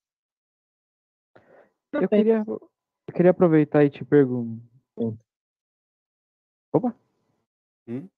Eu 1.93 2.09
queria, 2.09 2.45
eu 2.47 3.15
queria 3.15 3.31
aproveitar 3.31 3.85
e 3.85 3.91
te 3.91 4.05
perguntar. 4.05 4.61
Opa! 6.73 6.95
Hum? 7.87 8.09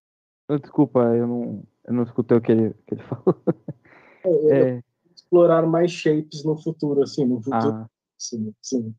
Desculpa, 0.60 1.00
eu 1.14 1.26
não, 1.26 1.62
eu 1.84 1.92
não 1.92 2.02
escutei 2.04 2.38
o 2.38 2.40
que 2.40 2.50
ele, 2.50 2.74
que 2.86 2.94
ele 2.94 3.02
falou. 3.02 3.42
É, 4.24 4.78
é... 4.78 4.82
Explorar 5.14 5.66
mais 5.66 5.90
shapes 5.90 6.44
no 6.44 6.56
futuro, 6.56 7.02
assim, 7.02 7.24
no 7.26 7.42
futuro. 7.42 7.74
Ah. 7.74 7.90
Sim, 8.16 8.54
sim 8.62 8.94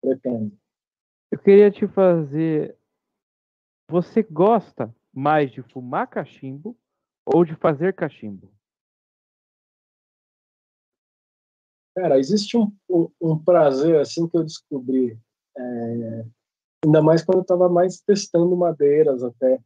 pretende. 0.00 0.56
Eu 1.30 1.38
queria 1.38 1.70
te 1.70 1.86
fazer. 1.88 2.76
Você 3.90 4.22
gosta 4.22 4.94
mais 5.12 5.50
de 5.50 5.62
fumar 5.62 6.08
cachimbo 6.08 6.76
ou 7.24 7.44
de 7.44 7.54
fazer 7.56 7.94
cachimbo? 7.94 8.52
Cara, 11.94 12.18
existe 12.18 12.56
um, 12.56 12.70
um, 12.88 13.10
um 13.20 13.38
prazer 13.38 13.98
assim 14.00 14.28
que 14.28 14.36
eu 14.36 14.44
descobri, 14.44 15.18
é, 15.56 16.26
ainda 16.84 17.00
mais 17.00 17.24
quando 17.24 17.38
eu 17.38 17.42
estava 17.42 17.68
mais 17.70 18.00
testando 18.00 18.54
madeiras 18.54 19.22
até. 19.22 19.58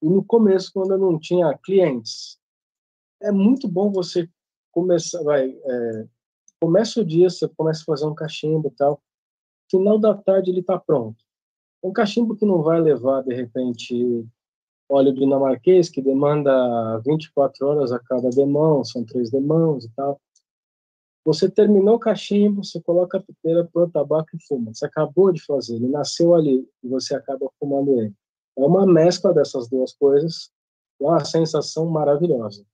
E 0.00 0.08
no 0.08 0.24
começo, 0.24 0.72
quando 0.72 0.92
eu 0.92 0.98
não 0.98 1.18
tinha 1.18 1.56
clientes, 1.58 2.38
é 3.20 3.30
muito 3.30 3.68
bom 3.68 3.90
você 3.90 4.28
começar, 4.72 5.22
vai, 5.22 5.50
é, 5.50 6.08
Começa 6.60 7.00
o 7.00 7.04
dia, 7.04 7.28
você 7.28 7.46
começa 7.48 7.82
a 7.82 7.84
fazer 7.84 8.06
um 8.06 8.14
cachimbo 8.14 8.68
e 8.68 8.70
tal. 8.70 9.02
Final 9.70 9.98
da 9.98 10.14
tarde 10.14 10.50
ele 10.50 10.60
está 10.60 10.78
pronto. 10.78 11.16
Um 11.82 11.92
cachimbo 11.92 12.36
que 12.36 12.46
não 12.46 12.62
vai 12.62 12.80
levar, 12.80 13.22
de 13.22 13.34
repente, 13.34 14.26
óleo 14.88 15.12
dinamarquês, 15.12 15.88
que 15.88 16.00
demanda 16.00 16.98
24 17.04 17.66
horas 17.66 17.92
a 17.92 17.98
cada 17.98 18.30
demão, 18.30 18.84
são 18.84 19.04
três 19.04 19.30
demãos 19.30 19.84
e 19.84 19.90
tal. 19.90 20.20
Você 21.24 21.50
terminou 21.50 21.96
o 21.96 21.98
cachimbo, 21.98 22.64
você 22.64 22.80
coloca 22.80 23.18
a 23.18 23.20
piteira, 23.20 23.68
põe 23.72 23.84
o 23.84 23.90
tabaco 23.90 24.28
e 24.34 24.46
fuma. 24.46 24.72
Você 24.72 24.86
acabou 24.86 25.32
de 25.32 25.44
fazer, 25.44 25.74
ele 25.74 25.88
nasceu 25.88 26.34
ali 26.34 26.68
e 26.82 26.88
você 26.88 27.16
acaba 27.16 27.50
fumando 27.58 28.00
ele. 28.00 28.14
É 28.56 28.64
uma 28.64 28.86
mescla 28.86 29.34
dessas 29.34 29.68
duas 29.68 29.92
coisas, 29.92 30.50
é 31.00 31.04
uma 31.04 31.24
sensação 31.24 31.86
maravilhosa. 31.86 32.64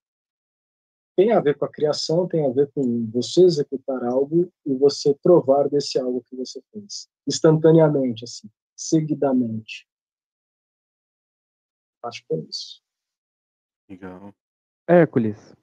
Tem 1.23 1.31
a 1.31 1.39
ver 1.39 1.57
com 1.57 1.65
a 1.65 1.71
criação, 1.71 2.27
tem 2.27 2.45
a 2.45 2.51
ver 2.51 2.69
com 2.73 3.09
você 3.13 3.45
executar 3.45 4.03
algo 4.03 4.53
e 4.67 4.75
você 4.75 5.15
provar 5.23 5.69
desse 5.69 5.97
algo 5.97 6.21
que 6.25 6.35
você 6.35 6.61
fez, 6.73 7.09
instantaneamente, 7.25 8.25
assim, 8.25 8.51
seguidamente. 8.75 9.89
Acho 12.03 12.27
que 12.27 12.35
é 12.35 12.39
isso. 12.39 12.83
Legal. 13.89 14.35
Hércules, 14.85 15.55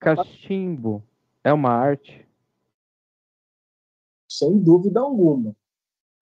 cachimbo 0.00 1.06
é 1.44 1.52
uma 1.52 1.72
arte? 1.72 2.26
Sem 4.26 4.58
dúvida 4.62 5.00
alguma. 5.00 5.54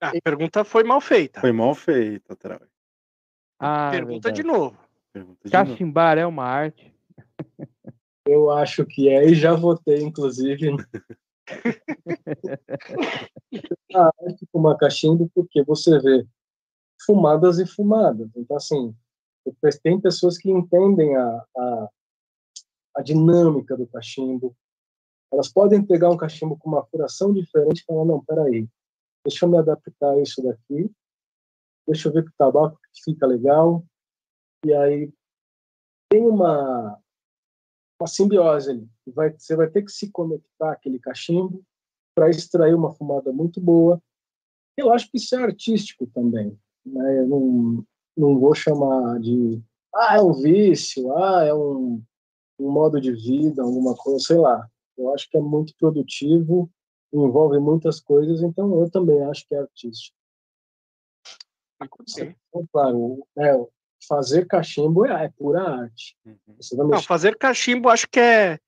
A 0.00 0.20
pergunta 0.20 0.64
foi 0.64 0.82
mal 0.82 1.00
feita. 1.00 1.40
Foi 1.40 1.52
mal 1.52 1.76
feita, 1.76 2.34
Trau. 2.34 2.60
Ah, 3.56 3.92
pergunta 3.92 4.32
de 4.32 4.42
verdade. 4.42 4.58
novo. 4.58 4.76
Pergunta 5.12 5.48
de 5.48 5.56
novo. 5.56 5.70
Cachimbar 5.70 6.18
é 6.18 6.26
uma 6.26 6.42
arte? 6.42 6.92
Eu 8.30 8.48
acho 8.48 8.86
que 8.86 9.08
é, 9.08 9.26
e 9.26 9.34
já 9.34 9.54
votei, 9.54 10.04
inclusive. 10.04 10.76
a 13.92 14.08
arte 14.24 14.46
fumar 14.52 14.76
cachimbo, 14.76 15.28
porque 15.34 15.64
você 15.64 15.98
vê 15.98 16.24
fumadas 17.04 17.58
e 17.58 17.66
fumadas. 17.66 18.30
Então, 18.36 18.56
assim, 18.56 18.94
tem 19.82 20.00
pessoas 20.00 20.38
que 20.38 20.48
entendem 20.48 21.16
a, 21.16 21.44
a, 21.56 21.88
a 22.98 23.02
dinâmica 23.02 23.76
do 23.76 23.88
cachimbo. 23.88 24.56
Elas 25.32 25.48
podem 25.48 25.84
pegar 25.84 26.10
um 26.10 26.16
cachimbo 26.16 26.56
com 26.56 26.68
uma 26.68 26.86
furação 26.86 27.32
diferente 27.32 27.80
e 27.80 27.84
falar, 27.84 28.04
não, 28.04 28.24
peraí, 28.24 28.68
deixa 29.26 29.44
eu 29.44 29.50
me 29.50 29.58
adaptar 29.58 30.12
a 30.12 30.20
isso 30.20 30.40
daqui, 30.40 30.88
deixa 31.84 32.08
eu 32.08 32.12
ver 32.12 32.22
que 32.22 32.30
o 32.30 32.34
tabaco 32.38 32.78
fica 33.04 33.26
legal, 33.26 33.84
e 34.64 34.72
aí 34.72 35.12
tem 36.08 36.22
uma, 36.22 36.96
uma 38.00 38.06
simbiose 38.06 38.70
ali. 38.70 38.88
Vai, 39.06 39.30
você 39.30 39.54
vai 39.54 39.68
ter 39.68 39.82
que 39.82 39.92
se 39.92 40.10
conectar 40.10 40.72
àquele 40.72 40.98
cachimbo 40.98 41.62
para 42.14 42.30
extrair 42.30 42.74
uma 42.74 42.92
fumada 42.92 43.32
muito 43.32 43.60
boa. 43.60 44.02
Eu 44.76 44.92
acho 44.92 45.10
que 45.10 45.18
isso 45.18 45.34
é 45.36 45.42
artístico 45.42 46.06
também. 46.06 46.58
Né? 46.84 47.20
Eu 47.20 47.26
não, 47.26 47.84
não 48.16 48.38
vou 48.38 48.54
chamar 48.54 49.20
de 49.20 49.62
ah, 49.94 50.16
é 50.16 50.22
um 50.22 50.32
vício, 50.32 51.16
ah, 51.16 51.44
é 51.44 51.52
um, 51.52 52.02
um 52.58 52.70
modo 52.70 53.00
de 53.00 53.12
vida, 53.12 53.62
alguma 53.62 53.94
coisa, 53.96 54.18
sei 54.20 54.38
lá. 54.38 54.68
Eu 54.96 55.12
acho 55.12 55.28
que 55.28 55.36
é 55.36 55.40
muito 55.40 55.74
produtivo, 55.76 56.70
envolve 57.12 57.58
muitas 57.58 58.00
coisas, 58.00 58.42
então 58.42 58.80
eu 58.80 58.90
também 58.90 59.22
acho 59.24 59.46
que 59.48 59.54
é 59.54 59.58
artístico. 59.58 60.16
Ok. 61.80 62.36
Então, 62.48 62.66
claro, 62.70 63.26
é, 63.38 63.52
fazer 64.06 64.46
cachimbo 64.46 65.06
é, 65.06 65.24
é 65.24 65.28
pura 65.28 65.62
arte. 65.62 66.16
Uhum. 66.24 66.88
Não, 66.88 67.02
fazer 67.02 67.36
cachimbo 67.36 67.88
acho 67.88 68.08
que 68.08 68.20
é, 68.20 68.58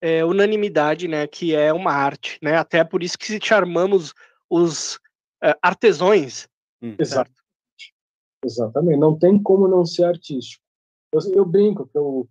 é 0.00 0.24
unanimidade, 0.24 1.06
né? 1.06 1.26
Que 1.26 1.54
é 1.54 1.72
uma 1.72 1.92
arte, 1.92 2.38
né? 2.42 2.56
Até 2.56 2.84
por 2.84 3.02
isso 3.02 3.18
que 3.18 3.38
chamamos 3.42 4.14
os 4.48 4.98
eh, 5.42 5.56
artesões. 5.62 6.48
Hum. 6.82 6.96
Exato. 6.98 7.30
Exatamente. 8.44 8.98
Não 8.98 9.18
tem 9.18 9.40
como 9.40 9.68
não 9.68 9.84
ser 9.84 10.04
artístico. 10.04 10.64
Eu, 11.12 11.20
eu 11.34 11.44
brinco 11.44 11.86
que 11.86 11.98
eu, 11.98 12.28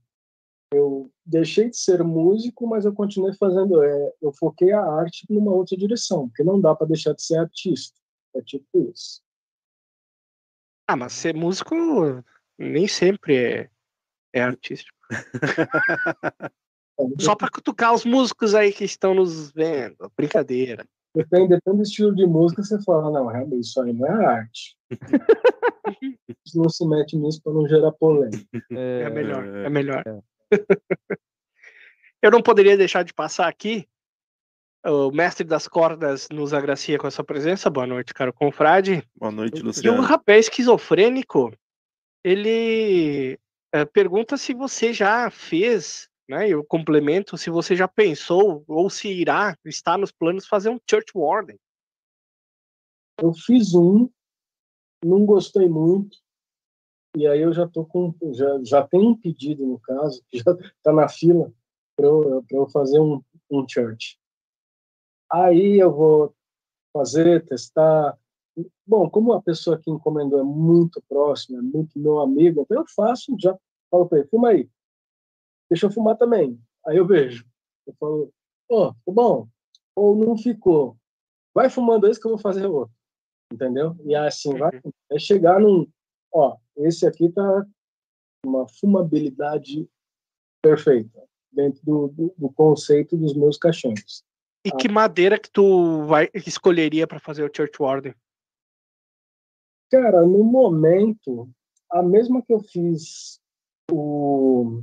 eu 0.73 1.11
deixei 1.25 1.69
de 1.69 1.77
ser 1.77 2.03
músico, 2.03 2.67
mas 2.67 2.85
eu 2.85 2.93
continuei 2.93 3.33
fazendo. 3.33 3.83
É, 3.83 4.13
eu 4.21 4.31
foquei 4.31 4.71
a 4.71 4.83
arte 4.83 5.25
numa 5.29 5.51
outra 5.51 5.77
direção, 5.77 6.27
porque 6.27 6.43
não 6.43 6.59
dá 6.59 6.75
para 6.75 6.87
deixar 6.87 7.13
de 7.13 7.23
ser 7.23 7.37
artista. 7.37 7.97
É 8.35 8.41
tipo 8.41 8.91
isso. 8.91 9.21
Ah, 10.87 10.95
mas 10.95 11.13
ser 11.13 11.35
músico 11.35 11.75
nem 12.59 12.87
sempre 12.87 13.37
é, 13.37 13.69
é 14.33 14.41
artístico. 14.41 14.97
Só 17.19 17.33
para 17.35 17.49
cutucar 17.49 17.93
os 17.93 18.03
músicos 18.03 18.53
aí 18.53 18.73
que 18.73 18.83
estão 18.83 19.13
nos 19.13 19.51
vendo. 19.51 20.11
Brincadeira. 20.17 20.85
Depende, 21.15 21.47
depende 21.55 21.77
do 21.77 21.83
estilo 21.83 22.13
de 22.15 22.25
música, 22.25 22.61
você 22.61 22.79
fala, 22.83 23.09
não, 23.09 23.25
realmente, 23.27 23.61
isso 23.61 23.81
aí 23.81 23.93
não 23.93 24.05
é 24.07 24.25
arte. 24.25 24.77
Você 26.45 26.57
não 26.57 26.69
se 26.69 26.87
mete 26.87 27.17
nisso 27.17 27.41
para 27.43 27.53
não 27.53 27.67
gerar 27.67 27.91
polêmica. 27.91 28.45
É 28.71 29.09
melhor, 29.09 29.45
É. 29.45 29.65
é 29.65 29.69
melhor. 29.69 30.03
É. 30.05 30.19
Eu 32.21 32.31
não 32.31 32.41
poderia 32.41 32.77
deixar 32.77 33.03
de 33.03 33.13
passar 33.13 33.47
aqui. 33.47 33.87
O 34.85 35.11
mestre 35.11 35.43
das 35.43 35.67
cordas 35.67 36.27
nos 36.31 36.53
agracia 36.53 36.97
com 36.97 37.07
a 37.07 37.11
sua 37.11 37.23
presença. 37.23 37.69
Boa 37.69 37.87
noite, 37.87 38.13
caro 38.13 38.31
confrade. 38.33 39.03
Boa 39.15 39.31
noite, 39.31 39.59
E 39.59 39.61
o 39.61 39.65
Luciano. 39.65 40.01
rapaz 40.01 40.45
esquizofrênico, 40.45 41.51
ele 42.23 43.39
eh, 43.73 43.85
pergunta 43.85 44.37
se 44.37 44.53
você 44.53 44.93
já 44.93 45.29
fez, 45.29 46.09
né? 46.27 46.49
Eu 46.49 46.63
complemento 46.63 47.37
se 47.37 47.49
você 47.49 47.75
já 47.75 47.87
pensou 47.87 48.63
ou 48.67 48.89
se 48.89 49.09
irá, 49.09 49.57
está 49.65 49.97
nos 49.97 50.11
planos 50.11 50.47
fazer 50.47 50.69
um 50.69 50.79
Church 50.89 51.11
Warden. 51.15 51.59
Eu 53.21 53.33
fiz 53.33 53.73
um, 53.73 54.09
não 55.03 55.25
gostei 55.25 55.67
muito, 55.67 56.17
e 57.17 57.27
aí 57.27 57.41
eu 57.41 57.51
já 57.51 57.67
tô 57.67 57.85
com, 57.85 58.13
já, 58.33 58.63
já 58.63 58.87
tem 58.87 58.99
um 58.99 59.15
pedido 59.15 59.65
no 59.65 59.79
caso, 59.79 60.23
que 60.29 60.37
já 60.37 60.45
tá 60.83 60.93
na 60.93 61.09
fila 61.09 61.51
para 61.95 62.05
eu, 62.05 62.45
eu 62.51 62.69
fazer 62.69 62.99
um, 62.99 63.21
um 63.49 63.65
church. 63.67 64.17
Aí 65.31 65.77
eu 65.79 65.93
vou 65.93 66.35
fazer, 66.93 67.45
testar. 67.45 68.17
Bom, 68.85 69.09
como 69.09 69.33
a 69.33 69.41
pessoa 69.41 69.77
que 69.77 69.89
encomendou 69.89 70.39
é 70.39 70.43
muito 70.43 71.01
próxima, 71.07 71.59
é 71.59 71.61
muito 71.61 71.99
meu 71.99 72.19
amigo, 72.19 72.65
eu 72.69 72.85
faço, 72.95 73.35
já 73.39 73.57
falo 73.89 74.07
para 74.07 74.19
ele, 74.19 74.27
fuma 74.27 74.49
aí. 74.49 74.69
Deixa 75.69 75.85
eu 75.85 75.91
fumar 75.91 76.17
também. 76.17 76.59
Aí 76.85 76.97
eu 76.97 77.05
vejo. 77.05 77.45
Eu 77.85 77.93
falo, 77.99 78.33
ó, 78.69 78.93
ficou 78.93 79.13
bom? 79.13 79.47
Ou 79.95 80.15
não 80.15 80.37
ficou? 80.37 80.97
Vai 81.53 81.69
fumando 81.69 82.07
esse 82.07 82.19
que 82.19 82.25
eu 82.25 82.31
vou 82.31 82.39
fazer 82.39 82.65
outro. 82.65 82.93
Entendeu? 83.51 83.95
E 84.05 84.15
assim 84.15 84.57
vai, 84.57 84.79
vai 85.09 85.19
chegar 85.19 85.59
num. 85.59 85.87
Ó, 86.31 86.57
esse 86.77 87.05
aqui 87.05 87.29
tá 87.29 87.65
uma 88.45 88.67
fumabilidade 88.67 89.87
perfeita 90.61 91.23
dentro 91.51 91.83
do, 91.83 92.07
do, 92.09 92.33
do 92.37 92.49
conceito 92.51 93.17
dos 93.17 93.35
meus 93.35 93.57
caixões. 93.57 94.23
E 94.65 94.71
que 94.71 94.87
madeira 94.89 95.39
que 95.39 95.49
tu 95.49 96.03
vai 96.05 96.29
escolheria 96.33 97.07
para 97.07 97.19
fazer 97.19 97.43
o 97.43 97.51
Church 97.53 97.81
Warden? 97.81 98.13
Cara, 99.91 100.21
no 100.21 100.43
momento, 100.43 101.49
a 101.89 102.03
mesma 102.03 102.43
que 102.43 102.53
eu 102.53 102.59
fiz 102.59 103.41
o, 103.91 104.81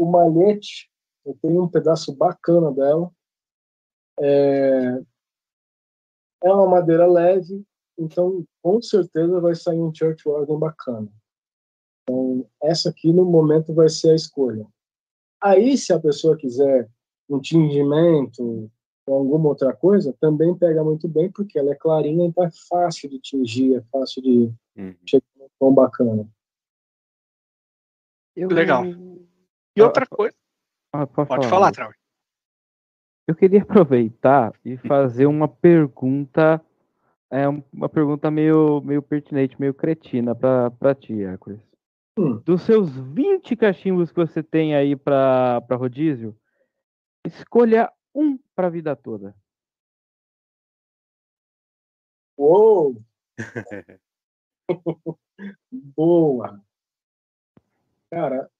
o 0.00 0.06
malhete, 0.06 0.88
eu 1.24 1.36
tenho 1.42 1.64
um 1.64 1.68
pedaço 1.68 2.14
bacana 2.14 2.70
dela. 2.72 3.10
É, 4.20 5.02
é 6.44 6.52
uma 6.52 6.68
madeira 6.68 7.06
leve, 7.06 7.64
então 7.98 8.44
com 8.62 8.80
certeza 8.80 9.40
vai 9.40 9.54
sair 9.54 9.80
um 9.80 9.92
Church 9.92 10.28
Warden 10.28 10.58
bacana. 10.58 11.08
Então, 12.02 12.48
essa 12.62 12.90
aqui 12.90 13.12
no 13.12 13.24
momento 13.24 13.74
vai 13.74 13.88
ser 13.88 14.10
a 14.10 14.14
escolha. 14.16 14.66
Aí, 15.40 15.76
se 15.76 15.92
a 15.92 16.00
pessoa 16.00 16.36
quiser 16.36 16.88
um 17.28 17.40
tingimento 17.40 18.70
ou 19.06 19.16
alguma 19.18 19.48
outra 19.48 19.72
coisa, 19.74 20.14
também 20.20 20.54
pega 20.56 20.82
muito 20.84 21.08
bem, 21.08 21.30
porque 21.30 21.58
ela 21.58 21.72
é 21.72 21.74
clarinha, 21.74 22.26
então 22.26 22.44
é 22.44 22.50
fácil 22.68 23.08
de 23.10 23.18
tingir, 23.18 23.76
é 23.76 23.80
fácil 23.90 24.22
de 24.22 24.52
Uhum. 24.76 24.94
chegar 25.06 25.24
num 25.36 25.48
tom 25.58 25.74
bacana. 25.74 26.28
Eu- 28.36 28.48
Legal. 28.48 28.84
E 28.86 29.80
Ah, 29.80 29.84
outra 29.84 30.06
coisa, 30.06 30.34
Ah, 30.92 31.06
pode, 31.06 31.28
pode 31.28 31.46
falar. 31.46 31.50
falar, 31.50 31.72
Trau. 31.72 31.90
Eu 33.26 33.34
queria 33.34 33.62
aproveitar 33.62 34.52
e 34.64 34.76
fazer 34.76 35.26
uma 35.26 35.48
pergunta, 35.48 36.60
é 37.30 37.48
um- 37.48 37.62
uma 37.72 37.88
pergunta 37.88 38.30
meio, 38.30 38.80
meio 38.82 39.02
pertinente, 39.02 39.58
meio 39.60 39.72
cretina 39.74 40.34
pra, 40.34 40.70
pra 40.72 40.94
ti, 40.94 41.22
Hércules. 41.22 41.60
Hum. 42.18 42.42
Dos 42.44 42.62
seus 42.62 42.90
20 42.98 43.56
cachimbos 43.56 44.10
que 44.10 44.16
você 44.16 44.42
tem 44.42 44.74
aí 44.74 44.94
pra, 44.96 45.60
pra 45.62 45.76
rodízio, 45.76 46.36
escolha 47.24 47.90
um 48.14 48.38
pra 48.54 48.68
vida 48.68 48.94
toda. 48.96 49.34
Uou! 52.36 53.02
Boa! 55.70 56.62
Cara, 58.10 58.50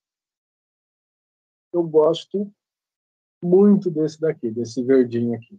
eu 1.72 1.82
gosto 1.82 2.52
muito 3.42 3.90
desse 3.90 4.20
daqui, 4.20 4.50
desse 4.50 4.82
verdinho 4.82 5.34
aqui. 5.34 5.58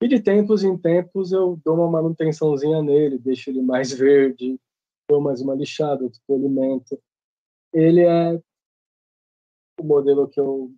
E 0.00 0.08
de 0.08 0.20
tempos 0.20 0.62
em 0.62 0.76
tempos 0.78 1.32
eu 1.32 1.60
dou 1.64 1.74
uma 1.74 1.90
manutençãozinha 1.90 2.82
nele, 2.82 3.18
deixo 3.18 3.50
ele 3.50 3.62
mais 3.62 3.90
verde, 3.96 4.58
dou 5.08 5.20
mais 5.20 5.40
uma 5.40 5.54
lixada, 5.54 6.04
outro 6.04 6.20
polimento. 6.26 7.00
Ele 7.72 8.02
é 8.02 8.40
o 9.80 9.84
modelo 9.84 10.28
que 10.28 10.40
eu 10.40 10.72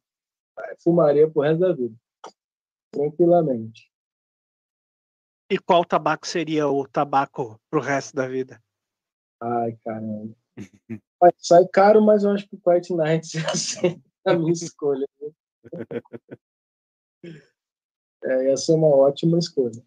fumaria 0.82 1.30
pro 1.30 1.42
resto 1.42 1.60
da 1.60 1.72
vida. 1.72 1.94
Tranquilamente. 2.92 3.90
E 5.50 5.58
qual 5.58 5.84
tabaco 5.84 6.26
seria 6.26 6.68
o 6.68 6.86
tabaco 6.86 7.60
pro 7.68 7.80
resto 7.80 8.14
da 8.14 8.28
vida? 8.28 8.62
Ai, 9.40 9.76
caramba. 9.84 10.34
Sai 11.38 11.66
caro, 11.68 12.00
mas 12.02 12.22
eu 12.22 12.30
acho 12.30 12.48
que 12.48 12.56
o 12.56 12.60
Quiet 12.60 12.92
Nights 12.92 13.34
é 14.26 14.30
a 14.30 14.38
minha 14.38 14.52
escolha. 14.52 15.06
É, 18.22 18.44
ia 18.48 18.56
ser 18.56 18.74
uma 18.74 18.88
ótima 18.88 19.38
escolha. 19.38 19.82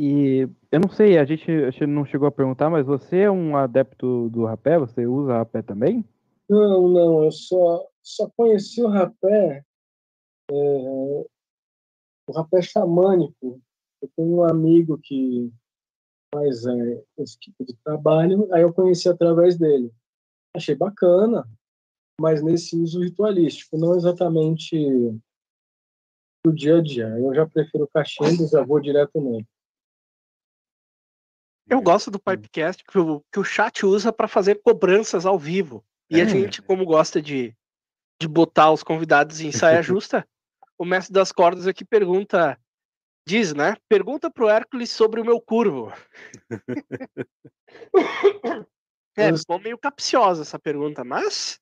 E 0.00 0.48
eu 0.72 0.80
não 0.80 0.88
sei, 0.88 1.18
a 1.18 1.24
gente, 1.24 1.50
a 1.50 1.70
gente 1.70 1.86
não 1.86 2.04
chegou 2.04 2.26
a 2.26 2.32
perguntar, 2.32 2.68
mas 2.68 2.86
você 2.86 3.18
é 3.20 3.30
um 3.30 3.56
adepto 3.56 4.28
do 4.30 4.44
rapé? 4.44 4.78
Você 4.78 5.06
usa 5.06 5.38
rapé 5.38 5.62
também? 5.62 6.04
Não, 6.48 6.88
não, 6.88 7.24
eu 7.24 7.30
só, 7.30 7.86
só 8.04 8.30
conheci 8.36 8.82
o 8.82 8.88
rapé, 8.88 9.64
é, 10.50 10.54
o 10.54 11.26
rapé 12.32 12.60
xamânico. 12.60 13.60
Eu 14.02 14.10
tenho 14.14 14.36
um 14.36 14.44
amigo 14.44 14.98
que 15.02 15.50
faz 16.32 16.66
é, 16.66 17.04
esse 17.18 17.38
tipo 17.38 17.64
de 17.64 17.74
trabalho, 17.82 18.52
aí 18.52 18.62
eu 18.62 18.74
conheci 18.74 19.08
através 19.08 19.56
dele. 19.56 19.90
Achei 20.54 20.74
bacana, 20.74 21.48
mas 22.20 22.42
nesse 22.42 22.76
uso 22.76 23.02
ritualístico, 23.02 23.78
não 23.78 23.96
exatamente 23.96 24.76
do 26.44 26.52
dia 26.52 26.78
a 26.78 26.82
dia. 26.82 27.08
Eu 27.18 27.34
já 27.34 27.48
prefiro 27.48 27.88
cachimbo, 27.88 28.46
já 28.46 28.62
vou 28.62 28.80
direto 28.80 29.18
nele. 29.20 29.46
Eu 31.66 31.80
gosto 31.80 32.10
do 32.10 32.20
Pipecast 32.20 32.84
que 32.84 32.98
o, 32.98 33.24
que 33.32 33.40
o 33.40 33.44
chat 33.44 33.86
usa 33.86 34.12
para 34.12 34.28
fazer 34.28 34.60
cobranças 34.60 35.24
ao 35.24 35.38
vivo. 35.38 35.82
E 36.10 36.20
a 36.20 36.24
É. 36.24 36.28
gente, 36.28 36.60
como 36.60 36.84
gosta 36.84 37.22
de, 37.22 37.56
de 38.20 38.28
botar 38.28 38.72
os 38.72 38.82
convidados 38.82 39.40
em 39.40 39.52
saia 39.52 39.80
justa, 39.82 40.26
o 40.78 40.84
mestre 40.84 41.12
das 41.12 41.32
cordas 41.32 41.66
aqui 41.66 41.84
pergunta, 41.84 42.58
diz, 43.26 43.54
né? 43.54 43.76
Pergunta 43.88 44.30
pro 44.30 44.48
Hércules 44.48 44.90
sobre 44.90 45.20
o 45.20 45.24
meu 45.24 45.40
curvo. 45.40 45.92
é, 49.16 49.36
ficou 49.36 49.60
meio 49.60 49.78
capciosa 49.78 50.42
essa 50.42 50.58
pergunta, 50.58 51.04
mas 51.04 51.58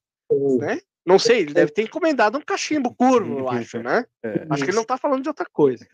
Né? 0.59 0.81
não 1.05 1.19
sei, 1.19 1.41
ele 1.41 1.53
deve 1.53 1.73
ter 1.73 1.83
encomendado 1.83 2.39
um 2.39 2.43
cachimbo 2.43 2.95
curvo, 2.97 3.41
eu 3.41 3.49
acho, 3.49 3.83
né? 3.83 4.05
É. 4.23 4.47
Acho 4.49 4.65
que 4.65 4.71
ele 4.71 4.77
não 4.77 4.85
tá 4.85 4.97
falando 4.97 5.23
de 5.23 5.29
outra 5.29 5.47
coisa. 5.53 5.87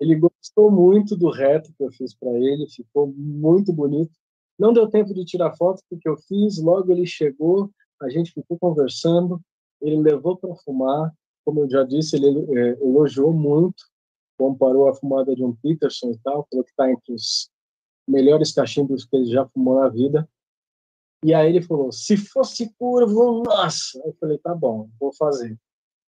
Ele 0.00 0.16
gostou 0.16 0.70
muito 0.70 1.16
do 1.16 1.30
reto 1.30 1.72
que 1.76 1.84
eu 1.84 1.92
fiz 1.92 2.14
para 2.14 2.30
ele, 2.30 2.68
ficou 2.68 3.06
muito 3.06 3.72
bonito. 3.72 4.12
Não 4.58 4.72
deu 4.72 4.88
tempo 4.88 5.14
de 5.14 5.24
tirar 5.24 5.54
foto 5.56 5.80
porque 5.88 6.08
eu 6.08 6.16
fiz, 6.16 6.60
logo 6.60 6.90
ele 6.90 7.06
chegou, 7.06 7.70
a 8.02 8.08
gente 8.08 8.32
ficou 8.32 8.58
conversando, 8.58 9.40
ele 9.80 9.98
levou 9.98 10.36
para 10.36 10.54
fumar, 10.56 11.12
como 11.44 11.60
eu 11.60 11.70
já 11.70 11.82
disse, 11.84 12.16
ele 12.16 12.46
é, 12.58 12.70
elogiou 12.82 13.32
muito, 13.32 13.84
comparou 14.38 14.88
a 14.88 14.94
fumada 14.94 15.34
de 15.34 15.44
um 15.44 15.54
Peterson 15.54 16.10
e 16.10 16.18
tal, 16.18 16.46
falou 16.50 16.64
que 16.64 16.70
está 16.70 16.90
entre 16.90 17.12
os 17.12 17.50
melhores 18.06 18.52
cachimbos 18.52 19.04
que 19.04 19.16
ele 19.16 19.26
já 19.26 19.46
fumou 19.48 19.80
na 19.80 19.88
vida. 19.88 20.28
E 21.24 21.34
aí 21.34 21.48
ele 21.48 21.62
falou, 21.62 21.90
se 21.90 22.16
fosse 22.16 22.72
curvo, 22.78 23.42
nossa! 23.42 24.00
Eu 24.04 24.14
falei, 24.20 24.38
tá 24.38 24.54
bom, 24.54 24.88
vou 25.00 25.12
fazer. 25.12 25.58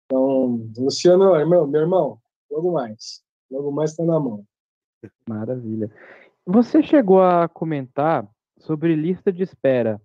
Então, 0.05 0.71
Luciano, 0.77 1.35
irmão, 1.37 1.67
meu 1.67 1.83
irmão, 1.83 2.19
logo 2.51 2.73
mais. 2.73 3.23
Logo 3.51 3.71
mais 3.71 3.91
está 3.91 4.05
na 4.05 4.21
mão. 4.21 4.45
Maravilha. 5.29 5.91
Você 6.47 6.83
chegou 6.83 7.23
a 7.23 7.49
comentar 7.49 8.29
sobre 8.59 8.95
lista 8.95 9.33
de 9.33 9.43
espera. 9.43 10.01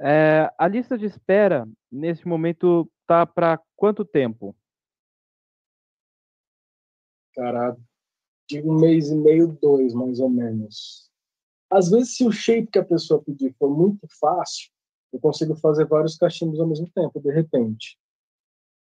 É, 0.00 0.52
a 0.56 0.68
lista 0.68 0.96
de 0.96 1.06
espera, 1.06 1.68
nesse 1.90 2.26
momento, 2.26 2.90
tá 3.06 3.26
para 3.26 3.60
quanto 3.74 4.04
tempo? 4.04 4.54
Cara, 7.34 7.76
de 8.48 8.62
um 8.62 8.78
mês 8.78 9.10
e 9.10 9.16
meio, 9.16 9.58
dois, 9.60 9.92
mais 9.92 10.20
ou 10.20 10.30
menos. 10.30 11.10
Às 11.70 11.90
vezes, 11.90 12.16
se 12.16 12.24
o 12.24 12.32
shape 12.32 12.68
que 12.68 12.78
a 12.78 12.84
pessoa 12.84 13.22
pedir 13.22 13.54
for 13.58 13.68
muito 13.68 14.06
fácil, 14.20 14.70
eu 15.12 15.20
consigo 15.20 15.54
fazer 15.56 15.86
vários 15.86 16.16
cachimbos 16.16 16.60
ao 16.60 16.66
mesmo 16.66 16.88
tempo, 16.90 17.20
de 17.20 17.30
repente. 17.30 17.98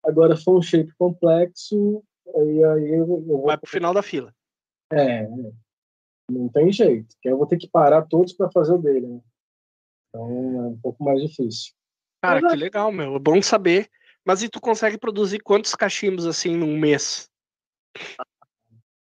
Agora, 0.03 0.35
se 0.35 0.43
for 0.43 0.57
um 0.57 0.61
shape 0.61 0.93
complexo, 0.97 2.03
aí, 2.35 2.63
aí 2.63 2.89
eu, 2.89 2.99
eu 2.99 3.05
vou 3.05 3.45
Vai 3.45 3.57
pro 3.57 3.69
final 3.69 3.93
da 3.93 4.01
fila. 4.01 4.33
É, 4.91 5.23
é. 5.23 5.51
não 6.29 6.49
tem 6.49 6.71
jeito. 6.71 7.15
Que 7.21 7.29
eu 7.29 7.37
vou 7.37 7.45
ter 7.45 7.57
que 7.57 7.69
parar 7.69 8.07
todos 8.07 8.33
para 8.33 8.51
fazer 8.51 8.73
o 8.73 8.77
dele. 8.77 9.07
Né? 9.07 9.21
Então 10.11 10.65
é 10.65 10.67
um 10.67 10.79
pouco 10.81 11.03
mais 11.03 11.21
difícil. 11.21 11.73
Cara, 12.21 12.41
Mas 12.41 12.51
que 12.51 12.57
legal, 12.57 12.91
meu. 12.91 13.15
É 13.15 13.19
bom 13.19 13.41
saber. 13.41 13.89
Mas 14.25 14.43
e 14.43 14.49
tu 14.49 14.61
consegue 14.61 14.97
produzir 14.97 15.39
quantos 15.39 15.73
cachimbos 15.73 16.27
assim 16.27 16.55
num 16.55 16.77
mês? 16.77 17.29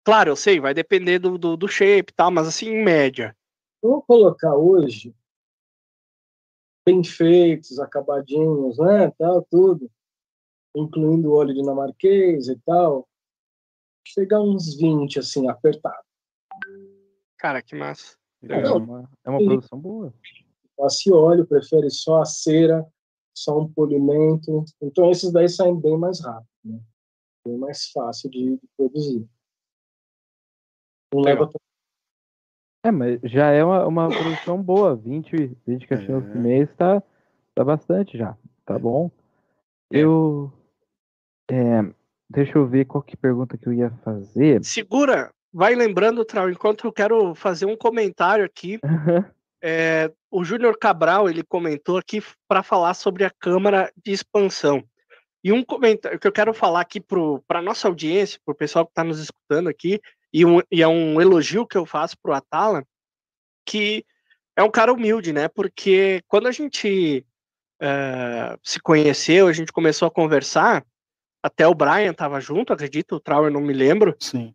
Claro, 0.04 0.32
eu 0.32 0.36
sei, 0.36 0.60
vai 0.60 0.74
depender 0.74 1.20
do, 1.20 1.38
do, 1.38 1.58
do 1.58 1.68
shape 1.68 2.12
e 2.12 2.16
tal, 2.16 2.32
mas 2.32 2.48
assim, 2.48 2.68
em 2.68 2.84
média. 2.84 3.36
Eu 3.84 3.92
vou 3.92 4.02
colocar 4.02 4.56
hoje 4.56 5.14
bem 6.88 7.04
feitos, 7.04 7.80
acabadinhos, 7.80 8.78
né, 8.78 9.12
tal, 9.18 9.42
tudo, 9.50 9.90
incluindo 10.76 11.32
o 11.32 11.36
óleo 11.36 11.56
dinamarquês 11.56 12.48
e 12.48 12.56
tal, 12.60 13.08
chegar 14.08 14.40
uns 14.42 14.76
20 14.78 15.18
assim, 15.18 15.50
apertado. 15.50 16.04
Cara, 17.38 17.62
que 17.62 17.76
massa. 17.76 18.16
É 18.44 18.62
Não. 18.62 18.78
uma, 18.78 19.10
é 19.24 19.30
uma 19.30 19.44
produção 19.44 19.80
boa. 19.80 20.14
Esse 20.80 21.12
óleo 21.12 21.46
prefere 21.46 21.90
só 21.90 22.22
a 22.22 22.26
cera, 22.26 22.86
só 23.34 23.60
um 23.60 23.72
polimento. 23.72 24.66
Então 24.82 25.10
esses 25.10 25.32
daí 25.32 25.48
saem 25.48 25.80
bem 25.80 25.98
mais 25.98 26.20
rápido, 26.20 26.50
né? 26.64 26.80
Bem 27.46 27.58
mais 27.58 27.92
fácil 27.92 28.30
de, 28.30 28.58
de 28.58 28.68
produzir. 28.76 29.28
Não 31.14 31.22
leva 31.22 31.50
É, 32.84 32.92
mas 32.92 33.20
já 33.24 33.52
é 33.52 33.64
uma, 33.64 33.86
uma 33.88 34.08
produção 34.10 34.62
boa. 34.62 34.96
20, 34.96 35.58
20 35.66 35.88
caixinhas 35.88 36.24
É. 36.24 36.28
por 36.28 36.36
mês 36.36 36.70
tá, 36.76 37.02
tá 37.54 37.64
bastante 37.64 38.18
já. 38.18 38.38
Tá 38.66 38.78
bom? 38.78 39.10
É. 39.92 40.00
Eu. 40.00 40.52
é, 41.50 41.82
deixa 42.30 42.58
eu 42.58 42.68
ver 42.68 42.86
qual 42.86 43.02
que 43.04 43.16
pergunta 43.16 43.58
que 43.58 43.68
eu 43.68 43.74
ia 43.74 43.92
fazer. 44.04 44.64
Segura, 44.64 45.32
vai 45.54 45.76
lembrando, 45.76 46.26
Trau, 46.26 46.50
enquanto 46.50 46.86
eu 46.88 46.92
quero 46.92 47.36
fazer 47.36 47.66
um 47.66 47.78
comentário 47.78 48.44
aqui. 48.44 48.80
É, 49.68 50.12
o 50.30 50.44
Júnior 50.44 50.78
Cabral 50.78 51.28
ele 51.28 51.42
comentou 51.42 51.98
aqui 51.98 52.22
para 52.48 52.62
falar 52.62 52.94
sobre 52.94 53.24
a 53.26 53.32
Câmara 53.32 53.92
de 54.06 54.12
Expansão. 54.12 54.84
E 55.44 55.52
um 55.52 55.64
comentário 55.64 56.20
que 56.20 56.28
eu 56.28 56.32
quero 56.32 56.54
falar 56.54 56.82
aqui 56.82 57.02
para 57.02 57.60
a 57.60 57.62
nossa 57.64 57.88
audiência, 57.88 58.40
para 58.46 58.52
o 58.52 58.56
pessoal 58.56 58.86
que 58.86 58.92
está 58.92 59.04
nos 59.04 59.20
escutando 59.20 59.68
aqui, 59.68 60.00
e, 60.32 60.46
um- 60.46 60.62
e 60.72 60.84
é 60.84 60.88
um 60.88 61.20
elogio 61.20 61.66
que 61.66 61.76
eu 61.76 61.84
faço 61.84 62.16
para 62.22 62.32
o 62.32 62.36
Atala, 62.36 62.86
que 63.66 64.06
é 64.56 64.62
um 64.62 64.70
cara 64.70 64.94
humilde, 64.94 65.34
né? 65.34 65.48
Porque 65.48 66.22
quando 66.28 66.46
a 66.46 66.52
gente 66.52 67.26
é, 67.82 68.58
se 68.64 68.80
conheceu, 68.80 69.48
a 69.48 69.54
gente 69.54 69.72
começou 69.74 70.08
a 70.08 70.12
conversar, 70.12 70.86
até 71.42 71.68
o 71.68 71.74
Brian 71.74 72.12
estava 72.12 72.40
junto, 72.40 72.72
acredito, 72.72 73.16
o 73.16 73.20
Trauer 73.20 73.52
não 73.52 73.62
me 73.62 73.74
lembro, 73.74 74.16
Sim. 74.20 74.54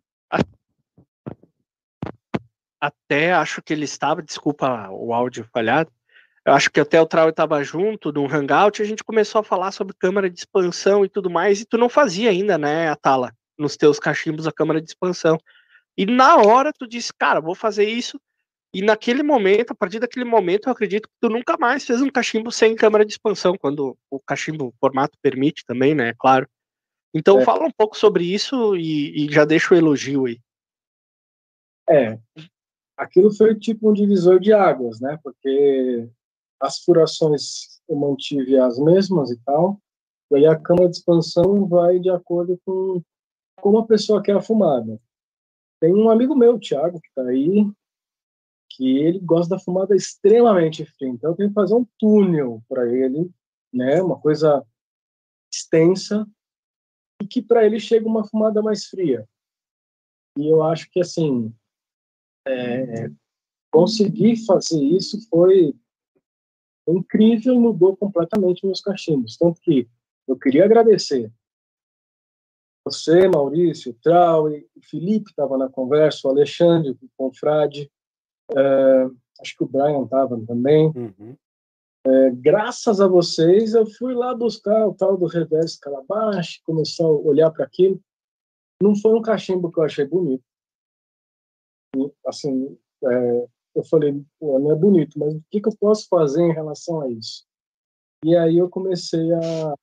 Até 2.81 3.31
acho 3.31 3.61
que 3.61 3.71
ele 3.71 3.85
estava, 3.85 4.23
desculpa 4.23 4.89
o 4.89 5.13
áudio 5.13 5.47
falhado, 5.53 5.91
eu 6.43 6.53
acho 6.53 6.71
que 6.71 6.79
até 6.79 6.99
o 6.99 7.05
Trau 7.05 7.29
estava 7.29 7.63
junto 7.63 8.11
num 8.11 8.25
hangout 8.25 8.81
a 8.81 8.85
gente 8.85 9.03
começou 9.03 9.39
a 9.39 9.43
falar 9.43 9.71
sobre 9.71 9.95
câmara 9.97 10.27
de 10.27 10.39
expansão 10.39 11.05
e 11.05 11.09
tudo 11.09 11.29
mais, 11.29 11.61
e 11.61 11.65
tu 11.65 11.77
não 11.77 11.87
fazia 11.87 12.31
ainda, 12.31 12.57
né, 12.57 12.89
Atala, 12.89 13.31
nos 13.57 13.77
teus 13.77 13.99
cachimbos 13.99 14.47
a 14.47 14.51
câmara 14.51 14.81
de 14.81 14.89
expansão. 14.89 15.37
E 15.95 16.05
na 16.05 16.37
hora 16.37 16.73
tu 16.73 16.87
disse, 16.87 17.13
cara, 17.13 17.39
vou 17.39 17.53
fazer 17.53 17.85
isso, 17.85 18.19
e 18.73 18.81
naquele 18.81 19.21
momento, 19.21 19.71
a 19.71 19.75
partir 19.75 19.99
daquele 19.99 20.25
momento, 20.25 20.67
eu 20.67 20.71
acredito 20.71 21.07
que 21.07 21.15
tu 21.19 21.29
nunca 21.29 21.57
mais 21.59 21.85
fez 21.85 22.01
um 22.01 22.09
cachimbo 22.09 22.51
sem 22.51 22.75
câmara 22.75 23.05
de 23.05 23.11
expansão, 23.11 23.55
quando 23.55 23.95
o 24.09 24.19
cachimbo 24.19 24.67
o 24.67 24.73
formato 24.79 25.17
permite 25.21 25.63
também, 25.65 25.93
né, 25.93 26.13
claro. 26.17 26.47
Então 27.13 27.39
É. 27.39 27.45
fala 27.45 27.65
um 27.65 27.71
pouco 27.71 27.95
sobre 27.95 28.23
isso 28.23 28.75
e, 28.75 29.25
e 29.25 29.31
já 29.31 29.45
deixa 29.45 29.75
o 29.75 29.77
elogio 29.77 30.25
aí. 30.25 30.39
É, 31.89 32.17
aquilo 32.97 33.33
foi 33.33 33.55
tipo 33.57 33.89
um 33.89 33.93
divisor 33.93 34.39
de 34.39 34.53
águas, 34.53 34.99
né? 34.99 35.17
Porque 35.23 36.09
as 36.59 36.79
furações 36.79 37.81
eu 37.89 37.95
mantive 37.95 38.57
as 38.57 38.79
mesmas 38.79 39.31
e 39.31 39.37
tal, 39.43 39.81
e 40.31 40.35
aí 40.37 40.45
a 40.45 40.57
câmara 40.57 40.89
de 40.89 40.97
expansão 40.97 41.67
vai 41.67 41.99
de 41.99 42.09
acordo 42.09 42.59
com 42.65 43.01
como 43.59 43.79
a 43.79 43.85
pessoa 43.85 44.21
quer 44.23 44.35
a 44.35 44.41
fumada. 44.41 44.99
Tem 45.79 45.93
um 45.93 46.09
amigo 46.09 46.35
meu, 46.35 46.55
o 46.55 46.59
Thiago, 46.59 46.99
que 46.99 47.07
está 47.07 47.23
aí, 47.23 47.69
que 48.69 48.97
ele 48.97 49.19
gosta 49.19 49.55
da 49.55 49.61
fumada 49.61 49.95
extremamente 49.95 50.85
fria, 50.85 51.09
então 51.09 51.31
eu 51.31 51.35
tenho 51.35 51.49
que 51.49 51.55
fazer 51.55 51.75
um 51.75 51.85
túnel 51.99 52.63
para 52.69 52.87
ele, 52.87 53.29
né? 53.73 54.01
Uma 54.01 54.19
coisa 54.19 54.65
extensa 55.53 56.25
e 57.21 57.27
que 57.27 57.41
para 57.41 57.65
ele 57.65 57.79
chega 57.79 58.07
uma 58.07 58.25
fumada 58.27 58.61
mais 58.61 58.85
fria. 58.85 59.27
E 60.37 60.47
eu 60.47 60.63
acho 60.63 60.89
que 60.89 61.01
assim 61.01 61.53
é, 62.47 63.09
conseguir 63.71 64.37
fazer 64.45 64.81
isso 64.81 65.27
foi 65.29 65.73
incrível 66.87 67.59
mudou 67.59 67.95
completamente 67.95 68.65
meus 68.65 68.81
cachimbos. 68.81 69.37
Tanto 69.37 69.61
que 69.61 69.87
eu 70.27 70.37
queria 70.37 70.65
agradecer 70.65 71.31
você, 72.83 73.27
Maurício, 73.27 73.95
Trau, 74.01 74.49
e 74.49 74.67
Felipe 74.89 75.29
estava 75.29 75.57
na 75.57 75.69
conversa, 75.69 76.27
o 76.27 76.31
Alexandre, 76.31 76.91
o 76.91 77.09
Confrade, 77.15 77.91
é, 78.55 79.09
acho 79.39 79.55
que 79.55 79.63
o 79.63 79.67
Brian 79.67 80.03
estava 80.03 80.39
também. 80.45 80.87
Uhum. 80.87 81.35
É, 82.05 82.31
graças 82.31 82.99
a 82.99 83.07
vocês, 83.07 83.75
eu 83.75 83.85
fui 83.85 84.15
lá 84.15 84.33
buscar 84.33 84.87
o 84.87 84.95
tal 84.95 85.15
do 85.15 85.27
reverso 85.27 85.79
calabash, 85.79 86.59
começar 86.63 87.03
a 87.03 87.07
olhar 87.07 87.51
para 87.51 87.65
aquilo. 87.65 88.01
Não 88.81 88.95
foi 88.95 89.13
um 89.13 89.21
cachimbo 89.21 89.71
que 89.71 89.79
eu 89.79 89.83
achei 89.83 90.05
bonito. 90.05 90.43
Assim, 92.25 92.77
é, 93.03 93.47
eu 93.75 93.83
falei, 93.83 94.23
pô, 94.39 94.59
não 94.59 94.71
é 94.71 94.75
bonito, 94.75 95.17
mas 95.17 95.33
o 95.33 95.43
que, 95.49 95.61
que 95.61 95.67
eu 95.67 95.77
posso 95.77 96.07
fazer 96.07 96.41
em 96.41 96.53
relação 96.53 97.01
a 97.01 97.09
isso? 97.09 97.45
E 98.23 98.35
aí 98.35 98.57
eu 98.57 98.69
comecei 98.69 99.33
a. 99.33 99.75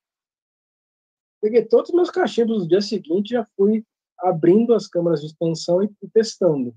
Peguei 1.41 1.65
todos 1.65 1.89
os 1.89 1.95
meus 1.95 2.11
cachimbos 2.11 2.63
no 2.63 2.67
dia 2.67 2.81
seguinte 2.81 3.29
já 3.31 3.45
fui 3.55 3.85
abrindo 4.17 4.73
as 4.73 4.87
câmaras 4.87 5.21
de 5.21 5.27
expansão 5.27 5.83
e, 5.83 5.89
e 6.01 6.09
testando. 6.09 6.75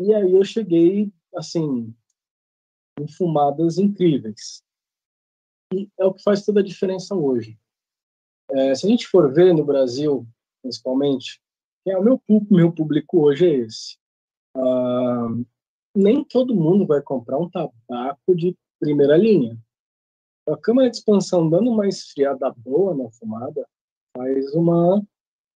E 0.00 0.12
aí 0.14 0.32
eu 0.32 0.44
cheguei, 0.44 1.12
assim, 1.34 1.94
em 3.00 3.08
fumadas 3.08 3.78
incríveis. 3.78 4.62
E 5.72 5.88
é 5.98 6.04
o 6.04 6.14
que 6.14 6.22
faz 6.22 6.44
toda 6.44 6.60
a 6.60 6.64
diferença 6.64 7.14
hoje. 7.14 7.58
É, 8.50 8.74
se 8.74 8.86
a 8.86 8.90
gente 8.90 9.08
for 9.08 9.32
ver 9.32 9.52
no 9.52 9.64
Brasil, 9.64 10.26
principalmente, 10.62 11.40
é 11.86 11.98
o 11.98 12.02
meu 12.02 12.18
público, 12.18 12.54
meu 12.54 12.72
público 12.72 13.20
hoje 13.20 13.46
é 13.46 13.54
esse. 13.58 13.98
Ah, 14.56 15.28
nem 15.94 16.24
todo 16.24 16.54
mundo 16.54 16.86
vai 16.86 17.02
comprar 17.02 17.38
um 17.38 17.48
tabaco 17.48 18.34
de 18.34 18.56
primeira 18.80 19.16
linha. 19.16 19.58
A 20.48 20.56
câmara 20.56 20.88
de 20.90 20.96
expansão 20.96 21.48
dando 21.48 21.70
uma 21.70 21.86
esfriada 21.86 22.52
boa 22.56 22.94
na 22.94 23.10
fumada 23.10 23.66
faz 24.16 24.54
uma 24.54 25.02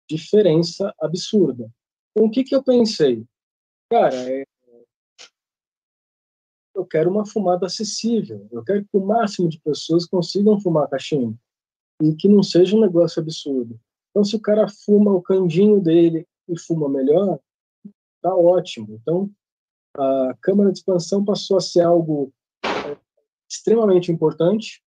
diferença 0.08 0.92
absurda. 1.00 1.70
Então, 2.10 2.26
o 2.26 2.30
que, 2.30 2.42
que 2.42 2.54
eu 2.54 2.62
pensei? 2.62 3.24
Cara, 3.90 4.14
é, 4.14 4.44
eu 6.74 6.86
quero 6.86 7.10
uma 7.10 7.26
fumada 7.26 7.66
acessível. 7.66 8.48
Eu 8.50 8.64
quero 8.64 8.82
que 8.82 8.96
o 8.96 9.04
máximo 9.04 9.48
de 9.48 9.60
pessoas 9.60 10.06
consigam 10.06 10.60
fumar 10.60 10.88
cachimbo 10.88 11.38
e 12.02 12.14
que 12.14 12.28
não 12.28 12.42
seja 12.42 12.76
um 12.76 12.80
negócio 12.80 13.20
absurdo. 13.20 13.78
Então, 14.10 14.24
se 14.24 14.34
o 14.36 14.40
cara 14.40 14.66
fuma 14.68 15.12
o 15.12 15.22
candinho 15.22 15.80
dele 15.80 16.26
e 16.48 16.58
fuma 16.58 16.88
melhor, 16.88 17.38
tá 18.20 18.34
ótimo. 18.34 18.94
Então, 18.94 19.30
a 19.96 20.34
câmara 20.40 20.70
de 20.72 20.78
expansão 20.78 21.24
passou 21.24 21.56
a 21.56 21.60
ser 21.60 21.82
algo 21.82 22.32
é, 22.64 22.96
extremamente 23.48 24.12
importante. 24.12 24.82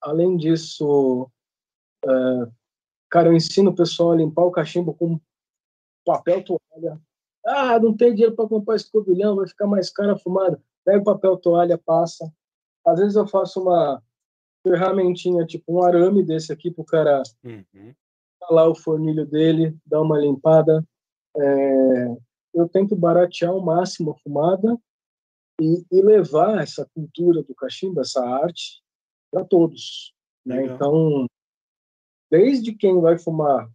Além 0.00 0.36
disso, 0.36 1.30
é, 2.04 2.08
cara, 3.10 3.28
eu 3.28 3.34
ensino 3.34 3.70
o 3.70 3.74
pessoal 3.74 4.12
a 4.12 4.16
limpar 4.16 4.42
o 4.42 4.52
cachimbo 4.52 4.94
com 4.94 5.20
papel 6.04 6.44
toalha. 6.44 7.00
Ah, 7.44 7.78
não 7.78 7.96
tem 7.96 8.12
dinheiro 8.14 8.36
para 8.36 8.48
comprar 8.48 8.76
escovilhão, 8.76 9.36
vai 9.36 9.48
ficar 9.48 9.66
mais 9.66 9.90
caro 9.90 10.12
a 10.12 10.18
fumada. 10.18 10.62
Pega 10.84 11.00
o 11.00 11.04
papel 11.04 11.36
toalha, 11.36 11.78
passa. 11.78 12.32
Às 12.86 12.98
vezes 12.98 13.16
eu 13.16 13.26
faço 13.26 13.62
uma 13.62 14.02
ferramentinha, 14.66 15.46
tipo 15.46 15.72
um 15.72 15.82
arame 15.82 16.22
desse 16.22 16.52
aqui, 16.52 16.70
para 16.70 16.82
o 16.82 16.86
cara 16.86 17.22
Uhum. 17.44 17.94
lá 18.50 18.68
o 18.68 18.74
fornilho 18.74 19.26
dele, 19.26 19.76
dar 19.84 20.00
uma 20.02 20.18
limpada. 20.18 20.84
É, 21.38 22.16
eu 22.54 22.68
tento 22.68 22.96
baratear 22.96 23.52
ao 23.52 23.64
máximo 23.64 24.12
a 24.12 24.18
fumada 24.18 24.76
e, 25.60 25.84
e 25.90 26.02
levar 26.02 26.62
essa 26.62 26.88
cultura 26.94 27.42
do 27.42 27.54
cachimbo, 27.54 28.00
essa 28.00 28.24
arte, 28.24 28.82
para 29.30 29.44
todos. 29.44 30.14
Né? 30.44 30.64
Então, 30.64 31.26
desde 32.30 32.74
quem 32.74 33.00
vai 33.00 33.18
fumar 33.18 33.70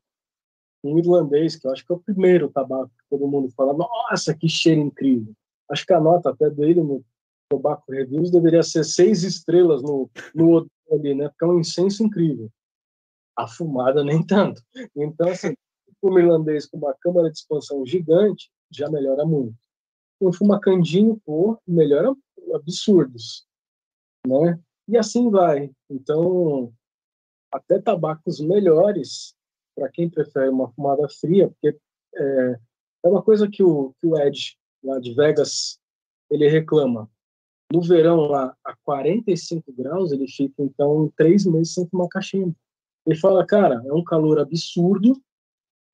um 0.84 0.98
irlandês, 0.98 1.56
que 1.56 1.66
eu 1.66 1.72
acho 1.72 1.86
que 1.86 1.94
é 1.94 1.96
o 1.96 2.00
primeiro 2.00 2.50
tabaco 2.50 2.90
que 2.90 3.06
todo 3.10 3.28
mundo 3.28 3.50
fala, 3.52 3.74
nossa, 3.74 4.36
que 4.36 4.50
cheiro 4.50 4.82
incrível. 4.82 5.34
Acho 5.70 5.86
que 5.86 5.94
a 5.94 6.00
nota 6.00 6.30
até 6.30 6.50
dele 6.50 6.82
no 6.82 7.04
Tobacco 7.50 7.92
Reviews 7.92 8.30
deveria 8.30 8.64
ser 8.64 8.84
seis 8.84 9.24
estrelas 9.24 9.82
no, 9.82 10.10
no 10.36 10.68
ali, 10.92 11.14
né? 11.14 11.30
Porque 11.30 11.46
é 11.46 11.48
um 11.48 11.60
incenso 11.60 12.04
incrível. 12.04 12.50
A 13.36 13.48
fumada 13.48 14.04
nem 14.04 14.26
tanto. 14.26 14.62
Então, 14.96 15.30
assim, 15.30 15.54
um 16.12 16.20
irlandês 16.20 16.66
com 16.66 16.78
uma 16.78 16.94
câmara 16.96 17.30
de 17.30 17.38
expansão 17.38 17.86
gigante 17.86 18.52
já 18.72 18.90
melhora 18.90 19.26
muito. 19.26 19.56
Um 20.22 20.32
fumacandinho, 20.32 21.22
pô, 21.26 21.58
melhora 21.68 22.14
absurdos, 22.54 23.46
né? 24.26 24.60
E 24.88 24.98
assim 24.98 25.30
vai. 25.30 25.72
Então, 25.90 26.74
até 27.52 27.80
tabacos 27.80 28.40
melhores 28.40 29.36
para 29.76 29.90
quem 29.90 30.10
prefere 30.10 30.50
uma 30.50 30.72
fumada 30.72 31.08
fria, 31.10 31.50
porque 31.50 31.78
é, 32.16 32.60
é 33.04 33.08
uma 33.08 33.22
coisa 33.22 33.50
que 33.50 33.64
o, 33.64 33.94
que 34.00 34.08
o 34.08 34.18
Ed, 34.18 34.58
lá 34.84 35.00
de 35.00 35.14
Vegas, 35.14 35.80
ele 36.30 36.48
reclama. 36.48 37.10
No 37.72 37.82
verão, 37.82 38.28
lá, 38.28 38.56
a 38.64 38.76
45 38.84 39.72
graus, 39.74 40.12
ele 40.12 40.28
fica, 40.28 40.62
então, 40.62 41.12
três 41.18 41.46
meses 41.46 41.74
sem 41.74 41.88
fumar 41.88 42.08
cachimbo. 42.08 42.56
Ele 43.06 43.18
fala, 43.18 43.46
cara, 43.46 43.82
é 43.86 43.94
um 43.94 44.04
calor 44.04 44.40
absurdo, 44.40 45.20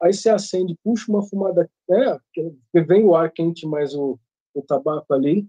aí 0.01 0.13
você 0.13 0.29
acende, 0.29 0.77
puxa 0.83 1.11
uma 1.11 1.21
fumada, 1.21 1.69
é, 1.89 2.81
vem 2.81 3.03
o 3.03 3.15
ar 3.15 3.31
quente 3.31 3.67
mais 3.67 3.93
o, 3.93 4.19
o 4.53 4.61
tabaco 4.61 5.13
ali, 5.13 5.47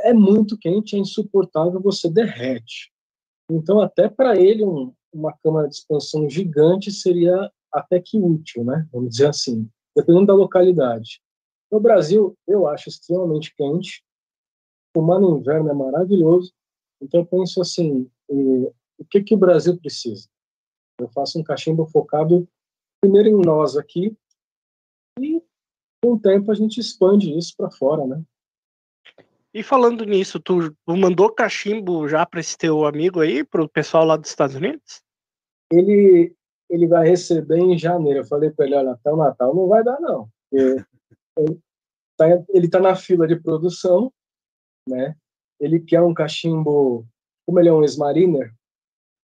é 0.00 0.12
muito 0.12 0.58
quente, 0.58 0.96
é 0.96 0.98
insuportável, 0.98 1.80
você 1.80 2.10
derrete. 2.10 2.90
Então, 3.50 3.80
até 3.80 4.08
para 4.08 4.38
ele, 4.38 4.64
um, 4.64 4.92
uma 5.12 5.32
câmara 5.42 5.68
de 5.68 5.74
expansão 5.74 6.28
gigante 6.28 6.90
seria 6.90 7.50
até 7.72 8.00
que 8.00 8.18
útil, 8.18 8.64
né? 8.64 8.88
Vamos 8.92 9.10
dizer 9.10 9.28
assim, 9.28 9.68
dependendo 9.94 10.26
da 10.26 10.34
localidade. 10.34 11.20
No 11.70 11.80
Brasil, 11.80 12.36
eu 12.46 12.66
acho 12.66 12.88
extremamente 12.88 13.54
quente. 13.54 14.02
Fumar 14.94 15.20
no 15.20 15.38
inverno 15.38 15.70
é 15.70 15.74
maravilhoso. 15.74 16.52
Então, 17.00 17.20
eu 17.20 17.26
penso 17.26 17.60
assim: 17.60 18.10
eh, 18.30 18.72
o 18.98 19.04
que, 19.08 19.22
que 19.22 19.34
o 19.34 19.38
Brasil 19.38 19.78
precisa? 19.78 20.28
Eu 20.98 21.08
faço 21.08 21.38
um 21.38 21.44
cachimbo 21.44 21.86
focado 21.86 22.48
primeiro 23.00 23.28
em 23.28 23.40
nós 23.40 23.76
aqui 23.76 24.16
e, 25.18 25.42
com 26.02 26.14
o 26.14 26.20
tempo, 26.20 26.50
a 26.50 26.54
gente 26.54 26.78
expande 26.78 27.36
isso 27.36 27.54
para 27.56 27.70
fora, 27.70 28.06
né? 28.06 28.22
E 29.52 29.62
falando 29.62 30.04
nisso, 30.04 30.38
tu, 30.38 30.74
mandou 30.86 31.32
cachimbo 31.32 32.08
já 32.08 32.24
para 32.24 32.38
esse 32.38 32.56
teu 32.56 32.86
amigo 32.86 33.20
aí, 33.20 33.42
pro 33.42 33.68
pessoal 33.68 34.04
lá 34.04 34.16
dos 34.16 34.30
Estados 34.30 34.54
Unidos? 34.54 35.02
Ele, 35.72 36.32
ele 36.68 36.86
vai 36.86 37.08
receber 37.08 37.58
em 37.58 37.76
janeiro. 37.76 38.20
Eu 38.20 38.24
falei 38.24 38.50
para 38.50 38.64
ele: 38.64 38.76
olha, 38.76 38.92
até 38.92 39.10
o 39.10 39.16
Natal 39.16 39.54
não 39.54 39.66
vai 39.66 39.82
dar, 39.82 40.00
não. 40.00 40.28
Ele 41.38 41.58
tá, 42.18 42.26
ele 42.50 42.68
tá 42.68 42.80
na 42.80 42.94
fila 42.94 43.26
de 43.26 43.40
produção, 43.40 44.12
né? 44.86 45.16
Ele 45.58 45.80
quer 45.80 46.02
um 46.02 46.12
cachimbo, 46.12 47.06
como 47.46 47.58
ele 47.58 47.68
é 47.70 47.72
um 47.72 47.80
ex-mariner, 47.80 48.52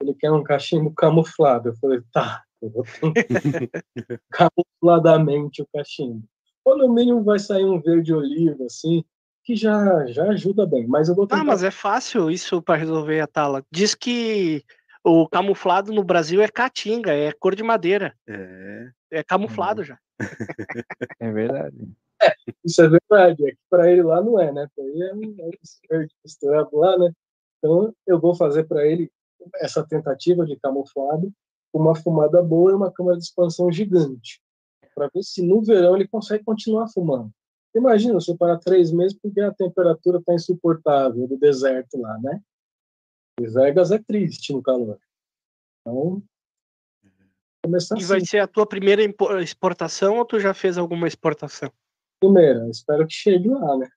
ele 0.01 0.15
quer 0.15 0.31
um 0.31 0.43
cachimbo 0.43 0.95
camuflado. 0.95 1.69
Eu 1.69 1.77
falei, 1.77 2.01
tá, 2.11 2.46
camufladamente 4.31 5.63
o 5.63 5.69
cachimbo. 5.73 6.23
Ou 6.65 6.77
no 6.77 6.93
mínimo 6.93 7.23
vai 7.23 7.39
sair 7.39 7.65
um 7.65 7.81
verde 7.81 8.13
oliva, 8.13 8.65
assim, 8.65 9.05
que 9.45 9.55
já, 9.55 10.07
já 10.07 10.25
ajuda 10.31 10.67
bem. 10.67 10.87
Mas 10.87 11.09
eu 11.09 11.15
vou 11.15 11.27
tentar. 11.27 11.43
Ah, 11.43 11.45
mas 11.45 11.63
é 11.63 11.71
fácil 11.71 12.31
isso 12.31 12.61
para 12.61 12.77
resolver 12.77 13.21
a 13.21 13.27
tala. 13.27 13.65
Diz 13.71 13.95
que 13.95 14.65
o 15.05 15.29
camuflado 15.29 15.93
no 15.93 16.03
Brasil 16.03 16.43
é 16.43 16.49
caatinga, 16.49 17.13
é 17.13 17.31
cor 17.33 17.55
de 17.55 17.63
madeira. 17.63 18.15
É. 18.27 18.91
É 19.11 19.23
camuflado 19.23 19.85
já. 19.85 19.99
É 21.21 21.31
verdade. 21.31 21.77
Isso 22.65 22.83
é 22.83 22.89
verdade, 22.89 23.47
é 23.47 23.51
que 23.51 23.59
para 23.69 23.91
ele 23.91 24.03
lá 24.03 24.23
não 24.23 24.41
é, 24.41 24.51
né? 24.51 24.67
Para 24.75 24.85
ele 24.85 25.05
é 25.05 25.15
um 25.15 25.37
é 25.39 25.51
verde 25.91 26.15
misturado 26.25 26.71
lá, 26.73 26.99
né? 26.99 27.13
Então 27.59 27.95
eu 28.07 28.19
vou 28.19 28.35
fazer 28.35 28.65
para 28.65 28.87
ele 28.87 29.11
essa 29.57 29.87
tentativa 29.87 30.47
de 30.47 30.57
camuflado, 30.57 31.31
uma 31.73 31.95
fumada 31.95 32.43
boa 32.43 32.73
e 32.73 32.75
uma 32.75 32.93
câmara 32.93 33.17
de 33.17 33.25
expansão 33.25 33.71
gigante, 33.71 34.41
para 34.95 35.11
ver 35.13 35.23
se 35.23 35.43
no 35.43 35.63
verão 35.63 35.95
ele 35.95 36.09
consegue 36.09 36.45
continuar 36.45 36.89
fumando. 36.89 37.31
Imagina, 37.75 38.15
você 38.15 38.35
parar 38.35 38.59
três 38.59 38.91
meses 38.91 39.19
porque 39.21 39.41
a 39.41 39.53
temperatura 39.53 40.19
está 40.19 40.33
insuportável 40.33 41.29
do 41.29 41.37
deserto 41.37 41.99
lá, 41.99 42.19
né? 42.19 42.41
E 43.39 43.47
Vegas 43.47 43.91
é 43.91 43.99
triste 43.99 44.53
no 44.53 44.63
calor. 44.63 44.99
Então, 45.81 46.23
começar 47.63 47.99
E 47.99 48.05
vai 48.05 48.17
assim, 48.17 48.27
ser 48.27 48.39
a 48.39 48.47
tua 48.47 48.67
primeira 48.67 49.03
exportação 49.43 50.17
ou 50.17 50.25
tu 50.25 50.41
já 50.41 50.55
fez 50.55 50.79
alguma 50.79 51.07
exportação? 51.07 51.71
primeira. 52.19 52.69
Espero 52.71 53.07
que 53.07 53.15
chegue 53.15 53.49
lá, 53.49 53.77
né? 53.77 53.89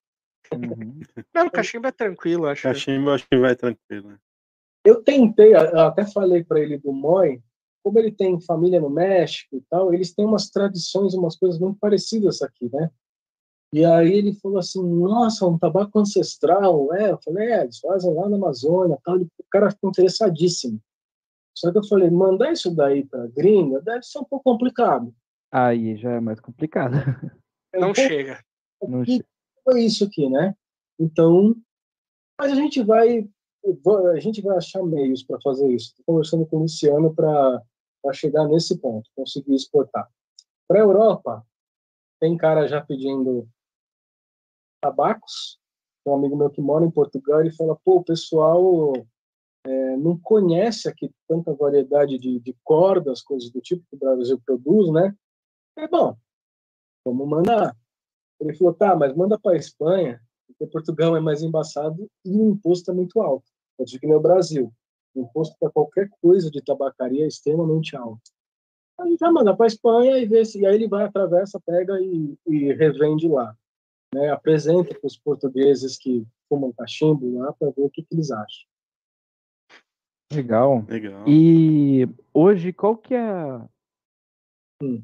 Uhum. 0.53 0.99
Não, 1.33 1.47
o 1.47 1.51
cachimbo 1.51 1.87
é 1.87 1.91
tranquilo, 1.91 2.47
acho. 2.47 2.63
Cachimbo 2.63 3.09
eu 3.09 3.13
acho 3.13 3.27
que 3.27 3.37
vai 3.37 3.55
tranquilo. 3.55 4.17
Eu 4.85 5.03
tentei, 5.03 5.53
eu 5.53 5.79
até 5.79 6.05
falei 6.05 6.43
para 6.43 6.59
ele 6.59 6.77
do 6.77 6.91
Moi, 6.91 7.41
como 7.89 7.97
ele 7.97 8.11
tem 8.11 8.39
família 8.39 8.79
no 8.79 8.89
México 8.89 9.55
e 9.55 9.61
tal, 9.67 9.91
eles 9.91 10.13
têm 10.13 10.23
umas 10.23 10.47
tradições, 10.51 11.15
umas 11.15 11.35
coisas 11.35 11.59
muito 11.59 11.79
parecidas 11.79 12.39
aqui, 12.43 12.69
né? 12.71 12.91
E 13.73 13.83
aí 13.83 14.13
ele 14.13 14.33
falou 14.33 14.59
assim, 14.59 14.83
nossa, 14.83 15.47
um 15.47 15.57
tabaco 15.57 15.97
ancestral, 15.97 16.93
é, 16.93 17.11
eu 17.11 17.19
falei, 17.23 17.51
é, 17.51 17.63
eles 17.63 17.79
fazem 17.79 18.13
lá 18.13 18.29
na 18.29 18.35
Amazônia, 18.37 18.99
tal, 19.03 19.17
o 19.17 19.27
cara 19.49 19.71
ficou 19.71 19.89
interessadíssimo. 19.89 20.79
Só 21.57 21.71
que 21.71 21.79
eu 21.79 21.83
falei, 21.83 22.11
mandar 22.11 22.51
isso 22.51 22.73
daí 22.73 23.03
para 23.05 23.25
gringa 23.27 23.81
deve 23.81 24.03
ser 24.03 24.19
um 24.19 24.23
pouco 24.23 24.43
complicado. 24.43 25.13
Aí 25.51 25.97
já 25.97 26.11
é 26.11 26.19
mais 26.19 26.39
complicado. 26.39 26.95
É 27.73 27.79
Não 27.79 27.89
um 27.89 27.93
pouco 27.93 28.07
chega. 28.09 28.39
Não 28.87 29.03
che- 29.03 29.25
foi 29.63 29.83
isso 29.83 30.03
aqui, 30.03 30.29
né? 30.29 30.55
Então, 30.99 31.55
mas 32.39 32.51
a 32.51 32.55
gente 32.55 32.81
vai, 32.83 33.27
a 34.15 34.19
gente 34.19 34.41
vai 34.41 34.57
achar 34.57 34.83
meios 34.83 35.23
para 35.23 35.41
fazer 35.41 35.67
isso. 35.71 35.89
Estou 35.89 36.05
conversando 36.05 36.45
com 36.45 36.57
o 36.57 36.61
Luciano 36.61 37.13
para 37.13 37.61
chegar 38.13 38.47
nesse 38.47 38.77
ponto, 38.77 39.09
conseguir 39.15 39.53
exportar. 39.53 40.09
Para 40.67 40.79
a 40.79 40.83
Europa, 40.83 41.45
tem 42.19 42.37
cara 42.37 42.67
já 42.67 42.81
pedindo 42.81 43.47
tabacos. 44.81 45.59
Um 46.05 46.15
amigo 46.15 46.35
meu 46.35 46.49
que 46.49 46.61
mora 46.61 46.85
em 46.85 46.91
Portugal, 46.91 47.41
ele 47.41 47.51
fala, 47.51 47.75
pô, 47.83 47.97
o 47.97 48.03
pessoal 48.03 48.93
é, 49.65 49.97
não 49.97 50.17
conhece 50.19 50.87
aqui 50.87 51.11
tanta 51.27 51.53
variedade 51.53 52.17
de, 52.17 52.39
de 52.39 52.55
cordas, 52.63 53.21
coisas 53.21 53.49
do 53.49 53.61
tipo 53.61 53.85
que 53.89 53.95
o 53.95 53.99
Brasil 53.99 54.41
produz, 54.45 54.91
né? 54.91 55.15
É 55.77 55.87
bom, 55.87 56.15
vamos 57.05 57.27
mandar. 57.27 57.75
Ele 58.39 58.55
falou, 58.55 58.73
tá, 58.73 58.95
mas 58.95 59.15
manda 59.15 59.37
para 59.37 59.53
a 59.53 59.57
Espanha, 59.57 60.21
porque 60.47 60.65
Portugal 60.67 61.15
é 61.15 61.19
mais 61.19 61.43
embaçado 61.43 62.09
e 62.25 62.31
o 62.31 62.49
imposto 62.51 62.89
é 62.91 62.93
muito 62.93 63.19
alto. 63.21 63.45
Eu 63.77 63.85
digo 63.85 63.99
que 63.99 64.07
nem 64.07 64.15
o 64.15 64.21
Brasil. 64.21 64.73
O 65.15 65.21
imposto 65.21 65.55
para 65.59 65.71
qualquer 65.71 66.09
coisa 66.21 66.49
de 66.49 66.61
tabacaria 66.61 67.25
é 67.25 67.27
extremamente 67.27 67.95
alto. 67.95 68.21
Aí 68.99 69.15
vai 69.19 69.31
mandar 69.31 69.55
para 69.55 69.65
a 69.65 69.67
Espanha 69.67 70.17
e, 70.17 70.25
vê 70.25 70.43
se, 70.43 70.59
e 70.59 70.65
aí 70.65 70.75
ele 70.75 70.87
vai, 70.87 71.05
atravessa, 71.05 71.59
pega 71.59 71.99
e, 72.01 72.37
e 72.47 72.73
revende 72.73 73.27
lá. 73.27 73.55
Né? 74.13 74.29
Apresenta 74.29 74.93
para 74.93 75.07
os 75.07 75.17
portugueses 75.17 75.97
que 75.97 76.25
fumam 76.47 76.73
cachimbo 76.73 77.39
lá 77.39 77.53
para 77.53 77.69
ver 77.71 77.83
o 77.83 77.89
que, 77.89 78.03
que 78.03 78.13
eles 78.13 78.29
acham. 78.31 78.67
Legal. 80.31 80.85
Legal. 80.87 81.23
E 81.27 82.07
hoje, 82.33 82.73
qual 82.73 82.97
que 82.97 83.15
é. 83.15 83.61
Hum. 84.83 85.03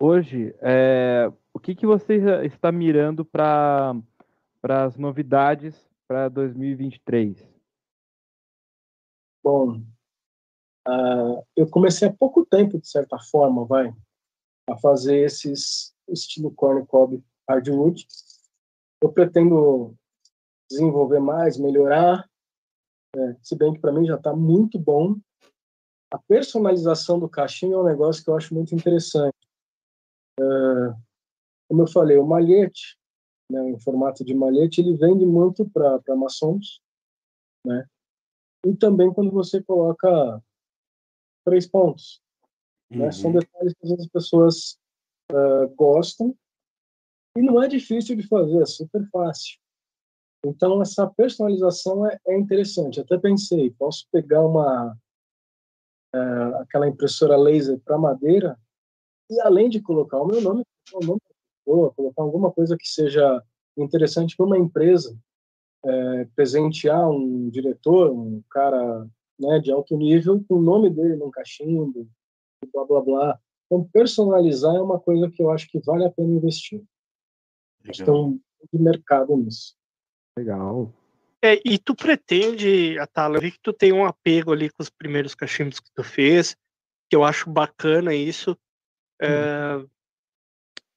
Hoje, 0.00 0.54
é, 0.60 1.30
o 1.52 1.58
que, 1.58 1.74
que 1.74 1.86
você 1.86 2.20
já 2.20 2.44
está 2.44 2.70
mirando 2.70 3.24
para 3.24 3.94
as 4.62 4.96
novidades 4.96 5.90
para 6.06 6.28
2023? 6.28 7.57
Bom, 9.48 9.82
ah, 10.86 11.42
eu 11.56 11.66
comecei 11.70 12.06
há 12.06 12.12
pouco 12.12 12.44
tempo, 12.44 12.78
de 12.78 12.86
certa 12.86 13.18
forma, 13.18 13.64
vai, 13.64 13.90
a 14.68 14.76
fazer 14.76 15.24
esses 15.24 15.94
estilo 16.06 16.50
corn 16.50 16.84
cob 16.86 17.24
hardwood. 17.48 18.06
Eu 19.02 19.10
pretendo 19.10 19.96
desenvolver 20.70 21.18
mais, 21.18 21.56
melhorar, 21.56 22.28
é, 23.16 23.36
se 23.40 23.56
bem 23.56 23.72
que 23.72 23.80
para 23.80 23.90
mim 23.90 24.04
já 24.04 24.16
está 24.16 24.36
muito 24.36 24.78
bom. 24.78 25.16
A 26.12 26.18
personalização 26.18 27.18
do 27.18 27.26
cachimbo 27.26 27.72
é 27.72 27.78
um 27.78 27.84
negócio 27.84 28.22
que 28.22 28.28
eu 28.28 28.36
acho 28.36 28.54
muito 28.54 28.74
interessante. 28.74 29.48
É, 30.38 30.44
como 31.70 31.84
eu 31.84 31.86
falei, 31.86 32.18
o 32.18 32.26
malhete, 32.26 32.98
né, 33.50 33.70
em 33.70 33.78
formato 33.78 34.22
de 34.22 34.34
malhete, 34.34 34.82
ele 34.82 34.94
vende 34.94 35.24
muito 35.24 35.66
para 35.70 36.14
maçons, 36.14 36.82
né? 37.64 37.88
E 38.64 38.74
também 38.74 39.12
quando 39.12 39.30
você 39.30 39.62
coloca 39.62 40.42
três 41.44 41.66
pontos, 41.66 42.20
né? 42.90 43.10
São 43.12 43.30
Uhum. 43.30 43.38
detalhes 43.38 43.74
que 43.74 43.84
às 43.84 43.90
vezes 43.90 44.04
as 44.06 44.10
pessoas 44.10 44.78
ah, 45.30 45.66
gostam 45.76 46.34
e 47.36 47.42
não 47.42 47.62
é 47.62 47.68
difícil 47.68 48.16
de 48.16 48.26
fazer, 48.26 48.62
é 48.62 48.66
super 48.66 49.08
fácil. 49.10 49.58
Então 50.44 50.80
essa 50.80 51.06
personalização 51.06 52.06
é, 52.06 52.18
é 52.26 52.38
interessante. 52.38 53.00
Até 53.00 53.18
pensei, 53.18 53.70
posso 53.72 54.06
pegar 54.10 54.44
uma 54.44 54.96
ah, 56.14 56.60
aquela 56.62 56.88
impressora 56.88 57.36
laser 57.36 57.78
para 57.80 57.98
madeira 57.98 58.58
e 59.30 59.40
além 59.40 59.68
de 59.68 59.80
colocar 59.80 60.18
o 60.20 60.26
meu 60.26 60.40
nome, 60.40 60.64
o 60.92 61.04
nome 61.04 61.20
da 61.20 61.34
pessoa, 61.64 61.92
colocar 61.94 62.22
alguma 62.22 62.50
coisa 62.50 62.76
que 62.78 62.88
seja 62.88 63.42
interessante 63.76 64.36
para 64.36 64.46
uma 64.46 64.58
empresa, 64.58 65.16
é, 65.84 66.24
presentear 66.36 67.08
um 67.08 67.48
diretor, 67.48 68.10
um 68.10 68.42
cara 68.50 69.06
né, 69.38 69.58
de 69.60 69.70
alto 69.70 69.96
nível, 69.96 70.42
com 70.48 70.56
o 70.56 70.62
nome 70.62 70.90
dele 70.90 71.16
num 71.16 71.30
cachimbo, 71.30 72.08
blá 72.72 72.84
blá 72.84 73.00
blá. 73.00 73.40
Então, 73.66 73.88
personalizar 73.92 74.74
é 74.74 74.80
uma 74.80 74.98
coisa 74.98 75.30
que 75.30 75.42
eu 75.42 75.50
acho 75.50 75.68
que 75.68 75.78
vale 75.80 76.04
a 76.04 76.10
pena 76.10 76.32
investir. 76.32 76.82
Acho 77.84 78.00
que 78.00 78.04
tem 78.04 78.14
Legal. 78.14 78.26
um 78.30 78.40
de 78.72 78.82
mercado 78.82 79.36
nisso. 79.36 79.76
Legal. 80.36 80.92
É, 81.42 81.60
e 81.64 81.78
tu 81.78 81.94
pretende, 81.94 82.98
Atala, 82.98 83.36
eu 83.36 83.40
vi 83.40 83.52
que 83.52 83.60
tu 83.60 83.72
tem 83.72 83.92
um 83.92 84.04
apego 84.04 84.52
ali 84.52 84.70
com 84.70 84.82
os 84.82 84.90
primeiros 84.90 85.34
cachimbos 85.34 85.78
que 85.78 85.90
tu 85.94 86.02
fez, 86.02 86.56
que 87.08 87.14
eu 87.14 87.22
acho 87.22 87.48
bacana 87.48 88.12
isso. 88.14 88.56
É, 89.22 89.84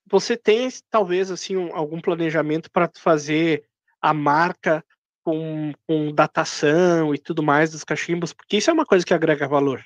você 0.10 0.36
tem, 0.36 0.68
talvez, 0.90 1.30
assim, 1.30 1.56
um- 1.56 1.76
algum 1.76 2.02
planejamento 2.02 2.72
para 2.72 2.90
fazer 2.98 3.64
a 4.02 4.14
marca 4.14 4.84
com, 5.24 5.72
com 5.88 6.14
datação 6.14 7.14
e 7.14 7.18
tudo 7.18 7.44
mais 7.44 7.72
dos 7.72 7.84
cachimbos? 7.84 8.34
Porque 8.34 8.58
isso 8.58 8.70
é 8.70 8.74
uma 8.74 8.86
coisa 8.86 9.06
que 9.06 9.14
agrega 9.14 9.48
valor. 9.48 9.84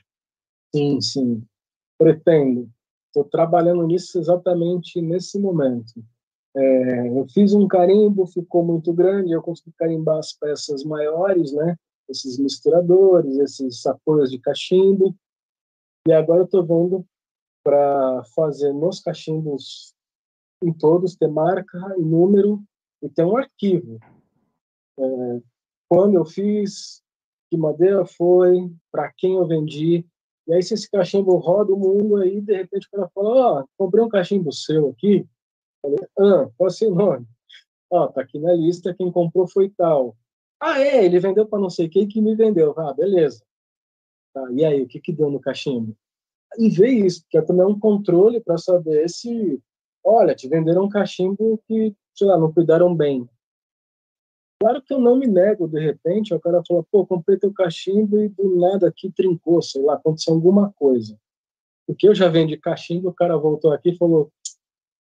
Sim, 0.74 1.02
sim. 1.02 1.44
Pretendo. 1.98 2.70
Estou 3.08 3.24
trabalhando 3.24 3.86
nisso 3.86 4.20
exatamente 4.20 5.02
nesse 5.02 5.40
momento. 5.40 5.94
É, 6.56 7.08
eu 7.10 7.28
fiz 7.28 7.54
um 7.54 7.68
carimbo, 7.68 8.26
ficou 8.28 8.64
muito 8.64 8.94
grande, 8.94 9.32
eu 9.32 9.42
consegui 9.42 9.74
carimbar 9.78 10.18
as 10.20 10.32
peças 10.34 10.84
maiores, 10.84 11.52
né? 11.54 11.76
Esses 12.08 12.38
misturadores, 12.38 13.38
esses 13.38 13.86
apoios 13.86 14.32
de 14.32 14.40
cachimbo. 14.40 15.16
E 16.08 16.14
agora 16.14 16.42
eu 16.42 16.46
estou 16.46 16.66
vendo 16.66 17.06
para 17.64 18.24
fazer 18.36 18.72
nos 18.74 19.00
cachimbos 19.00 19.94
em 20.64 20.72
todos 20.72 21.16
ter 21.16 21.28
marca 21.28 21.78
e 21.98 22.02
número 22.02 22.64
e 23.06 23.10
ter 23.10 23.24
um 23.24 23.38
arquivo. 23.38 24.00
É, 25.00 25.42
quando 25.88 26.16
eu 26.16 26.26
fiz, 26.26 27.04
que 27.50 27.58
madeira 27.58 28.06
foi, 28.06 28.72
para 28.92 29.12
quem 29.14 29.36
eu 29.36 29.48
vendi. 29.48 30.06
E 30.48 30.54
aí, 30.54 30.62
se 30.62 30.74
esse 30.74 30.90
cachimbo 30.90 31.38
roda 31.38 31.74
o 31.74 31.78
mundo, 31.80 32.18
aí 32.18 32.42
de 32.42 32.56
repente 32.56 32.88
o 32.88 32.92
cara 32.92 33.10
fala: 33.14 33.60
Ó, 33.62 33.66
comprei 33.78 34.04
um 34.04 34.10
cachimbo 34.10 34.52
seu 34.52 34.90
aqui. 34.90 35.28
Falei: 35.82 36.00
Ah, 36.18 36.50
qual 36.58 36.68
é 36.68 36.68
o 36.68 36.70
seu 36.70 36.94
nome? 36.94 37.26
Ó, 37.90 38.08
tá 38.08 38.22
aqui 38.22 38.40
na 38.40 38.54
lista, 38.54 38.94
quem 38.94 39.12
comprou 39.12 39.48
foi 39.48 39.70
tal. 39.70 40.16
Ah, 40.60 40.82
é, 40.82 41.06
ele 41.06 41.20
vendeu 41.20 41.46
para 41.46 41.60
não 41.60 41.70
sei 41.70 41.88
quem 41.88 42.08
que 42.08 42.22
me 42.22 42.36
vendeu. 42.36 42.74
Ah, 42.78 42.94
beleza. 42.94 43.44
Tá, 44.34 44.52
e 44.52 44.66
aí, 44.66 44.82
o 44.82 44.88
que 44.88 45.00
que 45.00 45.14
deu 45.14 45.30
no 45.30 45.40
cachimbo? 45.40 45.96
E 46.58 46.70
ver 46.70 46.90
isso, 46.90 47.22
porque 47.24 47.42
também 47.44 47.64
é 47.64 47.68
um 47.68 47.80
controle 47.80 48.42
para 48.42 48.58
saber 48.58 49.10
se, 49.10 49.62
olha, 50.06 50.36
te 50.36 50.48
venderam 50.48 50.84
um 50.84 50.90
cachimbo 50.90 51.60
que, 51.68 51.96
sei 52.14 52.28
lá, 52.28 52.38
não 52.38 52.54
cuidaram 52.54 52.96
bem. 52.96 53.28
Claro 54.62 54.82
que 54.82 54.94
eu 54.94 55.00
não 55.00 55.18
me 55.18 55.28
nego, 55.28 55.68
de 55.68 55.80
repente, 55.80 56.34
o 56.34 56.40
cara 56.40 56.62
fala, 56.66 56.84
pô, 56.90 57.06
comprei 57.06 57.38
teu 57.38 57.52
cachimbo 57.52 58.20
e 58.20 58.30
do 58.30 58.56
nada 58.56 58.88
aqui 58.88 59.12
trincou, 59.12 59.62
sei 59.62 59.82
lá, 59.82 59.96
aconteceu 59.96 60.34
alguma 60.34 60.72
coisa. 60.74 61.20
Porque 61.86 62.08
eu 62.08 62.16
já 62.16 62.30
vendi 62.30 62.56
cachimbo, 62.58 63.10
o 63.10 63.14
cara 63.14 63.38
voltou 63.38 63.74
aqui 63.74 63.90
e 63.90 63.98
falou, 63.98 64.32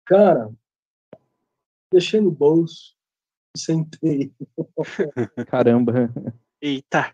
cara, 0.06 0.52
deixei 1.92 2.20
no 2.20 2.32
bolso, 2.32 2.96
sentei. 3.56 4.34
Caramba. 5.48 6.12
Eita, 6.62 7.14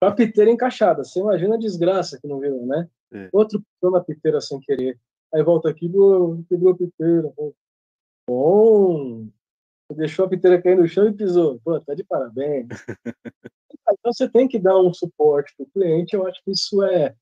Com 0.00 0.06
a 0.06 0.12
piteira 0.12 0.50
encaixada, 0.50 1.04
você 1.04 1.20
imagina 1.20 1.54
a 1.54 1.58
desgraça 1.58 2.18
que 2.20 2.26
não 2.26 2.40
viu, 2.40 2.66
né? 2.66 2.88
É. 3.12 3.28
Outro 3.32 3.62
pisou 3.62 3.92
na 3.92 4.02
piteira 4.02 4.40
sem 4.40 4.58
querer. 4.60 4.98
Aí 5.32 5.42
volta 5.42 5.68
aqui, 5.68 5.88
"Pô, 5.88 6.42
quebrou 6.48 6.72
a 6.72 6.76
piteira. 6.76 7.32
Bom, 8.28 9.28
você 9.88 9.94
deixou 9.94 10.26
a 10.26 10.28
piteira 10.28 10.60
cair 10.60 10.76
no 10.76 10.86
chão 10.86 11.08
e 11.08 11.12
pisou. 11.12 11.60
Pô, 11.64 11.80
tá 11.80 11.94
de 11.94 12.04
parabéns. 12.04 12.68
então 13.90 14.12
você 14.12 14.28
tem 14.28 14.46
que 14.46 14.58
dar 14.58 14.78
um 14.78 14.92
suporte 14.92 15.54
para 15.56 15.64
o 15.64 15.70
cliente. 15.70 16.14
Eu 16.14 16.26
acho 16.26 16.42
que 16.44 16.50
isso 16.50 16.82
é, 16.82 17.14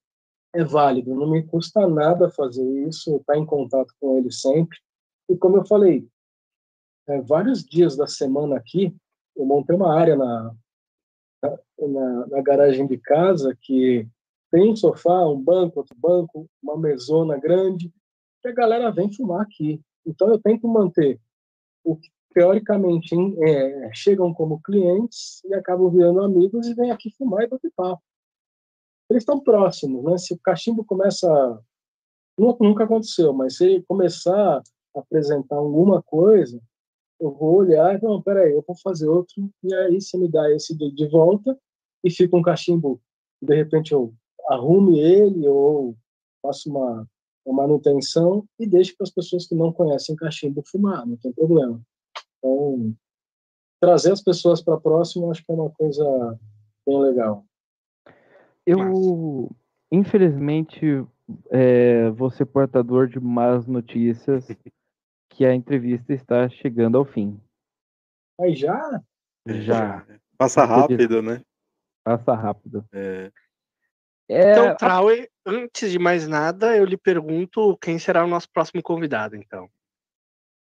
é 0.52 0.64
válido. 0.64 1.14
Não 1.14 1.30
me 1.30 1.42
custa 1.44 1.86
nada 1.86 2.30
fazer 2.30 2.64
isso, 2.88 3.16
estar 3.16 3.36
em 3.36 3.46
contato 3.46 3.94
com 4.00 4.18
ele 4.18 4.32
sempre. 4.32 4.78
E 5.28 5.36
como 5.36 5.58
eu 5.58 5.66
falei, 5.66 6.08
é, 7.08 7.20
vários 7.20 7.64
dias 7.64 7.96
da 7.96 8.06
semana 8.06 8.56
aqui, 8.56 8.94
eu 9.36 9.44
montei 9.44 9.76
uma 9.76 9.94
área 9.94 10.16
na, 10.16 10.54
na, 11.78 12.26
na 12.26 12.42
garagem 12.42 12.86
de 12.86 12.98
casa 12.98 13.56
que 13.60 14.08
tem 14.51 14.70
um 14.70 14.77
sofá, 14.77 15.27
um 15.27 15.40
banco, 15.43 15.81
outro 15.81 15.97
banco, 15.98 16.48
uma 16.62 16.77
mesona 16.78 17.39
grande, 17.39 17.93
que 18.43 18.48
a 18.48 18.52
galera 18.52 18.90
vem 18.90 19.12
fumar 19.12 19.43
aqui. 19.43 19.81
Então 20.06 20.28
eu 20.28 20.39
tento 20.39 20.68
manter 20.68 21.20
o 21.85 21.98
teoricamente 22.36 23.14
é, 23.43 23.90
chegam 23.94 24.35
como 24.35 24.60
clientes 24.60 25.43
e 25.47 25.55
acabam 25.55 25.90
virando 25.90 26.20
amigos 26.20 26.66
e 26.66 26.74
vêm 26.74 26.90
aqui 26.90 27.10
fumar 27.16 27.44
e 27.44 27.47
bater 27.47 27.73
papo. 27.74 28.02
Eles 29.09 29.23
estão 29.23 29.40
próximos, 29.40 30.05
né? 30.05 30.18
Se 30.18 30.35
o 30.35 30.39
cachimbo 30.39 30.85
começa, 30.85 31.27
nunca 32.39 32.85
aconteceu, 32.85 33.32
mas 33.32 33.56
se 33.56 33.64
ele 33.64 33.85
começar 33.89 34.59
a 34.59 34.62
apresentar 35.01 35.56
alguma 35.56 36.02
coisa, 36.02 36.60
eu 37.18 37.32
vou 37.32 37.55
olhar 37.56 37.97
e 37.98 38.05
não, 38.05 38.20
peraí, 38.20 38.52
eu 38.52 38.62
vou 38.66 38.77
fazer 38.82 39.09
outro 39.09 39.51
e 39.62 39.74
aí 39.74 39.98
você 39.98 40.18
me 40.18 40.28
dá 40.28 40.51
esse 40.52 40.77
de, 40.77 40.90
de 40.90 41.09
volta 41.09 41.59
e 42.05 42.10
fica 42.10 42.36
um 42.36 42.43
cachimbo, 42.43 43.01
de 43.40 43.55
repente 43.56 43.93
eu 43.93 44.12
arrume 44.48 44.98
ele 44.98 45.47
ou 45.48 45.97
faço 46.43 46.70
uma, 46.70 47.06
uma 47.44 47.62
manutenção 47.62 48.47
e 48.59 48.66
deixo 48.66 48.97
para 48.97 49.05
as 49.05 49.10
pessoas 49.10 49.47
que 49.47 49.55
não 49.55 49.73
conhecem 49.73 50.16
cachimbo 50.16 50.62
fumar, 50.66 51.06
não 51.06 51.16
tem 51.16 51.32
problema. 51.32 51.81
Então, 52.39 52.94
trazer 53.81 54.12
as 54.12 54.23
pessoas 54.23 54.62
para 54.62 54.81
próximo, 54.81 55.31
acho 55.31 55.44
que 55.44 55.52
é 55.52 55.55
uma 55.55 55.70
coisa 55.70 56.39
bem 56.86 57.01
legal. 57.01 57.44
Eu, 58.66 59.51
infelizmente, 59.93 61.06
é, 61.51 62.10
vou 62.10 62.31
ser 62.31 62.47
portador 62.47 63.09
de 63.09 63.20
más 63.20 63.66
notícias 63.66 64.48
que 65.31 65.44
a 65.44 65.55
entrevista 65.55 66.12
está 66.12 66.48
chegando 66.48 66.98
ao 66.98 67.05
fim. 67.05 67.40
Aí 68.40 68.55
já? 68.55 69.02
Já. 69.47 70.06
Passa 70.36 70.64
rápido, 70.64 71.23
né? 71.23 71.43
Passa 72.05 72.35
rápido. 72.35 72.85
É. 72.93 73.31
É, 74.28 74.52
Então, 74.52 74.76
Traue, 74.76 75.28
antes 75.44 75.90
de 75.90 75.98
mais 75.98 76.26
nada, 76.26 76.76
eu 76.76 76.84
lhe 76.84 76.96
pergunto 76.96 77.76
quem 77.78 77.98
será 77.98 78.24
o 78.24 78.28
nosso 78.28 78.50
próximo 78.50 78.82
convidado, 78.82 79.36
então. 79.36 79.68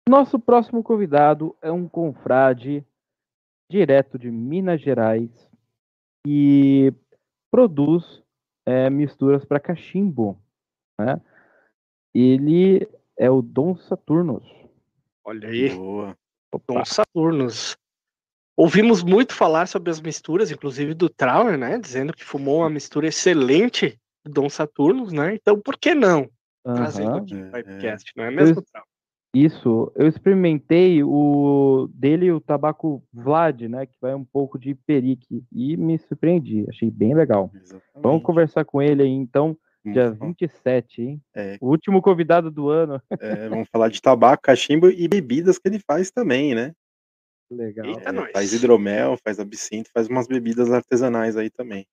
Nosso 0.07 0.39
próximo 0.39 0.83
convidado 0.83 1.55
é 1.61 1.71
um 1.71 1.87
confrade 1.87 2.85
direto 3.69 4.19
de 4.19 4.29
Minas 4.29 4.79
Gerais 4.79 5.31
e 6.27 6.93
produz 7.51 8.23
é, 8.65 8.89
misturas 8.89 9.43
para 9.43 9.59
cachimbo. 9.59 10.39
Né? 10.99 11.19
Ele 12.13 12.87
é 13.17 13.29
o 13.29 13.41
Dom 13.41 13.75
Saturnus. 13.75 14.45
Olha 15.23 15.49
aí, 15.49 15.73
Boa. 15.73 16.15
Dom 16.67 16.85
Saturnus. 16.85 17.75
Ouvimos 18.57 19.03
muito 19.03 19.34
falar 19.34 19.68
sobre 19.68 19.91
as 19.91 19.99
misturas, 19.99 20.49
inclusive 20.52 20.94
do 20.94 21.10
Trauer, 21.10 21.57
né? 21.57 21.77
Dizendo 21.77 22.14
que 22.14 22.23
fumou 22.23 22.60
uma 22.60 22.69
mistura 22.69 23.07
excelente 23.07 23.99
do 24.23 24.32
Dom 24.32 24.49
Saturnus, 24.49 25.11
né? 25.11 25.36
Então, 25.36 25.60
por 25.60 25.77
que 25.77 25.94
não 25.94 26.30
trazer 26.64 27.03
Aham. 27.03 27.18
aqui 27.18 27.34
no 27.36 27.45
É, 27.45 27.52
Pipecast, 27.64 28.11
não 28.15 28.23
é 28.23 28.32
mesmo, 28.32 28.61
Trauer? 28.61 28.88
Isso, 29.36 29.91
eu 29.95 30.07
experimentei 30.07 31.03
o 31.03 31.90
dele 31.94 32.32
o 32.32 32.40
tabaco 32.40 33.03
Vlad, 33.14 33.64
né, 33.64 33.86
que 33.86 33.98
vai 34.02 34.15
um 34.15 34.23
pouco 34.23 34.57
de 34.57 34.73
perique 34.73 35.44
e 35.52 35.76
me 35.76 35.98
surpreendi, 35.99 36.65
achei 36.69 36.90
bem 36.90 37.14
legal. 37.14 37.52
Exatamente. 37.53 37.84
Vamos 38.02 38.23
conversar 38.23 38.64
com 38.64 38.82
ele 38.82 39.03
aí 39.03 39.10
então, 39.10 39.57
dia 39.84 40.06
Vamos 40.06 40.18
falar- 40.19 40.30
27, 40.30 41.02
hein? 41.02 41.22
É. 41.36 41.57
O 41.60 41.68
último 41.68 42.02
convidado 42.02 42.49
do 42.49 42.69
ano. 42.69 43.02
é, 43.19 43.49
vamos 43.49 43.68
falar 43.69 43.90
de 43.90 44.02
tabaco, 44.02 44.41
cachimbo 44.44 44.88
e 44.90 45.06
bebidas 45.06 45.60
que 45.60 45.68
ele 45.68 45.80
faz 45.86 46.10
também, 46.10 46.56
né? 46.56 46.73
Legal, 47.51 47.85
Eita, 47.88 48.09
É, 48.09 48.11
nós. 48.11 48.31
faz 48.31 48.53
hidromel, 48.53 49.17
faz 49.23 49.39
absinto, 49.39 49.89
faz 49.93 50.07
umas 50.07 50.27
bebidas 50.27 50.72
artesanais 50.72 51.38
aí 51.38 51.49
também. 51.49 51.85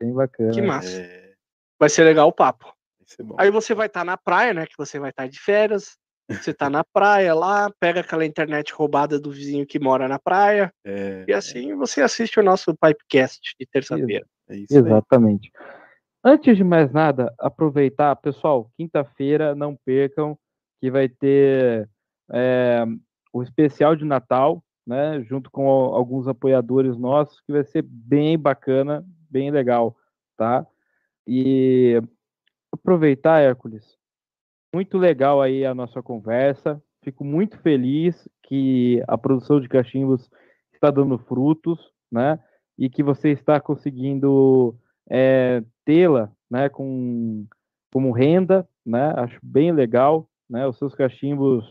bem 0.00 0.12
bacana. 0.12 0.52
Que 0.52 0.60
massa. 0.62 1.00
É, 1.00 1.32
Vai 1.78 1.88
ser 1.88 2.04
legal 2.04 2.28
o 2.28 2.32
papo. 2.32 2.64
vai 2.66 3.06
ser 3.06 3.22
bom. 3.22 3.36
Aí 3.38 3.50
você 3.50 3.74
vai 3.74 3.86
estar 3.86 4.04
na 4.04 4.16
praia, 4.16 4.52
né? 4.54 4.66
Que 4.66 4.76
você 4.78 4.98
vai 4.98 5.10
estar 5.10 5.26
de 5.26 5.38
férias. 5.40 5.96
Você 6.28 6.52
tá 6.52 6.68
na 6.68 6.82
praia 6.82 7.32
lá, 7.34 7.70
pega 7.78 8.00
aquela 8.00 8.24
internet 8.26 8.72
roubada 8.72 9.18
do 9.18 9.30
vizinho 9.30 9.64
que 9.66 9.78
mora 9.78 10.08
na 10.08 10.18
praia, 10.18 10.72
É, 10.84 11.24
e 11.28 11.32
assim 11.32 11.72
você 11.76 12.02
assiste 12.02 12.40
o 12.40 12.42
nosso 12.42 12.74
Pipecast 12.76 13.38
de 13.60 13.64
terça-feira. 13.66 14.26
é 14.48 14.56
isso 14.56 14.72
aí. 14.76 14.78
Exatamente. 14.78 15.52
Antes 16.24 16.56
de 16.56 16.64
mais 16.64 16.90
nada, 16.92 17.32
aproveitar, 17.38 18.16
pessoal, 18.16 18.68
quinta-feira, 18.76 19.54
não 19.54 19.76
percam, 19.76 20.36
que 20.80 20.90
vai 20.90 21.08
ter 21.08 21.88
é, 22.32 22.84
o 23.32 23.40
especial 23.44 23.94
de 23.94 24.04
Natal, 24.04 24.60
né, 24.86 25.22
junto 25.24 25.50
com 25.50 25.68
al- 25.68 25.94
alguns 25.94 26.28
apoiadores 26.28 26.96
nossos, 26.96 27.40
que 27.40 27.52
vai 27.52 27.64
ser 27.64 27.82
bem 27.82 28.38
bacana, 28.38 29.04
bem 29.30 29.50
legal, 29.50 29.96
tá? 30.36 30.66
E 31.26 32.00
aproveitar, 32.72 33.40
Hércules, 33.40 33.96
muito 34.74 34.98
legal 34.98 35.40
aí 35.42 35.64
a 35.64 35.74
nossa 35.74 36.02
conversa, 36.02 36.82
fico 37.02 37.24
muito 37.24 37.58
feliz 37.60 38.28
que 38.44 39.02
a 39.08 39.16
produção 39.18 39.60
de 39.60 39.68
cachimbos 39.68 40.28
está 40.72 40.90
dando 40.90 41.18
frutos, 41.18 41.78
né, 42.10 42.38
e 42.78 42.88
que 42.90 43.02
você 43.02 43.30
está 43.30 43.60
conseguindo 43.60 44.76
é, 45.08 45.62
tê-la, 45.84 46.30
né, 46.50 46.68
com, 46.68 47.46
como 47.92 48.12
renda, 48.12 48.68
né, 48.84 49.12
acho 49.16 49.38
bem 49.42 49.72
legal, 49.72 50.28
né, 50.48 50.66
os 50.66 50.76
seus 50.78 50.94
cachimbos, 50.94 51.64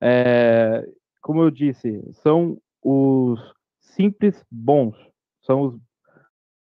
é, 0.00 0.86
como 1.20 1.42
eu 1.42 1.50
disse, 1.50 2.02
são 2.22 2.60
os 2.82 3.40
simples 3.80 4.44
bons, 4.50 4.96
são 5.42 5.62
os, 5.62 5.80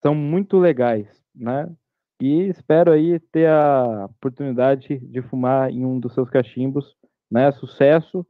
são 0.02 0.16
muito 0.16 0.58
legais, 0.58 1.08
né, 1.34 1.70
e 2.22 2.44
espero 2.44 2.92
aí 2.92 3.20
ter 3.20 3.50
a 3.50 4.06
oportunidade 4.06 5.00
de 5.00 5.22
fumar 5.22 5.70
em 5.70 5.86
um 5.86 6.00
dos 6.00 6.14
seus 6.14 6.30
cachimbos, 6.30 6.96
né, 7.30 7.52
sucesso 7.52 8.26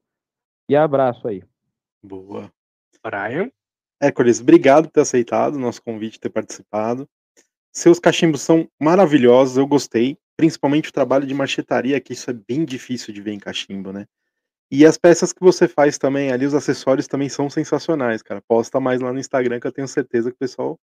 e 0.67 0.75
abraço 0.75 1.27
aí. 1.27 1.43
Boa. 2.03 2.51
Brian, 3.03 3.51
Hércules, 4.01 4.41
obrigado 4.41 4.85
por 4.85 4.91
ter 4.91 5.01
aceitado 5.01 5.55
o 5.55 5.59
nosso 5.59 5.81
convite, 5.81 6.19
ter 6.19 6.29
participado. 6.29 7.07
Seus 7.71 7.99
cachimbos 7.99 8.41
são 8.41 8.67
maravilhosos, 8.79 9.57
eu 9.57 9.67
gostei. 9.67 10.17
Principalmente 10.37 10.89
o 10.89 10.93
trabalho 10.93 11.25
de 11.25 11.33
marchetaria, 11.33 11.99
que 12.01 12.13
isso 12.13 12.29
é 12.29 12.33
bem 12.33 12.65
difícil 12.65 13.13
de 13.13 13.21
ver 13.21 13.31
em 13.31 13.39
cachimbo, 13.39 13.93
né? 13.93 14.05
E 14.71 14.85
as 14.85 14.97
peças 14.97 15.31
que 15.31 15.41
você 15.41 15.67
faz 15.67 15.97
também, 15.97 16.31
ali 16.31 16.45
os 16.45 16.53
acessórios 16.53 17.07
também 17.07 17.29
são 17.29 17.49
sensacionais, 17.49 18.21
cara. 18.21 18.41
Posta 18.47 18.79
mais 18.79 18.99
lá 18.99 19.13
no 19.13 19.19
Instagram 19.19 19.59
que 19.59 19.67
eu 19.67 19.71
tenho 19.71 19.87
certeza 19.87 20.31
que 20.31 20.35
o 20.35 20.39
pessoal 20.39 20.79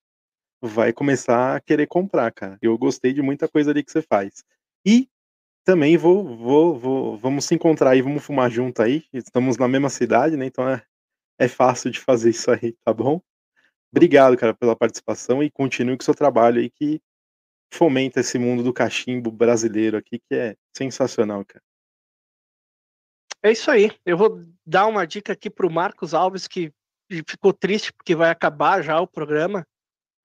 vai 0.62 0.92
começar 0.92 1.56
a 1.56 1.62
querer 1.62 1.88
comprar, 1.88 2.32
cara. 2.32 2.58
Eu 2.62 2.78
gostei 2.78 3.14
de 3.14 3.22
muita 3.22 3.48
coisa 3.48 3.72
ali 3.72 3.84
que 3.84 3.92
você 3.92 4.02
faz. 4.02 4.44
E 4.86 5.08
também 5.64 5.98
vou, 5.98 6.36
vou, 6.36 6.78
vou, 6.78 7.18
vamos 7.18 7.46
se 7.46 7.56
encontrar 7.56 7.92
aí, 7.92 8.02
vamos 8.02 8.24
fumar 8.24 8.52
junto 8.52 8.82
aí. 8.82 9.06
Estamos 9.14 9.58
na 9.58 9.68
mesma 9.68 9.90
cidade, 9.90 10.36
né? 10.36 10.46
Então 10.46 10.68
é, 10.68 10.84
é 11.40 11.48
fácil 11.48 11.90
de 11.92 12.00
fazer 12.00 12.32
isso 12.32 12.52
aí, 12.52 12.74
tá 12.84 12.94
bom? 12.94 13.22
Obrigado, 13.92 14.38
cara, 14.38 14.54
pela 14.54 14.76
participação 14.76 15.42
e 15.44 15.50
continue 15.50 15.98
com 15.98 16.02
o 16.02 16.06
seu 16.06 16.14
trabalho 16.14 16.60
aí 16.60 16.70
que 16.70 17.02
fomenta 17.74 18.20
esse 18.20 18.38
mundo 18.38 18.64
do 18.64 18.74
cachimbo 18.74 19.32
brasileiro 19.32 19.98
aqui, 19.98 20.20
que 20.20 20.36
é 20.36 20.56
sensacional, 20.76 21.46
cara. 21.46 21.64
É 23.44 23.52
isso 23.52 23.70
aí. 23.72 23.92
Eu 24.06 24.18
vou 24.18 24.44
dar 24.66 24.86
uma 24.88 25.06
dica 25.06 25.34
aqui 25.34 25.50
pro 25.50 25.72
Marcos 25.72 26.14
Alves, 26.14 26.48
que 26.48 26.72
ficou 27.28 27.54
triste 27.54 27.92
porque 27.94 28.16
vai 28.16 28.30
acabar 28.30 28.82
já 28.82 29.00
o 29.00 29.08
programa. 29.08 29.66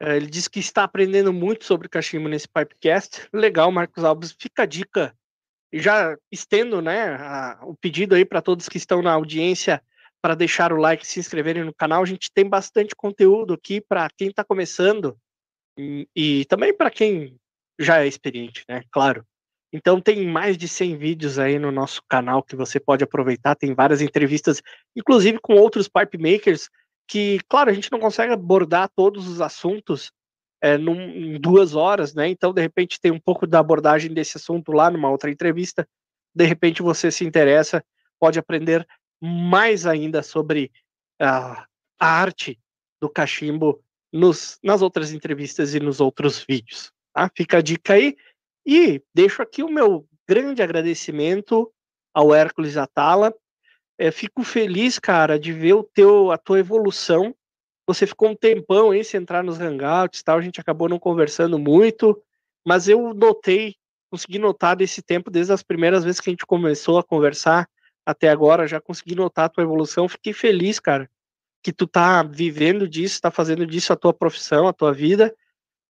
É, 0.01 0.17
Ele 0.17 0.27
disse 0.27 0.51
que 0.51 0.59
está 0.59 0.85
aprendendo 0.85 1.33
muito 1.33 1.65
sobre 1.65 1.89
cachimbo 1.89 2.29
nesse 2.29 2.49
Pipecast. 2.49 3.29
Legal, 3.33 3.71
Marcos 3.71 4.05
Alves. 4.05 4.35
Fica 4.39 4.65
a 4.65 4.67
dica. 4.67 5.15
Já 5.73 6.17
estendo 6.31 6.81
né, 6.81 7.15
a- 7.15 7.59
o 7.63 7.75
pedido 7.77 8.15
aí 8.15 8.25
para 8.25 8.43
todos 8.43 8.69
que 8.69 8.77
estão 8.77 9.03
na 9.03 9.13
audiência 9.13 9.83
para 10.23 10.35
deixar 10.35 10.73
o 10.73 10.77
like 10.77 11.05
e 11.05 11.07
se 11.07 11.21
inscreverem 11.21 11.65
no 11.65 11.75
canal. 11.75 12.03
A 12.03 12.07
gente 12.07 12.31
tem 12.33 12.49
bastante 12.49 12.95
conteúdo 12.95 13.55
aqui 13.55 13.81
para 13.81 14.09
quem 14.17 14.29
está 14.29 14.45
começando 14.45 15.17
e, 15.79 16.09
e 16.15 16.45
também 16.47 16.75
para 16.77 16.91
quem 16.91 17.37
já 17.79 18.03
é 18.03 18.07
experiente, 18.07 18.65
né? 18.69 18.83
Claro. 18.91 19.27
Então 19.75 20.01
tem 20.01 20.25
mais 20.25 20.57
de 20.57 20.69
100 20.69 20.97
vídeos 20.97 21.37
aí 21.37 21.59
no 21.59 21.73
nosso 21.73 22.01
canal 22.09 22.45
que 22.45 22.55
você 22.55 22.79
pode 22.79 23.03
aproveitar. 23.03 23.57
Tem 23.57 23.75
várias 23.75 24.01
entrevistas, 24.01 24.63
inclusive 24.95 25.41
com 25.41 25.55
outros 25.55 25.89
pipe 25.89 26.17
makers 26.17 26.71
que, 27.09 27.41
claro, 27.49 27.71
a 27.71 27.73
gente 27.73 27.91
não 27.91 27.99
consegue 27.99 28.33
abordar 28.33 28.89
todos 28.95 29.27
os 29.27 29.41
assuntos 29.41 30.13
é, 30.63 30.79
num, 30.79 31.01
em 31.11 31.41
duas 31.41 31.75
horas, 31.75 32.15
né? 32.15 32.29
Então, 32.29 32.53
de 32.55 32.63
repente, 32.63 33.01
tem 33.01 33.11
um 33.11 33.19
pouco 33.19 33.49
da 33.49 33.59
abordagem 33.59 34.15
desse 34.15 34.37
assunto 34.37 34.71
lá 34.71 34.89
numa 34.89 35.11
outra 35.11 35.29
entrevista. 35.29 35.87
De 36.33 36.45
repente, 36.45 36.81
você 36.81 37.11
se 37.11 37.25
interessa, 37.25 37.85
pode 38.21 38.39
aprender 38.39 38.87
mais 39.21 39.87
ainda 39.87 40.23
sobre 40.23 40.71
a, 41.21 41.67
a 41.99 42.07
arte 42.07 42.61
do 43.03 43.11
cachimbo 43.11 43.83
nos, 44.13 44.57
nas 44.63 44.83
outras 44.83 45.13
entrevistas 45.13 45.75
e 45.75 45.81
nos 45.81 46.01
outros 46.01 46.45
vídeos. 46.49 46.93
Tá? 47.13 47.29
Fica 47.37 47.59
a 47.59 47.61
dica 47.61 47.95
aí. 47.95 48.17
E 48.67 49.03
deixo 49.15 49.43
aqui 49.43 49.63
o 49.63 49.71
meu 49.71 50.07
grande 50.27 50.63
agradecimento 50.63 51.71
ao 52.13 52.35
Hércules 52.35 52.77
Atala. 52.77 53.35
É, 53.99 54.11
fico 54.11 54.43
feliz, 54.43 54.99
cara, 54.99 55.39
de 55.39 55.53
ver 55.53 55.75
o 55.75 55.83
teu, 55.83 56.31
a 56.31 56.39
tua 56.39 56.59
evolução. 56.59 57.35
Você 57.87 58.07
ficou 58.07 58.31
um 58.31 58.37
tempão 58.37 58.91
aí 58.91 59.05
sem 59.05 59.21
entrar 59.21 59.45
nos 59.45 59.61
hangouts 59.61 60.23
tal, 60.23 60.39
a 60.39 60.43
gente 60.43 60.61
acabou 60.61 60.89
não 60.89 60.99
conversando 60.99 61.59
muito, 61.59 62.21
mas 62.67 62.89
eu 62.89 63.13
notei, 63.13 63.77
consegui 64.11 64.39
notar 64.39 64.75
desse 64.75 65.03
tempo, 65.03 65.31
desde 65.31 65.53
as 65.53 65.63
primeiras 65.63 66.03
vezes 66.03 66.21
que 66.21 66.31
a 66.31 66.33
gente 66.33 66.47
começou 66.47 66.99
a 66.99 67.05
conversar, 67.05 67.69
até 68.07 68.31
agora, 68.31 68.67
já 68.67 68.81
consegui 68.81 69.15
notar 69.15 69.47
a 69.47 69.49
tua 69.49 69.65
evolução. 69.65 70.09
Fiquei 70.09 70.33
feliz, 70.33 70.79
cara, 70.81 71.09
que 71.63 71.73
tu 71.73 71.87
tá 71.87 72.23
vivendo 72.23 72.89
disso, 72.89 73.21
tá 73.21 73.31
fazendo 73.31 73.67
disso 73.67 73.93
a 73.93 73.97
tua 73.97 74.13
profissão, 74.13 74.69
a 74.69 74.73
tua 74.73 74.93
vida. 74.93 75.35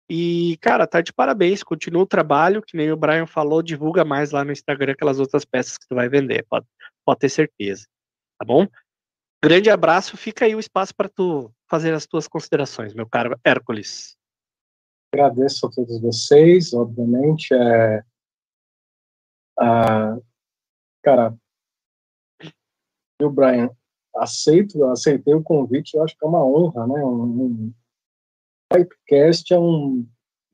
E, 0.09 0.59
cara, 0.61 0.87
tá 0.87 1.01
de 1.01 1.13
parabéns. 1.13 1.63
Continua 1.63 2.03
o 2.03 2.07
trabalho, 2.07 2.63
que 2.63 2.77
nem 2.77 2.93
o 2.93 2.97
Brian 2.97 3.27
falou, 3.27 3.63
divulga 3.63 4.05
mais 4.05 4.31
lá 4.31 4.45
no 4.45 4.53
Instagram 4.53 4.93
aquelas 4.93 5.19
outras 5.19 5.45
peças 5.45 5.79
que 5.79 5.87
tu 5.89 5.95
vai 5.95 6.09
vender, 6.09 6.45
pode, 6.49 6.67
pode 7.05 7.21
ter 7.21 7.29
certeza. 7.29 7.87
Tá 8.39 8.45
bom? 8.45 8.67
Grande 9.43 9.71
abraço, 9.71 10.17
fica 10.17 10.45
aí 10.45 10.55
o 10.55 10.61
espaço 10.61 10.95
para 10.95 11.09
tu 11.09 11.53
fazer 11.69 11.93
as 11.93 12.07
tuas 12.07 12.27
considerações, 12.27 12.95
meu 12.95 13.07
caro 13.07 13.39
Hércules. 13.45 14.17
Agradeço 15.13 15.67
a 15.67 15.71
todos 15.71 16.01
vocês, 16.01 16.73
obviamente. 16.73 17.55
É, 17.55 18.03
a, 19.59 20.17
cara, 21.03 21.37
eu, 23.21 23.31
Brian, 23.31 23.71
aceito, 24.17 24.85
aceitei 24.87 25.35
o 25.35 25.43
convite, 25.43 25.95
eu 25.95 26.03
acho 26.03 26.17
que 26.17 26.25
é 26.25 26.29
uma 26.29 26.45
honra, 26.45 26.87
né? 26.87 27.05
Um 27.05 27.73
Pipecast 28.75 29.55
é 29.55 29.59
um 29.59 30.07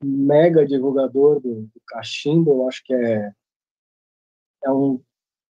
mega 0.03 0.65
divulgador 0.65 1.39
do, 1.39 1.61
do 1.63 1.81
cachimbo, 1.87 2.51
eu 2.51 2.67
acho 2.67 2.83
que 2.83 2.93
é, 2.93 3.31
é 4.63 4.71
um 4.71 5.01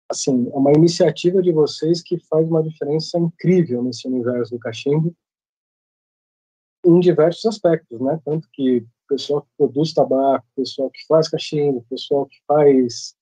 assim, 0.09 0.49
é 0.49 0.55
uma 0.55 0.73
iniciativa 0.73 1.41
de 1.41 1.51
vocês 1.51 2.01
que 2.01 2.19
faz 2.27 2.45
uma 2.47 2.61
diferença 2.61 3.17
incrível 3.17 3.81
nesse 3.81 4.07
universo 4.07 4.53
do 4.53 4.59
cachimbo 4.59 5.15
em 6.85 6.99
diversos 6.99 7.45
aspectos, 7.45 7.99
né? 8.01 8.19
Tanto 8.25 8.47
que 8.51 8.79
o 8.79 9.07
pessoal 9.07 9.41
que 9.41 9.49
produz 9.57 9.93
tabaco, 9.93 10.45
o 10.51 10.61
pessoal 10.61 10.89
que 10.89 11.05
faz 11.07 11.29
cachimbo, 11.29 11.77
o 11.77 11.85
pessoal 11.85 12.25
que 12.25 12.37
faz 12.45 13.15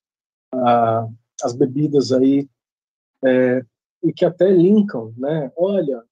ah, 0.52 1.06
as 1.42 1.54
bebidas 1.54 2.10
aí, 2.12 2.48
é, 3.24 3.64
e 4.02 4.12
que 4.12 4.24
até 4.24 4.50
linkam, 4.50 5.12
né? 5.16 5.52
Olha, 5.56 6.02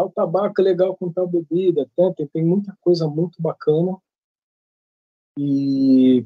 tal 0.00 0.10
tabaco 0.10 0.60
é 0.60 0.64
legal 0.64 0.96
com 0.96 1.12
tal 1.12 1.26
bebida, 1.26 1.88
tem, 1.94 2.26
tem 2.28 2.44
muita 2.44 2.76
coisa 2.80 3.06
muito 3.06 3.40
bacana. 3.40 3.98
E 5.38 6.24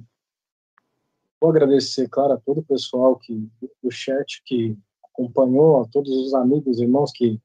vou 1.41 1.51
agradecer, 1.51 2.09
claro, 2.09 2.35
a 2.35 2.41
todo 2.41 2.59
o 2.61 2.65
pessoal 2.65 3.17
que, 3.17 3.51
do 3.83 3.91
chat 3.91 4.43
que 4.45 4.79
acompanhou, 5.03 5.83
a 5.83 5.89
todos 5.89 6.11
os 6.11 6.35
amigos, 6.35 6.81
irmãos 6.81 7.11
que, 7.13 7.41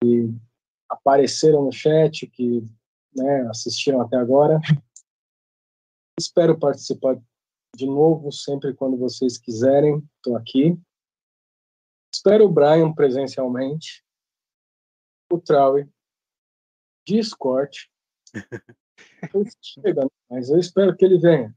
que 0.00 0.34
apareceram 0.88 1.64
no 1.64 1.72
chat, 1.72 2.26
que 2.26 2.64
né, 3.14 3.48
assistiram 3.48 4.02
até 4.02 4.16
agora. 4.16 4.60
Espero 6.18 6.58
participar 6.58 7.18
de 7.74 7.86
novo 7.86 8.30
sempre 8.30 8.74
quando 8.74 8.98
vocês 8.98 9.38
quiserem. 9.38 10.02
Estou 10.16 10.36
aqui. 10.36 10.78
Espero 12.14 12.44
o 12.44 12.52
Brian 12.52 12.92
presencialmente, 12.92 14.04
o 15.34 15.40
Traui, 15.40 15.88
Discord. 17.06 17.90
Chega, 19.60 20.06
mas 20.30 20.50
eu 20.50 20.58
espero 20.58 20.96
que 20.96 21.04
ele 21.04 21.18
venha. 21.18 21.54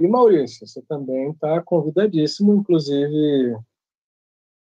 E 0.00 0.08
Maurício, 0.08 0.66
você 0.66 0.80
também 0.82 1.30
está 1.30 1.62
convidadíssimo, 1.62 2.54
inclusive 2.54 3.56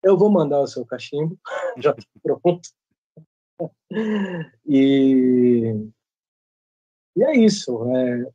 eu 0.02 0.16
vou 0.16 0.30
mandar 0.30 0.60
o 0.60 0.66
seu 0.66 0.84
cachimbo, 0.86 1.38
já 1.78 1.90
está 1.90 2.10
pronto. 2.22 2.68
e, 4.66 5.74
e 7.16 7.22
é 7.22 7.36
isso. 7.36 7.84
É, 7.94 8.32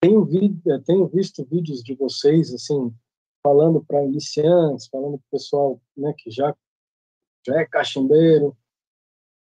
tenho, 0.00 0.24
vi, 0.24 0.54
tenho 0.84 1.06
visto 1.08 1.44
vídeos 1.44 1.82
de 1.82 1.94
vocês 1.94 2.52
assim 2.52 2.94
falando 3.42 3.84
para 3.84 4.04
iniciantes, 4.04 4.86
falando 4.88 5.18
para 5.18 5.26
o 5.26 5.30
pessoal 5.30 5.80
né, 5.96 6.14
que 6.16 6.30
já, 6.30 6.54
já 7.46 7.60
é 7.60 7.66
cachimbeiro. 7.66 8.56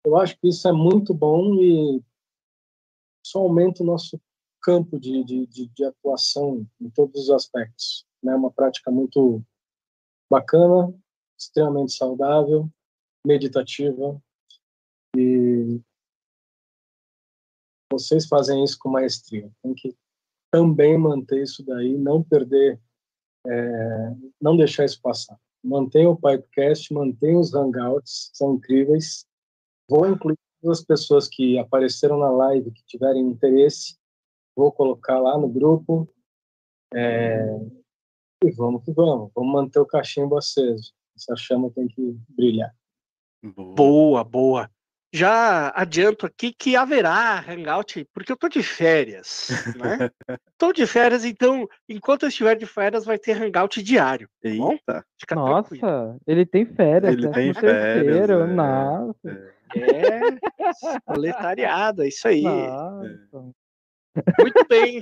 Eu 0.04 0.16
acho 0.16 0.38
que 0.38 0.48
isso 0.48 0.66
é 0.66 0.72
muito 0.72 1.12
bom 1.12 1.54
e 1.56 2.02
só 3.24 3.40
aumenta 3.40 3.82
o 3.82 3.86
nosso 3.86 4.20
campo 4.62 4.98
de, 4.98 5.24
de, 5.24 5.46
de, 5.46 5.66
de 5.68 5.84
atuação 5.84 6.66
em 6.80 6.90
todos 6.90 7.24
os 7.24 7.30
aspectos. 7.30 8.06
É 8.22 8.26
né? 8.26 8.34
uma 8.34 8.50
prática 8.50 8.90
muito 8.90 9.42
bacana, 10.30 10.94
extremamente 11.38 11.92
saudável, 11.92 12.70
meditativa 13.26 14.20
e 15.16 15.80
vocês 17.92 18.26
fazem 18.26 18.62
isso 18.62 18.78
com 18.78 18.88
maestria. 18.88 19.50
Tem 19.62 19.74
que 19.74 19.96
também 20.50 20.96
manter 20.96 21.42
isso 21.42 21.64
daí, 21.64 21.96
não 21.96 22.22
perder 22.22 22.80
é, 23.46 24.14
não 24.40 24.56
deixar 24.56 24.84
isso 24.84 25.00
passar. 25.00 25.38
Mantenha 25.62 26.10
o 26.10 26.16
Pipecast, 26.16 26.92
mantenha 26.92 27.38
os 27.38 27.54
Hangouts, 27.54 28.30
são 28.32 28.54
incríveis. 28.54 29.26
Vou 29.90 30.08
incluir 30.08 30.38
as 30.66 30.84
pessoas 30.84 31.28
que 31.28 31.58
apareceram 31.58 32.16
na 32.16 32.30
live, 32.30 32.70
que 32.70 32.84
tiverem 32.86 33.28
interesse, 33.28 33.98
vou 34.56 34.70
colocar 34.70 35.18
lá 35.18 35.36
no 35.36 35.48
grupo. 35.48 36.08
É, 36.94 37.44
e 38.44 38.50
vamos 38.52 38.84
que 38.84 38.92
vamos, 38.92 39.32
vamos 39.34 39.52
manter 39.52 39.80
o 39.80 39.86
cachimbo 39.86 40.38
aceso. 40.38 40.94
Essa 41.16 41.34
chama 41.36 41.70
tem 41.70 41.88
que 41.88 42.16
brilhar. 42.28 42.72
Boa, 43.42 44.22
boa 44.22 44.70
já 45.12 45.72
adianto 45.74 46.26
aqui 46.26 46.52
que 46.52 46.76
haverá 46.76 47.44
Hangout, 47.48 48.06
porque 48.14 48.30
eu 48.30 48.36
tô 48.36 48.48
de 48.48 48.62
férias, 48.62 49.48
né? 49.76 50.10
tô 50.56 50.72
de 50.72 50.86
férias, 50.86 51.24
então, 51.24 51.66
enquanto 51.88 52.22
eu 52.24 52.28
estiver 52.28 52.56
de 52.56 52.66
férias, 52.66 53.04
vai 53.04 53.18
ter 53.18 53.40
Hangout 53.40 53.82
diário. 53.82 54.28
Tá 54.42 54.48
Eita. 54.48 55.04
Fica 55.18 55.34
Nossa, 55.34 55.68
tranquilo. 55.70 56.20
ele 56.26 56.46
tem 56.46 56.64
férias. 56.64 57.12
Ele 57.12 57.28
tem 57.30 57.52
férias. 57.52 58.04
Terceiro, 58.04 58.42
é. 58.42 58.46
Nossa. 58.46 59.54
É, 59.76 61.00
proletariado, 61.04 62.02
é 62.02 62.08
isso 62.08 62.26
aí. 62.26 62.42
Nossa. 62.42 63.50
Muito 64.38 64.66
bem. 64.68 65.00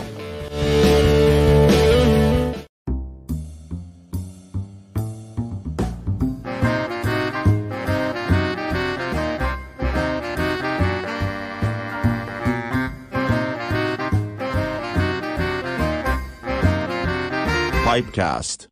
Pipecast. 17.97 18.67